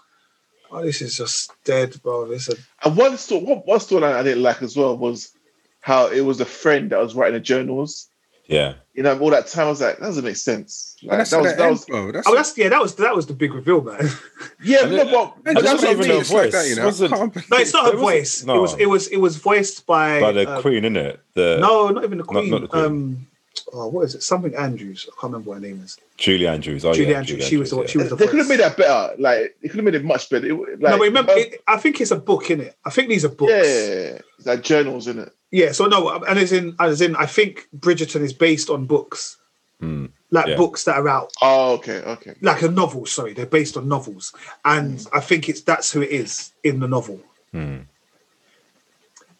oh, 0.71 0.83
this 0.83 1.01
is 1.01 1.15
just 1.15 1.53
dead, 1.63 2.01
bro. 2.03 2.27
This 2.27 2.49
is 2.49 2.59
And 2.83 2.97
one 2.97 3.17
story, 3.17 3.45
one, 3.45 3.59
one 3.59 3.79
storyline 3.79 4.13
I 4.13 4.23
didn't 4.23 4.43
like 4.43 4.61
as 4.61 4.75
well 4.75 4.97
was 4.97 5.31
how 5.79 6.07
it 6.07 6.21
was 6.21 6.41
a 6.41 6.45
friend 6.45 6.89
that 6.89 6.99
was 6.99 7.15
writing 7.15 7.35
the 7.35 7.39
journals. 7.39 8.09
Yeah. 8.45 8.73
You 8.93 9.01
know, 9.03 9.17
all 9.19 9.31
that 9.31 9.47
time 9.47 9.65
I 9.67 9.69
was 9.69 9.81
like, 9.81 9.97
that 9.97 10.05
doesn't 10.05 10.23
make 10.23 10.35
sense. 10.35 10.95
And 11.01 11.09
Like, 11.09 11.17
that's 11.19 11.31
that 11.31 11.41
was, 11.41 11.51
the 11.51 11.57
that 11.57 11.63
end, 11.63 11.71
was, 11.71 11.85
bro. 11.85 12.11
That's 12.11 12.27
oh, 12.27 12.35
that's 12.35 12.57
yeah, 12.57 12.69
that 12.69 12.81
was 12.81 12.95
that 12.95 13.15
was 13.15 13.25
the 13.25 13.33
big 13.33 13.53
reveal, 13.53 13.81
man. 13.81 14.07
yeah, 14.63 14.83
And 14.83 14.91
no, 14.91 15.05
but, 15.05 15.45
Man, 15.45 15.55
but 15.55 15.63
just 15.63 15.65
that's 15.65 15.81
not 15.81 15.81
what 15.81 15.91
even 15.91 16.07
mean. 16.07 16.11
a 16.17 16.19
it's 16.19 16.31
like 16.31 16.51
that, 16.51 16.57
voice. 16.59 16.69
you 16.69 16.75
know. 16.75 16.85
Wasn't- 16.85 17.11
No, 17.49 17.57
it's 17.57 17.73
not 17.73 17.87
It 17.87 17.93
her 17.93 17.99
voice. 17.99 18.43
no. 18.45 18.55
It 18.55 18.61
was 18.61 18.73
it 18.79 18.85
was 18.85 19.07
it 19.07 19.17
was 19.17 19.35
voiced 19.37 19.85
by, 19.87 20.19
By 20.21 20.31
the 20.31 20.47
uh, 20.49 20.61
Queen, 20.61 20.83
innit? 20.83 21.17
The 21.33 21.57
No, 21.59 21.89
not 21.89 22.03
even 22.03 22.19
the 22.19 22.23
Queen. 22.23 22.49
not 22.51 22.61
the 22.61 22.67
Queen. 22.67 22.85
Um, 22.85 23.27
oh, 23.73 23.87
what 23.87 24.01
is 24.05 24.13
it? 24.15 24.21
Something 24.23 24.53
Andrews. 24.55 25.07
I 25.09 25.11
can't 25.19 25.33
remember 25.33 25.49
what 25.49 25.55
her 25.55 25.61
name 25.61 25.81
is. 25.83 25.97
Julie 26.17 26.45
Andrews. 26.47 26.85
Oh, 26.85 26.93
Julie 26.93 27.09
yeah, 27.11 27.17
Andrews. 27.17 27.39
Julie 27.39 27.49
She 27.49 27.57
was 27.57 27.69
the- 27.71 27.75
Andrews, 27.77 27.91
she 27.91 27.97
was 27.97 28.09
the 28.09 28.15
They 28.15 28.27
could 28.27 28.37
have 28.37 28.47
made 28.49 28.59
that 28.59 28.77
better. 28.77 29.15
Like, 29.19 29.55
they 29.63 29.67
could 29.69 29.77
have 29.77 29.85
made 29.85 29.95
it 29.95 30.05
much 30.05 30.29
better. 30.29 30.45
It, 30.45 30.53
like, 30.53 30.79
no, 30.79 30.97
but 30.97 31.01
remember, 31.01 31.31
uh, 31.31 31.37
it, 31.37 31.63
I 31.67 31.77
think 31.77 31.99
it's 31.99 32.11
a 32.11 32.15
book 32.17 32.51
in 32.51 32.61
it. 32.61 32.75
I 32.85 32.91
think 32.91 33.09
these 33.09 33.25
are 33.25 33.29
books. 33.29 33.51
yeah, 33.51 34.19
it's 34.37 34.45
like 34.45 34.61
journals 34.61 35.07
in 35.07 35.17
it. 35.19 35.33
Yeah, 35.53 35.71
so 35.71 35.85
no, 35.85 36.09
and 36.09 36.39
as 36.39 36.51
in, 36.51 36.75
as 36.79 36.99
in, 36.99 37.15
I 37.15 37.27
think 37.27 37.67
Bridgerton 37.77 38.21
is 38.21 38.33
based 38.33 38.71
on 38.71 38.87
books, 38.87 39.37
Hmm. 39.79 40.07
like 40.31 40.47
Yeah. 40.47 40.55
books 40.57 40.83
that 40.85 40.95
are 40.97 41.07
out, 41.07 41.31
Oh, 41.43 41.73
okay, 41.73 41.99
okay. 42.15 42.33
like 42.41 42.63
a 42.63 42.69
novel. 42.69 43.05
Sorry, 43.05 43.33
they're 43.33 43.45
based 43.45 43.77
on 43.77 43.87
novels, 43.87 44.33
and 44.65 45.05
I 45.13 45.19
think 45.19 45.47
it's 45.49 45.61
that's 45.61 45.91
who 45.91 46.01
it 46.01 46.09
is 46.09 46.51
in 46.63 46.79
the 46.79 46.87
novel. 46.87 47.19
Hmm. 47.51 47.81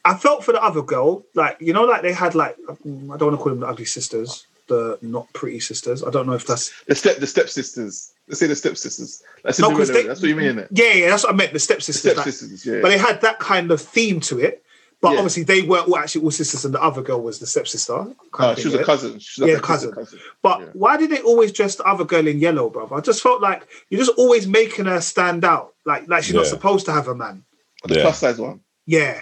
I 0.06 0.16
felt 0.16 0.44
for 0.44 0.52
the 0.52 0.62
other 0.62 0.84
girl, 0.84 1.24
like 1.34 1.58
you 1.60 1.74
know, 1.74 1.84
like 1.86 2.02
they 2.04 2.14
had 2.14 2.36
like 2.36 2.58
mm, 2.86 3.06
I 3.14 3.18
don't 3.18 3.30
want 3.30 3.40
to 3.40 3.44
call 3.44 3.50
them 3.54 3.62
the 3.62 3.68
ugly 3.68 3.86
sisters, 3.86 4.46
the 4.68 5.00
not 5.02 5.32
pretty 5.34 5.62
sisters. 5.62 6.04
I 6.04 6.10
don't 6.12 6.28
know 6.28 6.34
if 6.34 6.46
that's 6.46 6.72
The 6.88 6.94
step, 6.96 7.18
the 7.18 7.28
stepsisters. 7.28 8.12
Let's 8.28 8.40
say 8.40 8.48
the 8.48 8.56
stepsisters. 8.56 9.24
That's, 9.44 9.60
No, 9.60 9.70
no, 9.70 9.78
'cause 9.78 9.88
they- 9.90 10.04
that's 10.08 10.22
what 10.22 10.30
you 10.30 10.36
mean, 10.36 10.56
innit? 10.58 10.68
yeah, 10.72 10.94
yeah, 10.94 11.10
that's 11.10 11.24
what 11.24 11.34
I 11.34 11.36
meant. 11.36 11.52
The 11.52 11.56
The 11.56 11.60
stepsisters, 11.60 12.06
like, 12.16 12.24
stepsisters, 12.24 12.66
yeah. 12.66 12.82
but 12.82 12.90
they 12.90 12.98
had 12.98 13.22
that 13.22 13.40
kind 13.40 13.72
of 13.72 13.82
theme 13.82 14.20
to 14.22 14.40
it. 14.40 14.64
But 15.04 15.12
Yeah. 15.12 15.18
obviously, 15.18 15.44
they 15.44 15.62
weren't 15.64 15.90
all 15.90 15.98
actually 15.98 16.24
all 16.24 16.32
sisters, 16.32 16.64
and 16.64 16.74
the 16.74 16.82
other 16.82 17.02
girl 17.02 17.20
was 17.22 17.38
the 17.40 17.46
stepsister. 17.46 17.94
kind 17.98 18.16
Oh, 18.40 18.44
uh, 18.52 18.56
she 18.56 18.70
was 18.70 18.76
a 18.76 18.84
cousin. 18.86 19.20
She 19.20 19.42
was 19.42 19.50
Yeah, 19.50 19.56
like 19.56 19.64
a 19.64 19.68
cousin. 19.68 19.92
cousin. 19.92 20.20
But 20.42 20.62
Yeah. 20.62 20.66
why 20.74 20.96
did 20.96 21.10
they 21.10 21.20
always 21.22 21.52
dress 21.52 21.76
the 21.76 21.84
other 21.84 22.06
girl 22.06 22.26
in 22.26 22.40
yellow, 22.40 22.70
brother? 22.70 22.96
I 22.96 23.02
just 23.02 23.22
felt 23.22 23.42
like 23.42 23.68
you're 23.90 24.00
just 24.00 24.18
always 24.18 24.48
making 24.48 24.86
her 24.86 25.02
stand 25.02 25.44
out, 25.44 25.74
like 25.86 26.08
like 26.08 26.24
she's 26.24 26.34
not 26.34 26.48
supposed 26.48 26.86
to 26.86 26.94
have 26.94 27.10
a 27.10 27.16
man. 27.16 27.44
The 27.84 27.96
Yeah. 27.96 28.02
plus 28.04 28.20
size 28.20 28.40
one. 28.40 28.62
Yeah, 28.86 29.20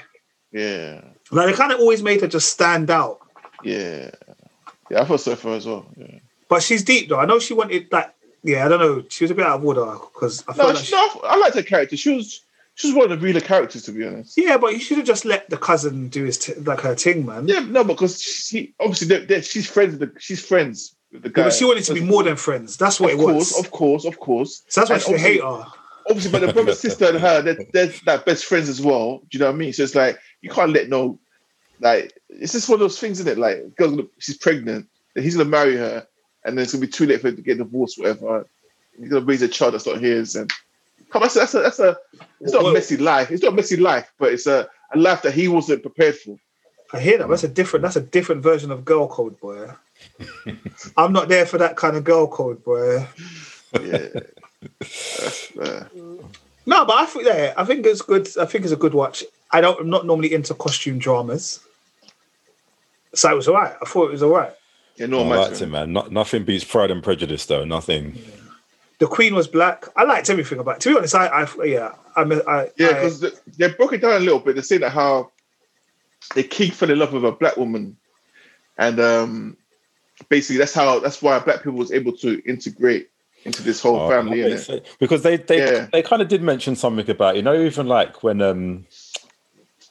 Yeah. 0.52 1.02
like 1.32 1.48
they 1.48 1.54
kind 1.54 1.72
of 1.72 1.80
always 1.80 2.04
made 2.04 2.22
her 2.22 2.28
just 2.28 2.50
stand 2.52 2.92
out. 2.92 3.20
Yeah. 3.64 4.12
Yeah, 4.92 5.02
I 5.02 5.06
felt 5.06 5.22
so 5.22 5.36
for 5.36 5.50
her 5.50 5.56
as 5.56 5.66
well. 5.66 5.88
Yeah. 5.98 6.20
But 6.48 6.62
she's 6.62 6.84
deep 6.84 7.10
though. 7.10 7.18
I 7.20 7.26
know 7.26 7.40
she 7.40 7.56
wanted 7.56 7.88
like, 7.92 8.14
yeah, 8.44 8.66
I 8.66 8.70
don't 8.70 8.80
know. 8.80 9.04
She 9.10 9.24
was 9.24 9.32
a 9.32 9.36
bit 9.36 9.46
out 9.48 9.58
of 9.60 9.66
order 9.66 9.86
because 10.14 10.44
I 10.48 10.52
No, 10.52 10.58
felt 10.58 10.76
like 10.76 10.78
she, 10.84 10.92
she, 10.92 10.96
no, 10.96 11.22
I 11.24 11.38
liked 11.38 11.56
her 11.56 11.64
character. 11.64 11.98
She 11.98 12.16
was 12.16 12.42
she's 12.82 12.94
one 12.96 13.12
of 13.12 13.20
the 13.20 13.26
realer 13.26 13.40
characters, 13.42 13.84
to 13.84 13.92
be 13.92 14.06
honest. 14.06 14.34
Yeah, 14.38 14.58
but 14.58 14.74
you 14.74 14.80
should 14.80 14.98
have 14.98 15.06
just 15.06 15.26
let 15.26 15.50
the 15.50 15.58
cousin 15.58 16.10
do 16.10 16.24
his 16.26 16.38
t- 16.38 16.54
like 16.56 16.82
her 16.82 16.96
thing, 16.96 17.26
man. 17.26 17.48
Yeah, 17.48 17.60
no, 17.60 17.84
because 17.84 18.22
she 18.22 18.74
obviously 18.80 19.08
they're, 19.08 19.26
they're- 19.26 19.42
she's 19.44 19.70
friends 19.70 19.98
with 19.98 20.14
the 20.14 20.20
she's 20.20 20.44
friends 20.46 20.96
with 21.12 21.24
the 21.24 21.30
guy. 21.30 21.44
but 21.44 21.54
she 21.54 21.66
wanted 21.66 21.84
to 21.86 21.94
be 21.94 22.02
more 22.02 22.24
than 22.24 22.36
friends. 22.36 22.78
That's 22.78 23.00
what 23.00 23.14
of 23.14 23.20
it 23.20 23.24
course, 23.24 23.36
was. 23.56 23.66
of 23.66 23.72
course, 23.72 24.06
of 24.06 24.20
course. 24.20 24.20
Of 24.20 24.20
course. 24.20 24.64
So 24.70 24.82
that's 24.82 24.90
why 24.90 24.96
And 24.96 25.02
she's 25.04 25.10
a 25.10 25.14
obviously- 25.14 25.34
hater. 25.34 25.66
obviously, 26.10 26.32
but 26.32 26.42
the 26.48 26.54
brother, 26.58 26.74
sister, 26.74 27.06
and 27.10 27.20
her, 27.20 27.42
they're, 27.42 27.58
they're 27.74 27.94
like 28.08 28.26
best 28.26 28.46
friends 28.46 28.70
as 28.70 28.82
well. 28.82 29.20
Do 29.30 29.38
you 29.38 29.40
know 29.40 29.48
what 29.48 29.56
I 29.56 29.58
mean? 29.58 29.74
So 29.74 29.84
it's 29.84 29.96
like 29.96 30.18
you 30.42 30.50
can't 30.50 30.72
let 30.74 30.90
no, 30.90 31.20
like 31.80 32.14
it's 32.30 32.54
just 32.54 32.70
one 32.70 32.76
of 32.76 32.80
those 32.82 33.00
things, 33.00 33.20
isn't 33.20 33.32
it? 33.32 33.38
Like, 33.38 33.76
girl's 33.76 33.92
gonna, 33.96 34.08
she's 34.20 34.38
pregnant, 34.38 34.88
and 35.16 35.24
he's 35.24 35.36
gonna 35.38 35.50
marry 35.50 35.76
her, 35.78 36.08
and 36.46 36.58
then 36.58 36.64
it's 36.64 36.74
gonna 36.74 36.86
be 36.86 36.92
too 36.92 37.06
late 37.06 37.22
for 37.22 37.30
her 37.30 37.36
to 37.36 37.42
get 37.42 37.58
divorced, 37.58 38.00
whatever. 38.00 38.48
He's 39.00 39.10
gonna 39.10 39.26
raise 39.26 39.42
a 39.42 39.48
child 39.48 39.74
that's 39.74 39.86
not 39.86 40.00
his, 40.02 40.36
and 40.36 40.52
come 41.12 41.24
on, 41.24 41.30
that's 41.34 41.36
a, 41.36 41.40
that's 41.40 41.54
a, 41.54 41.60
that's 41.62 41.80
a 41.80 41.98
it's 42.40 42.54
not 42.54 42.64
Well- 42.64 42.72
a 42.72 42.74
messy 42.74 42.98
life. 42.98 43.32
It's 43.32 43.44
not 43.44 43.54
a 43.54 43.56
messy 43.56 43.78
life, 43.78 44.12
but 44.18 44.34
it's 44.34 44.48
a, 44.48 44.68
a 44.94 44.98
life 44.98 45.22
that 45.24 45.34
he 45.34 45.48
wasn't 45.48 45.82
prepared 45.84 46.16
for. 46.18 46.38
I 46.94 47.00
hear 47.00 47.18
that. 47.20 47.30
That's 47.30 47.44
a 47.44 47.48
different. 47.48 47.84
That's 47.84 47.96
a 47.96 48.02
different 48.02 48.44
version 48.44 48.72
of 48.72 48.84
girl 48.84 49.08
code, 49.08 49.40
boy. 49.40 49.70
I'm 50.98 51.14
not 51.14 51.30
there 51.30 51.46
for 51.46 51.58
that 51.60 51.78
kind 51.78 51.96
of 51.96 52.04
girl 52.04 52.28
code, 52.28 52.64
boy. 52.64 53.08
Yeah. 53.80 54.08
Uh, 55.60 55.84
No, 56.66 56.86
but 56.86 56.96
I 56.96 57.06
think 57.06 57.26
yeah, 57.26 57.54
I 57.58 57.64
think 57.66 57.86
it's 57.86 58.02
good. 58.02 58.28
I 58.38 58.46
think 58.46 58.64
it's 58.66 58.74
a 58.74 58.78
good 58.78 58.94
watch. 58.94 59.24
I 59.52 59.62
don't. 59.62 59.80
I'm 59.82 59.90
not 59.90 60.06
normally 60.06 60.34
into 60.34 60.54
costume 60.54 61.00
dramas, 61.00 61.60
so 63.14 63.32
it 63.32 63.36
was 63.36 63.48
alright. 63.48 63.74
I 63.82 63.86
thought 63.86 64.10
it 64.10 64.12
was 64.12 64.24
alright. 64.24 64.54
yeah, 64.98 65.06
I 65.06 65.10
liked 65.10 65.62
it, 65.62 65.68
man. 65.68 65.94
Not, 65.94 66.12
nothing 66.12 66.44
beats 66.44 66.64
Pride 66.64 66.92
and 66.92 67.02
Prejudice, 67.04 67.46
though. 67.46 67.66
Nothing. 67.66 68.22
The 69.02 69.08
Queen 69.08 69.34
was 69.34 69.48
black. 69.48 69.86
I 69.96 70.04
liked 70.04 70.30
everything 70.30 70.60
about. 70.60 70.76
It. 70.76 70.82
To 70.82 70.90
be 70.90 70.98
honest, 70.98 71.16
I, 71.16 71.26
I 71.26 71.64
yeah, 71.66 71.96
I, 72.16 72.22
I 72.22 72.70
Yeah, 72.78 72.94
because 72.94 73.26
they 73.58 73.70
broke 73.70 73.94
it 73.94 74.02
down 74.02 74.14
a 74.14 74.20
little 74.20 74.38
bit. 74.38 74.56
They 74.56 74.62
say 74.62 74.78
that 74.78 74.92
how 74.92 75.32
the 76.36 76.44
king 76.44 76.70
fell 76.70 76.92
in 76.92 77.00
love 77.00 77.12
with 77.12 77.26
a 77.26 77.32
black 77.32 77.58
woman, 77.58 77.98
and 78.78 79.00
um, 79.00 79.58
basically 80.30 80.58
that's 80.58 80.76
how 80.76 81.00
that's 81.00 81.20
why 81.20 81.40
black 81.40 81.64
people 81.64 81.80
was 81.80 81.92
able 81.92 82.16
to 82.18 82.48
integrate 82.48 83.10
into 83.44 83.64
this 83.64 83.82
whole 83.82 84.02
Oh, 84.02 84.08
family. 84.08 84.42
that 84.42 84.50
innit? 84.50 84.52
makes 84.52 84.68
sense. 84.68 84.88
because 85.00 85.24
they 85.24 85.38
they 85.38 85.58
Yeah. 85.58 85.88
they 85.92 86.04
kind 86.04 86.22
of 86.22 86.28
did 86.28 86.44
mention 86.44 86.76
something 86.76 87.10
about 87.10 87.36
you 87.36 87.42
know 87.42 87.60
even 87.60 87.88
like 87.88 88.22
when 88.22 88.40
um 88.40 88.86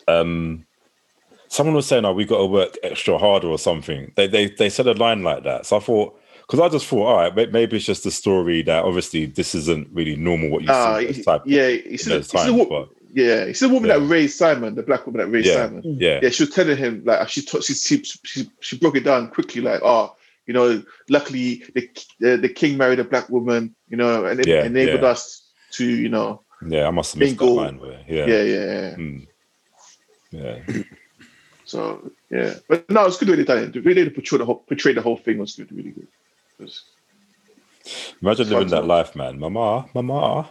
um 0.06 0.64
someone 1.48 1.74
was 1.74 1.88
saying 1.88 2.04
oh 2.04 2.12
we 2.12 2.24
got 2.24 2.38
to 2.38 2.46
work 2.46 2.76
extra 2.84 3.18
harder 3.18 3.48
or 3.48 3.58
something 3.58 4.12
they 4.14 4.28
they 4.28 4.50
they 4.50 4.70
said 4.70 4.86
a 4.86 4.94
line 4.94 5.24
like 5.24 5.42
that 5.42 5.66
so 5.66 5.78
I 5.78 5.80
thought 5.80 6.19
because 6.50 6.60
I 6.60 6.68
just 6.68 6.86
thought 6.86 7.06
all 7.06 7.16
right 7.16 7.52
maybe 7.52 7.76
it's 7.76 7.86
just 7.86 8.06
a 8.06 8.10
story 8.10 8.62
that 8.62 8.84
obviously 8.84 9.26
this 9.26 9.54
isn't 9.54 9.88
really 9.92 10.16
normal 10.16 10.50
what 10.50 10.62
you 10.62 10.68
Ah, 10.70 10.98
see 10.98 11.06
he- 11.06 11.12
this 11.12 11.24
type 11.24 11.42
yeah, 11.46 11.68
you 11.68 11.98
see, 11.98 12.10
those 12.10 12.28
the, 12.28 12.38
you 12.38 12.44
times, 12.44 12.58
wo- 12.58 12.68
but 12.68 12.88
yeah, 13.12 13.52
see 13.52 13.66
the 13.66 13.72
woman 13.74 13.90
Yeah. 13.90 13.98
that 13.98 14.06
raised 14.06 14.36
Simon, 14.36 14.74
the 14.74 14.82
black 14.82 15.06
woman 15.06 15.20
that 15.20 15.28
raised 15.28 15.48
yeah 15.48 15.54
Simon. 15.66 15.82
yeah 15.84 16.20
Yeah, 16.22 16.28
she 16.30 16.42
was 16.44 16.50
telling 16.50 16.76
him 16.76 17.02
like 17.04 17.28
she 17.28 17.42
took 17.42 17.62
she 17.62 17.74
she 17.74 18.02
she, 18.24 18.50
she 18.60 18.78
broke 18.78 18.96
it 18.96 19.04
down 19.04 19.30
quickly, 19.30 19.60
like 19.62 19.80
oh. 19.82 20.16
You 20.46 20.54
know, 20.54 20.82
luckily 21.08 21.62
the, 21.76 21.88
the 22.18 22.36
the 22.36 22.48
king 22.48 22.76
married 22.76 22.98
a 22.98 23.04
black 23.04 23.28
woman. 23.28 23.76
You 23.88 23.96
know, 23.96 24.24
and 24.24 24.40
it 24.40 24.48
Yeah, 24.48 24.64
enabled 24.64 25.04
us 25.04 25.48
to, 25.72 25.84
you 25.84 26.08
know, 26.08 26.42
yeah 26.66 26.88
I 26.88 26.90
must 26.90 27.14
have 27.14 27.20
missed 27.20 27.38
that 27.38 27.44
line 27.44 27.78
where 27.78 28.00
yeah 28.08 28.26
yeah, 28.26 28.42
yeah, 28.42 28.64
yeah. 28.64 28.94
Hmm. 28.96 29.18
yeah 30.32 30.56
So 31.64 32.10
yeah, 32.30 32.54
but 32.68 32.90
no, 32.90 33.04
it's 33.06 33.16
good 33.18 33.28
the 33.28 33.32
way 33.32 33.36
they 33.36 33.44
done 33.44 33.58
it. 33.58 33.72
They 33.84 34.10
portray 34.10 34.38
the 34.38 34.44
whole 34.44 34.56
portray 34.66 34.92
the 34.92 35.02
whole 35.02 35.18
thing 35.18 35.38
was 35.38 35.54
good, 35.54 35.70
really 35.70 35.90
good. 35.90 36.08
Imagine 38.22 38.48
living 38.50 38.68
that 38.68 38.84
life 38.86 39.16
man 39.16 39.38
mama 39.38 39.86
mama 39.94 40.50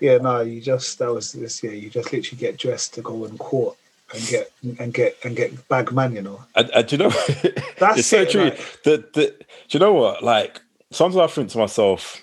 yeah. 0.00 0.18
No, 0.18 0.40
you 0.40 0.60
just 0.60 0.98
that 0.98 1.12
was 1.12 1.32
this. 1.32 1.62
Yeah, 1.62 1.70
you 1.72 1.90
just 1.90 2.12
literally 2.12 2.38
get 2.38 2.58
dressed 2.58 2.94
to 2.94 3.02
go 3.02 3.24
in 3.24 3.36
court 3.38 3.76
and 4.14 4.26
get 4.28 4.50
and 4.78 4.92
get 4.94 5.16
and 5.24 5.36
get 5.36 5.68
bag 5.68 5.92
man. 5.92 6.14
You 6.14 6.22
know, 6.22 6.44
And, 6.54 6.70
and 6.70 6.86
do 6.86 6.96
you 6.96 7.02
know, 7.02 7.10
That's 7.78 7.98
it's 7.98 8.08
so 8.08 8.22
it, 8.22 8.30
true. 8.30 8.44
like- 8.44 8.82
the, 8.84 8.96
the, 9.12 9.34
do 9.68 9.78
you 9.78 9.80
know 9.80 9.92
what? 9.92 10.22
Like, 10.22 10.60
sometimes 10.90 11.16
I 11.18 11.26
think 11.34 11.50
to 11.50 11.58
myself, 11.58 12.22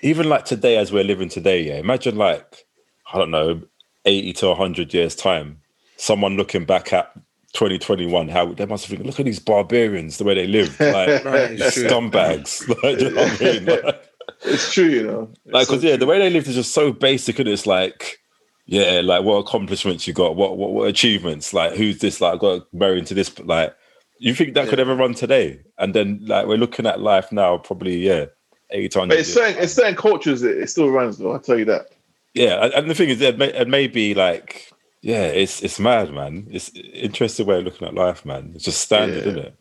even 0.00 0.28
like 0.28 0.44
today, 0.44 0.76
as 0.76 0.92
we're 0.92 1.04
living 1.04 1.28
today, 1.28 1.62
yeah, 1.62 1.76
imagine 1.76 2.16
like, 2.16 2.66
I 3.12 3.18
don't 3.18 3.30
know, 3.30 3.62
80 4.04 4.32
to 4.34 4.48
100 4.48 4.94
years' 4.94 5.14
time, 5.14 5.60
someone 5.96 6.36
looking 6.36 6.64
back 6.64 6.92
at 6.92 7.12
2021, 7.54 8.28
how 8.28 8.52
they 8.54 8.66
must 8.66 8.86
have 8.86 8.96
been, 8.98 9.06
look 9.06 9.18
at 9.18 9.26
these 9.26 9.40
barbarians, 9.40 10.18
the 10.18 10.24
way 10.24 10.34
they 10.34 10.46
live. 10.46 10.78
Like, 10.78 11.08
it's 11.24 11.74
true. 11.74 11.84
scumbags. 11.84 12.66
Like, 12.82 13.00
you 13.00 13.10
know 13.10 13.22
what 13.22 13.40
I 13.40 13.44
mean? 13.44 13.64
Like, 13.66 14.04
It's 14.42 14.72
true, 14.72 14.84
you 14.84 15.02
know. 15.06 15.32
like, 15.46 15.68
It's 15.70 15.82
so 15.82 15.88
yeah, 15.88 15.96
the 15.96 16.06
way 16.06 16.18
they 16.18 16.30
lived 16.30 16.48
is 16.48 16.54
just 16.54 16.72
so 16.72 16.92
basic, 16.92 17.38
and 17.38 17.48
it's 17.48 17.66
like, 17.66 18.18
yeah, 18.66 19.00
like 19.02 19.24
what 19.24 19.38
accomplishments 19.38 20.06
you 20.06 20.14
got, 20.14 20.36
what 20.36 20.56
what, 20.56 20.72
what 20.72 20.88
achievements, 20.88 21.52
like 21.52 21.72
who's 21.72 21.98
this, 21.98 22.20
like 22.20 22.38
got 22.38 22.72
married 22.72 23.00
into 23.00 23.14
this, 23.14 23.36
like 23.40 23.74
you 24.18 24.32
think 24.34 24.54
that 24.54 24.68
could 24.68 24.78
ever 24.78 24.94
run 24.94 25.12
today? 25.14 25.60
And 25.78 25.92
then 25.92 26.20
like 26.24 26.46
we're 26.46 26.56
looking 26.56 26.86
at 26.86 27.00
life 27.00 27.32
now, 27.32 27.58
probably 27.58 27.96
yeah, 27.96 28.26
eight 28.70 28.94
hundred. 28.94 29.08
but 29.08 29.18
it's 29.18 29.32
certain 29.34 29.60
it's 29.60 29.72
certain 29.72 29.96
cultures 29.96 30.42
it, 30.44 30.56
it 30.58 30.70
still 30.70 30.88
runs 30.90 31.18
though. 31.18 31.32
I'll 31.32 31.40
tell 31.40 31.58
you 31.58 31.64
that. 31.64 31.86
yeah, 32.34 32.64
and, 32.64 32.72
and 32.74 32.90
the 32.90 32.94
thing 32.94 33.08
is, 33.08 33.20
it 33.20 33.38
may, 33.38 33.52
it 33.52 33.66
may 33.66 33.88
be 33.88 34.14
like, 34.14 34.70
yeah, 35.02 35.24
it's 35.24 35.62
it's 35.62 35.78
mad, 35.80 36.12
man. 36.12 36.46
It's 36.50 36.70
interesting 36.74 37.46
way 37.46 37.58
of 37.58 37.64
looking 37.64 37.88
at 37.88 37.94
life, 37.94 38.24
man. 38.24 38.52
It's 38.54 38.64
just 38.64 38.80
standard, 38.80 39.24
Yeah. 39.24 39.30
isn't 39.30 39.38
it? 39.38 39.54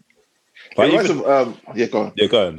It 0.71 0.77
Like, 0.77 0.89
reminds 0.91 1.09
even- 1.11 1.23
of 1.25 1.29
um 1.47 1.57
yeah, 1.75 1.85
go 1.87 2.01
on. 2.01 2.13
yeah, 2.15 2.27
go 2.27 2.47
on. 2.47 2.55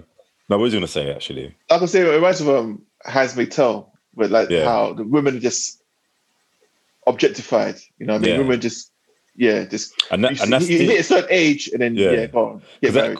No, 0.49 0.57
what 0.57 0.64
was 0.64 0.72
you 0.72 0.78
gonna 0.81 0.89
say 0.89 1.12
actually? 1.12 1.55
I 1.70 1.78
can 1.78 1.87
say 1.89 2.01
it 2.01 2.11
reminds 2.14 2.41
of 2.41 2.49
um 2.49 2.83
Handmaid's 3.05 3.55
Tale, 3.57 3.93
but 4.14 4.31
like 4.31 4.51
Yeah. 4.51 4.64
how 4.64 4.93
the 4.95 5.05
women 5.05 5.37
are 5.37 5.41
just 5.41 5.83
objectified. 7.07 7.76
You 7.99 8.07
know 8.07 8.14
what 8.14 8.22
I 8.22 8.24
mean? 8.26 8.35
Yeah. 8.35 8.39
Women 8.39 8.61
just 8.61 8.93
yeah, 9.37 9.64
just 9.64 9.95
And 10.11 10.24
that, 10.24 10.37
see- 10.37 10.43
and 10.43 10.53
that's 10.53 10.68
you 10.68 10.78
the- 10.78 10.85
hit 10.87 11.01
a 11.01 11.05
certain 11.05 11.28
age 11.31 11.68
and 11.68 11.81
then 11.81 11.95
Yeah. 11.97 12.11
yeah, 12.12 12.26
go 12.26 12.47
on. 12.47 12.62
Get 12.83 12.89
'Cause 12.89 12.95
that- 12.95 13.03
married. 13.05 13.18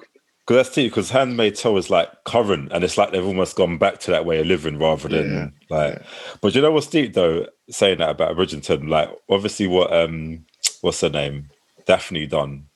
Because 0.51 0.66
that's 0.66 0.74
because 0.74 1.11
handmade 1.11 1.55
Tale 1.55 1.76
is 1.76 1.90
like 1.90 2.09
current, 2.24 2.72
and 2.72 2.82
it's 2.82 2.98
like 2.98 3.12
they've 3.12 3.24
almost 3.24 3.55
gone 3.55 3.78
back 3.78 4.01
to 4.01 4.11
that 4.11 4.26
way 4.26 4.40
of 4.40 4.48
living 4.48 4.80
rather 4.80 5.07
than 5.07 5.32
Yeah, 5.32 5.48
like. 5.76 5.94
yeah. 5.94 6.03
But 6.40 6.57
you 6.57 6.61
know 6.61 6.72
what's 6.72 6.88
deep 6.88 7.14
though, 7.14 7.46
saying 7.68 7.98
that 7.98 8.11
about 8.11 8.36
Bridgerton, 8.36 8.88
like 8.88 9.11
obviously 9.28 9.68
what 9.68 9.92
um 9.92 10.44
what's 10.80 11.03
her 11.03 11.09
name, 11.09 11.51
Daphne 11.86 12.26
done, 12.26 12.66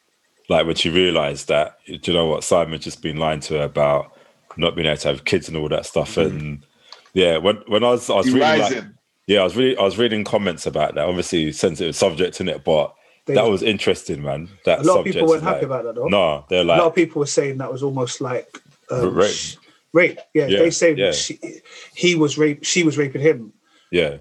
like 0.49 0.67
when 0.67 0.77
she 0.77 0.89
realised 0.89 1.49
that 1.49 1.79
do 1.85 1.99
you 2.05 2.13
know 2.13 2.27
what 2.27 2.45
Simon 2.45 2.79
just 2.79 3.03
been 3.03 3.17
lying 3.17 3.41
to 3.41 3.55
her 3.55 3.65
about 3.65 4.17
not 4.57 4.77
being 4.77 4.87
able 4.87 4.99
to 4.99 5.09
have 5.09 5.25
kids 5.25 5.49
and 5.49 5.57
all 5.57 5.69
that 5.71 5.85
stuff, 5.85 6.17
and 6.17 6.65
yeah, 7.13 7.39
when 7.39 7.57
when 7.67 7.83
I 7.83 7.91
was 7.91 8.09
I 8.09 8.15
was 8.15 8.29
You 8.29 8.35
really 8.35 8.61
like, 8.61 8.85
yeah, 9.27 9.41
I 9.41 9.43
was 9.45 9.57
really 9.57 9.77
I 9.77 9.83
was 9.83 9.99
reading 9.99 10.23
comments 10.23 10.65
about 10.65 10.95
that. 10.95 11.09
Obviously 11.09 11.51
sensitive 11.51 11.97
subject 11.97 12.41
in 12.41 12.49
it, 12.49 12.63
but 12.63 12.95
They- 13.27 13.35
that 13.35 13.49
was 13.49 13.63
interesting, 13.63 14.23
man. 14.23 14.49
That 14.67 14.81
a 14.81 14.83
lot 14.83 14.99
of 14.99 15.05
people 15.07 15.27
weren't 15.27 15.43
is 15.43 15.49
happy 15.49 15.65
about 15.65 15.85
that 15.85 15.95
though. 15.95 16.09
No, 16.09 16.45
they're 16.49 16.63
like 16.65 16.79
a 16.79 16.83
lot 16.83 16.89
of 16.89 16.95
people 16.95 17.21
were 17.21 17.27
saying 17.27 17.59
that 17.59 17.73
was 17.73 17.83
almost 17.83 18.21
like 18.21 18.61
um, 18.91 19.15
Rape. 19.15 19.31
sh- 19.35 19.57
rape. 19.93 20.19
Yeah, 20.35 20.47
Yeah, 20.47 20.59
they 20.59 20.71
say 20.71 20.95
yeah. 20.95 21.13
she, 21.13 21.39
he 21.95 22.15
was 22.17 22.37
rape. 22.37 22.65
She 22.65 22.83
was 22.83 22.99
raping 22.99 23.23
him. 23.23 23.53
yeah. 23.91 24.19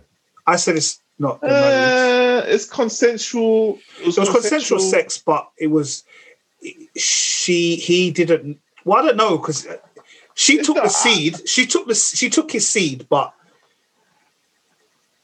I 0.47 0.55
said 0.57 0.75
it's 0.75 1.01
not. 1.19 1.41
Uh, 1.43 2.43
it's 2.45 2.65
consensual. 2.65 3.79
it 4.01 4.05
was 4.17 4.29
consensual 4.29 4.79
sex, 4.79 5.17
but 5.17 5.49
it 5.57 5.67
was 5.67 6.03
she. 6.97 7.75
He 7.77 8.11
didn't. 8.11 8.59
Well, 8.85 8.99
I 9.03 9.07
don't 9.07 9.17
know 9.17 9.37
because 9.37 9.65
she 10.35 10.55
It's 10.59 10.67
took 10.67 10.75
the 10.81 10.89
seed. 10.89 11.47
She 11.47 11.65
took 11.65 11.87
the. 11.87 11.95
She 11.95 12.29
took 12.29 12.51
his 12.51 12.67
seed, 12.67 13.07
but 13.09 13.33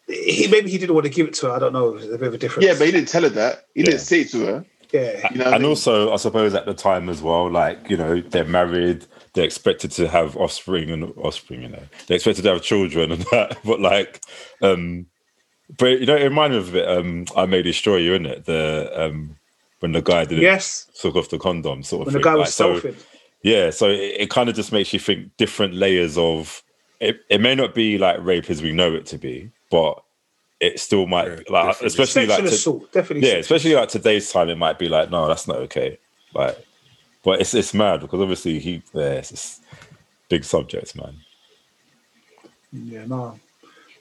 he 0.09 0.47
maybe 0.49 0.69
he 0.71 0.77
didn't 0.77 0.95
want 0.95 1.05
to 1.05 1.11
give 1.11 1.27
it 1.27 1.33
to 1.35 1.47
her. 1.47 1.53
I 1.53 1.59
don't 1.59 1.73
know. 1.73 1.97
There's 1.97 2.11
a 2.13 2.17
bit 2.17 2.27
of 2.29 2.33
a 2.33 2.37
difference. 2.37 2.65
Yeah, 2.65 2.73
but 2.77 2.85
he 2.87 2.91
didn't 2.91 3.09
tell 3.09 3.23
her 3.23 3.29
that. 3.29 3.65
He 3.75 3.81
Yeah. 3.81 3.85
didn't 3.87 4.01
say 4.01 4.21
it 4.21 4.31
to 4.31 4.45
her. 4.45 4.65
yeah, 4.91 5.27
You 5.31 5.37
know 5.37 5.45
what 5.45 5.53
I 5.53 5.55
and 5.57 5.63
mean? 5.63 5.69
also, 5.69 6.11
I 6.11 6.17
suppose 6.17 6.53
at 6.55 6.65
the 6.65 6.73
time 6.73 7.09
as 7.09 7.21
well, 7.21 7.49
like 7.49 7.89
you 7.89 7.97
know, 7.97 8.21
they're 8.21 8.43
married, 8.45 9.05
they're 9.33 9.45
expected 9.45 9.91
to 9.91 10.07
have 10.07 10.35
offspring 10.35 10.89
and 10.89 11.13
offspring. 11.17 11.61
You 11.61 11.69
know, 11.69 11.83
they're 12.07 12.15
expected 12.15 12.41
to 12.43 12.49
have 12.53 12.61
children 12.63 13.11
and 13.11 13.21
that. 13.31 13.57
But 13.63 13.79
like, 13.81 14.21
um, 14.61 15.05
but 15.77 15.99
you 15.99 16.05
know, 16.07 16.15
it 16.15 16.23
reminded 16.23 16.63
me 16.63 16.67
of 16.69 16.75
it. 16.75 16.87
Um, 16.89 17.25
I 17.35 17.45
may 17.45 17.61
destroy 17.61 17.97
you, 17.97 18.15
in 18.15 18.25
it. 18.25 18.45
The 18.45 18.91
um, 18.95 19.35
when 19.79 19.91
the 19.91 20.01
guy 20.01 20.25
didn't 20.25 20.41
yes. 20.43 20.87
took 20.99 21.15
off 21.15 21.29
the 21.29 21.37
condom, 21.39 21.83
sort 21.83 22.07
of 22.07 22.13
When 22.13 22.21
the 22.21 22.25
guy 22.25 22.31
Like, 22.33 22.39
was 22.47 22.53
so, 22.55 22.79
stealthing. 22.81 22.95
yeah, 23.43 23.69
so 23.69 23.87
it, 23.89 24.15
it 24.21 24.29
kind 24.29 24.49
of 24.49 24.55
just 24.55 24.71
makes 24.71 24.91
you 24.91 24.99
think 24.99 25.29
different 25.37 25.75
layers 25.75 26.17
of. 26.17 26.63
It, 26.99 27.21
it 27.29 27.39
may 27.39 27.55
not 27.55 27.73
be 27.73 27.97
like 27.97 28.17
rape 28.19 28.49
as 28.49 28.61
we 28.61 28.73
know 28.73 28.93
it 28.93 29.05
to 29.05 29.17
be, 29.17 29.51
but 29.69 30.01
it 30.59 30.79
still 30.79 31.05
might 31.07 31.27
Yeah, 31.27 31.35
like, 31.49 31.65
definitely. 31.67 31.87
especially 31.87 32.25
Sexual 32.27 32.35
like 32.37 32.49
to- 32.49 32.55
assault, 32.55 32.91
definitely. 32.91 33.27
yeah, 33.27 33.35
sexual 33.35 33.55
especially 33.55 33.75
like 33.75 33.89
today's 33.89 34.31
time, 34.31 34.49
it 34.49 34.57
might 34.57 34.77
be 34.79 34.89
like, 34.89 35.09
no, 35.09 35.27
that's 35.27 35.47
not 35.47 35.57
okay. 35.57 35.97
Like, 36.33 36.57
but 37.23 37.39
it's 37.41 37.53
it's 37.53 37.73
mad 37.73 38.01
because 38.01 38.19
obviously 38.21 38.59
he, 38.59 38.81
yeah, 38.93 39.03
it's 39.21 39.59
big 40.29 40.43
subjects, 40.43 40.95
man. 40.95 41.15
Yeah, 42.71 43.05
no. 43.05 43.39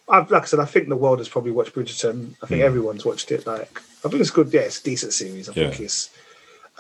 I've, 0.09 0.31
like 0.31 0.43
I 0.43 0.47
said, 0.47 0.61
I 0.61 0.65
think 0.65 0.89
the 0.89 0.97
world 0.97 1.19
has 1.19 1.29
probably 1.29 1.51
watched 1.53 1.75
Bridgerton. 1.75 2.35
I 2.43 2.47
think 2.47 2.61
Hmm. 2.61 2.67
everyone's 2.67 3.05
watched 3.05 3.31
it. 3.31 3.47
Like, 3.47 3.81
I 4.05 4.09
think 4.09 4.21
it's 4.21 4.31
good. 4.31 4.53
Yeah, 4.53 4.63
it's 4.63 4.81
a 4.81 4.85
decent 4.85 5.13
series. 5.13 5.49
I 5.49 5.53
think 5.53 5.81
it's. 5.81 6.11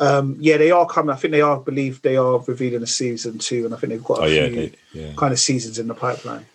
Um, 0.00 0.36
yeah, 0.38 0.56
they 0.58 0.70
are 0.70 0.86
coming. 0.86 1.14
I 1.14 1.18
think 1.18 1.32
they 1.32 1.40
are. 1.40 1.58
Believe 1.58 2.00
they 2.02 2.16
are 2.16 2.38
revealing 2.46 2.82
a 2.82 2.86
season 2.86 3.38
two, 3.38 3.64
and 3.64 3.74
I 3.74 3.78
think 3.78 3.90
they've 3.92 4.04
got 4.04 4.20
a 4.20 4.22
Oh 4.22 4.26
yeah, 4.26 4.46
few 4.46 4.56
they, 4.56 4.72
yeah. 4.92 5.12
kind 5.16 5.32
of 5.32 5.40
seasons 5.40 5.78
in 5.78 5.88
the 5.88 5.94
pipeline. 5.94 6.46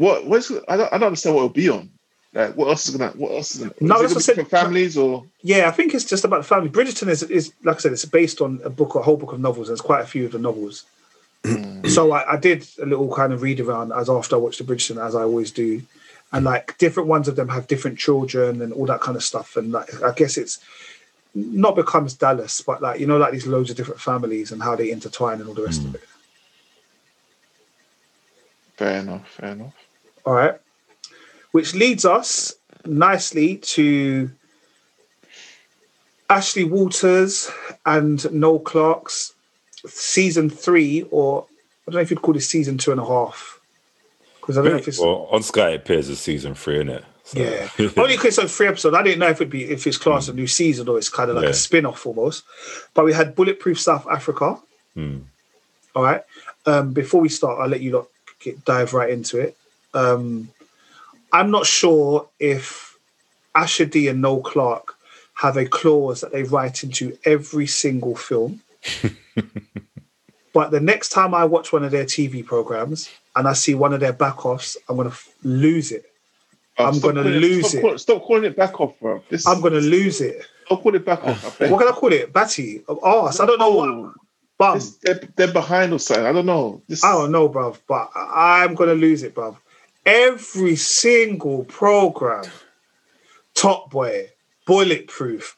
What 0.00 0.24
what's 0.24 0.50
I 0.66 0.78
don't, 0.78 0.92
I 0.92 0.96
don't 0.96 1.08
understand 1.08 1.36
what 1.36 1.42
it'll 1.42 1.54
be 1.54 1.68
on. 1.68 1.90
Like 2.32 2.56
what 2.56 2.68
else 2.68 2.88
is 2.88 2.96
gonna 2.96 3.12
what 3.12 3.32
else 3.32 3.54
is 3.54 3.60
gonna 3.60 3.74
No, 3.80 4.00
is 4.02 4.12
it 4.12 4.14
that's 4.14 4.26
gonna 4.26 4.38
what 4.38 4.38
I 4.38 4.42
be 4.42 4.48
said. 4.48 4.58
for 4.58 4.64
families 4.64 4.96
or 4.96 5.24
Yeah, 5.42 5.68
I 5.68 5.72
think 5.72 5.92
it's 5.92 6.06
just 6.06 6.24
about 6.24 6.38
the 6.38 6.44
family. 6.44 6.70
Bridgerton 6.70 7.08
is, 7.08 7.22
is 7.24 7.52
like 7.64 7.76
I 7.76 7.80
said, 7.80 7.92
it's 7.92 8.06
based 8.06 8.40
on 8.40 8.60
a 8.64 8.70
book, 8.70 8.94
a 8.94 9.02
whole 9.02 9.18
book 9.18 9.32
of 9.32 9.40
novels. 9.40 9.66
There's 9.66 9.82
quite 9.82 10.00
a 10.00 10.06
few 10.06 10.24
of 10.24 10.32
the 10.32 10.38
novels. 10.38 10.86
Hmm. 11.44 11.86
so 11.88 12.12
I, 12.12 12.34
I 12.34 12.36
did 12.36 12.66
a 12.82 12.86
little 12.86 13.14
kind 13.14 13.32
of 13.32 13.42
read 13.42 13.60
around 13.60 13.92
as 13.92 14.10
after 14.10 14.36
I 14.36 14.38
watched 14.38 14.58
the 14.58 14.64
Bridgerton, 14.64 15.04
as 15.04 15.14
I 15.14 15.22
always 15.22 15.50
do, 15.50 15.82
and 16.32 16.44
like 16.46 16.78
different 16.78 17.08
ones 17.08 17.28
of 17.28 17.36
them 17.36 17.48
have 17.48 17.66
different 17.66 17.98
children 17.98 18.62
and 18.62 18.72
all 18.72 18.86
that 18.86 19.00
kind 19.00 19.16
of 19.16 19.22
stuff. 19.22 19.56
And 19.56 19.72
like 19.72 20.02
I 20.02 20.12
guess 20.12 20.38
it's 20.38 20.60
not 21.34 21.76
becomes 21.76 22.14
Dallas, 22.14 22.62
but 22.62 22.80
like 22.80 23.00
you 23.00 23.06
know, 23.06 23.18
like 23.18 23.32
these 23.32 23.46
loads 23.46 23.70
of 23.70 23.76
different 23.76 24.00
families 24.00 24.50
and 24.50 24.62
how 24.62 24.76
they 24.76 24.90
intertwine 24.90 25.40
and 25.40 25.48
all 25.48 25.54
the 25.54 25.64
rest 25.64 25.82
of 25.82 25.88
hmm. 25.88 25.96
it. 25.96 26.04
fair 28.76 29.00
enough, 29.00 29.28
fair 29.28 29.50
enough. 29.50 29.74
All 30.24 30.34
right. 30.34 30.54
Which 31.52 31.74
leads 31.74 32.04
us 32.04 32.54
nicely 32.86 33.56
to 33.56 34.30
Ashley 36.28 36.64
Walters 36.64 37.50
and 37.84 38.30
Noel 38.32 38.60
Clarke's 38.60 39.34
season 39.86 40.48
three, 40.50 41.02
or 41.10 41.44
I 41.88 41.90
don't 41.90 41.94
know 41.96 42.00
if 42.02 42.10
you'd 42.10 42.22
call 42.22 42.34
this 42.34 42.48
season 42.48 42.78
two 42.78 42.92
and 42.92 43.00
a 43.00 43.04
half. 43.06 43.58
Because 44.40 44.58
I 44.58 44.62
don't 44.62 44.72
know 44.72 44.78
if 44.78 44.88
it's 44.88 44.98
well, 45.00 45.28
on 45.30 45.42
Sky 45.42 45.70
it 45.70 45.76
appears 45.76 46.08
as 46.08 46.18
season 46.20 46.54
three, 46.54 46.76
isn't 46.76 46.88
it? 46.90 47.04
So- 47.24 47.40
yeah. 47.40 47.68
Only 47.96 48.16
because 48.16 48.38
it's 48.38 48.56
three 48.56 48.66
episodes. 48.68 48.96
I 48.96 49.02
didn't 49.02 49.18
know 49.18 49.28
if 49.28 49.36
it'd 49.36 49.50
be 49.50 49.64
if 49.64 49.86
it's 49.86 49.98
classed 49.98 50.28
a 50.28 50.32
new 50.32 50.46
season 50.46 50.88
or 50.88 50.98
it's 50.98 51.08
kind 51.08 51.30
of 51.30 51.36
like 51.36 51.44
Yeah. 51.44 51.50
a 51.50 51.54
spin-off 51.54 52.06
almost. 52.06 52.44
But 52.94 53.04
we 53.04 53.12
had 53.12 53.34
Bulletproof 53.34 53.80
South 53.80 54.06
Africa. 54.10 54.58
Hmm. 54.94 55.18
All 55.94 56.02
right. 56.02 56.22
Um, 56.66 56.92
before 56.92 57.20
we 57.20 57.28
start, 57.28 57.58
I'll 57.60 57.68
let 57.68 57.80
you 57.80 57.92
lot 57.92 58.06
get, 58.40 58.64
dive 58.64 58.94
right 58.94 59.10
into 59.10 59.38
it. 59.38 59.56
Um, 59.94 60.50
I'm 61.32 61.50
not 61.50 61.66
sure 61.66 62.28
if 62.38 62.96
Asher 63.54 63.84
D 63.86 64.08
and 64.08 64.20
Noel 64.22 64.42
Clarke 64.42 64.94
have 65.34 65.56
a 65.56 65.64
clause 65.66 66.20
that 66.20 66.32
they 66.32 66.42
write 66.42 66.82
into 66.84 67.16
every 67.24 67.66
single 67.66 68.14
film. 68.14 68.60
but 70.52 70.70
the 70.70 70.80
next 70.80 71.10
time 71.10 71.34
I 71.34 71.44
watch 71.44 71.72
one 71.72 71.84
of 71.84 71.90
their 71.92 72.04
TV 72.04 72.44
programs 72.44 73.08
and 73.36 73.46
I 73.48 73.52
see 73.52 73.74
one 73.74 73.92
of 73.92 74.00
their 74.00 74.12
back 74.12 74.44
offs, 74.44 74.76
I'm 74.88 74.96
going 74.96 75.08
to 75.08 75.12
f- 75.14 75.32
lose 75.42 75.92
it. 75.92 76.04
Oh, 76.78 76.86
I'm 76.86 76.98
gonna 77.00 77.22
lose 77.22 77.66
stop 77.66 77.74
it. 77.78 77.80
Calling, 77.82 77.98
stop 77.98 78.22
calling 78.22 78.44
it 78.44 78.56
back 78.56 78.80
off, 78.80 78.98
bro. 79.00 79.22
This, 79.28 79.46
I'm 79.46 79.60
going 79.60 79.74
to 79.74 79.80
lose 79.80 80.20
it. 80.20 80.44
I'll 80.70 80.78
call 80.78 80.94
it 80.94 81.04
back 81.04 81.22
off. 81.24 81.60
What 81.60 81.78
can 81.78 81.88
I 81.88 81.92
call 81.92 82.12
it? 82.12 82.32
Batty? 82.32 82.82
Of 82.88 83.02
arse? 83.02 83.40
I 83.40 83.46
don't 83.46 83.58
know 83.58 83.70
what. 83.70 84.14
Bum. 84.56 84.74
this- 84.78 84.96
they're, 84.96 85.20
they're 85.36 85.52
behind 85.52 85.92
or 85.92 85.98
something. 85.98 86.24
I 86.26 86.32
don't 86.32 86.46
know. 86.46 86.80
This, 86.88 87.04
I 87.04 87.12
don't 87.12 87.32
know, 87.32 87.48
bruv, 87.48 87.78
but 87.86 88.10
I- 88.14 88.64
I'm 88.64 88.74
gonna 88.74 88.94
lose 88.94 89.22
it, 89.22 89.34
bruv. 89.34 89.56
Every 90.06 90.76
single 90.76 91.64
program, 91.64 92.44
Top 93.54 93.90
Boy, 93.90 94.28
Bulletproof, 94.66 95.56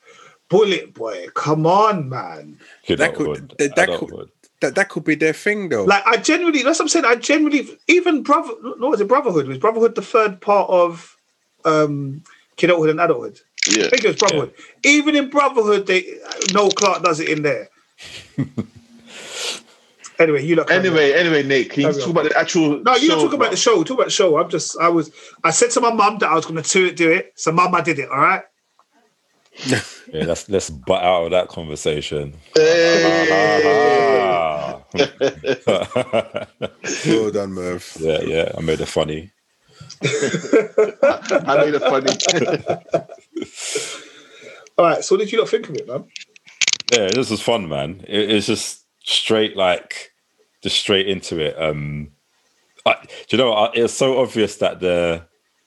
Bullet 0.49 0.93
Boy. 0.95 1.26
Come 1.34 1.66
on, 1.66 2.09
man. 2.09 2.59
That 2.88 3.14
could- 3.14 3.26
Adulthood, 3.26 3.55
that- 3.59 3.76
that 3.76 3.99
could- 3.99 4.30
That 4.61 4.76
that 4.76 4.90
could 4.90 5.03
be 5.03 5.16
their 5.16 5.32
thing 5.32 5.70
though. 5.70 5.82
Like 5.84 6.07
I 6.07 6.16
genuinely, 6.18 6.62
that's 6.62 6.78
what 6.78 6.84
I'm 6.84 6.88
saying. 6.88 7.05
I 7.05 7.16
genuinely, 7.16 7.68
even 7.88 8.22
brother, 8.22 8.53
no, 8.62 8.90
was 8.90 9.01
it 9.01 9.09
Brotherhood? 9.09 9.49
Was 9.49 9.59
Brotherhood 9.59 9.97
the 9.97 10.03
third 10.03 10.40
part 10.40 10.70
of 10.70 11.16
um, 11.64 12.22
Kidulthood 12.57 12.90
and 12.90 13.01
Adulthood? 13.01 13.40
yeah. 13.68 13.86
I 13.86 13.88
think 13.88 14.05
it 14.05 14.09
was 14.09 14.16
Brotherhood. 14.18 14.55
Even 14.84 15.16
in 15.16 15.30
Brotherhood, 15.30 15.88
they 15.88 16.16
Noel 16.55 16.70
Clarke 16.70 17.03
does 17.03 17.18
it 17.18 17.28
in 17.28 17.43
there. 17.43 17.70
anyway, 20.23 20.45
you 20.45 20.57
look. 20.57 20.70
Anyway, 20.70 21.12
anyway, 21.12 21.43
Nate, 21.43 21.70
can 21.70 21.83
you 21.83 21.89
Carry 21.89 21.99
talk 22.01 22.09
on. 22.09 22.11
about 22.12 22.29
the 22.31 22.39
actual? 22.39 22.83
No, 22.83 22.95
you 22.97 23.09
show, 23.09 23.16
talk 23.16 23.33
about 23.33 23.39
bro? 23.39 23.51
the 23.51 23.57
show. 23.57 23.83
Talk 23.83 23.97
about 23.97 24.07
the 24.07 24.11
show. 24.11 24.39
I'm 24.39 24.49
just, 24.49 24.79
I 24.79 24.89
was, 24.89 25.11
I 25.45 25.51
said 25.51 25.70
to 25.73 25.81
my 25.81 25.93
mum 25.93 26.18
that 26.18 26.31
I 26.31 26.35
was 26.35 26.47
going 26.47 26.62
to 26.62 26.68
do 26.68 26.87
it. 26.87 26.97
Do 26.97 27.11
it. 27.11 27.33
So, 27.37 27.53
mum, 27.53 27.75
I 27.75 27.81
did 27.81 27.99
it. 27.99 28.09
All 28.09 28.18
right. 28.18 28.43
Yeah, 30.12 30.25
let's 30.27 30.47
let's 30.51 30.68
butt 30.68 31.03
out 31.03 31.25
of 31.25 31.31
that 31.31 31.49
conversation. 31.49 32.35
well 37.07 37.31
done, 37.31 37.53
Merv. 37.53 37.97
yeah, 37.99 38.20
yeah, 38.20 38.53
I 38.59 38.61
made 38.61 38.81
it 38.81 38.87
funny. 38.89 39.31
I 40.03 41.64
made 41.64 41.75
it 41.75 41.81
funny. 41.81 42.12
All 44.77 44.85
right. 44.87 45.03
So, 45.03 45.14
what 45.14 45.20
did 45.20 45.33
you 45.33 45.39
not 45.39 45.49
think 45.49 45.68
of 45.70 45.77
it, 45.77 45.89
man? 45.89 46.05
Yeah, 46.93 47.09
this 47.14 47.31
was 47.31 47.41
fun, 47.41 47.68
man. 47.70 48.05
It, 48.07 48.31
it's 48.31 48.47
just 48.47 48.85
straight, 49.05 49.57
like, 49.57 50.12
just 50.63 50.77
straight 50.79 51.09
into 51.09 51.39
it. 51.39 51.61
Um, 51.61 52.13
I, 52.87 52.97
do 53.29 53.37
you 53.37 53.39
know? 53.39 53.53
I, 53.53 53.73
it 53.75 53.83
was 53.83 53.93
so 53.95 54.21
obvious 54.21 54.57
that 54.57 54.81
the 54.81 55.25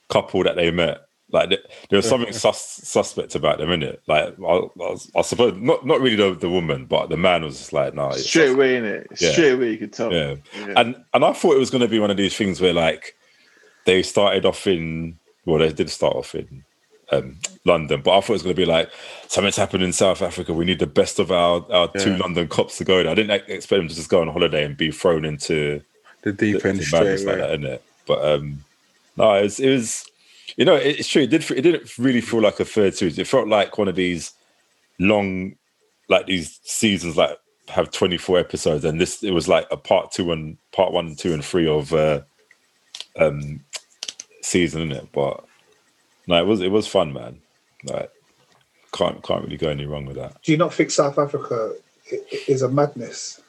couple 0.09 0.43
that 0.43 0.55
they 0.55 0.71
met, 0.71 1.01
like, 1.31 1.49
th- 1.49 1.63
there 1.89 1.97
was 1.97 2.07
something 2.07 2.31
sus, 2.33 2.61
suspect 2.61 3.35
about 3.35 3.57
them, 3.57 3.69
innit? 3.69 3.97
Like, 4.07 4.35
I, 4.39 4.43
I, 4.43 4.69
was- 4.75 5.11
I 5.15 5.21
suppose 5.21 5.53
not, 5.57 5.85
not 5.85 6.01
really 6.01 6.15
the, 6.15 6.33
the 6.35 6.49
woman, 6.49 6.85
but 6.85 7.09
the 7.09 7.17
man 7.17 7.43
was 7.43 7.57
just 7.57 7.73
like, 7.73 7.93
no, 7.93 8.09
it's 8.09 8.27
Straight 8.27 8.51
away, 8.51 8.75
in 8.77 8.85
it. 8.85 9.07
Yeah. 9.19 9.31
Straight 9.31 9.53
away, 9.53 9.71
you 9.71 9.77
could 9.77 9.93
tell. 9.93 10.11
Yeah. 10.13 10.35
Yeah. 10.57 10.73
And 10.77 10.95
and 11.13 11.25
I 11.25 11.33
thought 11.33 11.55
it 11.55 11.59
was 11.59 11.69
going 11.71 11.81
to 11.81 11.87
be 11.87 11.99
one 11.99 12.11
of 12.11 12.17
these 12.17 12.35
things 12.35 12.61
where 12.61 12.73
like 12.73 13.15
they 13.85 14.01
started 14.03 14.45
off 14.45 14.67
in 14.67 15.17
well 15.45 15.59
they 15.59 15.71
did 15.71 15.89
start 15.89 16.15
off 16.15 16.35
in 16.35 16.63
um, 17.11 17.37
London, 17.65 18.01
but 18.01 18.11
I 18.17 18.21
thought 18.21 18.29
it 18.29 18.33
was 18.33 18.43
going 18.43 18.55
to 18.55 18.61
be 18.61 18.65
like 18.65 18.89
something's 19.27 19.55
happened 19.55 19.83
in 19.83 19.93
South 19.93 20.21
Africa. 20.21 20.53
We 20.53 20.65
need 20.65 20.79
the 20.79 20.87
best 20.87 21.19
of 21.19 21.31
our 21.31 21.65
our 21.71 21.87
two 21.89 22.17
London 22.17 22.47
cops 22.47 22.77
to 22.79 22.83
go 22.83 23.01
there. 23.03 23.11
I 23.11 23.15
didn't 23.15 23.31
ex- 23.31 23.47
expect 23.49 23.79
them 23.79 23.87
to 23.87 23.95
just 23.95 24.09
go 24.09 24.21
on 24.21 24.27
holiday 24.27 24.63
and 24.65 24.75
be 24.75 24.91
thrown 24.91 25.25
into 25.25 25.81
The 26.23 26.31
deep 26.33 26.61
the- 26.61 26.69
end 26.69 26.83
straight 26.83 26.99
madness 27.03 27.23
like 27.25 27.37
away. 27.37 27.47
that, 27.47 27.59
innit? 27.59 27.79
But 28.07 28.25
um, 28.25 28.63
no, 29.17 29.33
it 29.35 29.43
was, 29.43 29.59
it 29.59 29.69
was 29.69 30.05
you 30.57 30.65
know 30.65 30.75
it- 30.75 30.99
it's 30.99 31.07
true. 31.07 31.23
It 31.23 31.29
did 31.29 31.49
it 31.51 31.61
didn't 31.61 31.97
really 31.97 32.21
feel 32.21 32.41
like 32.41 32.59
a 32.59 32.65
third 32.65 32.95
series. 32.95 33.17
It 33.19 33.27
felt 33.27 33.47
like 33.47 33.77
one 33.77 33.87
of 33.87 33.95
these 33.95 34.33
long 34.99 35.55
like 36.09 36.25
these 36.27 36.59
seasons 36.63 37.17
like 37.17 37.37
have 37.67 37.89
24 37.91 38.37
episodes 38.39 38.85
and 38.85 39.01
this 39.01 39.23
it 39.23 39.31
was 39.31 39.47
like 39.47 39.65
a 39.71 39.75
part 39.77 40.11
two 40.11 40.31
and 40.31 40.55
part 40.71 40.91
one 40.93 41.15
two 41.15 41.33
and 41.33 41.43
three 41.43 41.67
of 41.67 41.91
uh 41.93 42.21
um 43.17 43.59
season 44.43 44.83
in 44.83 44.91
it 44.91 45.07
but 45.11 45.43
no 46.27 46.35
it 46.41 46.45
was 46.45 46.61
it 46.61 46.71
was 46.71 46.87
fun 46.87 47.13
man 47.13 47.39
like 47.85 48.11
can't 48.93 49.21
can't 49.23 49.43
really 49.43 49.57
go 49.57 49.69
any 49.69 49.85
wrong 49.85 50.05
with 50.05 50.15
that 50.15 50.41
Do 50.43 50.51
you 50.51 50.57
not 50.57 50.73
think 50.73 50.91
South 50.91 51.19
Africa 51.19 51.73
is 52.47 52.61
a 52.61 52.69
madness? 52.69 53.41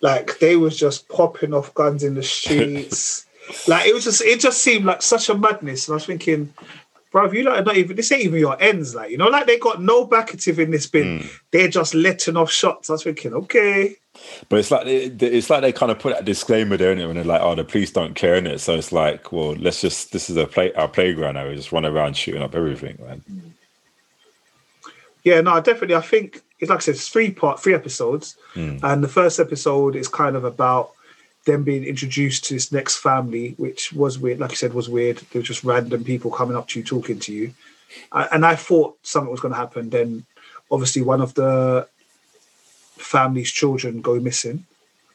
Like 0.00 0.38
they 0.38 0.56
was 0.56 0.76
just 0.76 1.08
popping 1.08 1.54
off 1.54 1.74
guns 1.74 2.04
in 2.04 2.14
the 2.14 2.22
streets. 2.38 3.26
like 3.66 3.86
it 3.86 3.94
was 3.94 4.04
just, 4.04 4.22
it 4.22 4.40
just 4.40 4.62
seemed 4.62 4.84
like 4.84 5.02
such 5.02 5.28
a 5.28 5.34
madness. 5.34 5.88
And 5.88 5.94
I 5.94 5.96
was 5.96 6.06
thinking, 6.06 6.52
bro, 7.12 7.30
you 7.30 7.44
lot 7.44 7.64
not 7.64 7.76
even. 7.76 7.94
This 7.94 8.10
ain't 8.10 8.22
even 8.22 8.40
your 8.40 8.60
ends. 8.60 8.94
Like 8.94 9.10
you 9.10 9.18
know, 9.18 9.28
like 9.28 9.46
they 9.46 9.58
got 9.58 9.82
no 9.82 10.04
backative 10.04 10.58
in 10.58 10.70
this 10.70 10.86
bin. 10.86 11.20
Hmm. 11.20 11.26
They're 11.52 11.68
just 11.68 11.94
letting 11.94 12.36
off 12.36 12.50
shots. 12.50 12.90
I 12.90 12.94
was 12.94 13.04
thinking, 13.04 13.34
okay, 13.34 13.96
but 14.48 14.58
it's 14.58 14.70
like 14.70 14.86
it's 14.86 15.50
like 15.50 15.60
they 15.62 15.72
kind 15.72 15.92
of 15.92 15.98
put 15.98 16.14
that 16.14 16.24
disclaimer 16.24 16.76
there 16.76 16.92
it 16.92 17.06
when 17.06 17.14
they're 17.14 17.24
like 17.24 17.40
oh 17.40 17.54
the 17.54 17.64
police 17.64 17.90
don't 17.90 18.14
care 18.14 18.34
in 18.34 18.46
it 18.46 18.58
so 18.58 18.74
it's 18.74 18.92
like 18.92 19.32
well 19.32 19.54
let's 19.54 19.80
just 19.80 20.12
this 20.12 20.28
is 20.28 20.36
a 20.36 20.46
play 20.46 20.72
our 20.74 20.88
playground 20.88 21.34
now 21.34 21.48
we 21.48 21.54
just 21.54 21.72
run 21.72 21.86
around 21.86 22.14
shooting 22.14 22.42
up 22.42 22.54
everything 22.54 22.98
man 23.00 23.22
Yeah, 25.24 25.40
no, 25.40 25.60
definitely. 25.60 25.94
I 25.94 26.00
think 26.00 26.42
it's 26.58 26.68
like 26.68 26.78
I 26.78 26.80
said, 26.80 26.94
it's 26.96 27.08
three 27.08 27.30
part, 27.30 27.60
three 27.60 27.74
episodes, 27.74 28.36
hmm. 28.54 28.78
and 28.82 29.02
the 29.02 29.08
first 29.08 29.38
episode 29.38 29.96
is 29.96 30.08
kind 30.08 30.36
of 30.36 30.44
about 30.44 30.92
them 31.44 31.64
being 31.64 31.84
introduced 31.84 32.44
to 32.44 32.54
this 32.54 32.70
next 32.70 32.98
family, 32.98 33.54
which 33.58 33.92
was 33.92 34.18
weird. 34.18 34.38
Like 34.38 34.50
you 34.50 34.56
said, 34.56 34.74
was 34.74 34.88
weird. 34.88 35.18
There 35.18 35.40
were 35.40 35.46
just 35.46 35.64
random 35.64 36.04
people 36.04 36.30
coming 36.30 36.56
up 36.56 36.68
to 36.68 36.78
you, 36.78 36.84
talking 36.84 37.18
to 37.20 37.32
you, 37.32 37.52
I, 38.12 38.26
and 38.32 38.46
I 38.46 38.54
thought 38.56 38.96
something 39.02 39.30
was 39.30 39.40
going 39.40 39.52
to 39.52 39.58
happen. 39.58 39.90
Then, 39.90 40.24
obviously, 40.70 41.02
one 41.02 41.20
of 41.20 41.34
the 41.34 41.88
family's 42.96 43.50
children 43.50 44.00
go 44.00 44.18
missing, 44.20 44.64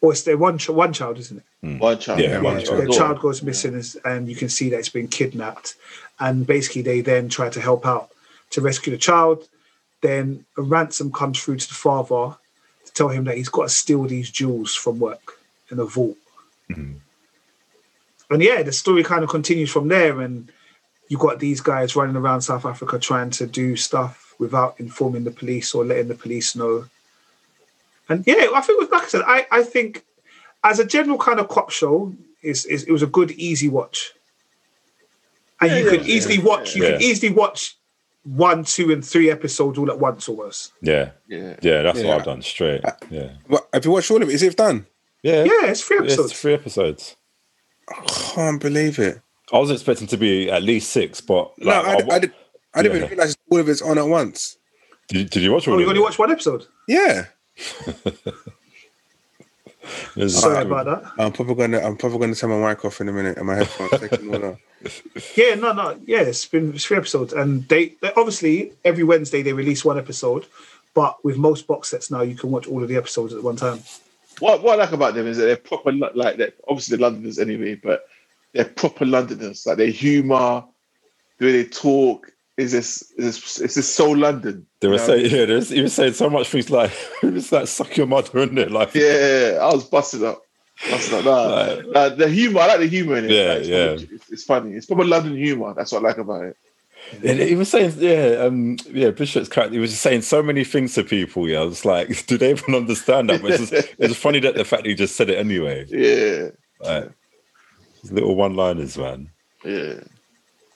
or 0.02 0.12
it's 0.12 0.24
their 0.24 0.38
one 0.38 0.60
one 0.60 0.94
child, 0.94 1.18
isn't 1.18 1.38
it? 1.38 1.44
Hmm. 1.62 1.80
One 1.80 2.00
child. 2.00 2.20
Yeah, 2.20 2.36
one 2.42 2.56
one 2.56 2.66
child. 2.66 2.80
Their 2.80 2.88
child 2.88 3.20
goes 3.20 3.42
missing, 3.42 3.74
is- 3.74 3.96
and 4.06 4.28
you 4.30 4.36
can 4.36 4.50
see 4.50 4.70
that 4.70 4.80
it's 4.80 4.90
been 4.90 5.08
kidnapped. 5.08 5.76
And 6.20 6.46
basically, 6.46 6.82
they 6.82 7.02
then 7.02 7.30
try 7.30 7.50
to 7.50 7.62
help 7.62 7.86
out 7.86 8.10
to 8.52 8.62
rescue 8.62 8.92
the 8.92 8.98
child. 8.98 9.48
Then 10.02 10.46
a 10.58 10.62
ransom 10.62 11.12
comes 11.12 11.40
through 11.42 11.58
to 11.58 11.68
the 11.68 11.74
father 11.74 12.36
to 12.86 12.94
tell 12.94 13.10
him 13.10 13.24
that 13.26 13.38
he's 13.38 13.50
got 13.50 13.64
to 13.64 13.70
steal 13.70 14.04
these 14.04 14.30
jewels 14.30 14.76
from 14.76 15.00
work 15.00 15.37
in 15.70 15.80
a 15.80 15.86
vault. 15.86 16.18
Mm-hmm. 16.70 16.94
And 18.30 18.44
yeah, 18.44 18.62
the 18.64 18.72
story 18.74 19.04
kind 19.04 19.24
of 19.24 19.30
continues 19.30 19.72
from 19.72 19.88
there. 19.88 20.20
And 20.22 20.52
you 21.08 21.18
got 21.18 21.40
these 21.40 21.62
guys 21.62 21.96
running 21.96 22.16
around 22.16 22.42
South 22.42 22.66
Africa 22.66 23.00
trying 23.00 23.30
to 23.32 23.48
do 23.48 23.76
stuff 23.76 24.34
without 24.40 24.80
informing 24.80 25.24
the 25.24 25.32
police 25.32 25.74
or 25.74 25.86
letting 25.86 26.10
the 26.10 26.16
police 26.16 26.56
know. 26.56 26.86
And 28.10 28.26
yeah, 28.28 28.48
I 28.54 28.62
think, 28.62 28.92
like 28.92 29.04
I 29.04 29.08
said, 29.08 29.22
I, 29.26 29.46
I 29.52 29.64
think 29.64 30.04
as 30.64 30.80
a 30.80 30.86
general 30.86 31.18
kind 31.18 31.40
of 31.40 31.48
cop 31.50 31.70
show, 31.72 32.14
is 32.44 32.66
is 32.66 32.84
it 32.84 32.92
was 32.92 33.02
a 33.02 33.08
good 33.08 33.32
easy 33.32 33.68
watch, 33.68 34.14
and 35.60 35.72
Yeah, 35.72 35.78
you 35.80 35.84
yeah, 35.86 35.90
could 35.92 36.06
easily 36.08 36.36
yeah, 36.36 36.44
watch. 36.44 36.76
You 36.76 36.84
could 36.84 37.02
easily 37.02 37.34
watch 37.34 37.76
one, 38.24 38.64
two, 38.64 38.92
and 38.92 39.04
three 39.04 39.32
episodes 39.32 39.78
all 39.78 39.90
at 39.90 40.00
once, 40.00 40.30
almost. 40.30 40.72
yeah 40.82 41.12
Yeah. 41.28 41.56
yeah 41.62 41.82
that's 41.82 42.00
Yeah. 42.00 42.08
what 42.10 42.20
i've 42.20 42.26
done 42.26 42.42
straight 42.42 42.84
uh, 42.86 42.92
yeah 43.10 43.30
What, 43.48 43.68
have 43.74 43.84
you 43.86 43.92
watched 43.92 44.12
all 44.12 44.22
of 44.22 44.30
it? 44.30 44.36
Is 44.36 44.44
it 44.44 44.56
done? 44.56 44.86
Yeah 45.28 45.44
Yeah, 45.44 45.66
it's 45.72 45.82
three 45.82 45.98
it's 45.98 46.14
episodes. 46.14 46.34
three 46.40 46.54
episodes 46.54 47.16
I 47.90 47.96
can't 48.36 48.62
believe 48.62 49.00
it. 49.00 49.22
I 49.54 49.60
was 49.60 49.72
expecting 49.72 50.08
to 50.08 50.18
be 50.18 50.52
at 50.52 50.62
least 50.62 50.90
six, 50.92 51.22
but 51.22 51.52
No, 51.58 51.68
like, 51.68 51.86
I, 51.86 51.92
I- 51.94 52.16
I, 52.16 52.20
did, 52.20 52.34
I 52.74 52.82
didn't 52.82 52.98
Yeah. 52.98 53.06
even 53.06 53.10
realize 53.18 53.38
all 53.50 53.60
of 53.60 53.70
it's 53.70 53.82
on 53.82 53.98
at 53.98 54.08
once. 54.08 54.58
did, 55.08 55.30
did 55.30 55.42
you 55.44 55.54
watch 55.54 55.68
all 55.68 55.76
Oh, 55.76 55.80
you 55.80 55.88
only 55.88 56.02
watched 56.02 56.20
one 56.20 56.32
episode. 56.32 56.66
Yeah, 56.88 57.26
It's 60.16 60.40
Sorry 60.42 60.56
just- 60.56 60.66
about 60.66 60.86
that. 60.86 61.12
I'm 61.18 61.32
probably 61.32 61.56
gonna 61.56 61.80
I'm 61.80 61.96
probably 61.98 62.20
gonna 62.20 62.36
turn 62.36 62.50
my 62.50 62.70
mic 62.70 62.84
off 62.86 63.00
in 63.02 63.08
a 63.10 63.14
minute 63.14 63.38
and 63.38 63.48
my 63.48 63.56
headphones 63.56 64.02
taking 64.02 64.34
all 64.36 64.46
off. 64.52 64.60
Yeah, 65.36 65.56
no, 65.56 65.72
no, 65.74 66.00
yeah, 66.06 66.22
it's 66.22 66.46
been 66.46 66.74
it's 66.76 66.86
three 66.86 66.98
episodes, 66.98 67.34
and 67.34 67.68
they, 67.68 67.96
they 68.02 68.12
obviously 68.16 68.74
every 68.86 69.04
Wednesday 69.04 69.42
they 69.42 69.54
release 69.54 69.84
one 69.84 69.98
episode, 69.98 70.46
but 70.94 71.18
with 71.26 71.38
most 71.38 71.66
box 71.68 71.90
sets 71.90 72.12
now 72.12 72.22
you 72.22 72.36
can 72.36 72.52
watch 72.52 72.68
all 72.68 72.84
of 72.84 72.90
the 72.90 72.96
episodes 72.96 73.34
at 73.34 73.42
one 73.42 73.56
time. 73.56 73.80
What 74.40 74.64
what 74.64 74.80
I 74.80 74.84
like 74.84 74.92
about 74.94 75.16
them 75.16 75.28
is 75.28 75.38
that 75.38 75.46
they're 75.46 75.58
proper 75.58 75.92
like 75.92 76.38
they're 76.38 76.54
obviously 76.68 76.98
they're 76.98 77.10
Londoners 77.10 77.40
anyway, 77.40 77.76
but 77.76 78.06
they're 78.54 78.66
proper 78.66 79.06
Londoners. 79.06 79.66
Like 79.66 79.78
their 79.78 79.88
humor, 79.88 80.64
the 81.40 81.46
way 81.46 81.52
they 81.64 81.66
talk 81.66 82.32
is 82.58 82.72
this 82.72 83.02
is 83.18 83.36
this, 83.40 83.62
it's 83.62 83.76
just 83.76 83.96
so 83.96 84.10
London. 84.12 84.66
They 84.80 84.88
you 84.88 84.92
were 84.92 84.98
know? 84.98 85.06
saying, 85.06 85.32
yeah, 85.32 85.46
they 85.46 85.54
was, 85.56 85.70
he 85.70 85.82
was 85.82 85.94
saying 85.94 86.14
so 86.14 86.30
much 86.30 86.50
things 86.50 86.70
like, 86.70 86.92
it 87.24 87.34
was 87.34 87.52
like, 87.52 87.68
suck 87.68 87.96
your 87.98 88.08
mother, 88.08 88.40
in 88.40 88.56
there. 88.56 88.70
Like, 88.70 88.94
Yeah, 88.96 89.60
I 89.62 89.74
was 89.74 89.84
busted 89.86 90.24
up. 90.24 90.42
Busted 90.90 91.14
up. 91.20 91.26
Nah, 91.26 91.74
Like- 91.74 91.88
nah, 91.88 92.10
the 92.10 92.28
humor, 92.30 92.60
I 92.62 92.68
like 92.68 92.80
the 92.80 92.88
humor 92.88 93.18
in 93.18 93.26
it. 93.26 93.32
Yeah, 93.32 93.48
Like, 93.50 93.58
it's, 93.60 93.68
yeah. 93.70 94.16
it's, 94.16 94.32
it's 94.32 94.44
funny. 94.44 94.74
It's 94.74 94.86
proper 94.88 95.06
London 95.06 95.36
humor. 95.36 95.74
That's 95.76 95.92
what 95.92 96.04
I 96.04 96.08
like 96.10 96.18
about 96.18 96.46
it. 96.46 96.58
And 97.24 97.40
he 97.40 97.56
was 97.56 97.70
saying, 97.70 97.94
yeah, 97.98 98.38
um, 98.46 98.78
yeah, 98.92 99.12
Bishop's 99.12 99.48
character. 99.50 99.74
He 99.76 99.80
was 99.80 99.92
just 99.92 100.04
saying 100.04 100.22
so 100.24 100.44
many 100.44 100.64
things 100.64 100.94
to 100.96 101.04
people. 101.04 101.48
Yeah, 101.48 101.62
I 101.62 101.64
was 101.64 101.86
like, 101.86 102.26
do 102.28 102.38
they 102.38 102.50
even 102.52 102.76
understand 102.76 103.30
that? 103.30 103.42
But 103.42 103.52
it's, 103.52 103.70
just, 103.70 103.96
it's 104.00 104.16
funny 104.16 104.40
that 104.42 104.56
the 104.56 104.66
fact 104.66 104.84
that 104.84 104.90
he 104.90 104.96
just 104.96 105.16
said 105.16 105.30
it 105.30 105.38
anyway. 105.38 105.86
Yeah, 105.90 106.50
Like, 106.82 107.12
little 108.12 108.36
one-liners, 108.36 108.98
man. 108.98 109.30
yeah. 109.64 110.00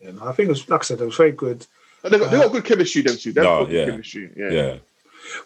You 0.03 0.14
know, 0.14 0.24
I 0.24 0.32
think 0.32 0.48
it 0.48 0.52
was 0.53 0.68
like 0.68 0.82
I 0.82 0.84
said, 0.84 0.99
it 1.02 1.06
was 1.06 1.16
very 1.16 1.32
good. 1.32 1.66
But 2.02 2.12
they 2.12 2.18
got, 2.18 2.32
they 2.32 2.38
got 2.38 2.52
good 2.52 2.66
chemistry, 2.66 3.03
them 3.03 3.18
two. 3.18 3.32
They've 3.34 3.44
No, 3.44 3.60
got 3.60 3.70
good 3.70 3.76
yeah. 3.76 3.86
chemistry. 3.91 4.32
Yeah. 4.36 4.49
Yeah, 4.49 4.78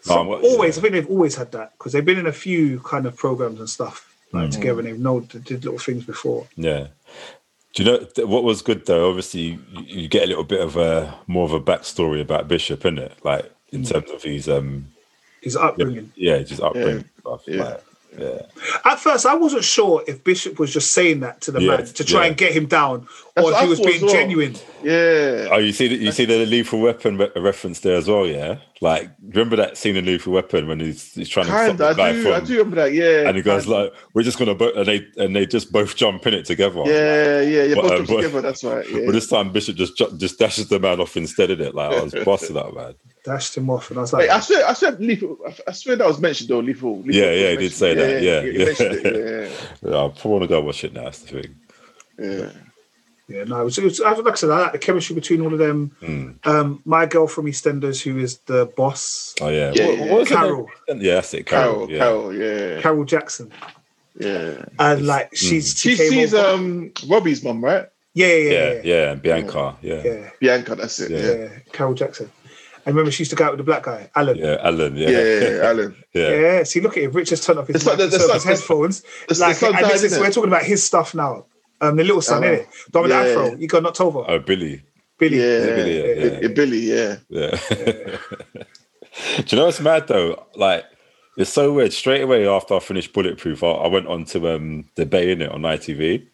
From 0.00 0.28
No, 0.28 0.34
always, 0.40 0.76
yeah. 0.76 0.80
I 0.80 0.82
think 0.82 0.92
they've 0.94 1.10
always 1.10 1.34
had 1.34 1.52
that 1.52 1.72
because 1.76 1.92
they've 1.92 2.04
been 2.04 2.18
in 2.18 2.26
a 2.26 2.32
few 2.32 2.80
kind 2.80 3.04
of 3.04 3.16
programs 3.16 3.58
and 3.60 3.68
stuff 3.68 4.10
like 4.32 4.48
Mm. 4.48 4.52
together, 4.54 4.78
and 4.80 4.88
they've 4.88 4.98
known 4.98 5.28
they 5.32 5.40
did 5.40 5.64
little 5.64 5.78
things 5.78 6.04
before. 6.04 6.46
yeah. 6.56 6.86
Do 7.76 7.82
you 7.84 7.90
know 7.90 7.98
th- 7.98 8.26
what 8.26 8.42
was 8.42 8.62
good 8.62 8.86
though? 8.86 9.08
Obviously, 9.10 9.40
you, 9.40 9.58
you 9.70 10.08
get 10.08 10.22
a 10.22 10.26
little 10.26 10.44
bit 10.44 10.60
of 10.62 10.76
a 10.76 11.14
more 11.26 11.44
of 11.44 11.52
a 11.52 11.60
backstory 11.60 12.22
about 12.22 12.48
Bishop, 12.48 12.80
innit? 12.80 13.12
Like 13.22 13.52
in 13.70 13.84
terms 13.84 14.10
of 14.10 14.22
his 14.22 14.48
um, 14.48 14.86
His 15.42 15.56
upbringing. 15.56 16.10
yeah, 16.16 16.38
just 16.38 16.62
upbringing 16.62 17.04
stuff. 17.20 17.42
Yeah. 17.46 17.62
Like, 17.64 17.84
yeah, 18.18 18.42
At 18.84 18.98
first, 19.00 19.26
I 19.26 19.34
wasn't 19.34 19.64
sure 19.64 20.02
if 20.06 20.24
Bishop 20.24 20.58
was 20.58 20.72
just 20.72 20.92
saying 20.92 21.20
that 21.20 21.40
to 21.42 21.50
the 21.52 21.60
Yeah, 21.60 21.76
man 21.76 21.86
to 21.86 22.04
try 22.04 22.22
yeah. 22.22 22.26
and 22.28 22.36
get 22.36 22.52
him 22.52 22.66
down, 22.66 23.06
That's 23.34 23.46
or 23.48 23.52
what 23.52 23.54
if 23.54 23.62
he 23.62 23.68
was 23.68 23.80
being 23.80 24.02
well. 24.02 24.12
genuine. 24.12 24.54
Yeah. 24.82 25.48
Oh, 25.50 25.58
you 25.58 25.72
see, 25.72 25.88
the, 25.88 25.96
you 25.96 26.12
see 26.12 26.24
the 26.24 26.46
lethal 26.46 26.80
weapon 26.80 27.18
re- 27.18 27.30
reference 27.36 27.80
there 27.80 27.96
as 27.96 28.08
well, 28.08 28.26
yeah. 28.26 28.56
Like, 28.80 29.10
remember 29.22 29.56
that 29.56 29.76
scene 29.76 29.96
in 29.96 30.04
lethal 30.06 30.32
weapon 30.34 30.66
when 30.68 30.80
he's 30.80 31.12
he's 31.14 31.28
trying 31.30 31.46
to 31.46 31.52
stop 31.52 31.76
the 31.78 31.86
I 31.88 31.94
guy 31.94 32.12
do, 32.12 32.22
from, 32.22 32.32
I 32.32 32.40
do 32.40 32.52
remember 32.58 32.76
that. 32.76 32.92
Yeah. 32.92 33.26
and 33.26 33.36
he 33.36 33.42
goes 33.42 33.66
like, 33.66 33.90
"We're 34.12 34.22
just 34.22 34.38
gonna," 34.38 34.54
bo-, 34.54 34.72
and 34.72 34.86
they 34.86 35.06
and 35.16 35.34
they 35.34 35.46
just 35.46 35.72
both 35.72 35.96
jump 35.96 36.26
in 36.26 36.34
it 36.34 36.44
together. 36.44 36.82
Yeah, 36.84 37.40
yeah, 37.40 37.62
yeah. 37.64 37.74
But, 37.74 37.82
Both 37.82 37.90
um, 37.92 37.96
them 37.96 38.06
but- 38.06 38.16
together. 38.22 38.40
That's 38.42 38.64
right. 38.64 38.86
Yeah. 38.90 39.06
But 39.06 39.12
this 39.12 39.28
time 39.28 39.50
Bishop 39.50 39.76
just 39.76 39.96
just 40.18 40.38
dashes 40.38 40.68
the 40.68 40.78
man 40.78 41.00
off 41.00 41.16
instead 41.16 41.50
of 41.50 41.60
it. 41.60 41.74
Like 41.74 41.92
I 41.94 42.02
was 42.02 42.14
busted 42.24 42.54
that 42.56 42.74
man. 42.74 42.94
Dashed 43.26 43.56
him 43.56 43.68
off, 43.70 43.90
and 43.90 43.98
I 43.98 44.02
was 44.02 44.12
like, 44.12 44.20
Wait, 44.20 44.30
I 44.30 44.40
swear, 44.40 44.66
I 44.66 44.72
swear, 44.72 44.92
lethal. 44.92 45.36
I 45.66 45.72
swear 45.72 45.96
that 45.96 46.06
was 46.06 46.20
mentioned 46.20 46.48
though. 46.48 46.60
Lethal. 46.60 46.98
lethal 47.02 47.12
Yeah, 47.14 47.24
yeah, 47.32 47.50
he 47.50 47.56
did 47.56 47.58
mentioned. 47.58 47.72
say 47.72 47.94
that, 47.94 48.22
yeah, 48.22 48.40
he 48.42 48.50
yeah. 48.58 48.64
mentioned 48.64 48.94
it, 49.06 49.52
Yeah, 49.82 49.88
I 50.04 50.08
probably 50.08 50.30
want 50.30 50.42
to 50.42 50.48
go 50.48 50.60
watch 50.62 50.84
it 50.84 50.92
now. 50.94 51.04
That's 51.04 51.18
the 51.20 51.42
thing. 51.42 51.56
yeah, 52.18 52.30
yeah. 52.30 52.50
Yeah, 53.28 53.42
no, 53.42 53.60
it 53.62 53.64
was, 53.64 53.76
it 53.78 53.82
was, 53.82 53.98
like 53.98 54.24
I 54.28 54.34
said, 54.36 54.50
I 54.50 54.58
like 54.60 54.72
the 54.72 54.78
chemistry 54.78 55.16
between 55.16 55.40
all 55.40 55.52
of 55.52 55.58
them. 55.58 55.90
Mm. 56.00 56.46
Um, 56.46 56.80
my 56.84 57.06
girl 57.06 57.26
from 57.26 57.46
EastEnders, 57.46 58.00
who 58.00 58.18
is 58.20 58.38
the 58.46 58.66
boss, 58.76 59.34
Oh 59.40 59.48
yeah, 59.48 59.72
Yeah, 59.74 59.86
What- 59.88 59.98
yeah. 59.98 60.10
what 60.12 60.20
was 60.20 60.28
Carol. 60.28 60.70
name? 60.88 61.00
Yeah, 61.00 61.14
that's 61.16 61.34
it. 61.34 61.46
Carol. 61.46 61.88
Carol, 61.88 61.90
yeah. 61.90 61.98
Carol, 61.98 62.34
yeah, 62.36 62.80
Carol 62.82 63.04
Jackson, 63.04 63.50
yeah. 64.16 64.64
and 64.78 65.04
like 65.06 65.34
she's 65.34 65.76
she, 65.76 65.96
She 65.96 66.08
sees 66.08 66.34
over. 66.34 66.50
um 66.54 66.92
Robbie's 67.08 67.42
mum, 67.42 67.64
right? 67.64 67.88
yeah, 68.14 68.26
yeah, 68.28 68.34
yeah, 68.36 68.50
yeah, 68.52 68.70
yeah, 68.70 68.80
yeah, 69.08 69.14
Bianca. 69.16 69.76
Yeah, 69.82 69.94
yeah, 70.04 70.12
yeah, 70.14 70.30
Bianca, 70.40 70.74
that's 70.76 71.00
it. 71.00 71.10
Yeah. 71.10 71.18
Yeah, 71.18 71.34
yeah, 71.34 71.48
Carol 71.72 71.94
Jackson. 71.94 72.30
And 72.86 72.94
remember, 72.94 73.10
she 73.10 73.22
used 73.22 73.30
to 73.30 73.36
go 73.36 73.44
out 73.44 73.50
with 73.50 73.58
the 73.58 73.64
black 73.64 73.82
guy, 73.82 74.08
Alan. 74.14 74.36
Yeah. 74.38 74.56
Alan. 74.62 74.96
Yeah, 74.96 75.08
yeah, 75.10 75.18
yeah, 75.40 75.40
yeah, 75.50 75.62
Alan. 75.68 75.96
yeah. 76.14 76.62
see, 76.62 76.80
look 76.80 76.96
at 76.96 77.02
him. 77.02 77.10
Rich 77.12 77.30
has 77.30 77.44
turned 77.44 77.58
off 77.58 77.66
his, 77.66 77.76
It's 77.76 77.86
like 77.86 77.98
mic, 77.98 78.10
the- 78.10 78.16
the 78.16 78.18
turned 78.18 78.30
off 78.30 78.40
sun- 78.42 78.50
his 78.52 78.60
headphones. 78.60 79.00
the- 79.28 79.34
the 79.34 79.40
like, 79.40 79.56
sun 79.56 79.68
and 79.74 79.78
died, 79.82 79.92
this 79.92 80.02
is, 80.04 80.18
we're 80.18 80.30
talking 80.30 80.48
about 80.50 80.62
his 80.64 80.82
stuff 80.84 81.14
now. 81.14 81.46
Um, 81.80 81.96
the 81.96 82.04
little 82.04 82.22
son, 82.22 82.44
Oh. 82.44 82.46
innit? 82.46 82.66
The 82.92 82.98
one 83.00 83.02
with 83.08 83.10
the 83.18 83.24
Yeah. 83.24 83.30
afro. 83.44 83.56
You 83.58 83.66
got 83.68 83.82
knocked 83.82 84.00
over. 84.00 84.24
Oh, 84.26 84.38
Billy. 84.38 84.82
Billy. 85.18 85.38
Yeah, 85.38 85.66
Billy, 85.66 85.98
yeah, 85.98 86.04
yeah, 86.14 86.38
yeah. 86.42 86.48
Billy, 86.48 86.78
yeah. 86.78 87.16
Yeah. 87.28 88.18
Do 89.36 89.44
you 89.48 89.56
know 89.58 89.66
what's 89.66 89.80
mad 89.80 90.06
though? 90.08 90.46
Like, 90.54 90.84
it's 91.36 91.50
so 91.52 91.72
weird. 91.72 91.92
Straight 91.92 92.22
away 92.22 92.46
after 92.46 92.74
I 92.74 92.78
finished 92.80 93.12
Bulletproof, 93.12 93.62
I, 93.62 93.68
I 93.68 93.86
went 93.88 94.06
on 94.06 94.24
to 94.26 94.54
um 94.54 94.84
the 94.94 95.06
Bay 95.06 95.32
in 95.32 95.42
it 95.42 95.50
on 95.50 95.62
ITV, 95.62 96.26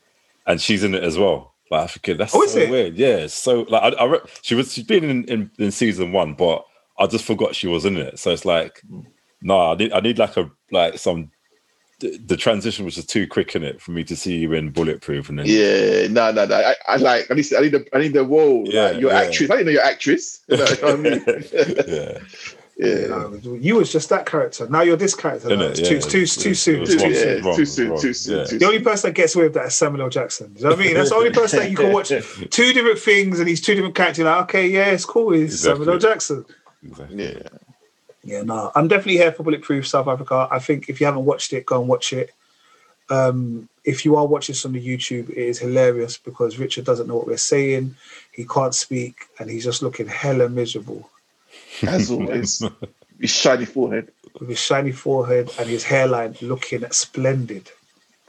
and 0.46 0.60
she's 0.60 0.82
in 0.84 0.94
it 0.94 1.02
as 1.02 1.16
well. 1.16 1.51
I 1.80 1.86
forget 1.86 2.18
that's 2.18 2.34
Oh, 2.34 2.46
so 2.46 2.58
it? 2.60 2.70
weird. 2.70 2.96
Yeah, 2.96 3.26
so 3.26 3.62
like 3.68 3.82
I, 3.82 3.88
I 3.96 4.04
re- 4.04 4.20
she 4.42 4.54
was 4.54 4.72
she's 4.72 4.84
been 4.84 5.04
in, 5.04 5.24
in 5.24 5.50
in 5.58 5.70
season 5.70 6.12
one, 6.12 6.34
but 6.34 6.64
I 6.98 7.06
just 7.06 7.24
forgot 7.24 7.54
she 7.54 7.66
was 7.68 7.84
in 7.84 7.96
it. 7.96 8.18
So 8.18 8.30
it's 8.30 8.44
like, 8.44 8.82
no, 9.42 9.72
I 9.72 9.74
need 9.76 9.92
I 9.92 10.00
need 10.00 10.18
like 10.18 10.36
a 10.36 10.50
like 10.70 10.98
some. 10.98 11.30
The, 12.00 12.36
transition 12.36 12.84
was 12.84 12.96
just 12.96 13.08
too 13.08 13.28
quick 13.28 13.54
in 13.54 13.62
it 13.62 13.80
for 13.80 13.92
me 13.92 14.02
to 14.02 14.16
see 14.16 14.36
you 14.38 14.52
in 14.54 14.70
Bulletproof, 14.70 15.28
and 15.28 15.38
then 15.38 15.46
Yeah, 15.46 16.08
no, 16.08 16.32
no, 16.32 16.46
no. 16.46 16.56
I, 16.56 16.74
I 16.88 16.96
like. 16.96 17.30
I 17.30 17.34
need. 17.34 17.46
I 17.54 17.60
need 17.60 17.70
the. 17.70 17.86
I 17.94 17.98
need 18.00 18.12
the 18.12 18.24
role. 18.24 18.64
Yeah, 18.66 18.86
like, 18.86 19.00
you're 19.00 19.12
yeah. 19.12 19.20
actress. 19.20 19.50
I 19.50 19.54
didn't 19.58 19.66
know 19.66 19.72
you're 19.72 19.84
actress. 19.84 20.40
You 20.48 20.56
know 20.56 20.64
what 20.64 20.84
I 20.84 20.96
mean? 20.96 21.24
yeah, 21.86 22.18
yeah. 22.78 23.06
No, 23.06 23.38
you 23.60 23.76
was 23.76 23.92
just 23.92 24.08
that 24.08 24.26
character. 24.26 24.68
Now 24.68 24.80
you're 24.82 24.96
this 24.96 25.14
character. 25.14 25.54
No, 25.54 25.68
it's 25.68 25.80
Yeah, 25.80 25.88
too, 25.88 26.00
too, 26.00 26.18
it's- 26.22 26.36
too 26.36 26.54
soon. 26.54 26.84
Too 26.86 26.96
wrong, 26.96 27.14
soon. 27.14 27.36
yeah, 27.38 27.46
wrong, 27.46 27.56
too 27.56 27.64
soon. 27.66 27.90
wrong. 27.90 28.00
Too 28.00 28.12
soon. 28.14 28.58
The 28.58 28.64
only 28.66 28.80
person 28.80 29.08
that 29.10 29.14
gets 29.14 29.34
away 29.34 29.44
with 29.44 29.54
that 29.54 29.66
is 29.66 29.74
Samuel 29.74 30.04
L. 30.04 30.08
Jackson. 30.10 30.52
You 30.56 30.64
know 30.64 30.70
what 30.70 30.78
I 30.78 30.82
mean? 30.82 30.94
That's 30.94 31.10
the 31.10 31.16
only 31.16 31.30
person 31.30 31.58
that 31.60 31.70
you 31.70 31.76
can 31.76 31.92
watch 31.92 32.08
two 32.50 32.72
different 32.72 32.98
things 32.98 33.38
and 33.40 33.48
he's 33.48 33.60
two 33.60 33.74
different 33.74 33.94
characters. 33.94 34.24
Like, 34.24 34.42
okay, 34.44 34.66
yeah, 34.68 34.86
it's 34.90 35.04
cool. 35.04 35.32
He's 35.32 35.52
Exactly. 35.54 35.84
Samuel 35.84 35.94
L. 35.94 35.98
Jackson. 36.00 36.44
exactly. 36.86 37.24
Yeah. 37.24 37.48
Yeah, 38.24 38.42
no, 38.42 38.70
I'm 38.76 38.86
definitely 38.86 39.16
here 39.16 39.32
for 39.32 39.42
Bulletproof 39.42 39.86
South 39.86 40.06
Africa. 40.06 40.46
I 40.50 40.60
think 40.60 40.88
if 40.88 41.00
you 41.00 41.06
haven't 41.06 41.24
watched 41.24 41.52
it, 41.52 41.66
go 41.66 41.80
and 41.80 41.88
watch 41.88 42.12
it. 42.12 42.30
Um, 43.10 43.68
if 43.84 44.04
you 44.04 44.14
are 44.16 44.24
watching 44.26 44.52
this 44.52 44.64
on 44.64 44.72
the 44.72 44.80
YouTube, 44.86 45.28
it 45.30 45.36
is 45.36 45.58
hilarious 45.58 46.18
because 46.18 46.56
Richard 46.58 46.84
doesn't 46.84 47.08
know 47.08 47.16
what 47.16 47.26
we're 47.26 47.36
saying. 47.36 47.96
He 48.30 48.44
can't 48.46 48.74
speak 48.74 49.26
and 49.40 49.50
he's 49.50 49.64
just 49.64 49.82
looking 49.82 50.06
hella 50.06 50.48
miserable 50.48 51.10
As 51.82 52.10
always, 52.10 52.62
his 53.20 53.30
shiny 53.30 53.64
forehead. 53.64 54.12
with 54.38 54.50
his 54.50 54.58
shiny 54.58 54.92
forehead 54.92 55.50
and 55.58 55.68
his 55.68 55.84
hairline 55.84 56.36
looking 56.42 56.84
splendid. 56.90 57.70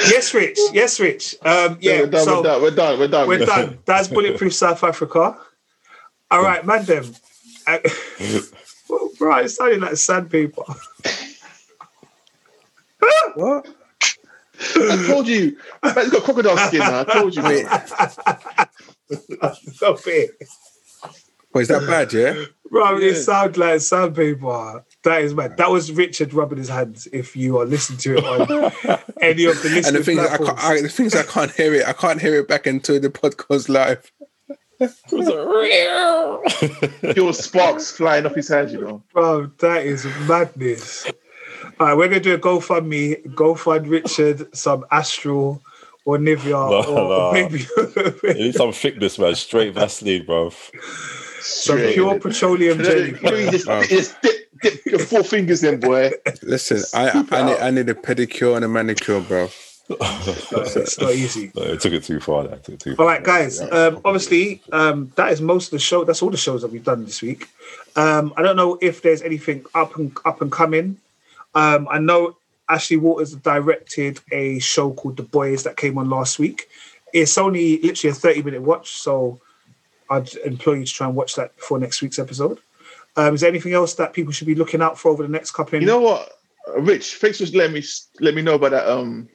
yes, 0.00 0.34
Rich. 0.34 0.58
Yes, 0.72 0.98
Rich. 1.00 1.36
Um, 1.42 1.78
yeah, 1.80 2.00
we're 2.00 2.06
done. 2.06 2.24
so 2.24 2.42
we're 2.42 2.42
done. 2.42 2.62
We're 2.62 2.70
done. 2.70 2.98
We're 2.98 3.08
done. 3.08 3.28
we're 3.28 3.46
done. 3.46 3.78
That's 3.84 4.08
Bulletproof 4.08 4.54
South 4.54 4.82
Africa. 4.82 5.36
All 6.30 6.42
right, 6.42 6.64
man, 6.64 6.84
them. 6.84 7.14
Uh, 7.66 7.78
well, 8.88 9.10
right, 9.20 9.44
it 9.46 9.48
sounded 9.50 9.80
like 9.80 9.96
sandpaper. 9.96 10.64
What? 13.34 13.66
I 14.76 15.04
told 15.06 15.26
you. 15.26 15.56
Man's 15.82 16.10
got 16.10 16.22
crocodile 16.22 16.56
skin. 16.56 16.80
Man. 16.80 17.06
I 17.08 17.12
told 17.12 17.34
you. 17.34 17.42
Wait, 17.42 17.66
Stop 19.72 20.00
it. 20.06 20.30
wait, 21.52 21.62
is 21.62 21.68
that 21.68 21.86
bad? 21.86 22.12
Yeah. 22.12 22.44
Bro, 22.70 22.98
it 22.98 23.14
Yeah. 23.14 23.20
sounds 23.20 23.56
like 23.56 23.80
some 23.80 24.14
sandpaper. 24.14 24.84
That 25.04 25.22
is 25.22 25.34
mad. 25.34 25.56
That 25.58 25.70
was 25.70 25.92
Richard 25.92 26.32
rubbing 26.34 26.58
his 26.58 26.68
hands. 26.68 27.06
If 27.12 27.36
you 27.36 27.58
are 27.58 27.66
listening 27.66 27.98
to 28.00 28.16
it 28.16 28.24
on 28.24 28.40
any 29.20 29.44
of 29.44 29.62
the 29.62 29.68
listening 29.68 29.84
And 29.86 29.96
the 29.96 30.02
thing 30.04 30.18
is, 30.18 30.26
I 30.26 30.36
can't, 30.38 30.58
I, 30.64 30.80
the 30.80 30.88
things 30.88 31.14
I 31.14 31.22
can't 31.24 31.52
hear 31.52 31.74
it. 31.74 31.86
I 31.86 31.92
can't 31.92 32.20
hear 32.20 32.36
it 32.40 32.48
back 32.48 32.66
into 32.66 32.98
the 32.98 33.10
podcast 33.10 33.68
live. 33.68 34.10
Pure 37.12 37.32
sparks 37.34 37.90
flying 37.92 38.26
off 38.26 38.34
his 38.34 38.48
hands. 38.48 38.72
You 38.72 38.80
know. 38.80 39.02
Bro, 39.12 39.52
that 39.60 39.84
is 39.86 40.04
madness. 40.26 41.06
All 41.78 41.86
right, 41.86 41.96
we're 41.96 42.08
gonna 42.08 42.20
do 42.20 42.34
a 42.34 42.38
GoFundMe. 42.38 43.34
Go 43.34 43.54
fund 43.54 43.86
Richard 43.88 44.54
some 44.56 44.84
Astral 44.90 45.62
or 46.04 46.18
Nivea 46.18 46.50
No, 46.50 46.84
or, 46.84 47.12
or 47.12 47.32
maybe 47.32 47.66
You 48.22 48.34
need 48.34 48.54
some 48.54 48.72
thickness, 48.72 49.18
man. 49.18 49.34
Straight 49.34 49.74
Vaseline, 49.74 50.24
bro. 50.24 50.50
some 51.40 51.78
pure 51.78 52.18
petroleum 52.20 52.82
jelly. 52.82 53.10
you 53.10 53.20
know, 53.20 53.34
you 53.34 53.50
just, 53.50 53.66
just 53.88 54.22
dip, 54.22 54.50
dip 54.62 54.86
your 54.86 54.98
four 54.98 55.24
fingers 55.24 55.62
in, 55.64 55.80
boy. 55.80 56.10
Listen, 56.42 56.82
I, 56.94 57.24
I, 57.30 57.42
need, 57.42 57.58
I 57.58 57.70
need 57.70 57.88
a 57.88 57.94
pedicure 57.94 58.56
and 58.56 58.64
a 58.64 58.68
manicure, 58.68 59.20
bro. 59.20 59.48
it's 59.90 60.98
not 60.98 61.12
easy. 61.12 61.52
No, 61.54 61.62
it 61.62 61.80
took 61.80 61.92
it 61.92 62.04
too 62.04 62.20
far. 62.20 62.44
That 62.48 62.64
took 62.64 62.74
it 62.74 62.80
too 62.80 62.96
far. 62.96 63.04
All 63.04 63.10
right, 63.10 63.22
guys. 63.22 63.60
Um, 63.60 64.00
obviously, 64.04 64.62
um, 64.72 65.12
that 65.16 65.30
is 65.30 65.40
most 65.40 65.66
of 65.66 65.70
the 65.72 65.78
show. 65.78 66.04
That's 66.04 66.22
all 66.22 66.30
the 66.30 66.36
shows 66.38 66.62
that 66.62 66.70
we've 66.70 66.84
done 66.84 67.04
this 67.04 67.20
week. 67.20 67.48
Um, 67.96 68.32
I 68.36 68.42
don't 68.42 68.56
know 68.56 68.78
if 68.80 69.02
there's 69.02 69.22
anything 69.22 69.64
up 69.74 69.96
and 69.96 70.16
up 70.24 70.40
and 70.40 70.50
coming. 70.50 70.98
Um, 71.54 71.86
I 71.90 71.98
know 71.98 72.36
Ashley 72.68 72.96
Walters 72.96 73.34
directed 73.34 74.20
a 74.32 74.58
show 74.58 74.92
called 74.92 75.16
The 75.16 75.22
Boys 75.22 75.62
that 75.64 75.76
came 75.76 75.98
on 75.98 76.08
last 76.08 76.38
week. 76.38 76.68
It's 77.12 77.36
only 77.38 77.80
literally 77.80 78.12
a 78.12 78.14
30 78.14 78.42
minute 78.42 78.62
watch, 78.62 78.92
so 78.92 79.40
I'd 80.10 80.34
implore 80.44 80.76
you 80.76 80.84
to 80.84 80.92
try 80.92 81.06
and 81.06 81.16
watch 81.16 81.34
that 81.36 81.56
before 81.56 81.78
next 81.78 82.02
week's 82.02 82.18
episode. 82.18 82.58
Um, 83.16 83.34
is 83.34 83.42
there 83.42 83.50
anything 83.50 83.74
else 83.74 83.94
that 83.94 84.12
people 84.12 84.32
should 84.32 84.46
be 84.46 84.54
looking 84.54 84.82
out 84.82 84.98
for 84.98 85.10
over 85.10 85.22
the 85.22 85.28
next 85.28 85.52
couple 85.52 85.76
of 85.76 85.82
You 85.82 85.88
know 85.88 86.00
what, 86.00 86.28
Uh, 86.68 86.80
Rich? 86.80 87.16
Thanks 87.16 87.38
for 87.38 87.46
letting 87.56 87.74
me 87.74 87.82
let 88.20 88.34
me 88.34 88.42
know 88.42 88.54
about 88.54 88.70
that 88.72 88.88
um 88.88 89.28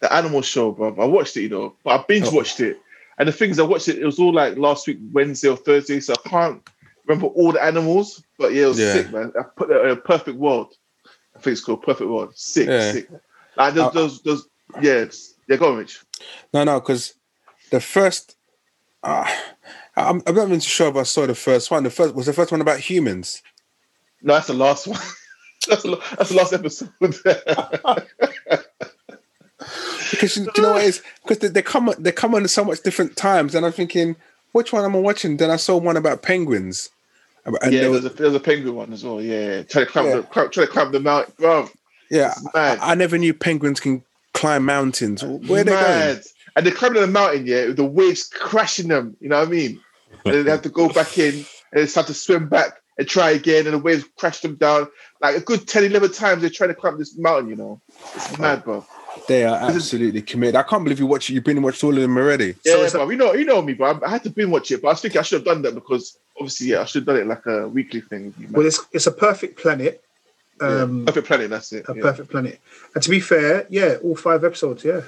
the 0.00 0.12
animal 0.12 0.42
show, 0.42 0.72
bro. 0.72 0.94
I 0.98 1.04
watched 1.04 1.36
it, 1.36 1.42
you 1.42 1.48
know, 1.48 1.76
but 1.84 2.00
I 2.00 2.04
binge 2.06 2.30
watched 2.32 2.60
it. 2.60 2.78
And 3.18 3.28
the 3.28 3.32
things 3.32 3.58
I 3.60 3.62
watched 3.62 3.88
it, 3.88 3.98
it 3.98 4.04
was 4.04 4.18
all 4.18 4.32
like 4.32 4.56
last 4.58 4.86
week, 4.88 4.98
Wednesday 5.12 5.48
or 5.48 5.56
Thursday, 5.56 6.00
so 6.00 6.14
I 6.14 6.28
can't 6.28 6.68
remember 7.06 7.28
all 7.28 7.52
the 7.52 7.62
animals. 7.62 8.22
But 8.38 8.52
yeah, 8.52 8.64
it 8.64 8.68
was 8.68 8.80
Yeah. 8.80 8.92
sick, 8.94 9.12
man. 9.12 9.32
I 9.38 9.42
put 9.56 9.68
that 9.68 9.84
in 9.84 9.90
a 9.90 9.96
perfect 9.96 10.36
world. 10.38 10.74
It's 11.50 11.60
called 11.64 11.82
Perfect 11.82 12.08
World. 12.08 12.32
Sick, 12.36 12.68
Yeah. 12.68 12.92
sick. 12.92 13.08
Like 13.56 13.74
those, 13.74 13.84
Uh, 13.86 13.90
those, 13.90 14.20
those, 14.22 14.48
yeah, 14.80 14.92
it's- 14.94 15.34
yeah. 15.48 15.56
Go 15.56 15.72
on, 15.72 15.78
Rich. 15.78 16.00
No, 16.54 16.64
no, 16.64 16.80
because 16.80 17.14
the 17.70 17.80
first, 17.80 18.36
uh, 19.02 19.26
I'm, 19.96 20.22
I'm 20.26 20.34
not 20.34 20.46
even 20.48 20.60
sure 20.60 20.88
if 20.88 20.96
I 20.96 21.02
saw 21.02 21.26
the 21.26 21.34
first 21.34 21.70
one. 21.70 21.82
The 21.82 21.90
first 21.90 22.14
was 22.14 22.26
the 22.26 22.32
first 22.32 22.50
one 22.52 22.60
about 22.60 22.78
humans. 22.80 23.42
No, 24.22 24.34
that's 24.34 24.46
the 24.46 24.54
last 24.54 24.86
one. 24.86 24.98
that's, 25.68 25.82
the, 25.82 26.00
that's 26.16 26.30
the 26.30 26.36
last 26.36 26.52
episode. 26.52 26.90
Because 30.10 30.36
you, 30.36 30.44
do 30.46 30.50
you 30.56 30.62
know 30.62 30.72
what 30.74 30.82
it 30.82 30.88
is? 30.88 31.02
Because 31.22 31.38
they, 31.38 31.48
they 31.48 31.62
come 31.62 31.92
they 31.98 32.12
come 32.12 32.34
on 32.34 32.46
so 32.48 32.64
much 32.64 32.82
different 32.82 33.16
times, 33.16 33.54
and 33.54 33.64
I'm 33.64 33.72
thinking, 33.72 34.16
which 34.52 34.72
one 34.72 34.84
am 34.84 34.96
I 34.96 34.98
watching? 34.98 35.36
Then 35.36 35.50
I 35.50 35.56
saw 35.56 35.76
one 35.76 35.96
about 35.96 36.22
penguins. 36.22 36.90
And 37.44 37.56
yeah, 37.64 37.70
there 37.70 37.90
there's 37.90 38.02
was, 38.02 38.04
a, 38.04 38.14
there's 38.14 38.34
a 38.34 38.40
penguin 38.40 38.74
one 38.74 38.92
as 38.92 39.02
well. 39.04 39.20
Yeah, 39.20 39.62
try 39.64 39.84
to 39.84 39.90
climb 39.90 40.06
Yeah. 40.06 40.16
the 40.20 40.22
try 40.48 40.64
to 40.64 40.66
climb 40.66 40.92
the 40.92 41.00
mountain, 41.00 41.34
bro. 41.38 41.68
yeah. 42.10 42.34
I, 42.54 42.78
I 42.80 42.94
never 42.94 43.18
knew 43.18 43.34
penguins 43.34 43.80
can 43.80 44.04
climb 44.32 44.64
mountains. 44.64 45.22
Where 45.24 45.60
are 45.60 45.64
they 45.64 45.70
going? 45.72 46.20
And 46.54 46.66
they're 46.66 46.74
climbing 46.74 47.00
the 47.00 47.08
mountain, 47.08 47.46
yeah, 47.46 47.66
with 47.66 47.76
the 47.76 47.84
waves 47.84 48.28
crashing 48.28 48.88
them. 48.88 49.16
You 49.20 49.30
know 49.30 49.38
what 49.40 49.48
I 49.48 49.50
mean? 49.50 49.80
And 50.24 50.34
then 50.34 50.44
they 50.44 50.50
have 50.50 50.62
to 50.62 50.68
go 50.68 50.88
back 50.92 51.18
in 51.18 51.34
and 51.34 51.44
they 51.72 51.86
start 51.86 52.06
to 52.08 52.14
swim 52.14 52.48
back 52.48 52.74
and 52.98 53.08
try 53.08 53.30
again, 53.30 53.64
and 53.66 53.74
the 53.74 53.78
waves 53.78 54.04
crash 54.18 54.40
them 54.40 54.56
down. 54.56 54.86
Like 55.22 55.34
a 55.36 55.40
good 55.40 55.66
10, 55.66 55.84
11 55.84 56.12
times 56.12 56.42
they're 56.42 56.50
trying 56.50 56.68
to 56.68 56.74
climb 56.74 56.98
this 56.98 57.16
mountain, 57.16 57.48
you 57.48 57.56
know? 57.56 57.80
It's 58.14 58.38
mad, 58.38 58.62
bro. 58.64 58.84
They 59.28 59.44
are 59.44 59.56
absolutely 59.56 60.22
committed. 60.22 60.56
I 60.56 60.62
can't 60.62 60.84
believe 60.84 60.98
you 60.98 61.06
watch. 61.06 61.28
You've 61.30 61.44
been 61.44 61.62
watched 61.62 61.84
all 61.84 61.94
of 61.94 62.00
them 62.00 62.16
already. 62.16 62.54
Yeah, 62.64 62.82
it's 62.82 62.92
bro. 62.92 63.08
You 63.10 63.16
know, 63.16 63.34
you 63.34 63.44
know 63.44 63.62
me, 63.62 63.74
bro. 63.74 63.92
I, 63.92 64.06
I 64.06 64.10
had 64.10 64.24
to 64.24 64.30
binge 64.30 64.50
watch 64.50 64.70
it, 64.70 64.82
but 64.82 64.88
I 64.88 64.92
was 64.92 65.00
thinking 65.00 65.18
I 65.18 65.22
should 65.22 65.40
have 65.40 65.44
done 65.44 65.62
that 65.62 65.74
because 65.74 66.18
obviously, 66.36 66.68
yeah, 66.68 66.80
I 66.80 66.84
should 66.84 67.06
have 67.06 67.06
done 67.06 67.16
it 67.16 67.26
like 67.26 67.46
a 67.46 67.68
weekly 67.68 68.00
thing. 68.00 68.26
with 68.26 68.38
you, 68.38 68.46
man. 68.46 68.52
Well, 68.52 68.66
it's, 68.66 68.80
it's 68.92 69.06
a 69.06 69.12
perfect 69.12 69.58
planet. 69.58 70.02
Yeah. 70.60 70.82
Um, 70.82 71.06
Perfect 71.06 71.26
planet, 71.26 71.50
that's 71.50 71.72
it. 71.72 71.88
A 71.88 71.94
yeah. 71.94 72.02
perfect 72.02 72.30
planet. 72.30 72.60
And 72.94 73.02
to 73.02 73.10
be 73.10 73.18
fair, 73.18 73.66
yeah, 73.68 73.96
all 74.02 74.14
five 74.14 74.44
episodes, 74.44 74.84
yeah. 74.84 75.00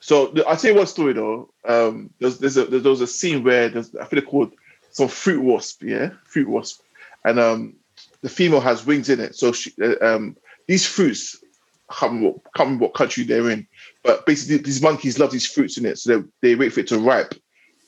So 0.00 0.32
I'll 0.46 0.56
tell 0.56 0.72
you 0.72 0.76
one 0.78 0.86
story 0.86 1.12
though. 1.12 1.50
Um, 1.64 2.10
there's 2.18 2.38
there's 2.38 2.56
a 2.56 2.64
there's, 2.64 2.82
there 2.82 2.90
was 2.90 3.02
a 3.02 3.06
scene 3.06 3.44
where 3.44 3.68
there's 3.68 3.94
I 3.94 4.04
think 4.06 4.10
they're 4.10 4.22
called 4.22 4.52
some 4.90 5.08
fruit 5.08 5.42
wasp, 5.42 5.82
yeah, 5.84 6.10
fruit 6.24 6.48
wasp, 6.48 6.80
and 7.24 7.38
um, 7.38 7.74
the 8.22 8.28
female 8.28 8.60
has 8.60 8.84
wings 8.84 9.08
in 9.08 9.20
it. 9.20 9.36
So 9.36 9.52
she, 9.52 9.72
uh, 9.80 9.94
um, 10.00 10.36
these 10.66 10.86
fruits, 10.86 11.39
Can't 11.92 12.12
remember, 12.12 12.30
what, 12.30 12.54
can't 12.54 12.66
remember 12.66 12.84
what 12.84 12.94
country 12.94 13.24
they're 13.24 13.50
in, 13.50 13.66
but 14.04 14.24
basically 14.26 14.58
these 14.58 14.82
monkeys 14.82 15.18
love 15.18 15.32
these 15.32 15.46
fruits 15.46 15.76
in 15.76 15.86
it, 15.86 15.98
so 15.98 16.18
they 16.18 16.24
they 16.40 16.54
wait 16.54 16.72
for 16.72 16.80
it 16.80 16.88
to 16.88 16.98
ripe. 16.98 17.34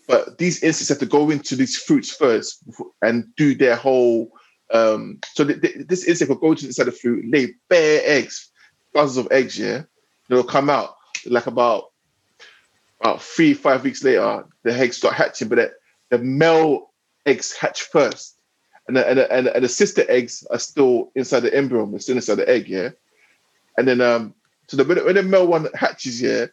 But 0.08 0.38
these 0.38 0.62
insects 0.62 0.88
have 0.88 0.98
to 0.98 1.06
go 1.06 1.30
into 1.30 1.54
these 1.54 1.76
fruits 1.76 2.10
first 2.10 2.62
and 3.00 3.24
do 3.36 3.54
their 3.54 3.76
whole. 3.76 4.32
Um, 4.72 5.20
so 5.34 5.44
th- 5.44 5.60
th- 5.60 5.86
this 5.86 6.06
insect 6.06 6.30
will 6.30 6.36
go 6.36 6.54
to 6.54 6.66
inside 6.66 6.84
the 6.84 6.92
fruit, 6.92 7.24
lay 7.30 7.54
bare 7.68 8.00
eggs, 8.04 8.50
thousands 8.94 9.24
of 9.24 9.32
eggs, 9.32 9.58
yeah. 9.58 9.82
They'll 10.28 10.42
come 10.42 10.70
out 10.70 10.96
like 11.26 11.46
about 11.46 11.92
about 13.02 13.22
three, 13.22 13.52
five 13.52 13.84
weeks 13.84 14.04
later, 14.04 14.44
the 14.62 14.72
eggs 14.72 14.96
start 14.96 15.14
hatching, 15.14 15.48
but 15.48 15.56
the, 15.56 15.72
the 16.10 16.18
male 16.22 16.92
eggs 17.26 17.56
hatch 17.56 17.82
first. 17.82 18.38
And 18.86 18.96
the, 18.96 19.08
and, 19.08 19.18
the, 19.18 19.32
and, 19.32 19.46
the, 19.46 19.54
and 19.56 19.64
the 19.64 19.68
sister 19.68 20.04
eggs 20.08 20.44
are 20.50 20.58
still 20.58 21.10
inside 21.14 21.40
the 21.40 21.54
embryo, 21.54 21.86
they're 21.86 22.00
still 22.00 22.16
inside 22.16 22.36
the 22.36 22.48
egg, 22.48 22.68
yeah? 22.68 22.90
And 23.76 23.88
then, 23.88 24.00
um, 24.00 24.34
so 24.68 24.76
the, 24.76 24.84
the- 24.84 25.04
when 25.04 25.14
the 25.14 25.22
male 25.22 25.46
one 25.46 25.68
hatches, 25.74 26.20
yeah, 26.20 26.46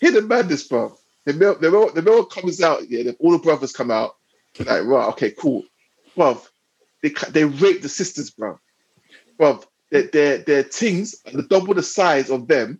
hear 0.00 0.10
the 0.12 0.22
madness, 0.22 0.66
bro. 0.66 0.96
The 1.24 1.34
male, 1.34 1.54
the 1.56 1.70
male, 1.70 1.92
the 1.92 2.02
male 2.02 2.24
comes 2.24 2.60
out, 2.60 2.88
yeah, 2.90 3.04
the, 3.04 3.16
all 3.20 3.32
the 3.32 3.38
brothers 3.38 3.72
come 3.72 3.90
out, 3.90 4.16
like, 4.58 4.84
right, 4.84 5.08
okay, 5.10 5.30
cool. 5.30 5.64
bro. 6.16 6.40
they, 7.02 7.10
they 7.30 7.44
rape 7.44 7.82
the 7.82 7.88
sisters, 7.88 8.30
bro. 8.30 8.58
Bruv, 9.38 9.64
their, 9.90 10.02
their, 10.04 10.38
their 10.38 10.62
things 10.62 11.14
are 11.26 11.32
the 11.32 11.42
double 11.42 11.74
the 11.74 11.82
size 11.82 12.30
of 12.30 12.48
them, 12.48 12.78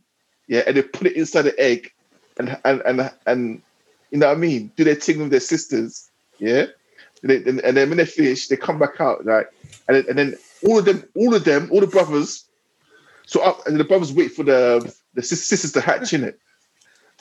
yeah, 0.49 0.63
and 0.67 0.77
they 0.77 0.83
put 0.83 1.07
it 1.07 1.17
inside 1.17 1.43
the 1.43 1.59
egg, 1.59 1.91
and 2.39 2.59
and 2.65 2.83
and 2.85 3.11
and 3.27 3.63
you 4.11 4.19
know 4.19 4.29
what 4.29 4.37
I 4.37 4.41
mean? 4.41 4.73
Do 4.77 4.85
their 4.85 4.95
thing 4.95 5.19
with 5.19 5.31
their 5.31 5.41
sisters, 5.41 6.11
yeah. 6.39 6.67
And, 7.23 7.31
then 7.61 7.89
when 7.89 7.99
they 7.99 8.05
finish, 8.07 8.49
they 8.49 8.57
come 8.57 8.79
back 8.79 9.01
out 9.01 9.25
like, 9.25 9.49
and 9.89 9.97
and 10.07 10.19
then 10.19 10.37
all 10.67 10.79
of 10.79 10.85
them, 10.85 11.05
all 11.15 11.35
of 11.35 11.45
them, 11.45 11.69
all 11.71 11.81
the 11.81 11.87
brothers. 11.87 12.45
So 13.27 13.41
up, 13.43 13.67
and 13.67 13.79
the 13.79 13.85
brothers 13.85 14.13
wait 14.13 14.33
for 14.33 14.43
the 14.43 14.95
the 15.15 15.23
sis- 15.23 15.45
sisters 15.47 15.73
to 15.73 15.81
hatch 15.81 16.13
in 16.13 16.25
it. 16.25 16.39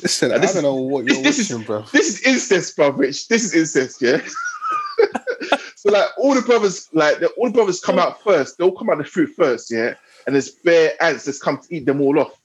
Listen, 0.02 0.32
Uh, 0.32 0.38
this 0.40 0.52
I 0.52 0.62
don't 0.62 0.64
know 0.64 0.82
what 0.82 1.06
you're 1.06 1.22
this 1.24 1.40
is- 1.40 1.52
watching, 1.52 1.66
bro. 1.66 1.82
This 1.92 2.10
is 2.10 2.22
incest, 2.26 2.76
bro, 2.76 2.90
Rich. 2.92 3.28
This 3.28 3.44
is 3.44 3.54
incest, 3.56 4.02
yeah. 4.02 4.22
so 5.76 5.92
like 5.92 6.08
all 6.18 6.34
the 6.36 6.42
brothers, 6.42 6.88
like 6.94 7.20
the, 7.20 7.28
all 7.38 7.48
the 7.48 7.54
brothers 7.54 7.80
come 7.80 8.00
out 8.00 8.22
first. 8.24 8.58
They 8.58 8.64
all 8.64 8.72
come 8.78 8.90
out 8.90 9.00
of 9.00 9.06
the 9.06 9.12
fruit 9.12 9.30
first, 9.36 9.72
yeah. 9.72 9.96
And 10.26 10.36
there's 10.36 10.50
bare 10.50 11.02
ants 11.04 11.26
that's 11.26 11.42
come 11.42 11.58
to 11.60 11.76
eat 11.76 11.86
them 11.86 12.02
all 12.02 12.20
off. 12.20 12.40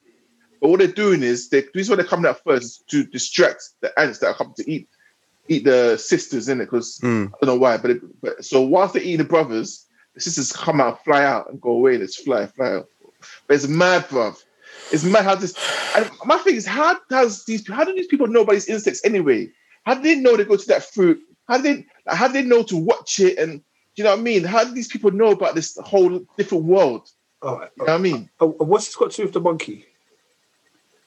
But 0.60 0.70
what 0.70 0.78
they're 0.78 0.88
doing 0.88 1.22
is 1.22 1.48
they 1.50 1.60
this 1.60 1.70
is 1.86 1.90
why 1.90 1.96
they're 1.96 2.04
coming 2.04 2.26
out 2.28 2.42
first 2.42 2.62
is 2.64 2.78
to 2.88 3.04
distract 3.04 3.62
the 3.80 3.98
ants 3.98 4.18
that 4.20 4.28
are 4.28 4.34
coming 4.34 4.54
to 4.54 4.70
eat 4.70 4.88
eat 5.48 5.64
the 5.64 5.96
sisters 5.96 6.48
in 6.48 6.60
it 6.60 6.64
because 6.64 6.98
Mm. 7.02 7.28
I 7.28 7.46
don't 7.46 7.54
know 7.54 7.60
why, 7.60 7.76
but, 7.76 7.90
it, 7.92 8.20
but 8.20 8.44
so 8.44 8.60
whilst 8.62 8.94
they're 8.94 9.02
eating 9.02 9.18
the 9.18 9.24
brothers, 9.24 9.86
the 10.14 10.20
sisters 10.20 10.50
come 10.50 10.80
out, 10.80 11.04
fly 11.04 11.24
out, 11.24 11.48
and 11.50 11.60
go 11.60 11.70
away. 11.70 11.98
Let's 11.98 12.16
fly, 12.16 12.46
fly 12.46 12.72
out. 12.72 12.88
But 13.46 13.54
it's 13.54 13.68
mad, 13.68 14.08
bruv. 14.08 14.42
It's 14.92 15.04
mad 15.04 15.24
how 15.24 15.34
this. 15.34 15.54
And 15.96 16.10
my 16.24 16.38
thing 16.38 16.56
is, 16.56 16.66
how 16.66 16.98
does 17.08 17.44
these? 17.44 17.66
How 17.68 17.84
do 17.84 17.94
these 17.94 18.06
people 18.06 18.26
know 18.26 18.42
about 18.42 18.52
these 18.52 18.68
insects 18.68 19.04
anyway? 19.04 19.50
How 19.84 19.94
do 19.94 20.02
they 20.02 20.16
know 20.16 20.36
they 20.36 20.44
go 20.44 20.56
to 20.56 20.66
that 20.68 20.84
fruit? 20.84 21.20
How 21.48 21.58
do 21.58 21.62
they? 21.62 21.86
How 22.06 22.26
do 22.28 22.34
they 22.34 22.42
know 22.42 22.62
to 22.64 22.76
watch 22.76 23.20
it? 23.20 23.38
And 23.38 23.60
do 23.60 23.62
you 24.02 24.04
know 24.04 24.10
what 24.10 24.20
I 24.20 24.22
mean? 24.22 24.44
How 24.44 24.64
do 24.64 24.72
these 24.72 24.88
people 24.88 25.10
know 25.10 25.30
about 25.30 25.54
this 25.54 25.78
whole 25.84 26.20
different 26.36 26.64
world? 26.64 27.10
All 27.42 27.58
right. 27.58 27.70
You 27.78 27.86
know 27.86 27.92
what 27.92 27.98
I 27.98 28.02
mean? 28.02 28.30
Oh, 28.40 28.56
oh, 28.60 28.64
what's 28.64 28.86
this 28.86 28.96
got 28.96 29.10
to 29.10 29.16
do 29.16 29.22
with 29.24 29.32
the 29.32 29.40
monkey? 29.40 29.86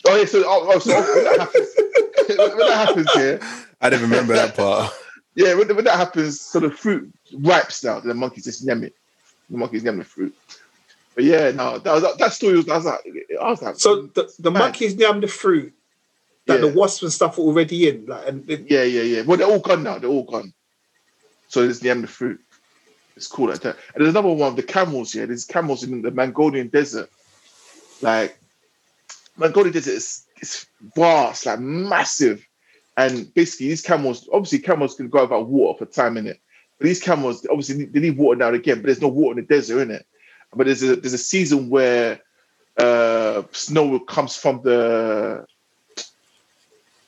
Oh 0.07 0.15
yeah. 0.15 0.25
So 0.25 0.43
oh, 0.45 0.71
oh, 0.73 0.79
so 0.79 0.95
when 0.95 1.23
that 1.23 1.39
happens, 1.39 1.69
when 2.27 2.57
that 2.57 2.87
happens, 2.87 3.09
yeah, 3.15 3.65
I 3.81 3.89
didn't 3.89 4.09
remember 4.09 4.33
that 4.33 4.55
part. 4.55 4.91
yeah. 5.35 5.53
When, 5.53 5.73
when 5.75 5.85
that 5.85 5.97
happens, 5.97 6.41
so 6.41 6.59
the 6.59 6.71
fruit 6.71 7.13
ripes 7.33 7.83
now. 7.83 7.99
The 7.99 8.13
monkeys 8.13 8.45
just 8.45 8.65
yam 8.65 8.83
it. 8.83 8.95
The 9.49 9.57
monkeys 9.57 9.83
yam 9.83 9.97
the 9.97 10.03
fruit. 10.03 10.35
But 11.19 11.25
yeah, 11.25 11.51
no, 11.51 11.77
that 11.79 11.93
was 11.93 12.17
that 12.17 12.31
story 12.31 12.55
was. 12.55 12.69
I 12.69 12.77
was 12.77 12.85
like, 12.85 13.01
I 13.41 13.49
was 13.49 13.61
like, 13.61 13.75
So 13.75 14.03
the, 14.03 14.31
the 14.39 14.51
Man. 14.51 14.61
monkeys 14.61 14.95
yam 14.95 15.19
the 15.19 15.27
fruit 15.27 15.73
that 16.47 16.61
Yeah. 16.61 16.69
the 16.69 16.73
wasps 16.79 17.03
and 17.03 17.11
stuff 17.11 17.37
are 17.37 17.41
already 17.41 17.89
in. 17.89 18.05
Like, 18.05 18.25
and 18.25 18.49
it, 18.49 18.71
Yeah, 18.71 18.83
yeah, 18.83 19.01
yeah. 19.01 19.21
Well, 19.23 19.35
they're 19.35 19.45
all 19.45 19.59
gone 19.59 19.83
now. 19.83 19.97
They're 19.99 20.09
all 20.09 20.23
gone. 20.23 20.53
So 21.49 21.63
there's 21.63 21.81
the 21.81 21.89
end 21.89 22.05
of 22.05 22.09
fruit. 22.09 22.39
It's 23.17 23.27
cool 23.27 23.49
like 23.49 23.59
that. 23.59 23.75
And 23.93 24.01
there's 24.05 24.11
another 24.15 24.29
one, 24.29 24.47
of 24.47 24.55
the 24.55 24.63
camels. 24.63 25.13
Yeah, 25.13 25.25
there's 25.25 25.43
camels 25.43 25.83
in 25.83 26.03
the 26.03 26.11
Mongolian 26.11 26.69
desert. 26.69 27.09
Like 28.01 28.39
Mongolian 29.35 29.73
desert 29.73 29.95
is 29.95 30.25
it's 30.37 30.67
vast, 30.95 31.47
like 31.47 31.59
massive. 31.59 32.47
And 32.95 33.33
basically, 33.33 33.67
these 33.67 33.81
camels, 33.81 34.29
obviously, 34.31 34.59
camels 34.59 34.95
can 34.95 35.09
go 35.09 35.23
without 35.23 35.49
water 35.49 35.79
for 35.79 35.91
time 35.91 36.15
in 36.15 36.27
it. 36.27 36.39
But 36.77 36.85
these 36.85 37.01
camels, 37.01 37.45
obviously, 37.49 37.83
they 37.83 37.99
need 37.99 38.17
water 38.17 38.37
now 38.37 38.47
and 38.47 38.55
again. 38.55 38.77
But 38.77 38.85
there's 38.85 39.01
no 39.01 39.09
water 39.09 39.37
in 39.37 39.45
the 39.45 39.53
desert, 39.53 39.81
in 39.81 39.91
it. 39.91 40.05
But 40.55 40.65
there's 40.65 40.83
a 40.83 40.95
there's 40.95 41.13
a 41.13 41.17
season 41.17 41.69
where 41.69 42.19
uh, 42.77 43.43
snow 43.51 43.99
comes 43.99 44.35
from 44.35 44.61
the 44.63 45.45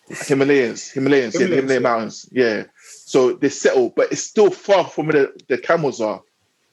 Himalayas, 0.10 0.92
Himalayas, 0.92 1.40
yeah, 1.40 1.48
the 1.48 1.56
Himalayan 1.56 1.82
yeah. 1.82 1.90
mountains, 1.90 2.30
yeah. 2.32 2.64
So 2.84 3.34
they 3.34 3.50
settle, 3.50 3.90
but 3.96 4.12
it's 4.12 4.24
still 4.24 4.52
far 4.52 4.86
from 4.86 5.08
where 5.08 5.14
the, 5.14 5.42
the 5.48 5.58
camels 5.58 6.02
are. 6.02 6.22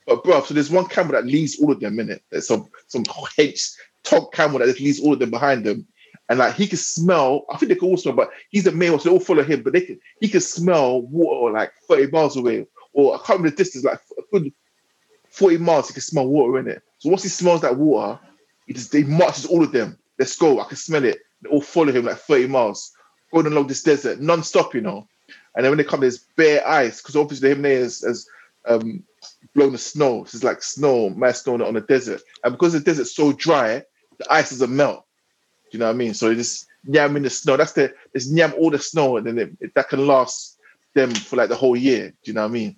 But 0.07 0.25
bro, 0.25 0.43
so 0.43 0.55
there's 0.55 0.71
one 0.71 0.87
camel 0.87 1.13
that 1.13 1.27
leads 1.27 1.61
all 1.61 1.73
of 1.73 1.81
them 1.81 2.01
in 2.01 2.11
it. 2.11 2.23
There's 2.31 2.49
some 2.49 2.69
some 2.87 3.05
hench 3.05 3.75
top 4.05 4.33
camel 4.33 4.59
that 4.59 4.67
just 4.67 4.81
leads 4.81 5.01
all 5.01 5.13
of 5.13 5.19
them 5.19 5.31
behind 5.31 5.65
them, 5.65 5.87
and 6.29 6.39
like 6.39 6.55
he 6.55 6.67
can 6.67 6.79
smell. 6.79 7.45
I 7.51 7.57
think 7.57 7.69
they 7.69 7.75
can 7.77 7.89
all 7.89 7.97
smell, 7.97 8.15
but 8.15 8.31
he's 8.51 8.67
a 8.67 8.73
male, 8.73 8.99
so 8.99 9.09
they 9.09 9.15
all 9.15 9.21
follow 9.21 9.45
him. 9.45 9.63
But 9.63 9.75
they 9.75 9.83
can 9.83 10.01
he 10.21 10.29
can 10.29 10.41
smell 10.41 11.03
water 11.03 11.53
like 11.53 11.73
30 11.89 12.11
miles 12.11 12.37
away, 12.37 12.67
or 12.93 13.15
I 13.15 13.19
can't 13.19 13.41
remember 13.41 13.51
the 13.51 13.57
distance, 13.57 13.85
like 13.85 14.01
a 14.19 14.23
good 14.33 14.53
40 15.31 15.59
miles. 15.59 15.89
He 15.89 15.95
can 15.95 16.03
smell 16.03 16.27
water 16.27 16.59
in 16.59 16.69
it. 16.69 16.83
So 16.99 17.11
once 17.11 17.23
he 17.23 17.29
smells 17.29 17.61
that 17.63 17.77
water, 17.77 18.19
he 18.67 18.75
just 18.75 18.93
he 18.93 19.05
marches 19.05 19.47
all 19.47 19.63
of 19.63 19.73
them. 19.73 19.99
Let's 20.19 20.37
go. 20.37 20.61
I 20.61 20.65
can 20.65 20.77
smell 20.77 21.05
it. 21.05 21.19
They 21.43 21.51
all 21.51 21.61
follow 21.61 21.93
him 21.93 22.07
like 22.07 22.17
30 22.19 22.49
miles, 22.49 22.93
going 23.33 23.47
along 23.47 23.69
this 23.69 23.83
desert, 23.83 24.21
non-stop, 24.21 24.75
you 24.75 24.81
know. 24.81 25.07
And 25.55 25.65
then 25.65 25.71
when 25.71 25.79
they 25.79 25.85
come, 25.85 26.01
there's 26.01 26.19
bare 26.37 26.67
ice, 26.67 27.01
because 27.01 27.17
obviously 27.17 27.51
him 27.51 27.59
Himalayas 27.59 28.03
has 28.03 28.27
um, 28.67 29.03
blown 29.55 29.73
the 29.73 29.79
snow. 29.79 30.25
So 30.25 30.37
it's 30.37 30.45
like 30.45 30.63
snow, 30.63 31.11
mass 31.11 31.43
snow 31.43 31.55
on 31.65 31.75
the 31.75 31.81
desert. 31.81 32.23
And 32.45 32.53
because 32.53 32.73
the 32.73 32.81
desert's 32.81 33.15
so 33.15 33.33
dry, 33.33 33.83
the 34.19 34.33
ice 34.33 34.51
doesn't 34.51 34.75
melt. 34.75 35.05
Do 35.71 35.77
you 35.77 35.81
know 35.81 35.87
what 35.87 35.95
I 35.95 35.99
mean? 35.99 36.15
So 36.15 36.31
it's 36.31 36.67
yam 36.85 37.17
in 37.17 37.23
the 37.23 37.31
snow. 37.31 37.57
That's 37.57 37.73
the 37.73 37.95
it's 38.15 38.31
yam 38.31 38.55
all 38.59 38.71
the 38.71 38.79
snow, 38.79 39.17
and 39.17 39.27
then 39.27 39.39
it, 39.39 39.51
it- 39.61 39.75
that 39.75 39.89
can 39.89 40.07
last 40.07 40.59
them 40.95 41.11
for 41.11 41.37
like 41.37 41.49
the 41.49 41.57
whole 41.57 41.77
year. 41.77 42.11
Do 42.11 42.17
you 42.31 42.33
know 42.35 42.43
what 42.43 42.49
I 42.49 42.53
mean? 42.53 42.77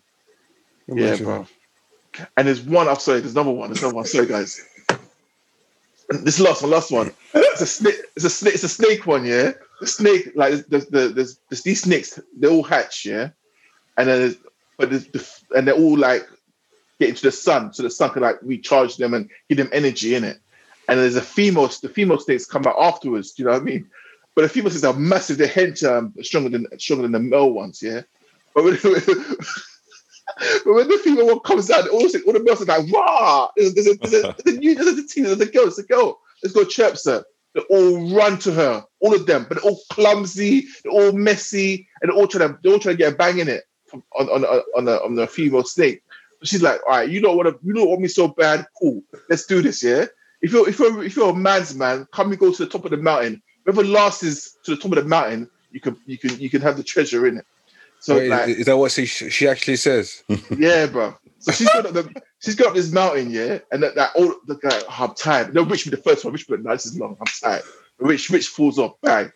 Yeah, 0.89 1.17
bro. 1.17 1.47
And 2.37 2.49
there's 2.49 2.63
one. 2.63 2.89
I'm 2.89 2.97
sorry. 2.97 3.21
There's 3.21 3.33
another 3.33 3.51
one. 3.51 3.71
There's 3.71 3.83
another 3.83 3.97
one. 3.97 4.05
Sorry, 4.05 4.27
guys. 4.27 4.65
This 6.09 6.41
last 6.41 6.63
one. 6.63 6.71
Last 6.71 6.91
one. 6.91 7.13
It's 7.35 7.61
a 7.61 7.67
snake. 7.67 7.95
It's 8.17 8.25
a 8.25 8.31
snake. 8.31 8.55
It's 8.55 8.65
a 8.65 8.69
snake 8.69 9.07
one. 9.07 9.25
Yeah. 9.25 9.53
The 9.81 9.87
snake. 9.87 10.33
Like 10.35 10.67
there's, 10.69 10.87
there's, 10.87 11.13
there's, 11.13 11.41
there's 11.49 11.63
these 11.63 11.83
snakes. 11.83 12.19
They 12.37 12.49
all 12.49 12.63
hatch. 12.63 13.07
Yeah. 13.07 13.31
And 13.97 14.09
then, 14.09 14.19
there's, 14.19 14.37
but 14.77 14.91
there's 14.91 15.07
the, 15.09 15.57
and 15.57 15.69
they're 15.69 15.75
all 15.75 15.97
like 15.97 16.27
get 16.99 17.09
into 17.09 17.23
the 17.23 17.33
sun, 17.33 17.73
so 17.73 17.83
the 17.83 17.91
sun 17.91 18.11
can 18.11 18.23
like 18.23 18.39
recharge 18.43 18.97
them 18.97 19.15
and 19.15 19.29
give 19.49 19.59
them 19.59 19.71
energy 19.73 20.15
in 20.15 20.23
it. 20.25 20.39
And 20.89 20.99
there's 20.99 21.17
a 21.17 21.23
female. 21.23 21.69
The 21.69 21.89
female 21.89 22.19
snakes 22.19 22.47
come 22.47 22.67
out 22.67 22.77
afterwards. 22.79 23.33
Do 23.33 23.43
you 23.43 23.49
know 23.49 23.55
what 23.55 23.63
I 23.63 23.65
mean? 23.65 23.89
But 24.35 24.43
the 24.43 24.49
female 24.49 24.71
snakes 24.71 24.85
are 24.85 24.99
massive. 24.99 25.39
They're 25.39 25.49
hench 25.49 25.89
um, 25.89 26.13
stronger 26.23 26.51
than 26.51 26.67
stronger 26.79 27.03
than 27.03 27.13
the 27.13 27.21
male 27.21 27.51
ones. 27.51 27.83
Yeah. 27.83 28.03
But 28.55 28.65
but 30.65 30.73
when 30.73 30.89
the 30.89 30.99
female 30.99 31.27
one 31.27 31.41
comes 31.41 31.71
out, 31.71 31.89
all, 31.89 32.01
the- 32.01 32.23
all 32.27 32.33
the 32.33 32.43
males 32.43 32.63
are 32.63 32.65
like, 32.67 32.93
"Wow!" 32.93 33.51
There's, 33.57 33.75
there's, 33.75 33.87
a, 33.89 33.95
there's, 33.95 34.15
a, 34.15 34.37
there's, 34.45 34.57
a 34.57 34.61
new, 34.61 34.75
there's 34.75 35.41
a 35.41 35.47
girl, 35.47 35.65
there's 35.65 35.79
a 35.79 35.83
girl. 35.85 36.21
Let's 36.43 36.55
go 36.55 36.65
chirp 36.65 36.97
her. 37.05 37.25
They 37.55 37.61
all 37.63 38.15
run 38.15 38.39
to 38.41 38.53
her, 38.53 38.85
all 39.01 39.15
of 39.15 39.27
them, 39.27 39.45
but 39.49 39.57
they're 39.61 39.71
all 39.71 39.81
clumsy, 39.91 40.67
they're 40.85 40.93
all 40.93 41.13
messy, 41.13 41.89
and 42.01 42.11
they're 42.11 42.17
all 42.17 42.29
trying 42.29 42.49
to 42.49 42.59
they're 42.63 42.73
all 42.73 42.79
trying 42.79 42.95
to 42.97 42.99
get 42.99 43.13
a 43.13 43.17
bang 43.17 43.39
in 43.39 43.49
it 43.49 43.65
on 43.93 44.03
on 44.29 44.45
on 44.45 44.63
on 44.77 44.85
the, 44.85 45.03
on 45.03 45.15
the 45.17 45.27
female 45.27 45.65
snake. 45.65 46.03
But 46.39 46.49
she's 46.49 46.63
like, 46.63 46.81
"All 46.87 46.97
right, 46.97 47.09
you 47.09 47.21
don't 47.21 47.37
want 47.37 47.49
to, 47.49 47.59
you 47.67 47.75
don't 47.75 47.89
want 47.89 48.01
me 48.01 48.09
so 48.09 48.29
bad. 48.29 48.67
Cool, 48.81 49.03
let's 49.29 49.47
do 49.47 49.63
this, 49.63 49.83
yeah." 49.83 50.07
If 50.43 50.53
you're 50.53 50.69
if 50.69 50.79
you're 50.79 51.05
if 51.05 51.17
you're 51.17 51.31
a 51.31 51.35
man's 51.35 51.75
man, 51.75 52.07
come 52.13 52.31
and 52.31 52.39
go 52.39 52.53
to 52.53 52.65
the 52.65 52.71
top 52.71 52.85
of 52.85 52.93
the 52.93 52.97
mountain. 52.97 53.43
Whoever 53.67 53.85
last 53.85 54.23
is 54.23 54.57
to 54.65 54.75
the 54.75 54.81
top 54.81 54.93
of 54.93 55.03
the 55.03 55.09
mountain, 55.09 55.51
you 55.71 55.81
can 55.81 55.97
you 56.07 56.17
can 56.19 56.39
you 56.39 56.49
can 56.49 56.63
have 56.63 56.77
the 56.77 56.83
treasure 56.85 57.27
in 57.27 57.39
it. 57.39 57.47
So 58.01 58.17
Wait, 58.17 58.29
like, 58.29 58.49
is, 58.49 58.67
that 58.67 58.77
what 58.77 58.93
she 58.93 59.07
she 59.07 59.47
actually 59.47 59.77
says? 59.77 60.23
yeah, 60.59 60.87
bro. 60.87 61.15
So 61.39 61.53
she's 61.53 61.69
got 61.69 61.93
the, 61.93 62.23
she's 62.41 62.55
got 62.55 62.75
this 62.75 62.93
mountain, 62.93 63.31
yeah, 63.31 63.59
and 63.73 63.83
that, 63.83 63.95
that 63.95 64.11
all 64.15 64.35
the 64.47 64.57
guy, 64.57 64.71
oh, 64.73 64.97
I'm 65.09 65.15
tired. 65.15 65.55
No, 65.55 65.63
Rich 65.63 65.85
be 65.85 65.91
the 65.91 65.97
first 65.97 66.25
one. 66.25 66.33
Rich 66.33 66.49
be 66.49 66.57
like, 66.57 66.65
no, 66.65 66.73
this 66.73 66.87
is 66.87 66.99
long. 66.99 67.17
I'm 67.21 67.27
tired. 67.27 67.63
Rich, 67.99 68.31
Rich 68.31 68.49
falls 68.49 68.79
off, 68.79 68.95
bang. 69.03 69.33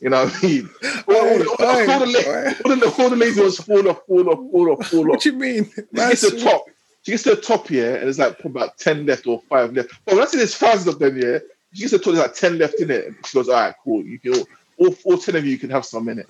You 0.00 0.10
know 0.10 0.24
what 0.24 0.34
I 0.42 0.46
mean? 0.46 0.70
All, 1.08 1.16
all, 1.16 1.24
all, 1.24 1.56
all, 1.60 1.90
all 1.90 2.00
the, 2.00 2.56
all, 2.64 2.76
the, 2.76 2.94
all 2.98 3.10
the 3.10 3.16
lazy 3.16 3.40
ones 3.40 3.58
fall 3.58 3.88
off, 3.88 4.00
fall 4.06 4.28
off, 4.28 4.50
fall 4.50 4.70
off, 4.72 4.86
fall 4.86 5.06
What 5.06 5.16
off. 5.16 5.22
do 5.22 5.30
you 5.30 5.36
mean? 5.36 5.64
She 5.76 5.82
gets 5.94 6.20
to 6.22 6.30
the 6.30 6.40
top. 6.40 6.64
She 7.02 7.12
gets 7.12 7.22
to 7.22 7.34
the 7.36 7.40
top 7.40 7.68
here, 7.68 7.94
and 7.94 8.04
there's 8.04 8.18
like 8.18 8.38
probably 8.38 8.62
about 8.62 8.78
10 8.78 9.06
left 9.06 9.26
or 9.26 9.40
five 9.48 9.72
left. 9.72 9.92
But 10.04 10.14
when 10.14 10.24
I 10.24 10.26
see 10.26 10.38
there's 10.38 10.56
thousands 10.56 10.88
of 10.88 10.98
them, 10.98 11.16
yeah, 11.16 11.38
she 11.72 11.82
gets 11.82 11.92
to 11.92 11.98
the 11.98 12.04
top, 12.04 12.14
there's 12.14 12.26
like 12.26 12.34
10 12.34 12.58
left 12.58 12.80
in 12.80 12.90
it. 12.90 13.06
And 13.06 13.16
she 13.24 13.38
goes, 13.38 13.48
all 13.48 13.54
right, 13.54 13.74
cool. 13.84 14.04
You 14.04 14.18
can 14.18 14.34
all, 14.34 14.46
all, 14.78 14.94
all 15.04 15.18
10 15.18 15.36
of 15.36 15.46
you 15.46 15.58
can 15.58 15.70
have 15.70 15.84
some 15.84 16.08
in 16.08 16.18
it. 16.18 16.26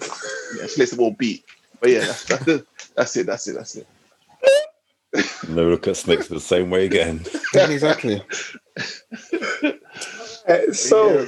Yeah, 0.58 0.66
she 0.66 0.80
lets 0.80 0.90
them 0.90 1.00
all 1.00 1.12
beat. 1.12 1.44
But 1.80 1.90
yeah, 1.90 2.00
that's, 2.00 2.24
that's, 2.24 2.48
it. 2.48 2.66
that's 2.94 3.16
it. 3.16 3.26
That's 3.26 3.48
it. 3.48 3.54
That's 3.54 3.76
it. 3.76 3.86
Never 5.48 5.70
look 5.70 5.88
at 5.88 5.96
snakes 5.96 6.28
the 6.28 6.40
same 6.40 6.70
way 6.70 6.86
again. 6.86 7.24
Yeah, 7.54 7.70
exactly. 7.70 8.22
Uh, 10.46 10.72
so, 10.72 11.26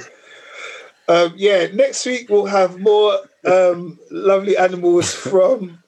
um, 1.07 1.33
yeah, 1.35 1.67
next 1.73 2.05
week 2.05 2.29
we'll 2.29 2.45
have 2.45 2.79
more 2.79 3.17
um, 3.45 3.97
lovely 4.11 4.55
animals 4.55 5.11
from 5.11 5.79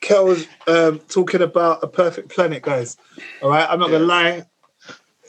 Kel's 0.00 0.46
um, 0.66 1.00
talking 1.00 1.42
about 1.42 1.84
a 1.84 1.86
perfect 1.86 2.30
planet, 2.30 2.62
guys. 2.62 2.96
All 3.42 3.50
right, 3.50 3.68
I'm 3.68 3.78
not 3.78 3.90
gonna 3.90 4.04
lie. 4.04 4.46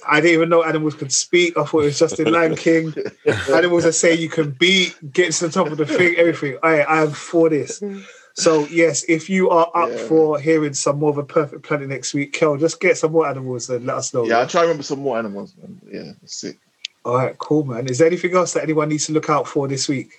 I 0.07 0.21
didn't 0.21 0.35
even 0.35 0.49
know 0.49 0.63
animals 0.63 0.95
could 0.95 1.11
speak. 1.11 1.57
I 1.57 1.65
thought 1.65 1.81
it 1.81 1.85
was 1.85 1.99
just 1.99 2.19
in 2.19 2.31
Lion 2.31 2.55
King. 2.55 2.93
animals 3.51 3.83
that 3.83 3.93
say 3.93 4.15
you 4.15 4.29
can 4.29 4.51
beat, 4.51 4.95
get 5.11 5.33
to 5.33 5.47
the 5.47 5.51
top 5.51 5.67
of 5.67 5.77
the 5.77 5.85
thing, 5.85 6.15
everything. 6.15 6.57
I, 6.63 6.81
I 6.81 7.01
am 7.03 7.11
for 7.11 7.49
this. 7.49 7.83
So 8.35 8.65
yes, 8.67 9.03
if 9.09 9.29
you 9.29 9.49
are 9.49 9.69
up 9.75 9.89
Yeah. 9.89 9.97
for 10.07 10.39
hearing 10.39 10.73
some 10.73 10.99
more 10.99 11.09
of 11.09 11.17
a 11.17 11.23
perfect 11.23 11.63
planet 11.63 11.89
next 11.89 12.13
week, 12.13 12.33
Kel, 12.33 12.57
just 12.57 12.79
get 12.79 12.97
some 12.97 13.11
more 13.11 13.27
animals 13.27 13.69
and 13.69 13.85
let 13.85 13.97
us 13.97 14.13
know. 14.13 14.25
Yeah, 14.25 14.39
I'll 14.39 14.47
try 14.47 14.61
to 14.61 14.67
remember 14.67 14.83
some 14.83 14.99
more 14.99 15.17
animals, 15.17 15.53
man. 15.61 15.81
Yeah, 15.91 16.11
that's 16.21 16.43
it. 16.43 16.57
All 17.03 17.15
right, 17.17 17.37
cool, 17.37 17.65
man. 17.65 17.87
Is 17.87 17.97
there 17.97 18.07
anything 18.07 18.35
else 18.35 18.53
that 18.53 18.63
anyone 18.63 18.89
needs 18.89 19.07
to 19.07 19.11
look 19.13 19.29
out 19.29 19.47
for 19.47 19.67
this 19.67 19.87
week? 19.89 20.11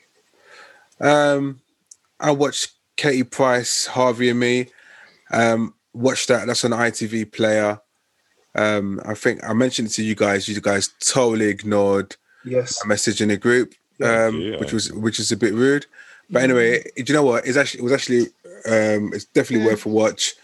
Um, 1.00 1.60
I 2.20 2.30
watched 2.32 2.72
Katie 2.96 3.22
Price, 3.24 3.86
Harvey 3.86 4.28
and 4.30 4.38
Me. 4.40 4.66
Um, 5.30 5.74
watch 5.92 6.26
that. 6.26 6.46
That's 6.46 6.64
on 6.64 6.72
ITV 6.72 7.32
Player. 7.32 7.80
Um, 8.54 9.00
I 9.04 9.14
think 9.14 9.40
I 9.42 9.52
mentioned 9.54 9.88
it 9.88 9.92
to 9.92 10.04
you 10.04 10.14
guys. 10.14 10.46
You 10.48 10.60
guys 10.60 10.90
totally 11.00 11.46
ignored 11.46 12.16
Yes. 12.44 12.82
a 12.84 12.86
message 12.86 13.20
in 13.22 13.28
the 13.28 13.36
group, 13.38 13.74
um, 14.02 14.38
Yeah. 14.40 14.58
which 14.58 14.72
was 14.72 14.92
which 14.92 15.18
is 15.18 15.32
a 15.32 15.36
bit 15.36 15.54
rude. 15.54 15.86
But 16.30 16.42
anyway, 16.44 16.82
do 16.96 17.04
you 17.06 17.14
know 17.14 17.24
what? 17.24 17.46
It's 17.46 17.56
actually 17.56 17.80
it 17.80 17.84
was 17.84 17.92
actually 17.92 18.22
um, 18.66 19.12
it's 19.12 19.24
definitely 19.26 19.66
worth 19.66 19.86
a 19.86 19.88
watch. 19.90 20.34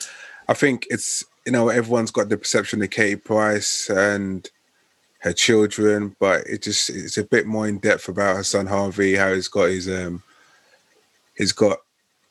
I 0.49 0.55
think 0.55 0.87
it's 0.91 1.25
you 1.47 1.53
know 1.53 1.69
everyone's 1.69 2.11
got 2.11 2.29
the 2.29 2.37
perception 2.37 2.83
of 2.83 2.91
Katie 2.91 3.17
Price 3.17 3.89
and 3.91 4.49
her 5.21 5.33
children, 5.33 6.15
but 6.21 6.47
it 6.47 6.63
just 6.63 6.91
it's 6.91 7.17
a 7.19 7.25
bit 7.25 7.47
more 7.47 7.67
in 7.67 7.79
depth 7.79 8.09
about 8.09 8.37
her 8.37 8.43
son 8.45 8.67
Harvey, 8.67 9.15
how 9.17 9.33
he's 9.33 9.49
got 9.49 9.71
his 9.71 9.89
um 9.89 10.23
he's 11.37 11.53
got 11.53 11.79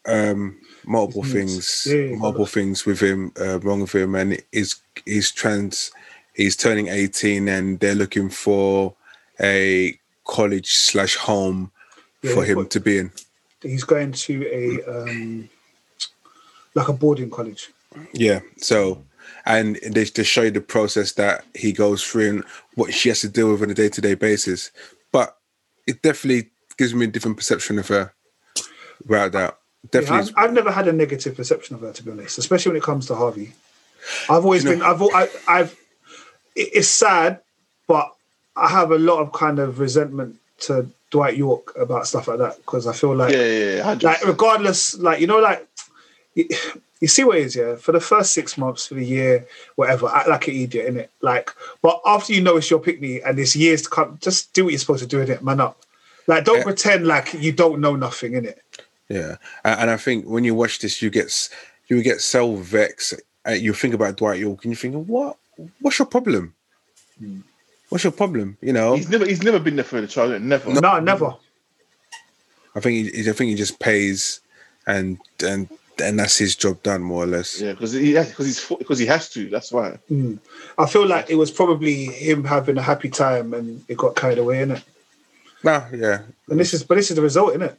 um 0.06 0.58
multiple 0.86 1.24
things 1.24 1.86
yeah, 1.90 2.16
multiple 2.16 2.46
things 2.46 2.86
with 2.86 3.02
him 3.02 3.32
uh, 3.42 3.60
wrong 3.60 3.82
with 3.82 3.94
him 3.94 4.16
and 4.16 4.42
he's 4.54 4.82
he's 5.06 5.32
trans 5.32 5.92
he's 6.34 6.56
turning 6.56 6.88
18 6.88 7.50
and 7.50 7.80
they're 7.82 7.94
looking 7.96 8.30
for 8.30 8.94
a 9.42 10.00
college 10.26 10.72
slash 10.76 11.16
home 11.18 11.72
Yeah, 12.22 12.34
for 12.36 12.46
him 12.46 12.56
but- 12.56 12.70
to 12.72 12.80
be 12.80 13.00
in 13.00 13.12
He's 13.68 13.84
going 13.84 14.12
to 14.14 14.48
a 14.48 15.02
um, 15.04 15.50
like 16.76 16.88
a 16.88 16.94
boarding 16.94 17.30
college. 17.30 17.70
Yeah. 18.14 18.40
So, 18.58 19.04
and 19.46 19.78
they, 19.88 20.04
they 20.06 20.24
show 20.24 20.44
you 20.44 20.52
the 20.52 20.62
process 20.62 21.14
that 21.14 21.44
he 21.56 21.72
goes 21.74 22.04
through 22.04 22.30
and 22.30 22.44
what 22.76 22.94
she 22.94 23.10
has 23.10 23.22
to 23.22 23.30
deal 23.30 23.52
with 23.52 23.62
on 23.62 23.70
a 23.72 23.74
day 23.74 23.90
to 23.90 24.02
day 24.02 24.14
basis. 24.16 24.72
But 25.12 25.36
it 25.88 26.02
definitely 26.02 26.50
gives 26.78 26.94
me 26.94 27.06
a 27.06 27.08
different 27.08 27.38
perception 27.38 27.80
of 27.80 27.88
her. 27.88 28.14
Without 29.06 29.32
doubt. 29.32 29.58
Yeah, 29.84 29.90
Definitely. 30.02 30.34
I've, 30.36 30.50
I've 30.50 30.54
never 30.54 30.72
had 30.72 30.88
a 30.88 30.94
negative 30.94 31.36
perception 31.36 31.76
of 31.76 31.82
her, 31.82 31.94
to 31.94 32.04
be 32.04 32.12
honest, 32.12 32.38
especially 32.40 32.72
when 32.72 32.78
it 32.78 32.84
comes 32.84 33.06
to 33.08 33.16
Harvey. 33.16 33.54
I've 34.30 34.44
always 34.44 34.64
You 34.64 34.76
know- 34.76 34.98
been. 34.98 35.12
I've. 35.14 35.30
I, 35.48 35.60
I've. 35.60 35.80
It's 36.56 36.88
sad, 36.88 37.40
but 37.88 38.12
I 38.56 38.68
have 38.70 38.92
a 38.92 38.98
lot 38.98 39.20
of 39.20 39.32
kind 39.32 39.60
of 39.60 39.80
resentment 39.80 40.38
to 40.62 40.90
Dwight 41.12 41.38
Yorke 41.38 41.74
about 41.78 42.08
stuff 42.08 42.28
like 42.28 42.40
that 42.40 42.58
because 42.58 42.88
I 42.88 42.94
feel 42.94 43.16
like 43.16 43.34
Yeah, 43.34 43.46
yeah, 43.46 43.76
yeah. 43.76 43.98
like 44.02 44.26
regardless, 44.26 44.98
like 45.00 45.22
you 45.22 45.28
know, 45.28 45.40
like 45.40 45.68
you, 46.36 46.48
you 47.00 47.08
see 47.08 47.24
what 47.24 47.38
it 47.38 47.46
is, 47.46 47.56
yeah. 47.56 47.76
For 47.76 47.92
the 47.92 48.00
first 48.00 48.34
six 48.34 48.58
months, 48.58 48.88
for 48.88 48.96
the 48.96 49.06
year, 49.06 49.46
whatever, 49.76 50.08
act 50.08 50.28
like 50.28 50.48
an 50.48 50.56
idiot 50.56 50.86
in 50.88 50.98
it. 50.98 51.12
Like, 51.22 51.52
but 51.82 52.02
after 52.06 52.34
you 52.34 52.42
know 52.42 52.58
it's 52.58 52.70
your 52.70 52.80
picnic 52.80 53.22
and 53.26 53.38
there's 53.38 53.56
years 53.56 53.84
to 53.84 53.90
come, 53.90 54.18
just 54.22 54.54
do 54.54 54.64
what 54.66 54.72
you're 54.72 54.80
supposed 54.80 55.04
to 55.04 55.08
do 55.08 55.22
in 55.22 55.30
it, 55.32 55.44
man 55.44 55.62
up. 55.62 55.82
Like, 56.28 56.44
don't 56.44 56.58
Yeah. 56.58 56.64
pretend 56.64 57.08
like 57.08 57.34
you 57.36 57.52
don't 57.52 57.80
know 57.80 57.96
nothing 57.96 58.34
in 58.34 58.46
it. 58.46 58.62
Yeah. 59.10 59.38
And, 59.64 59.82
and 59.82 59.90
I 59.92 59.98
think 59.98 60.26
when 60.26 60.44
you 60.44 60.56
watch 60.56 60.80
this, 60.80 61.02
you 61.02 61.10
get 61.10 61.50
you 61.88 62.02
get 62.04 62.20
so 62.20 62.56
vexed. 62.56 63.14
Uh, 63.48 63.52
you 63.52 63.74
think 63.74 63.94
about 63.94 64.18
Dwight 64.18 64.40
Yorke 64.40 64.66
and 64.66 64.72
you 64.74 64.76
think, 64.76 65.08
what? 65.08 65.38
What's 65.80 65.98
your 66.00 66.06
problem? 66.08 66.54
What's 67.90 68.04
your 68.04 68.12
problem? 68.12 68.58
You 68.62 68.74
know, 68.74 68.96
He's 68.96 69.10
never 69.10 69.26
he's 69.26 69.44
never 69.44 69.60
been 69.60 69.76
there 69.78 69.86
for 69.86 70.02
the 70.02 70.08
child. 70.08 70.42
Never. 70.42 70.74
No, 70.82 71.00
never. 71.00 71.36
I 72.76 72.80
think 72.80 73.14
he, 73.14 73.30
I 73.30 73.34
think 73.34 73.50
he 73.50 73.56
just 73.56 73.80
pays, 73.80 74.40
and 74.86 75.18
and 75.44 75.68
and 76.04 76.20
that's 76.20 76.38
his 76.38 76.56
job 76.56 76.84
done 76.84 77.02
more 77.02 77.24
or 77.24 77.28
less. 77.28 77.60
Yeah, 77.62 77.72
because 77.72 77.94
he 77.94 78.14
because 78.14 78.46
he's 78.46 78.66
because 78.66 79.00
he 79.00 79.06
has 79.08 79.30
to. 79.32 79.50
That's 79.50 79.72
why. 79.72 79.98
Mm. 80.12 80.38
I 80.78 80.86
feel 80.86 81.08
like 81.08 81.30
it 81.30 81.36
was 81.36 81.50
probably 81.50 82.06
him 82.06 82.44
having 82.44 82.78
a 82.78 82.82
happy 82.82 83.10
time 83.10 83.54
and 83.54 83.84
it 83.88 83.98
got 83.98 84.16
carried 84.16 84.38
away 84.38 84.62
in 84.62 84.72
it. 84.72 84.84
Nah, 85.64 85.86
yeah, 85.92 86.20
And 86.50 86.60
this 86.60 86.74
is, 86.76 86.84
but 86.84 86.96
this 86.96 87.10
is 87.10 87.16
the 87.16 87.22
result 87.24 87.56
in 87.56 87.64
it. 87.64 87.76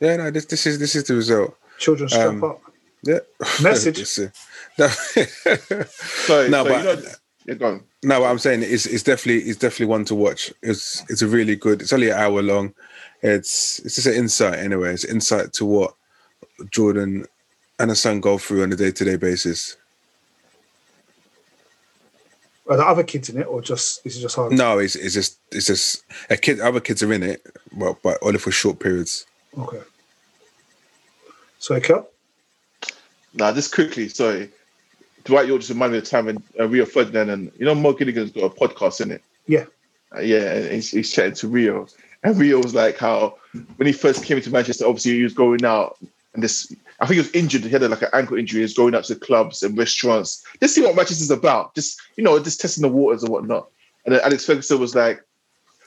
yeah. 0.00 0.16
No, 0.16 0.30
this 0.30 0.44
this 0.44 0.66
is 0.66 0.78
this 0.78 0.94
is 0.94 1.04
the 1.04 1.14
result. 1.14 1.56
Children 1.78 2.08
strap 2.10 2.28
Um, 2.28 2.44
up. 2.44 2.60
Yeah. 3.04 3.20
Message. 3.62 4.00
It's, 4.00 4.18
uh, 4.18 4.28
no, 4.78 4.88
So 4.88 6.48
No, 6.48 6.64
so, 6.64 6.68
but- 6.68 6.78
you 6.78 6.84
know, 6.84 7.02
yeah, 7.46 7.54
go 7.54 7.66
on. 7.66 7.84
no, 8.02 8.20
what 8.20 8.30
I'm 8.30 8.38
saying 8.38 8.62
is 8.62 8.86
it's 8.86 9.02
definitely 9.02 9.48
it's 9.48 9.58
definitely 9.58 9.86
one 9.86 10.04
to 10.06 10.14
watch. 10.14 10.52
It's 10.62 11.02
it's 11.10 11.22
a 11.22 11.26
really 11.26 11.56
good. 11.56 11.82
It's 11.82 11.92
only 11.92 12.10
an 12.10 12.18
hour 12.18 12.42
long. 12.42 12.74
It's 13.22 13.78
it's 13.80 13.96
just 13.96 14.06
an 14.06 14.14
insight 14.14 14.58
anyway. 14.58 14.92
It's 14.92 15.04
insight 15.04 15.52
to 15.54 15.64
what 15.64 15.94
Jordan 16.70 17.26
and 17.78 17.90
his 17.90 18.00
son 18.00 18.20
go 18.20 18.38
through 18.38 18.62
on 18.62 18.72
a 18.72 18.76
day 18.76 18.90
to 18.90 19.04
day 19.04 19.16
basis. 19.16 19.76
Are 22.68 22.76
there 22.76 22.86
other 22.86 23.02
kids 23.02 23.28
in 23.28 23.40
it 23.40 23.46
or 23.46 23.60
just, 23.60 24.04
this 24.04 24.14
is 24.14 24.22
just 24.22 24.36
hard? 24.36 24.52
No, 24.52 24.78
it's 24.78 24.94
it's 24.94 25.14
just 25.14 25.38
it's 25.50 25.66
just 25.66 26.04
a 26.30 26.36
kid. 26.36 26.60
Other 26.60 26.80
kids 26.80 27.02
are 27.02 27.12
in 27.12 27.22
it, 27.22 27.44
well, 27.76 27.98
but 28.02 28.18
only 28.22 28.38
for 28.38 28.52
short 28.52 28.78
periods. 28.78 29.26
Okay. 29.58 29.80
So, 31.58 31.78
Kel? 31.80 32.08
Nah, 33.34 33.52
just 33.52 33.74
quickly. 33.74 34.08
Sorry, 34.08 34.50
Dwight 35.24 35.46
Yorke 35.46 35.60
just 35.60 35.70
reminded 35.70 35.92
me 35.92 35.98
of 35.98 36.04
the 36.04 36.10
time 36.10 36.26
when 36.26 36.42
uh, 36.58 36.68
Rio 36.68 36.84
Ferdinand 36.84 37.30
and 37.30 37.52
you 37.58 37.64
know 37.64 37.74
Mo 37.74 37.92
Gilligan's 37.92 38.30
got 38.30 38.44
a 38.44 38.50
podcast 38.50 39.00
in 39.00 39.10
it. 39.10 39.22
Yeah. 39.46 39.64
Uh, 40.14 40.20
yeah, 40.20 40.52
and 40.52 40.72
he's, 40.72 40.90
he's 40.90 41.10
chatting 41.10 41.34
to 41.34 41.48
Rio, 41.48 41.86
and 42.22 42.36
Rio 42.36 42.58
was 42.58 42.74
like 42.74 42.98
how 42.98 43.36
when 43.76 43.86
he 43.86 43.92
first 43.92 44.24
came 44.24 44.40
to 44.40 44.50
Manchester, 44.50 44.86
obviously 44.86 45.12
he 45.12 45.22
was 45.22 45.34
going 45.34 45.64
out 45.64 45.98
and 46.34 46.42
this. 46.42 46.74
I 47.00 47.06
think 47.06 47.14
he 47.14 47.20
was 47.20 47.32
injured. 47.32 47.64
He 47.64 47.70
had 47.70 47.82
like 47.82 48.02
an 48.02 48.08
ankle 48.12 48.36
injury. 48.36 48.60
He 48.60 48.62
was 48.62 48.74
going 48.74 48.94
out 48.94 49.04
to 49.04 49.16
clubs 49.16 49.62
and 49.62 49.76
restaurants. 49.76 50.44
Just 50.60 50.74
see 50.74 50.82
what 50.82 50.94
Manchester's 50.94 51.30
about. 51.30 51.74
Just 51.74 52.00
you 52.16 52.24
know, 52.24 52.38
just 52.42 52.60
testing 52.60 52.82
the 52.82 52.88
waters 52.88 53.22
and 53.22 53.32
whatnot. 53.32 53.68
And 54.04 54.14
then 54.14 54.22
Alex 54.22 54.44
Ferguson 54.44 54.78
was 54.78 54.94
like, 54.94 55.22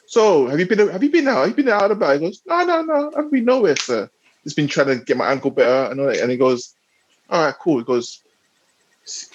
"So 0.07 0.47
have 0.47 0.59
you 0.59 0.67
been? 0.67 0.89
Have 0.89 1.03
you 1.03 1.11
been 1.11 1.27
out? 1.27 1.47
Have 1.47 1.49
you 1.49 1.63
been 1.63 1.69
out 1.69 1.91
about?" 1.91 2.15
He 2.15 2.19
goes, 2.19 2.41
"No, 2.45 2.63
no, 2.63 2.81
no. 2.81 3.11
I've 3.15 3.31
been 3.31 3.45
nowhere, 3.45 3.75
sir. 3.75 4.09
Just 4.43 4.55
been 4.55 4.67
trying 4.67 4.87
to 4.87 4.97
get 4.97 5.17
my 5.17 5.31
ankle 5.31 5.51
better." 5.51 5.91
And 5.91 5.99
all 5.99 6.07
that. 6.07 6.19
And 6.19 6.31
he 6.31 6.37
goes, 6.37 6.73
"All 7.29 7.45
right, 7.45 7.55
cool." 7.59 7.77
He 7.79 7.83
goes, 7.83 8.21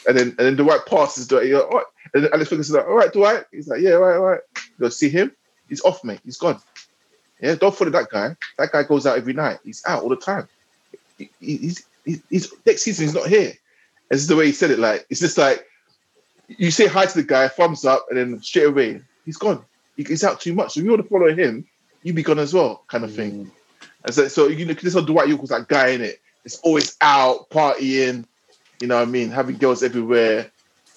and 0.09 0.17
then 0.19 0.29
and 0.29 0.39
then 0.39 0.57
Dwight 0.57 0.87
passes 0.87 1.27
Dwight. 1.29 1.45
He 1.45 1.51
goes, 1.51 1.63
all 1.63 1.79
right. 1.79 1.87
And 2.15 2.25
then 2.25 2.31
Alex 2.33 2.51
Ferguson's 2.51 2.77
like, 2.77 2.87
"All 2.87 2.95
right, 2.97 3.13
Dwight." 3.13 3.45
He's 3.53 3.69
like, 3.69 3.81
"Yeah, 3.81 3.93
all 3.93 4.01
right, 4.01 4.17
all 4.17 4.23
right." 4.25 4.41
He 4.57 4.81
goes, 4.81 4.97
"See 4.99 5.09
him? 5.09 5.31
He's 5.69 5.81
off, 5.83 6.03
mate. 6.03 6.21
He's 6.25 6.39
gone. 6.39 6.61
Yeah, 7.41 7.55
don't 7.55 7.75
follow 7.75 7.91
that 7.93 8.11
guy. 8.11 8.35
That 8.59 8.73
guy 8.73 8.83
goes 8.83 9.07
out 9.07 9.17
every 9.17 9.33
night. 9.33 9.59
He's 9.65 9.83
out 9.87 10.03
all 10.03 10.09
the 10.09 10.17
time. 10.17 10.49
He- 11.19 11.31
he- 11.41 11.57
he's, 11.59 11.85
he's, 12.05 12.23
he's 12.29 12.53
next 12.67 12.83
season. 12.83 13.05
He's 13.07 13.15
not 13.15 13.29
here." 13.29 13.51
And 13.51 14.17
this 14.17 14.23
is 14.23 14.27
the 14.27 14.35
way 14.37 14.47
he 14.47 14.53
said 14.53 14.73
it. 14.73 14.81
Like 14.81 15.07
it's 15.09 15.21
just 15.21 15.39
like 15.39 15.65
you 16.49 16.73
say 16.73 16.89
hi 16.89 17.07
to 17.07 17.15
the 17.15 17.23
guy, 17.23 17.47
thumbs 17.47 17.85
up, 17.85 18.07
and 18.11 18.19
then 18.19 18.43
straight 18.43 18.67
away 18.67 19.01
he's 19.25 19.37
gone. 19.37 19.65
He- 19.97 20.03
He's 20.05 20.25
out 20.25 20.41
too 20.41 20.53
much. 20.55 20.73
So 20.73 20.81
if 20.81 20.85
you 20.85 20.91
want 20.91 21.03
to 21.05 21.09
follow 21.09 21.33
him, 21.33 21.65
you 22.03 22.13
be 22.13 22.23
gone 22.25 22.39
as 22.41 22.53
well, 22.53 22.83
kind 22.89 23.05
of 23.05 23.15
thing. 23.15 23.47
Mm. 23.47 23.51
And 24.07 24.15
so, 24.15 24.27
so 24.29 24.49
you 24.49 24.65
know, 24.67 24.73
this 24.75 24.97
on 24.97 25.05
Dwight 25.05 25.29
Yorke 25.29 25.43
was 25.43 25.51
that 25.51 25.69
guy 25.69 25.89
in 25.89 26.01
it. 26.01 26.21
It's 26.45 26.59
always 26.61 26.97
out 27.03 27.51
partying, 27.51 28.25
you 28.81 28.87
know 28.87 28.97
what 28.97 29.09
I 29.09 29.11
mean, 29.11 29.31
having 29.31 29.59
girls 29.59 29.83
everywhere, 29.83 30.51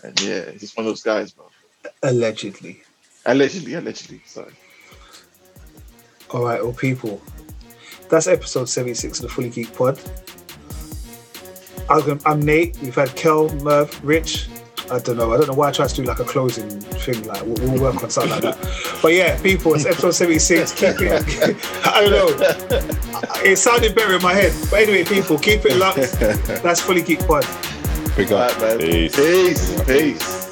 and 0.04 0.20
yeah, 0.22 0.50
he's 0.52 0.62
just 0.62 0.78
one 0.78 0.86
of 0.86 0.92
those 0.92 1.04
guys, 1.04 1.32
bro. 1.32 1.46
Allegedly. 2.02 2.82
Allegedly, 3.26 3.74
allegedly. 3.74 4.22
Sorry. 4.26 4.54
All 6.32 6.44
right, 6.44 6.64
well, 6.64 6.74
people. 6.74 7.22
That's 8.10 8.28
episode 8.28 8.70
76 8.70 9.20
of 9.20 9.24
the 9.24 9.30
Fully 9.30 9.50
Geek 9.50 9.76
Pod. 9.76 10.00
I'm, 11.90 12.20
I'm 12.26 12.42
Nate. 12.42 12.78
We've 12.82 12.96
had 12.96 13.14
Kel, 13.16 13.50
Merv, 13.56 14.04
Rich. 14.04 14.48
I 14.92 15.00
don't 15.00 15.18
know. 15.18 15.34
I 15.34 15.38
don't 15.38 15.48
know 15.48 15.54
why 15.54 15.70
I 15.70 15.72
tried 15.72 15.90
to 15.90 15.96
do 15.96 16.04
like 16.04 16.20
a 16.20 16.24
closing 16.24 16.70
thing. 16.70 17.26
Like 17.26 17.42
we'll, 17.44 17.72
we'll 17.72 17.82
work 17.82 18.04
on 18.04 18.10
something 18.10 18.32
like 18.32 18.42
that. 18.42 19.00
But 19.02 19.14
yeah, 19.14 19.42
people, 19.42 19.74
it's 19.74 19.86
episode 19.86 20.12
76. 20.12 20.74
Keep 20.74 20.96
it. 21.00 21.58
I 21.86 22.02
don't 22.02 22.12
know. 22.12 23.44
It 23.44 23.58
sounded 23.58 23.96
better 23.96 24.16
in 24.16 24.22
my 24.22 24.34
head. 24.34 24.54
But 24.70 24.82
anyway, 24.82 25.04
people, 25.04 25.38
keep 25.38 25.66
it 25.66 25.78
locked. 25.78 25.98
That's 26.64 26.82
Fully 26.82 27.02
Geek 27.02 27.26
Pod. 27.26 27.46
Big 28.15 28.31
up. 28.31 28.60
right. 28.61 28.80
Peace. 28.80 29.15
Peace. 29.15 29.84
Peace. 29.85 30.43